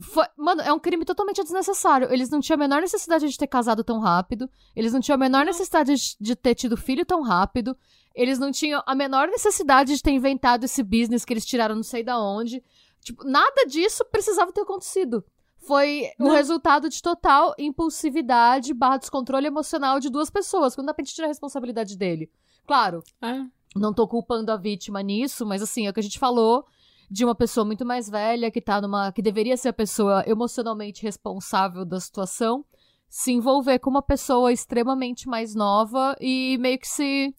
Foi, 0.00 0.24
mano, 0.36 0.62
é 0.62 0.72
um 0.72 0.78
crime 0.78 1.04
totalmente 1.04 1.42
desnecessário. 1.42 2.10
Eles 2.10 2.30
não 2.30 2.40
tinham 2.40 2.56
a 2.56 2.58
menor 2.58 2.80
necessidade 2.80 3.28
de 3.28 3.36
ter 3.36 3.46
casado 3.46 3.84
tão 3.84 4.00
rápido. 4.00 4.48
Eles 4.74 4.92
não 4.92 5.00
tinham 5.00 5.16
a 5.16 5.18
menor 5.18 5.44
necessidade 5.44 5.94
de, 5.94 6.16
de 6.18 6.34
ter 6.34 6.54
tido 6.54 6.76
filho 6.76 7.04
tão 7.04 7.22
rápido. 7.22 7.76
Eles 8.14 8.38
não 8.38 8.50
tinham 8.50 8.82
a 8.86 8.94
menor 8.94 9.28
necessidade 9.28 9.94
de 9.94 10.02
ter 10.02 10.12
inventado 10.12 10.64
esse 10.64 10.82
business 10.82 11.24
que 11.24 11.32
eles 11.32 11.44
tiraram 11.44 11.74
não 11.74 11.82
sei 11.82 12.02
da 12.02 12.18
onde. 12.18 12.62
Tipo, 13.02 13.24
nada 13.24 13.66
disso 13.66 14.04
precisava 14.10 14.52
ter 14.52 14.62
acontecido. 14.62 15.22
Foi 15.58 16.10
não. 16.18 16.28
o 16.28 16.30
resultado 16.32 16.88
de 16.88 17.02
total 17.02 17.54
impulsividade 17.58 18.72
barra 18.72 18.96
descontrole 18.96 19.46
emocional 19.46 20.00
de 20.00 20.08
duas 20.08 20.30
pessoas. 20.30 20.74
Quando 20.74 20.86
dá 20.86 20.94
pra 20.94 21.04
gente 21.04 21.14
tirar 21.14 21.26
a 21.26 21.28
responsabilidade 21.28 21.96
dele. 21.96 22.30
Claro, 22.66 23.02
é. 23.20 23.44
não 23.76 23.92
tô 23.92 24.08
culpando 24.08 24.50
a 24.50 24.56
vítima 24.56 25.02
nisso, 25.02 25.44
mas 25.44 25.60
assim, 25.60 25.86
é 25.86 25.90
o 25.90 25.92
que 25.92 26.00
a 26.00 26.02
gente 26.02 26.18
falou 26.18 26.64
de 27.10 27.24
uma 27.24 27.34
pessoa 27.34 27.64
muito 27.64 27.84
mais 27.84 28.08
velha 28.08 28.50
que 28.50 28.60
tá 28.60 28.80
numa. 28.80 29.12
que 29.12 29.20
deveria 29.20 29.56
ser 29.56 29.70
a 29.70 29.72
pessoa 29.72 30.22
emocionalmente 30.26 31.02
responsável 31.02 31.84
da 31.84 31.98
situação 31.98 32.64
se 33.08 33.32
envolver 33.32 33.80
com 33.80 33.90
uma 33.90 34.02
pessoa 34.02 34.52
extremamente 34.52 35.28
mais 35.28 35.52
nova 35.52 36.14
e 36.20 36.56
meio 36.58 36.78
que 36.78 36.86
se 36.86 37.34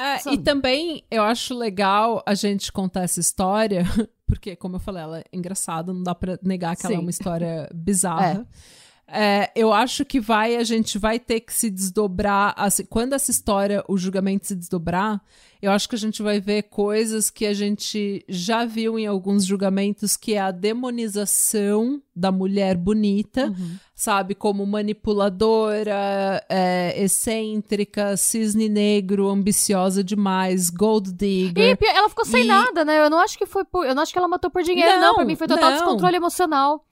é, 0.00 0.32
e 0.32 0.38
também 0.38 1.04
eu 1.10 1.22
acho 1.22 1.54
legal 1.54 2.22
a 2.26 2.34
gente 2.34 2.72
contar 2.72 3.02
essa 3.04 3.20
história, 3.20 3.84
porque, 4.26 4.56
como 4.56 4.76
eu 4.76 4.80
falei, 4.80 5.02
ela 5.02 5.20
é 5.20 5.24
engraçada, 5.32 5.92
não 5.92 6.02
dá 6.02 6.14
pra 6.14 6.38
negar 6.42 6.74
que 6.74 6.82
Sim. 6.82 6.88
ela 6.88 6.96
é 6.96 7.00
uma 7.00 7.10
história 7.10 7.70
bizarra. 7.74 8.46
É. 8.50 8.83
É, 9.06 9.50
eu 9.54 9.72
acho 9.72 10.04
que 10.04 10.18
vai, 10.18 10.56
a 10.56 10.64
gente 10.64 10.98
vai 10.98 11.18
ter 11.18 11.40
que 11.40 11.52
se 11.52 11.70
desdobrar. 11.70 12.54
Assim, 12.56 12.84
quando 12.84 13.12
essa 13.12 13.30
história, 13.30 13.84
o 13.86 13.98
julgamento 13.98 14.46
se 14.46 14.54
desdobrar, 14.54 15.22
eu 15.60 15.70
acho 15.70 15.88
que 15.88 15.94
a 15.94 15.98
gente 15.98 16.22
vai 16.22 16.40
ver 16.40 16.64
coisas 16.64 17.30
que 17.30 17.46
a 17.46 17.52
gente 17.54 18.24
já 18.28 18.64
viu 18.64 18.98
em 18.98 19.06
alguns 19.06 19.44
julgamentos, 19.44 20.16
que 20.16 20.34
é 20.34 20.40
a 20.40 20.50
demonização 20.50 22.02
da 22.14 22.32
mulher 22.32 22.76
bonita, 22.76 23.46
uhum. 23.46 23.76
sabe? 23.94 24.34
Como 24.34 24.66
manipuladora, 24.66 26.42
é, 26.48 26.94
excêntrica, 27.02 28.16
cisne 28.16 28.68
negro, 28.68 29.28
ambiciosa 29.28 30.02
demais, 30.02 30.70
gold 30.70 31.12
digger. 31.12 31.78
E 31.80 31.86
ela 31.86 32.08
ficou 32.08 32.24
sem 32.24 32.44
e... 32.44 32.46
nada, 32.46 32.84
né? 32.84 33.00
Eu 33.00 33.10
não 33.10 33.18
acho 33.18 33.36
que 33.36 33.46
foi 33.46 33.64
por. 33.64 33.86
Eu 33.86 33.94
não 33.94 34.02
acho 34.02 34.12
que 34.12 34.18
ela 34.18 34.28
matou 34.28 34.50
por 34.50 34.62
dinheiro, 34.62 34.92
não. 34.92 35.00
não. 35.00 35.14
Pra 35.14 35.24
mim 35.24 35.36
foi 35.36 35.46
total 35.46 35.70
não. 35.70 35.76
descontrole 35.78 36.16
emocional. 36.16 36.84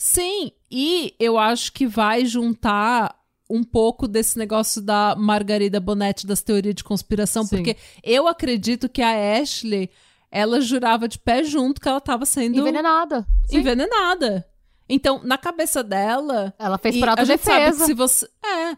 Sim, 0.00 0.52
e 0.70 1.12
eu 1.18 1.36
acho 1.36 1.72
que 1.72 1.84
vai 1.84 2.24
juntar 2.24 3.18
um 3.50 3.64
pouco 3.64 4.06
desse 4.06 4.38
negócio 4.38 4.80
da 4.80 5.16
Margarida 5.18 5.80
Bonetti 5.80 6.24
das 6.24 6.40
teorias 6.40 6.76
de 6.76 6.84
conspiração, 6.84 7.42
Sim. 7.42 7.56
porque 7.56 7.76
eu 8.04 8.28
acredito 8.28 8.88
que 8.88 9.02
a 9.02 9.40
Ashley, 9.40 9.90
ela 10.30 10.60
jurava 10.60 11.08
de 11.08 11.18
pé 11.18 11.42
junto 11.42 11.80
que 11.80 11.88
ela 11.88 11.98
estava 11.98 12.24
sendo 12.24 12.60
envenenada. 12.60 13.26
Sim. 13.50 13.58
Envenenada. 13.58 14.48
Então, 14.88 15.20
na 15.24 15.36
cabeça 15.36 15.82
dela, 15.82 16.54
ela 16.56 16.78
fez 16.78 16.96
para 16.98 17.16
defesa. 17.16 17.84
se 17.84 17.92
você 17.92 18.26
é. 18.44 18.76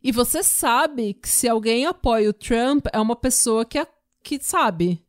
E 0.00 0.12
você 0.12 0.40
sabe 0.40 1.14
que 1.14 1.28
se 1.28 1.48
alguém 1.48 1.84
apoia 1.84 2.30
o 2.30 2.32
Trump, 2.32 2.86
é 2.92 3.00
uma 3.00 3.16
pessoa 3.16 3.64
que, 3.64 3.78
é, 3.78 3.86
que 4.22 4.38
sabe, 4.40 5.04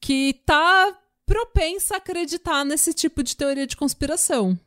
que 0.00 0.34
tá 0.44 0.98
propensa 1.24 1.94
a 1.94 1.96
acreditar 1.96 2.64
nesse 2.64 2.92
tipo 2.92 3.22
de 3.22 3.34
teoria 3.34 3.66
de 3.66 3.76
conspiração. 3.76 4.58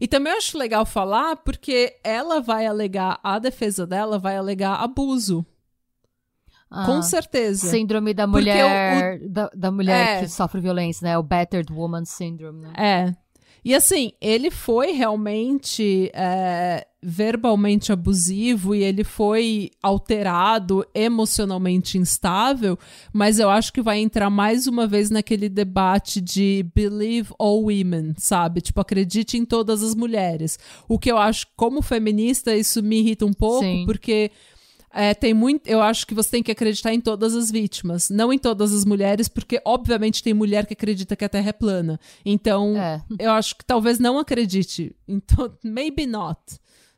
E 0.00 0.06
também 0.06 0.32
eu 0.32 0.38
acho 0.38 0.58
legal 0.58 0.84
falar 0.84 1.36
porque 1.36 1.96
ela 2.04 2.40
vai 2.40 2.66
alegar, 2.66 3.18
a 3.22 3.38
defesa 3.38 3.86
dela 3.86 4.18
vai 4.18 4.36
alegar 4.36 4.74
abuso. 4.74 5.44
Ah, 6.70 6.84
Com 6.84 7.00
certeza. 7.00 7.68
Síndrome 7.68 8.12
da 8.12 8.26
mulher, 8.26 9.20
o, 9.20 9.26
o, 9.26 9.28
da, 9.28 9.50
da, 9.54 9.70
mulher 9.70 10.18
é, 10.18 10.20
que 10.20 10.28
sofre 10.28 10.60
violência, 10.60 11.06
né? 11.06 11.16
O 11.16 11.22
Battered 11.22 11.72
Woman 11.72 12.04
Syndrome, 12.04 12.60
né? 12.60 12.72
É. 12.76 13.25
E 13.66 13.74
assim, 13.74 14.12
ele 14.20 14.48
foi 14.48 14.92
realmente 14.92 16.08
é, 16.14 16.86
verbalmente 17.02 17.90
abusivo 17.90 18.76
e 18.76 18.84
ele 18.84 19.02
foi 19.02 19.72
alterado, 19.82 20.86
emocionalmente 20.94 21.98
instável, 21.98 22.78
mas 23.12 23.40
eu 23.40 23.50
acho 23.50 23.72
que 23.72 23.82
vai 23.82 23.98
entrar 23.98 24.30
mais 24.30 24.68
uma 24.68 24.86
vez 24.86 25.10
naquele 25.10 25.48
debate 25.48 26.20
de 26.20 26.64
believe 26.76 27.34
all 27.40 27.64
women, 27.64 28.14
sabe? 28.16 28.60
Tipo, 28.60 28.82
acredite 28.82 29.36
em 29.36 29.44
todas 29.44 29.82
as 29.82 29.96
mulheres. 29.96 30.60
O 30.88 30.96
que 30.96 31.10
eu 31.10 31.18
acho, 31.18 31.48
como 31.56 31.82
feminista, 31.82 32.54
isso 32.54 32.80
me 32.84 33.00
irrita 33.00 33.26
um 33.26 33.32
pouco, 33.32 33.64
Sim. 33.64 33.82
porque 33.84 34.30
é, 34.96 35.12
tem 35.12 35.34
muito. 35.34 35.68
Eu 35.68 35.82
acho 35.82 36.06
que 36.06 36.14
você 36.14 36.30
tem 36.30 36.42
que 36.42 36.50
acreditar 36.50 36.94
em 36.94 37.02
todas 37.02 37.34
as 37.36 37.50
vítimas, 37.50 38.08
não 38.08 38.32
em 38.32 38.38
todas 38.38 38.72
as 38.72 38.82
mulheres, 38.82 39.28
porque 39.28 39.60
obviamente 39.62 40.22
tem 40.22 40.32
mulher 40.32 40.64
que 40.64 40.72
acredita 40.72 41.14
que 41.14 41.24
a 41.24 41.28
Terra 41.28 41.50
é 41.50 41.52
plana. 41.52 42.00
Então, 42.24 42.74
é. 42.74 43.02
eu 43.18 43.30
acho 43.32 43.56
que 43.56 43.64
talvez 43.64 43.98
não 43.98 44.18
acredite. 44.18 44.96
Então, 45.06 45.52
maybe 45.62 46.06
not. 46.06 46.40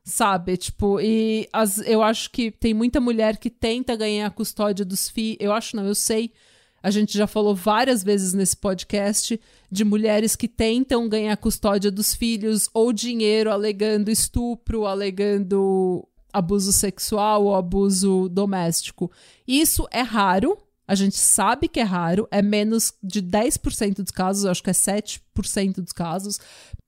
Sabe? 0.04 0.56
Tipo, 0.56 1.00
e 1.00 1.48
as, 1.52 1.78
eu 1.78 2.00
acho 2.00 2.30
que 2.30 2.52
tem 2.52 2.72
muita 2.72 3.00
mulher 3.00 3.36
que 3.36 3.50
tenta 3.50 3.96
ganhar 3.96 4.26
a 4.26 4.30
custódia 4.30 4.84
dos 4.84 5.08
filhos. 5.10 5.38
Eu 5.40 5.52
acho 5.52 5.74
não, 5.74 5.84
eu 5.84 5.94
sei. 5.94 6.32
A 6.80 6.90
gente 6.92 7.18
já 7.18 7.26
falou 7.26 7.52
várias 7.52 8.04
vezes 8.04 8.32
nesse 8.32 8.56
podcast 8.56 9.38
de 9.70 9.84
mulheres 9.84 10.36
que 10.36 10.46
tentam 10.46 11.08
ganhar 11.08 11.32
a 11.32 11.36
custódia 11.36 11.90
dos 11.90 12.14
filhos 12.14 12.70
ou 12.72 12.92
dinheiro 12.92 13.50
alegando 13.50 14.08
estupro, 14.08 14.86
alegando 14.86 16.08
abuso 16.39 16.73
sexual 16.73 17.44
ou 17.44 17.55
abuso 17.55 18.28
doméstico. 18.28 19.10
Isso 19.47 19.86
é 19.90 20.01
raro, 20.01 20.56
a 20.89 20.94
gente 20.94 21.19
sabe 21.19 21.69
que 21.69 21.81
é 21.81 21.82
raro, 21.82 22.27
é 22.31 22.40
menos 22.40 22.94
de 23.02 23.23
10% 23.23 23.97
dos 23.97 24.10
casos, 24.10 24.47
acho 24.47 24.62
que 24.62 24.70
é 24.70 24.73
7% 24.73 25.82
dos 25.82 25.93
casos. 25.93 26.40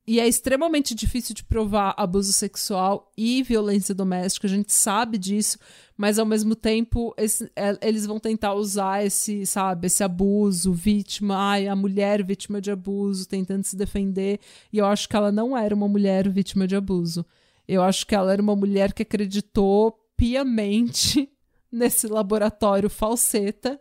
E 0.07 0.19
é 0.19 0.27
extremamente 0.27 0.95
difícil 0.95 1.35
de 1.35 1.45
provar 1.45 1.95
abuso 1.97 2.33
sexual 2.33 3.13
e 3.17 3.43
violência 3.43 3.95
doméstica, 3.95 4.47
a 4.47 4.51
gente 4.51 4.73
sabe 4.73 5.19
disso, 5.19 5.59
mas 5.97 6.19
ao 6.19 6.25
mesmo 6.25 6.57
tempo 6.57 7.15
esse, 7.19 7.53
é, 7.55 7.77
eles 7.83 8.07
vão 8.07 8.19
tentar 8.19 8.55
usar 8.55 9.05
esse, 9.05 9.45
sabe, 9.45 9.87
esse 9.87 10.03
abuso, 10.03 10.73
vítima, 10.73 11.37
ai, 11.37 11.69
a 11.69 11.77
mulher 11.77 12.25
vítima 12.25 12.59
de 12.59 12.71
abuso, 12.71 13.29
tentando 13.29 13.65
se 13.65 13.77
defender. 13.77 14.41
E 14.73 14.79
eu 14.79 14.87
acho 14.87 15.07
que 15.07 15.15
ela 15.15 15.31
não 15.31 15.57
era 15.57 15.75
uma 15.75 15.87
mulher 15.87 16.27
vítima 16.29 16.67
de 16.67 16.75
abuso. 16.75 17.25
Eu 17.71 17.85
acho 17.85 18.05
que 18.05 18.17
ela 18.17 18.33
era 18.33 18.43
uma 18.43 18.57
mulher 18.57 18.93
que 18.93 19.03
acreditou 19.03 19.97
piamente 20.17 21.31
nesse 21.71 22.09
laboratório 22.09 22.91
falseta. 22.91 23.81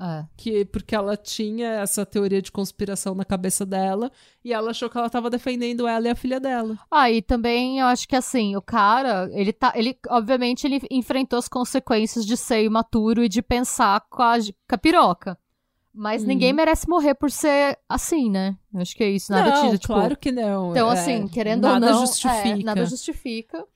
É. 0.00 0.24
Que, 0.36 0.64
porque 0.64 0.94
ela 0.94 1.16
tinha 1.16 1.68
essa 1.80 2.06
teoria 2.06 2.40
de 2.40 2.50
conspiração 2.50 3.14
na 3.14 3.24
cabeça 3.24 3.66
dela 3.66 4.10
e 4.42 4.52
ela 4.52 4.70
achou 4.70 4.88
que 4.88 4.96
ela 4.96 5.08
estava 5.08 5.28
defendendo 5.28 5.86
ela 5.86 6.06
e 6.06 6.10
a 6.10 6.14
filha 6.14 6.38
dela. 6.38 6.78
Ah, 6.90 7.10
e 7.10 7.20
também 7.20 7.80
eu 7.80 7.86
acho 7.86 8.06
que 8.08 8.16
assim, 8.16 8.56
o 8.56 8.62
cara, 8.62 9.28
ele 9.32 9.52
tá. 9.52 9.72
Ele, 9.74 9.98
obviamente, 10.08 10.64
ele 10.66 10.80
enfrentou 10.90 11.38
as 11.38 11.48
consequências 11.48 12.24
de 12.24 12.36
ser 12.36 12.62
imaturo 12.62 13.22
e 13.22 13.28
de 13.28 13.42
pensar 13.42 14.00
com 14.08 14.22
a, 14.22 14.38
com 14.38 14.74
a 14.74 14.78
piroca. 14.78 15.38
Mas 15.94 16.22
hum. 16.22 16.26
ninguém 16.26 16.52
merece 16.52 16.88
morrer 16.88 17.14
por 17.14 17.30
ser 17.30 17.78
assim, 17.88 18.30
né? 18.30 18.56
Eu 18.72 18.80
acho 18.80 18.96
que 18.96 19.04
é 19.04 19.10
isso. 19.10 19.30
Nada 19.30 19.50
não, 19.50 19.62
tira, 19.62 19.78
tipo... 19.78 19.92
claro 19.92 20.16
que 20.16 20.32
não. 20.32 20.70
Então, 20.70 20.90
é, 20.90 20.92
assim, 20.92 21.28
querendo 21.28 21.66
ou 21.66 21.78
não... 21.78 22.00
Justifica. 22.06 22.48
É, 22.48 22.62
nada 22.62 22.86
justifica. 22.86 23.66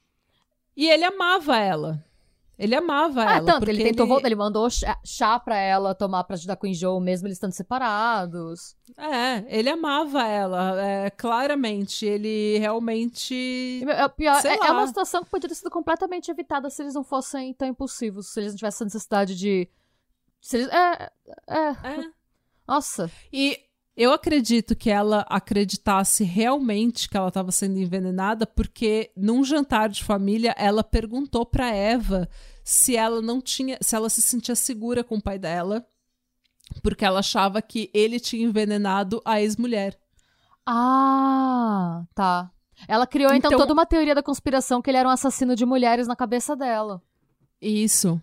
E 0.76 0.88
ele 0.88 1.05
amava 1.05 1.56
ela. 1.59 2.05
Ele 2.59 2.74
amava 2.74 3.22
ah, 3.22 3.36
ela. 3.36 3.52
Tanto, 3.52 3.68
ele 3.68 3.84
tentou 3.84 4.05
ele... 4.05 4.12
voltar, 4.12 4.28
ele 4.28 4.34
mandou 4.34 4.68
chá, 4.70 4.98
chá 5.05 5.38
pra 5.38 5.56
ela 5.59 5.94
tomar 5.94 6.24
pra 6.24 6.34
ajudar 6.34 6.56
com 6.56 6.66
o 6.66 6.70
enjoo, 6.70 6.98
mesmo 7.01 7.26
eles 7.26 7.36
estando 7.36 7.52
separados. 7.52 8.74
É, 8.97 9.44
ele 9.48 9.68
amava 9.68 10.26
ela, 10.26 10.80
é, 10.80 11.10
claramente. 11.10 12.06
Ele 12.06 12.56
realmente. 12.59 13.84
É, 13.86 14.09
pior, 14.09 14.40
é, 14.43 14.56
é, 14.56 14.72
uma 14.72 14.86
situação 14.86 15.22
que 15.22 15.30
poderia 15.30 15.55
ter 15.55 15.59
sido 15.59 15.70
completamente 15.70 16.30
evitada 16.30 16.70
se 16.70 16.82
eles 16.82 16.94
não 16.94 17.05
fossem 17.05 17.52
tão 17.52 17.68
impulsivos, 17.68 18.28
se 18.28 18.40
eles 18.40 18.52
não 18.52 18.56
tivessem 18.59 18.86
necessidade 18.86 19.36
de 19.36 19.68
Eles- 20.52 20.68
é, 20.68 21.10
é. 21.48 21.68
É. 21.70 22.10
Nossa. 22.66 23.10
E 23.32 23.58
eu 23.96 24.12
acredito 24.12 24.76
que 24.76 24.90
ela 24.90 25.24
acreditasse 25.28 26.22
realmente 26.24 27.08
que 27.08 27.16
ela 27.16 27.28
estava 27.28 27.50
sendo 27.50 27.78
envenenada, 27.78 28.46
porque 28.46 29.10
num 29.16 29.42
jantar 29.42 29.88
de 29.88 30.04
família 30.04 30.54
ela 30.58 30.84
perguntou 30.84 31.46
pra 31.46 31.70
Eva 31.74 32.28
se 32.62 32.96
ela 32.96 33.22
não 33.22 33.40
tinha, 33.40 33.78
se 33.80 33.94
ela 33.96 34.10
se 34.10 34.20
sentia 34.20 34.54
segura 34.54 35.02
com 35.02 35.16
o 35.16 35.22
pai 35.22 35.38
dela, 35.38 35.86
porque 36.82 37.04
ela 37.04 37.20
achava 37.20 37.62
que 37.62 37.90
ele 37.94 38.18
tinha 38.20 38.44
envenenado 38.44 39.22
a 39.24 39.40
ex-mulher. 39.40 39.98
Ah, 40.66 42.04
tá. 42.14 42.50
Ela 42.88 43.06
criou 43.06 43.32
então, 43.32 43.48
Então- 43.50 43.60
toda 43.60 43.72
uma 43.72 43.86
teoria 43.86 44.14
da 44.14 44.22
conspiração 44.22 44.82
que 44.82 44.90
ele 44.90 44.98
era 44.98 45.08
um 45.08 45.12
assassino 45.12 45.54
de 45.56 45.64
mulheres 45.64 46.06
na 46.06 46.16
cabeça 46.16 46.54
dela. 46.54 47.00
Isso. 47.62 48.20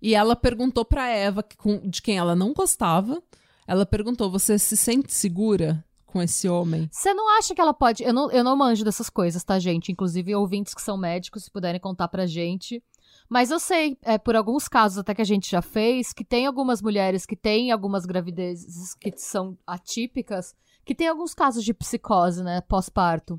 E 0.00 0.14
ela 0.14 0.36
perguntou 0.36 0.84
pra 0.84 1.08
Eva, 1.08 1.42
que 1.42 1.56
com- 1.56 1.80
de 1.88 2.00
quem 2.02 2.18
ela 2.18 2.34
não 2.36 2.52
gostava, 2.52 3.22
ela 3.66 3.84
perguntou: 3.86 4.30
"Você 4.30 4.58
se 4.58 4.76
sente 4.76 5.12
segura 5.12 5.84
com 6.06 6.22
esse 6.22 6.48
homem?" 6.48 6.88
Você 6.92 7.12
não 7.12 7.28
acha 7.38 7.54
que 7.54 7.60
ela 7.60 7.74
pode. 7.74 8.02
Eu 8.04 8.12
não, 8.12 8.30
eu 8.30 8.44
não 8.44 8.56
manjo 8.56 8.84
dessas 8.84 9.10
coisas, 9.10 9.42
tá, 9.44 9.58
gente? 9.58 9.90
Inclusive, 9.92 10.34
ouvintes 10.34 10.72
que 10.74 10.82
são 10.82 10.96
médicos, 10.96 11.44
se 11.44 11.50
puderem 11.50 11.80
contar 11.80 12.08
pra 12.08 12.26
gente. 12.26 12.82
Mas 13.28 13.50
eu 13.50 13.58
sei, 13.58 13.98
é, 14.02 14.16
por 14.18 14.36
alguns 14.36 14.68
casos 14.68 14.98
até 14.98 15.14
que 15.14 15.20
a 15.22 15.24
gente 15.24 15.50
já 15.50 15.60
fez, 15.60 16.12
que 16.12 16.24
tem 16.24 16.46
algumas 16.46 16.80
mulheres 16.80 17.26
que 17.26 17.36
têm 17.36 17.70
algumas 17.72 18.06
gravidezes 18.06 18.94
que 18.94 19.12
são 19.16 19.56
atípicas, 19.66 20.54
que 20.84 20.94
tem 20.94 21.08
alguns 21.08 21.34
casos 21.34 21.62
de 21.64 21.74
psicose, 21.74 22.42
né? 22.42 22.60
Pós-parto. 22.62 23.38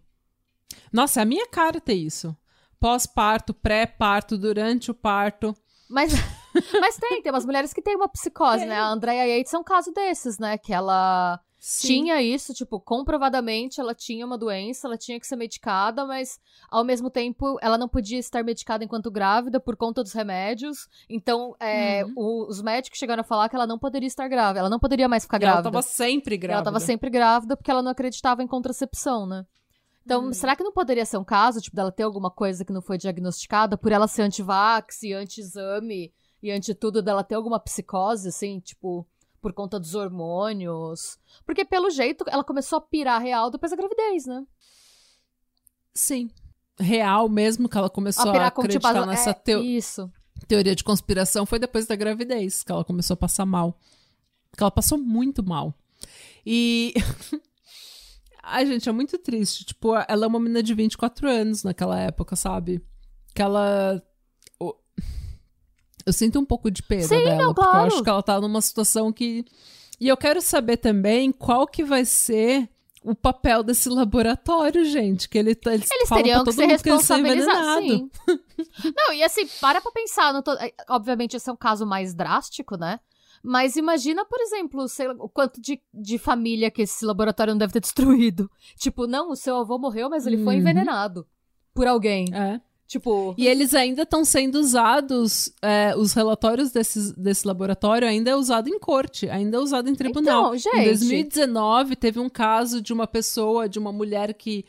Nossa, 0.93 1.19
é 1.21 1.23
a 1.23 1.25
minha 1.25 1.47
cara 1.47 1.79
ter 1.81 1.93
isso. 1.95 2.35
Pós-parto, 2.79 3.53
pré-parto, 3.53 4.37
durante 4.37 4.91
o 4.91 4.93
parto. 4.93 5.55
Mas, 5.89 6.11
mas 6.81 6.97
tem, 6.97 7.21
tem 7.21 7.31
umas 7.31 7.45
mulheres 7.45 7.73
que 7.73 7.81
têm 7.81 7.95
uma 7.95 8.09
psicose, 8.09 8.65
né? 8.65 8.75
A 8.75 8.87
Andrea 8.89 9.25
Yates 9.25 9.53
é 9.53 9.57
um 9.57 9.63
caso 9.63 9.91
desses, 9.91 10.37
né? 10.39 10.57
Que 10.57 10.73
ela 10.73 11.39
tinha 11.81 12.21
isso, 12.21 12.53
tipo, 12.53 12.79
comprovadamente 12.79 13.81
ela 13.81 13.93
tinha 13.93 14.25
uma 14.25 14.37
doença, 14.37 14.87
ela 14.87 14.97
tinha 14.97 15.19
que 15.19 15.27
ser 15.27 15.35
medicada, 15.35 16.05
mas 16.05 16.39
ao 16.71 16.85
mesmo 16.85 17.09
tempo 17.09 17.57
ela 17.61 17.77
não 17.77 17.89
podia 17.89 18.17
estar 18.17 18.43
medicada 18.45 18.83
enquanto 18.85 19.11
grávida 19.11 19.59
por 19.59 19.75
conta 19.75 20.01
dos 20.01 20.13
remédios. 20.13 20.87
Então, 21.09 21.53
é, 21.59 22.05
Uhum. 22.05 22.45
os 22.47 22.61
médicos 22.61 22.97
chegaram 22.97 23.21
a 23.21 23.23
falar 23.25 23.49
que 23.49 23.55
ela 23.57 23.67
não 23.67 23.77
poderia 23.77 24.07
estar 24.07 24.27
grávida, 24.29 24.59
ela 24.61 24.69
não 24.69 24.79
poderia 24.79 25.09
mais 25.09 25.23
ficar 25.23 25.41
E 25.41 25.43
ela 25.43 25.55
grávida. 25.55 25.71
tava 25.71 25.81
sempre 25.81 26.37
grávida. 26.37 26.55
Ela 26.59 26.63
tava 26.63 26.79
sempre 26.79 27.09
grávida 27.09 27.57
porque 27.57 27.69
ela 27.69 27.81
não 27.83 27.91
acreditava 27.91 28.41
em 28.41 28.47
contracepção, 28.47 29.25
né? 29.27 29.45
Então, 30.05 30.27
Hum. 30.27 30.33
será 30.33 30.55
que 30.55 30.63
não 30.63 30.71
poderia 30.71 31.05
ser 31.05 31.17
um 31.17 31.25
caso, 31.25 31.59
tipo, 31.59 31.75
dela 31.75 31.91
ter 31.91 32.03
alguma 32.03 32.31
coisa 32.31 32.63
que 32.63 32.71
não 32.71 32.81
foi 32.81 32.97
diagnosticada 32.97 33.77
por 33.77 33.91
ela 33.91 34.07
ser 34.07 34.21
anti-vax 34.21 35.03
e 35.03 35.13
anti-exame 35.13 36.11
e 36.41 36.51
anti-tudo, 36.51 37.01
dela 37.01 37.23
ter 37.23 37.35
alguma 37.35 37.59
psicose, 37.59 38.29
assim, 38.29 38.59
tipo, 38.59 39.05
por 39.41 39.53
conta 39.53 39.79
dos 39.79 39.95
hormônios? 39.95 41.17
Porque, 41.45 41.65
pelo 41.65 41.89
jeito, 41.89 42.23
ela 42.27 42.43
começou 42.43 42.77
a 42.77 42.81
pirar 42.81 43.21
real 43.21 43.49
depois 43.51 43.71
da 43.71 43.77
gravidez, 43.77 44.25
né? 44.25 44.45
Sim. 45.93 46.29
Real 46.79 47.27
mesmo 47.27 47.67
que 47.67 47.77
ela 47.77 47.89
começou 47.89 48.29
a, 48.29 48.31
pirar 48.31 48.51
como, 48.51 48.67
tipo, 48.67 48.85
acreditar 48.87 49.03
a- 49.03 49.11
nessa 49.11 49.31
é, 49.31 49.33
teo- 49.33 49.61
Isso. 49.63 50.09
teoria 50.47 50.75
de 50.75 50.83
conspiração 50.83 51.45
foi 51.45 51.59
depois 51.59 51.85
da 51.85 51.95
gravidez 51.95 52.63
que 52.63 52.71
ela 52.71 52.85
começou 52.85 53.15
a 53.15 53.17
passar 53.17 53.45
mal. 53.45 53.77
Que 54.55 54.63
ela 54.63 54.71
passou 54.71 54.97
muito 54.97 55.43
mal. 55.43 55.73
E. 56.45 56.93
Ai, 58.41 58.65
gente, 58.65 58.87
é 58.89 58.91
muito 58.91 59.17
triste. 59.19 59.63
Tipo, 59.65 59.93
ela 60.07 60.25
é 60.25 60.27
uma 60.27 60.39
menina 60.39 60.63
de 60.63 60.73
24 60.73 61.27
anos 61.29 61.63
naquela 61.63 61.99
época, 61.99 62.35
sabe? 62.35 62.81
Que 63.35 63.41
ela. 63.41 64.01
Eu 66.09 66.13
sinto 66.13 66.39
um 66.39 66.45
pouco 66.45 66.69
de 66.71 66.81
pena 66.83 67.03
Sim, 67.03 67.23
dela, 67.23 67.35
não, 67.43 67.53
porque 67.53 67.69
eu 67.75 67.81
acho 67.81 68.03
que 68.03 68.09
ela 68.09 68.23
tá 68.23 68.39
numa 68.41 68.61
situação 68.61 69.11
que. 69.13 69.45
E 69.99 70.07
eu 70.07 70.17
quero 70.17 70.41
saber 70.41 70.77
também 70.77 71.31
qual 71.31 71.67
que 71.67 71.83
vai 71.83 72.05
ser 72.05 72.69
o 73.03 73.13
papel 73.15 73.63
desse 73.63 73.87
laboratório, 73.89 74.83
gente. 74.85 75.27
Que 75.29 75.37
ele, 75.37 75.55
tá- 75.55 75.73
eles, 75.73 75.89
Eles 75.91 76.09
teriam 76.09 76.43
que 76.43 76.51
ser 76.51 76.65
responsabilizados. 76.65 77.83
Sim. 77.87 78.09
não, 78.95 79.13
e 79.13 79.23
assim, 79.23 79.47
para 79.61 79.81
pra 79.81 79.91
pensar. 79.91 80.41
Tô- 80.41 80.53
é, 80.53 80.71
Obviamente, 80.89 81.35
esse 81.35 81.49
é 81.49 81.53
um 81.53 81.57
caso 81.57 81.85
mais 81.85 82.13
drástico, 82.13 82.75
né? 82.77 82.99
Mas 83.43 83.75
imagina, 83.77 84.25
por 84.25 84.39
exemplo, 84.41 84.87
sei 84.89 85.07
lá, 85.07 85.15
o 85.17 85.29
quanto 85.29 85.61
de, 85.61 85.81
de 85.93 86.17
família 86.17 86.69
que 86.69 86.81
esse 86.81 87.05
laboratório 87.05 87.53
não 87.53 87.57
deve 87.59 87.71
ter 87.73 87.79
destruído. 87.79 88.49
Tipo, 88.77 89.07
não, 89.07 89.31
o 89.31 89.35
seu 89.35 89.55
avô 89.57 89.77
morreu, 89.77 90.09
mas 90.09 90.25
ele 90.27 90.43
foi 90.43 90.55
Uhum. 90.55 90.59
envenenado 90.61 91.25
por 91.73 91.87
alguém. 91.87 92.25
É. 92.33 92.59
Tipo, 92.89 93.35
E 93.37 93.45
eles 93.45 93.75
ainda 93.75 94.01
estão 94.01 94.25
sendo 94.25 94.55
usados, 94.55 95.53
é, 95.61 95.93
os 95.95 96.11
relatórios 96.13 96.71
desses, 96.71 97.11
desse 97.11 97.45
laboratório 97.45 98.07
ainda 98.07 98.31
é 98.31 98.35
usado 98.35 98.67
em 98.67 98.79
corte, 98.79 99.29
ainda 99.29 99.57
é 99.57 99.59
usado 99.59 99.87
em 99.87 99.93
tribunal. 99.93 100.55
Então, 100.55 100.57
gente. 100.57 100.75
Em 100.75 100.85
2019, 100.85 101.95
teve 101.95 102.19
um 102.19 102.27
caso 102.27 102.81
de 102.81 102.91
uma 102.91 103.05
pessoa, 103.05 103.69
de 103.69 103.77
uma 103.77 103.91
mulher 103.91 104.33
que 104.33 104.65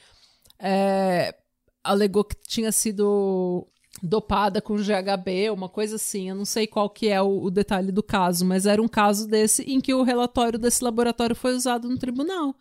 é, 0.58 1.34
alegou 1.82 2.22
que 2.22 2.36
tinha 2.46 2.70
sido 2.70 3.66
dopada 4.02 4.60
com 4.60 4.76
GHB, 4.76 5.48
uma 5.50 5.70
coisa 5.70 5.96
assim. 5.96 6.28
Eu 6.28 6.34
não 6.34 6.44
sei 6.44 6.66
qual 6.66 6.90
que 6.90 7.08
é 7.08 7.22
o, 7.22 7.44
o 7.44 7.50
detalhe 7.50 7.90
do 7.90 8.02
caso, 8.02 8.44
mas 8.44 8.66
era 8.66 8.82
um 8.82 8.88
caso 8.88 9.26
desse 9.26 9.62
em 9.62 9.80
que 9.80 9.94
o 9.94 10.02
relatório 10.02 10.58
desse 10.58 10.84
laboratório 10.84 11.34
foi 11.34 11.54
usado 11.54 11.88
no 11.88 11.96
tribunal. 11.96 12.54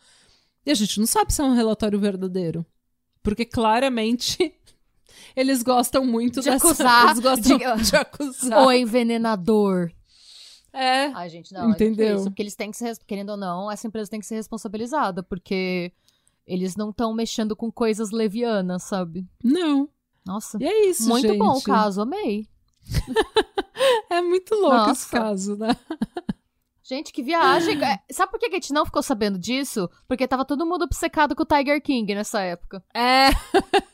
E 0.65 0.71
a 0.71 0.73
gente 0.73 1.01
não 1.01 1.05
sabe 1.05 1.33
se 1.33 1.41
é 1.41 1.43
um 1.43 1.53
relatório 1.53 1.99
verdadeiro. 1.99 2.65
Porque 3.21 3.43
claramente 3.43 4.53
eles 5.35 5.61
gostam 5.63 6.05
muito 6.05 6.41
De 6.41 6.49
dessa... 6.49 6.67
acusar, 6.67 7.05
Eles 7.11 7.19
gostam 7.19 7.57
de- 7.57 7.83
de, 7.89 7.95
acusar. 7.95 8.65
o 8.65 8.71
envenenador. 8.71 9.91
É. 10.71 11.05
Ai, 11.07 11.29
gente, 11.29 11.51
não. 11.53 11.71
Entendeu? 11.71 12.05
É 12.05 12.09
difícil, 12.11 12.31
porque 12.31 12.41
eles 12.43 12.55
têm 12.55 12.69
que 12.71 12.77
ser, 12.77 12.97
querendo 13.07 13.31
ou 13.31 13.37
não, 13.37 13.71
essa 13.71 13.87
empresa 13.87 14.09
tem 14.09 14.19
que 14.19 14.25
ser 14.25 14.35
responsabilizada, 14.35 15.23
porque 15.23 15.91
eles 16.45 16.75
não 16.75 16.89
estão 16.91 17.13
mexendo 17.13 17.55
com 17.55 17.71
coisas 17.71 18.11
levianas, 18.11 18.83
sabe? 18.83 19.27
Não. 19.43 19.89
Nossa. 20.25 20.57
E 20.61 20.65
é 20.67 20.87
isso, 20.89 21.07
Muito 21.09 21.27
gente. 21.27 21.37
bom 21.39 21.57
o 21.57 21.61
caso, 21.61 22.01
amei. 22.01 22.47
É 24.09 24.21
muito 24.21 24.53
louco 24.55 24.75
Nossa. 24.75 24.91
esse 24.91 25.09
caso, 25.09 25.55
né? 25.55 25.75
Gente, 26.83 27.13
que 27.13 27.21
viagem. 27.23 27.81
É, 27.83 27.99
Sabe 28.11 28.31
por 28.31 28.39
que 28.39 28.47
a 28.47 28.51
gente 28.51 28.73
não 28.73 28.85
ficou 28.85 29.01
sabendo 29.01 29.37
disso? 29.39 29.89
Porque 30.07 30.27
tava 30.27 30.43
todo 30.43 30.65
mundo 30.65 30.83
obcecado 30.83 31.35
com 31.35 31.43
o 31.43 31.45
Tiger 31.45 31.81
King 31.81 32.13
nessa 32.15 32.41
época. 32.41 32.83
É. 32.93 33.29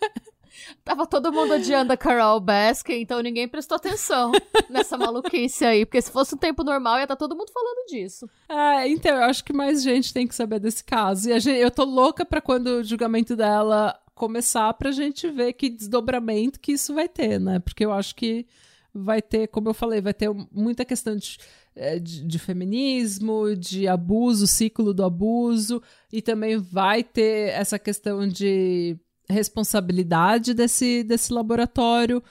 Tava 0.83 1.05
todo 1.05 1.31
mundo 1.31 1.53
odiando 1.53 1.91
a 1.93 1.97
Carol 1.97 2.39
Baskin, 2.39 2.93
então 3.01 3.19
ninguém 3.21 3.47
prestou 3.47 3.75
atenção 3.75 4.31
nessa 4.69 4.97
maluquice 4.97 5.65
aí. 5.65 5.85
Porque 5.85 6.01
se 6.01 6.11
fosse 6.11 6.35
um 6.35 6.37
tempo 6.37 6.63
normal, 6.63 6.97
ia 6.97 7.03
estar 7.03 7.15
todo 7.15 7.35
mundo 7.35 7.51
falando 7.51 7.85
disso. 7.87 8.29
Ah, 8.49 8.87
então, 8.87 9.15
eu 9.15 9.23
acho 9.23 9.43
que 9.43 9.53
mais 9.53 9.81
gente 9.83 10.13
tem 10.13 10.27
que 10.27 10.35
saber 10.35 10.59
desse 10.59 10.83
caso. 10.83 11.29
E 11.29 11.39
gente- 11.39 11.59
eu 11.59 11.71
tô 11.71 11.83
louca 11.83 12.25
pra 12.25 12.41
quando 12.41 12.67
o 12.67 12.83
julgamento 12.83 13.35
dela 13.35 13.97
começar, 14.13 14.73
pra 14.75 14.91
gente 14.91 15.29
ver 15.29 15.53
que 15.53 15.69
desdobramento 15.69 16.59
que 16.59 16.71
isso 16.71 16.93
vai 16.93 17.07
ter, 17.09 17.39
né? 17.39 17.59
Porque 17.59 17.83
eu 17.85 17.91
acho 17.91 18.15
que 18.15 18.45
vai 18.93 19.21
ter, 19.21 19.47
como 19.49 19.67
eu 19.69 19.73
falei, 19.73 19.99
vai 19.99 20.13
ter 20.13 20.29
muita 20.49 20.85
questão 20.85 21.17
de, 21.17 21.37
eh, 21.75 21.99
de, 21.99 22.23
de 22.23 22.39
feminismo, 22.39 23.53
de 23.57 23.89
abuso, 23.89 24.47
ciclo 24.47 24.93
do 24.93 25.03
abuso, 25.03 25.81
e 26.13 26.21
também 26.21 26.57
vai 26.57 27.03
ter 27.03 27.49
essa 27.49 27.77
questão 27.77 28.25
de 28.25 28.97
responsabilidade 29.29 30.53
desse, 30.53 31.03
desse 31.03 31.33
laboratório. 31.33 32.23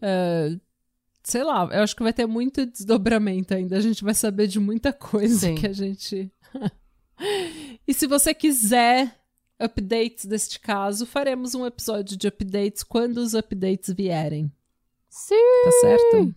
eh, 0.00 0.56
sei 1.22 1.44
lá, 1.44 1.68
eu 1.72 1.82
acho 1.82 1.94
que 1.94 2.02
vai 2.02 2.12
ter 2.12 2.26
muito 2.26 2.66
desdobramento 2.66 3.54
ainda. 3.54 3.76
A 3.76 3.80
gente 3.80 4.02
vai 4.02 4.14
saber 4.14 4.46
de 4.46 4.58
muita 4.58 4.92
coisa 4.92 5.46
Sim. 5.46 5.54
que 5.54 5.66
a 5.66 5.72
gente. 5.72 6.30
e 7.86 7.94
se 7.94 8.06
você 8.06 8.34
quiser 8.34 9.20
updates 9.58 10.24
deste 10.26 10.58
caso, 10.58 11.06
faremos 11.06 11.54
um 11.54 11.64
episódio 11.64 12.16
de 12.16 12.26
updates 12.26 12.82
quando 12.82 13.18
os 13.18 13.34
updates 13.34 13.94
vierem. 13.94 14.50
Sim. 15.08 15.34
Tá 15.64 15.70
certo? 15.80 16.34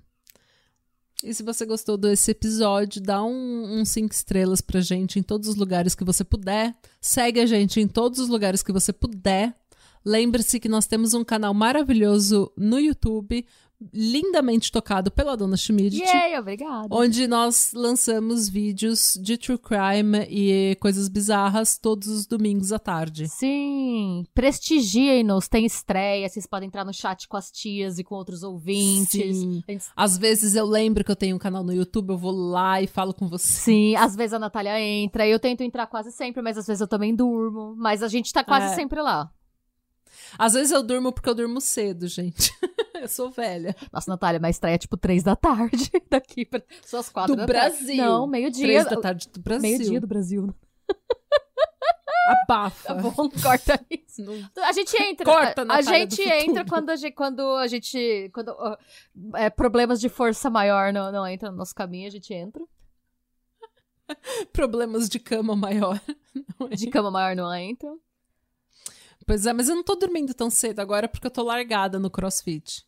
E 1.23 1.33
se 1.33 1.41
você 1.41 1.65
gostou 1.65 1.97
desse 1.97 2.31
episódio, 2.31 3.01
dá 3.01 3.23
um, 3.23 3.79
um 3.79 3.85
cinco 3.85 4.13
estrelas 4.13 4.61
pra 4.61 4.79
gente 4.79 5.17
em 5.17 5.23
todos 5.23 5.49
os 5.49 5.55
lugares 5.55 5.95
que 5.95 6.03
você 6.03 6.23
puder. 6.23 6.75
Segue 7.01 7.39
a 7.39 7.45
gente 7.47 7.79
em 7.79 7.87
todos 7.87 8.19
os 8.19 8.27
lugares 8.29 8.61
que 8.61 8.71
você 8.71 8.93
puder. 8.93 9.55
Lembre-se 10.05 10.59
que 10.59 10.69
nós 10.69 10.85
temos 10.85 11.13
um 11.13 11.23
canal 11.23 11.53
maravilhoso 11.53 12.51
no 12.55 12.79
YouTube, 12.79 13.45
lindamente 13.93 14.71
tocado 14.71 15.11
pela 15.11 15.35
Dona 15.35 15.57
Schmidt. 15.57 15.97
Yay, 16.01 16.37
obrigada. 16.39 16.87
Onde 16.89 17.27
nós 17.27 17.71
lançamos 17.73 18.47
vídeos 18.47 19.19
de 19.21 19.37
true 19.37 19.57
crime 19.57 20.25
e 20.29 20.77
coisas 20.79 21.09
bizarras 21.09 21.77
todos 21.77 22.07
os 22.07 22.25
domingos 22.25 22.71
à 22.71 22.79
tarde. 22.79 23.27
Sim, 23.27 24.23
prestigiem-nos, 24.33 25.47
tem 25.47 25.65
estreia, 25.65 26.29
vocês 26.29 26.45
podem 26.47 26.67
entrar 26.67 26.85
no 26.85 26.93
chat 26.93 27.27
com 27.27 27.35
as 27.35 27.51
tias 27.51 27.99
e 27.99 28.03
com 28.03 28.15
outros 28.15 28.43
ouvintes. 28.43 29.09
Sim. 29.37 29.63
Gente- 29.67 29.85
Às 29.95 30.17
vezes 30.17 30.55
eu 30.55 30.65
lembro 30.65 31.03
que 31.03 31.11
eu 31.11 31.15
tenho 31.15 31.35
um 31.35 31.39
canal 31.39 31.63
no 31.63 31.73
YouTube, 31.73 32.11
eu 32.11 32.17
vou 32.17 32.31
lá 32.31 32.81
e 32.81 32.87
falo 32.87 33.13
com 33.13 33.27
você. 33.27 33.53
Sim, 33.53 33.95
às 33.95 34.15
vezes 34.15 34.33
a 34.33 34.39
Natália 34.39 34.79
entra, 34.79 35.27
eu 35.27 35.39
tento 35.39 35.61
entrar 35.61 35.87
quase 35.87 36.11
sempre, 36.11 36.41
mas 36.41 36.57
às 36.57 36.65
vezes 36.65 36.79
eu 36.81 36.87
também 36.87 37.13
durmo. 37.15 37.75
Mas 37.77 38.01
a 38.01 38.07
gente 38.07 38.31
tá 38.31 38.43
quase 38.43 38.67
É. 38.73 38.75
sempre 38.75 39.01
lá. 39.01 39.29
Às 40.37 40.53
vezes 40.53 40.71
eu 40.71 40.83
durmo 40.83 41.11
porque 41.11 41.29
eu 41.29 41.35
durmo 41.35 41.59
cedo, 41.61 42.07
gente. 42.07 42.51
eu 42.95 43.07
sou 43.07 43.29
velha. 43.31 43.75
Nossa, 43.91 44.09
Natália, 44.11 44.39
mas 44.39 44.55
estreia 44.55 44.77
tipo 44.77 44.97
três 44.97 45.23
da 45.23 45.35
tarde 45.35 45.91
daqui 46.09 46.45
pra 46.45 46.61
suas 46.85 47.09
quatro 47.09 47.35
Do 47.35 47.45
da 47.45 47.45
tarde. 47.45 47.77
Brasil. 47.77 47.97
Não, 47.97 48.27
meio-dia. 48.27 48.63
Três 48.65 48.85
da 48.85 48.99
tarde 49.01 49.29
do 49.29 49.39
Brasil. 49.41 49.61
Meio-dia 49.61 50.01
do 50.01 50.07
Brasil. 50.07 50.53
Abafa. 52.27 52.87
Tá 52.87 52.93
bom, 52.95 53.29
corta 53.29 53.79
isso. 53.89 54.23
Não- 54.23 54.63
A 54.63 54.71
gente 54.71 54.99
entra. 54.99 55.25
Corta, 55.25 55.61
a, 55.61 55.63
a 55.63 55.65
Natália 55.65 55.99
gente 55.99 56.21
entra 56.23 56.65
quando 56.65 56.89
a 56.89 56.95
gente. 56.95 57.13
Quando 57.13 57.41
a 57.55 57.67
gente 57.67 58.31
quando, 58.33 58.49
ó, 58.57 58.75
é, 59.35 59.49
problemas 59.51 59.99
de 60.01 60.09
força 60.09 60.49
maior 60.49 60.91
não, 60.91 61.11
não 61.11 61.27
entram 61.27 61.51
no 61.51 61.57
nosso 61.57 61.75
caminho, 61.75 62.07
a 62.07 62.11
gente 62.11 62.33
entra. 62.33 62.63
Problemas 64.51 65.07
de 65.09 65.19
cama 65.19 65.55
maior. 65.55 65.99
De 66.75 66.87
cama 66.89 67.11
maior 67.11 67.35
não 67.35 67.53
entra. 67.53 67.89
Pois 69.25 69.45
é, 69.45 69.53
mas 69.53 69.69
eu 69.69 69.75
não 69.75 69.83
tô 69.83 69.95
dormindo 69.95 70.33
tão 70.33 70.49
cedo 70.49 70.79
agora 70.79 71.07
porque 71.07 71.25
eu 71.27 71.31
tô 71.31 71.43
largada 71.43 71.97
no 71.99 72.09
crossfit. 72.09 72.85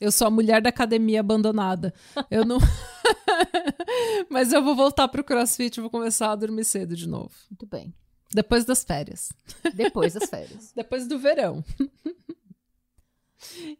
Eu 0.00 0.12
sou 0.12 0.28
a 0.28 0.30
mulher 0.30 0.62
da 0.62 0.68
academia 0.68 1.20
abandonada. 1.20 1.92
Eu 2.30 2.44
não. 2.44 2.58
mas 4.30 4.52
eu 4.52 4.62
vou 4.62 4.74
voltar 4.76 5.08
pro 5.08 5.24
crossfit 5.24 5.76
e 5.76 5.80
vou 5.80 5.90
começar 5.90 6.30
a 6.30 6.36
dormir 6.36 6.64
cedo 6.64 6.94
de 6.96 7.08
novo. 7.08 7.32
Muito 7.50 7.66
bem. 7.66 7.92
Depois 8.32 8.64
das 8.64 8.84
férias. 8.84 9.32
Depois 9.74 10.14
das 10.14 10.28
férias. 10.30 10.72
Depois 10.74 11.06
do 11.06 11.18
verão. 11.18 11.64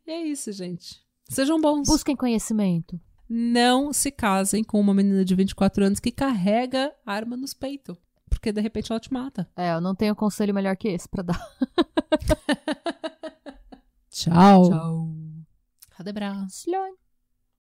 e 0.06 0.10
é 0.10 0.22
isso, 0.22 0.50
gente. 0.52 1.00
Sejam 1.28 1.60
bons. 1.60 1.86
Busquem 1.86 2.16
conhecimento. 2.16 3.00
Não 3.28 3.92
se 3.92 4.10
casem 4.10 4.64
com 4.64 4.80
uma 4.80 4.94
menina 4.94 5.24
de 5.24 5.34
24 5.34 5.84
anos 5.84 6.00
que 6.00 6.10
carrega 6.10 6.92
arma 7.04 7.36
nos 7.36 7.52
peitos. 7.54 7.96
Porque 8.28 8.52
de 8.52 8.60
repente 8.60 8.92
ela 8.92 9.00
te 9.00 9.12
mata. 9.12 9.48
É, 9.56 9.74
eu 9.74 9.80
não 9.80 9.94
tenho 9.94 10.14
conselho 10.14 10.54
melhor 10.54 10.76
que 10.76 10.88
esse 10.88 11.08
pra 11.08 11.22
dar. 11.22 11.38
Tchau. 14.10 14.70
Tchau. 14.70 15.08
Adebraço. 15.98 16.68
Slone. 16.68 16.96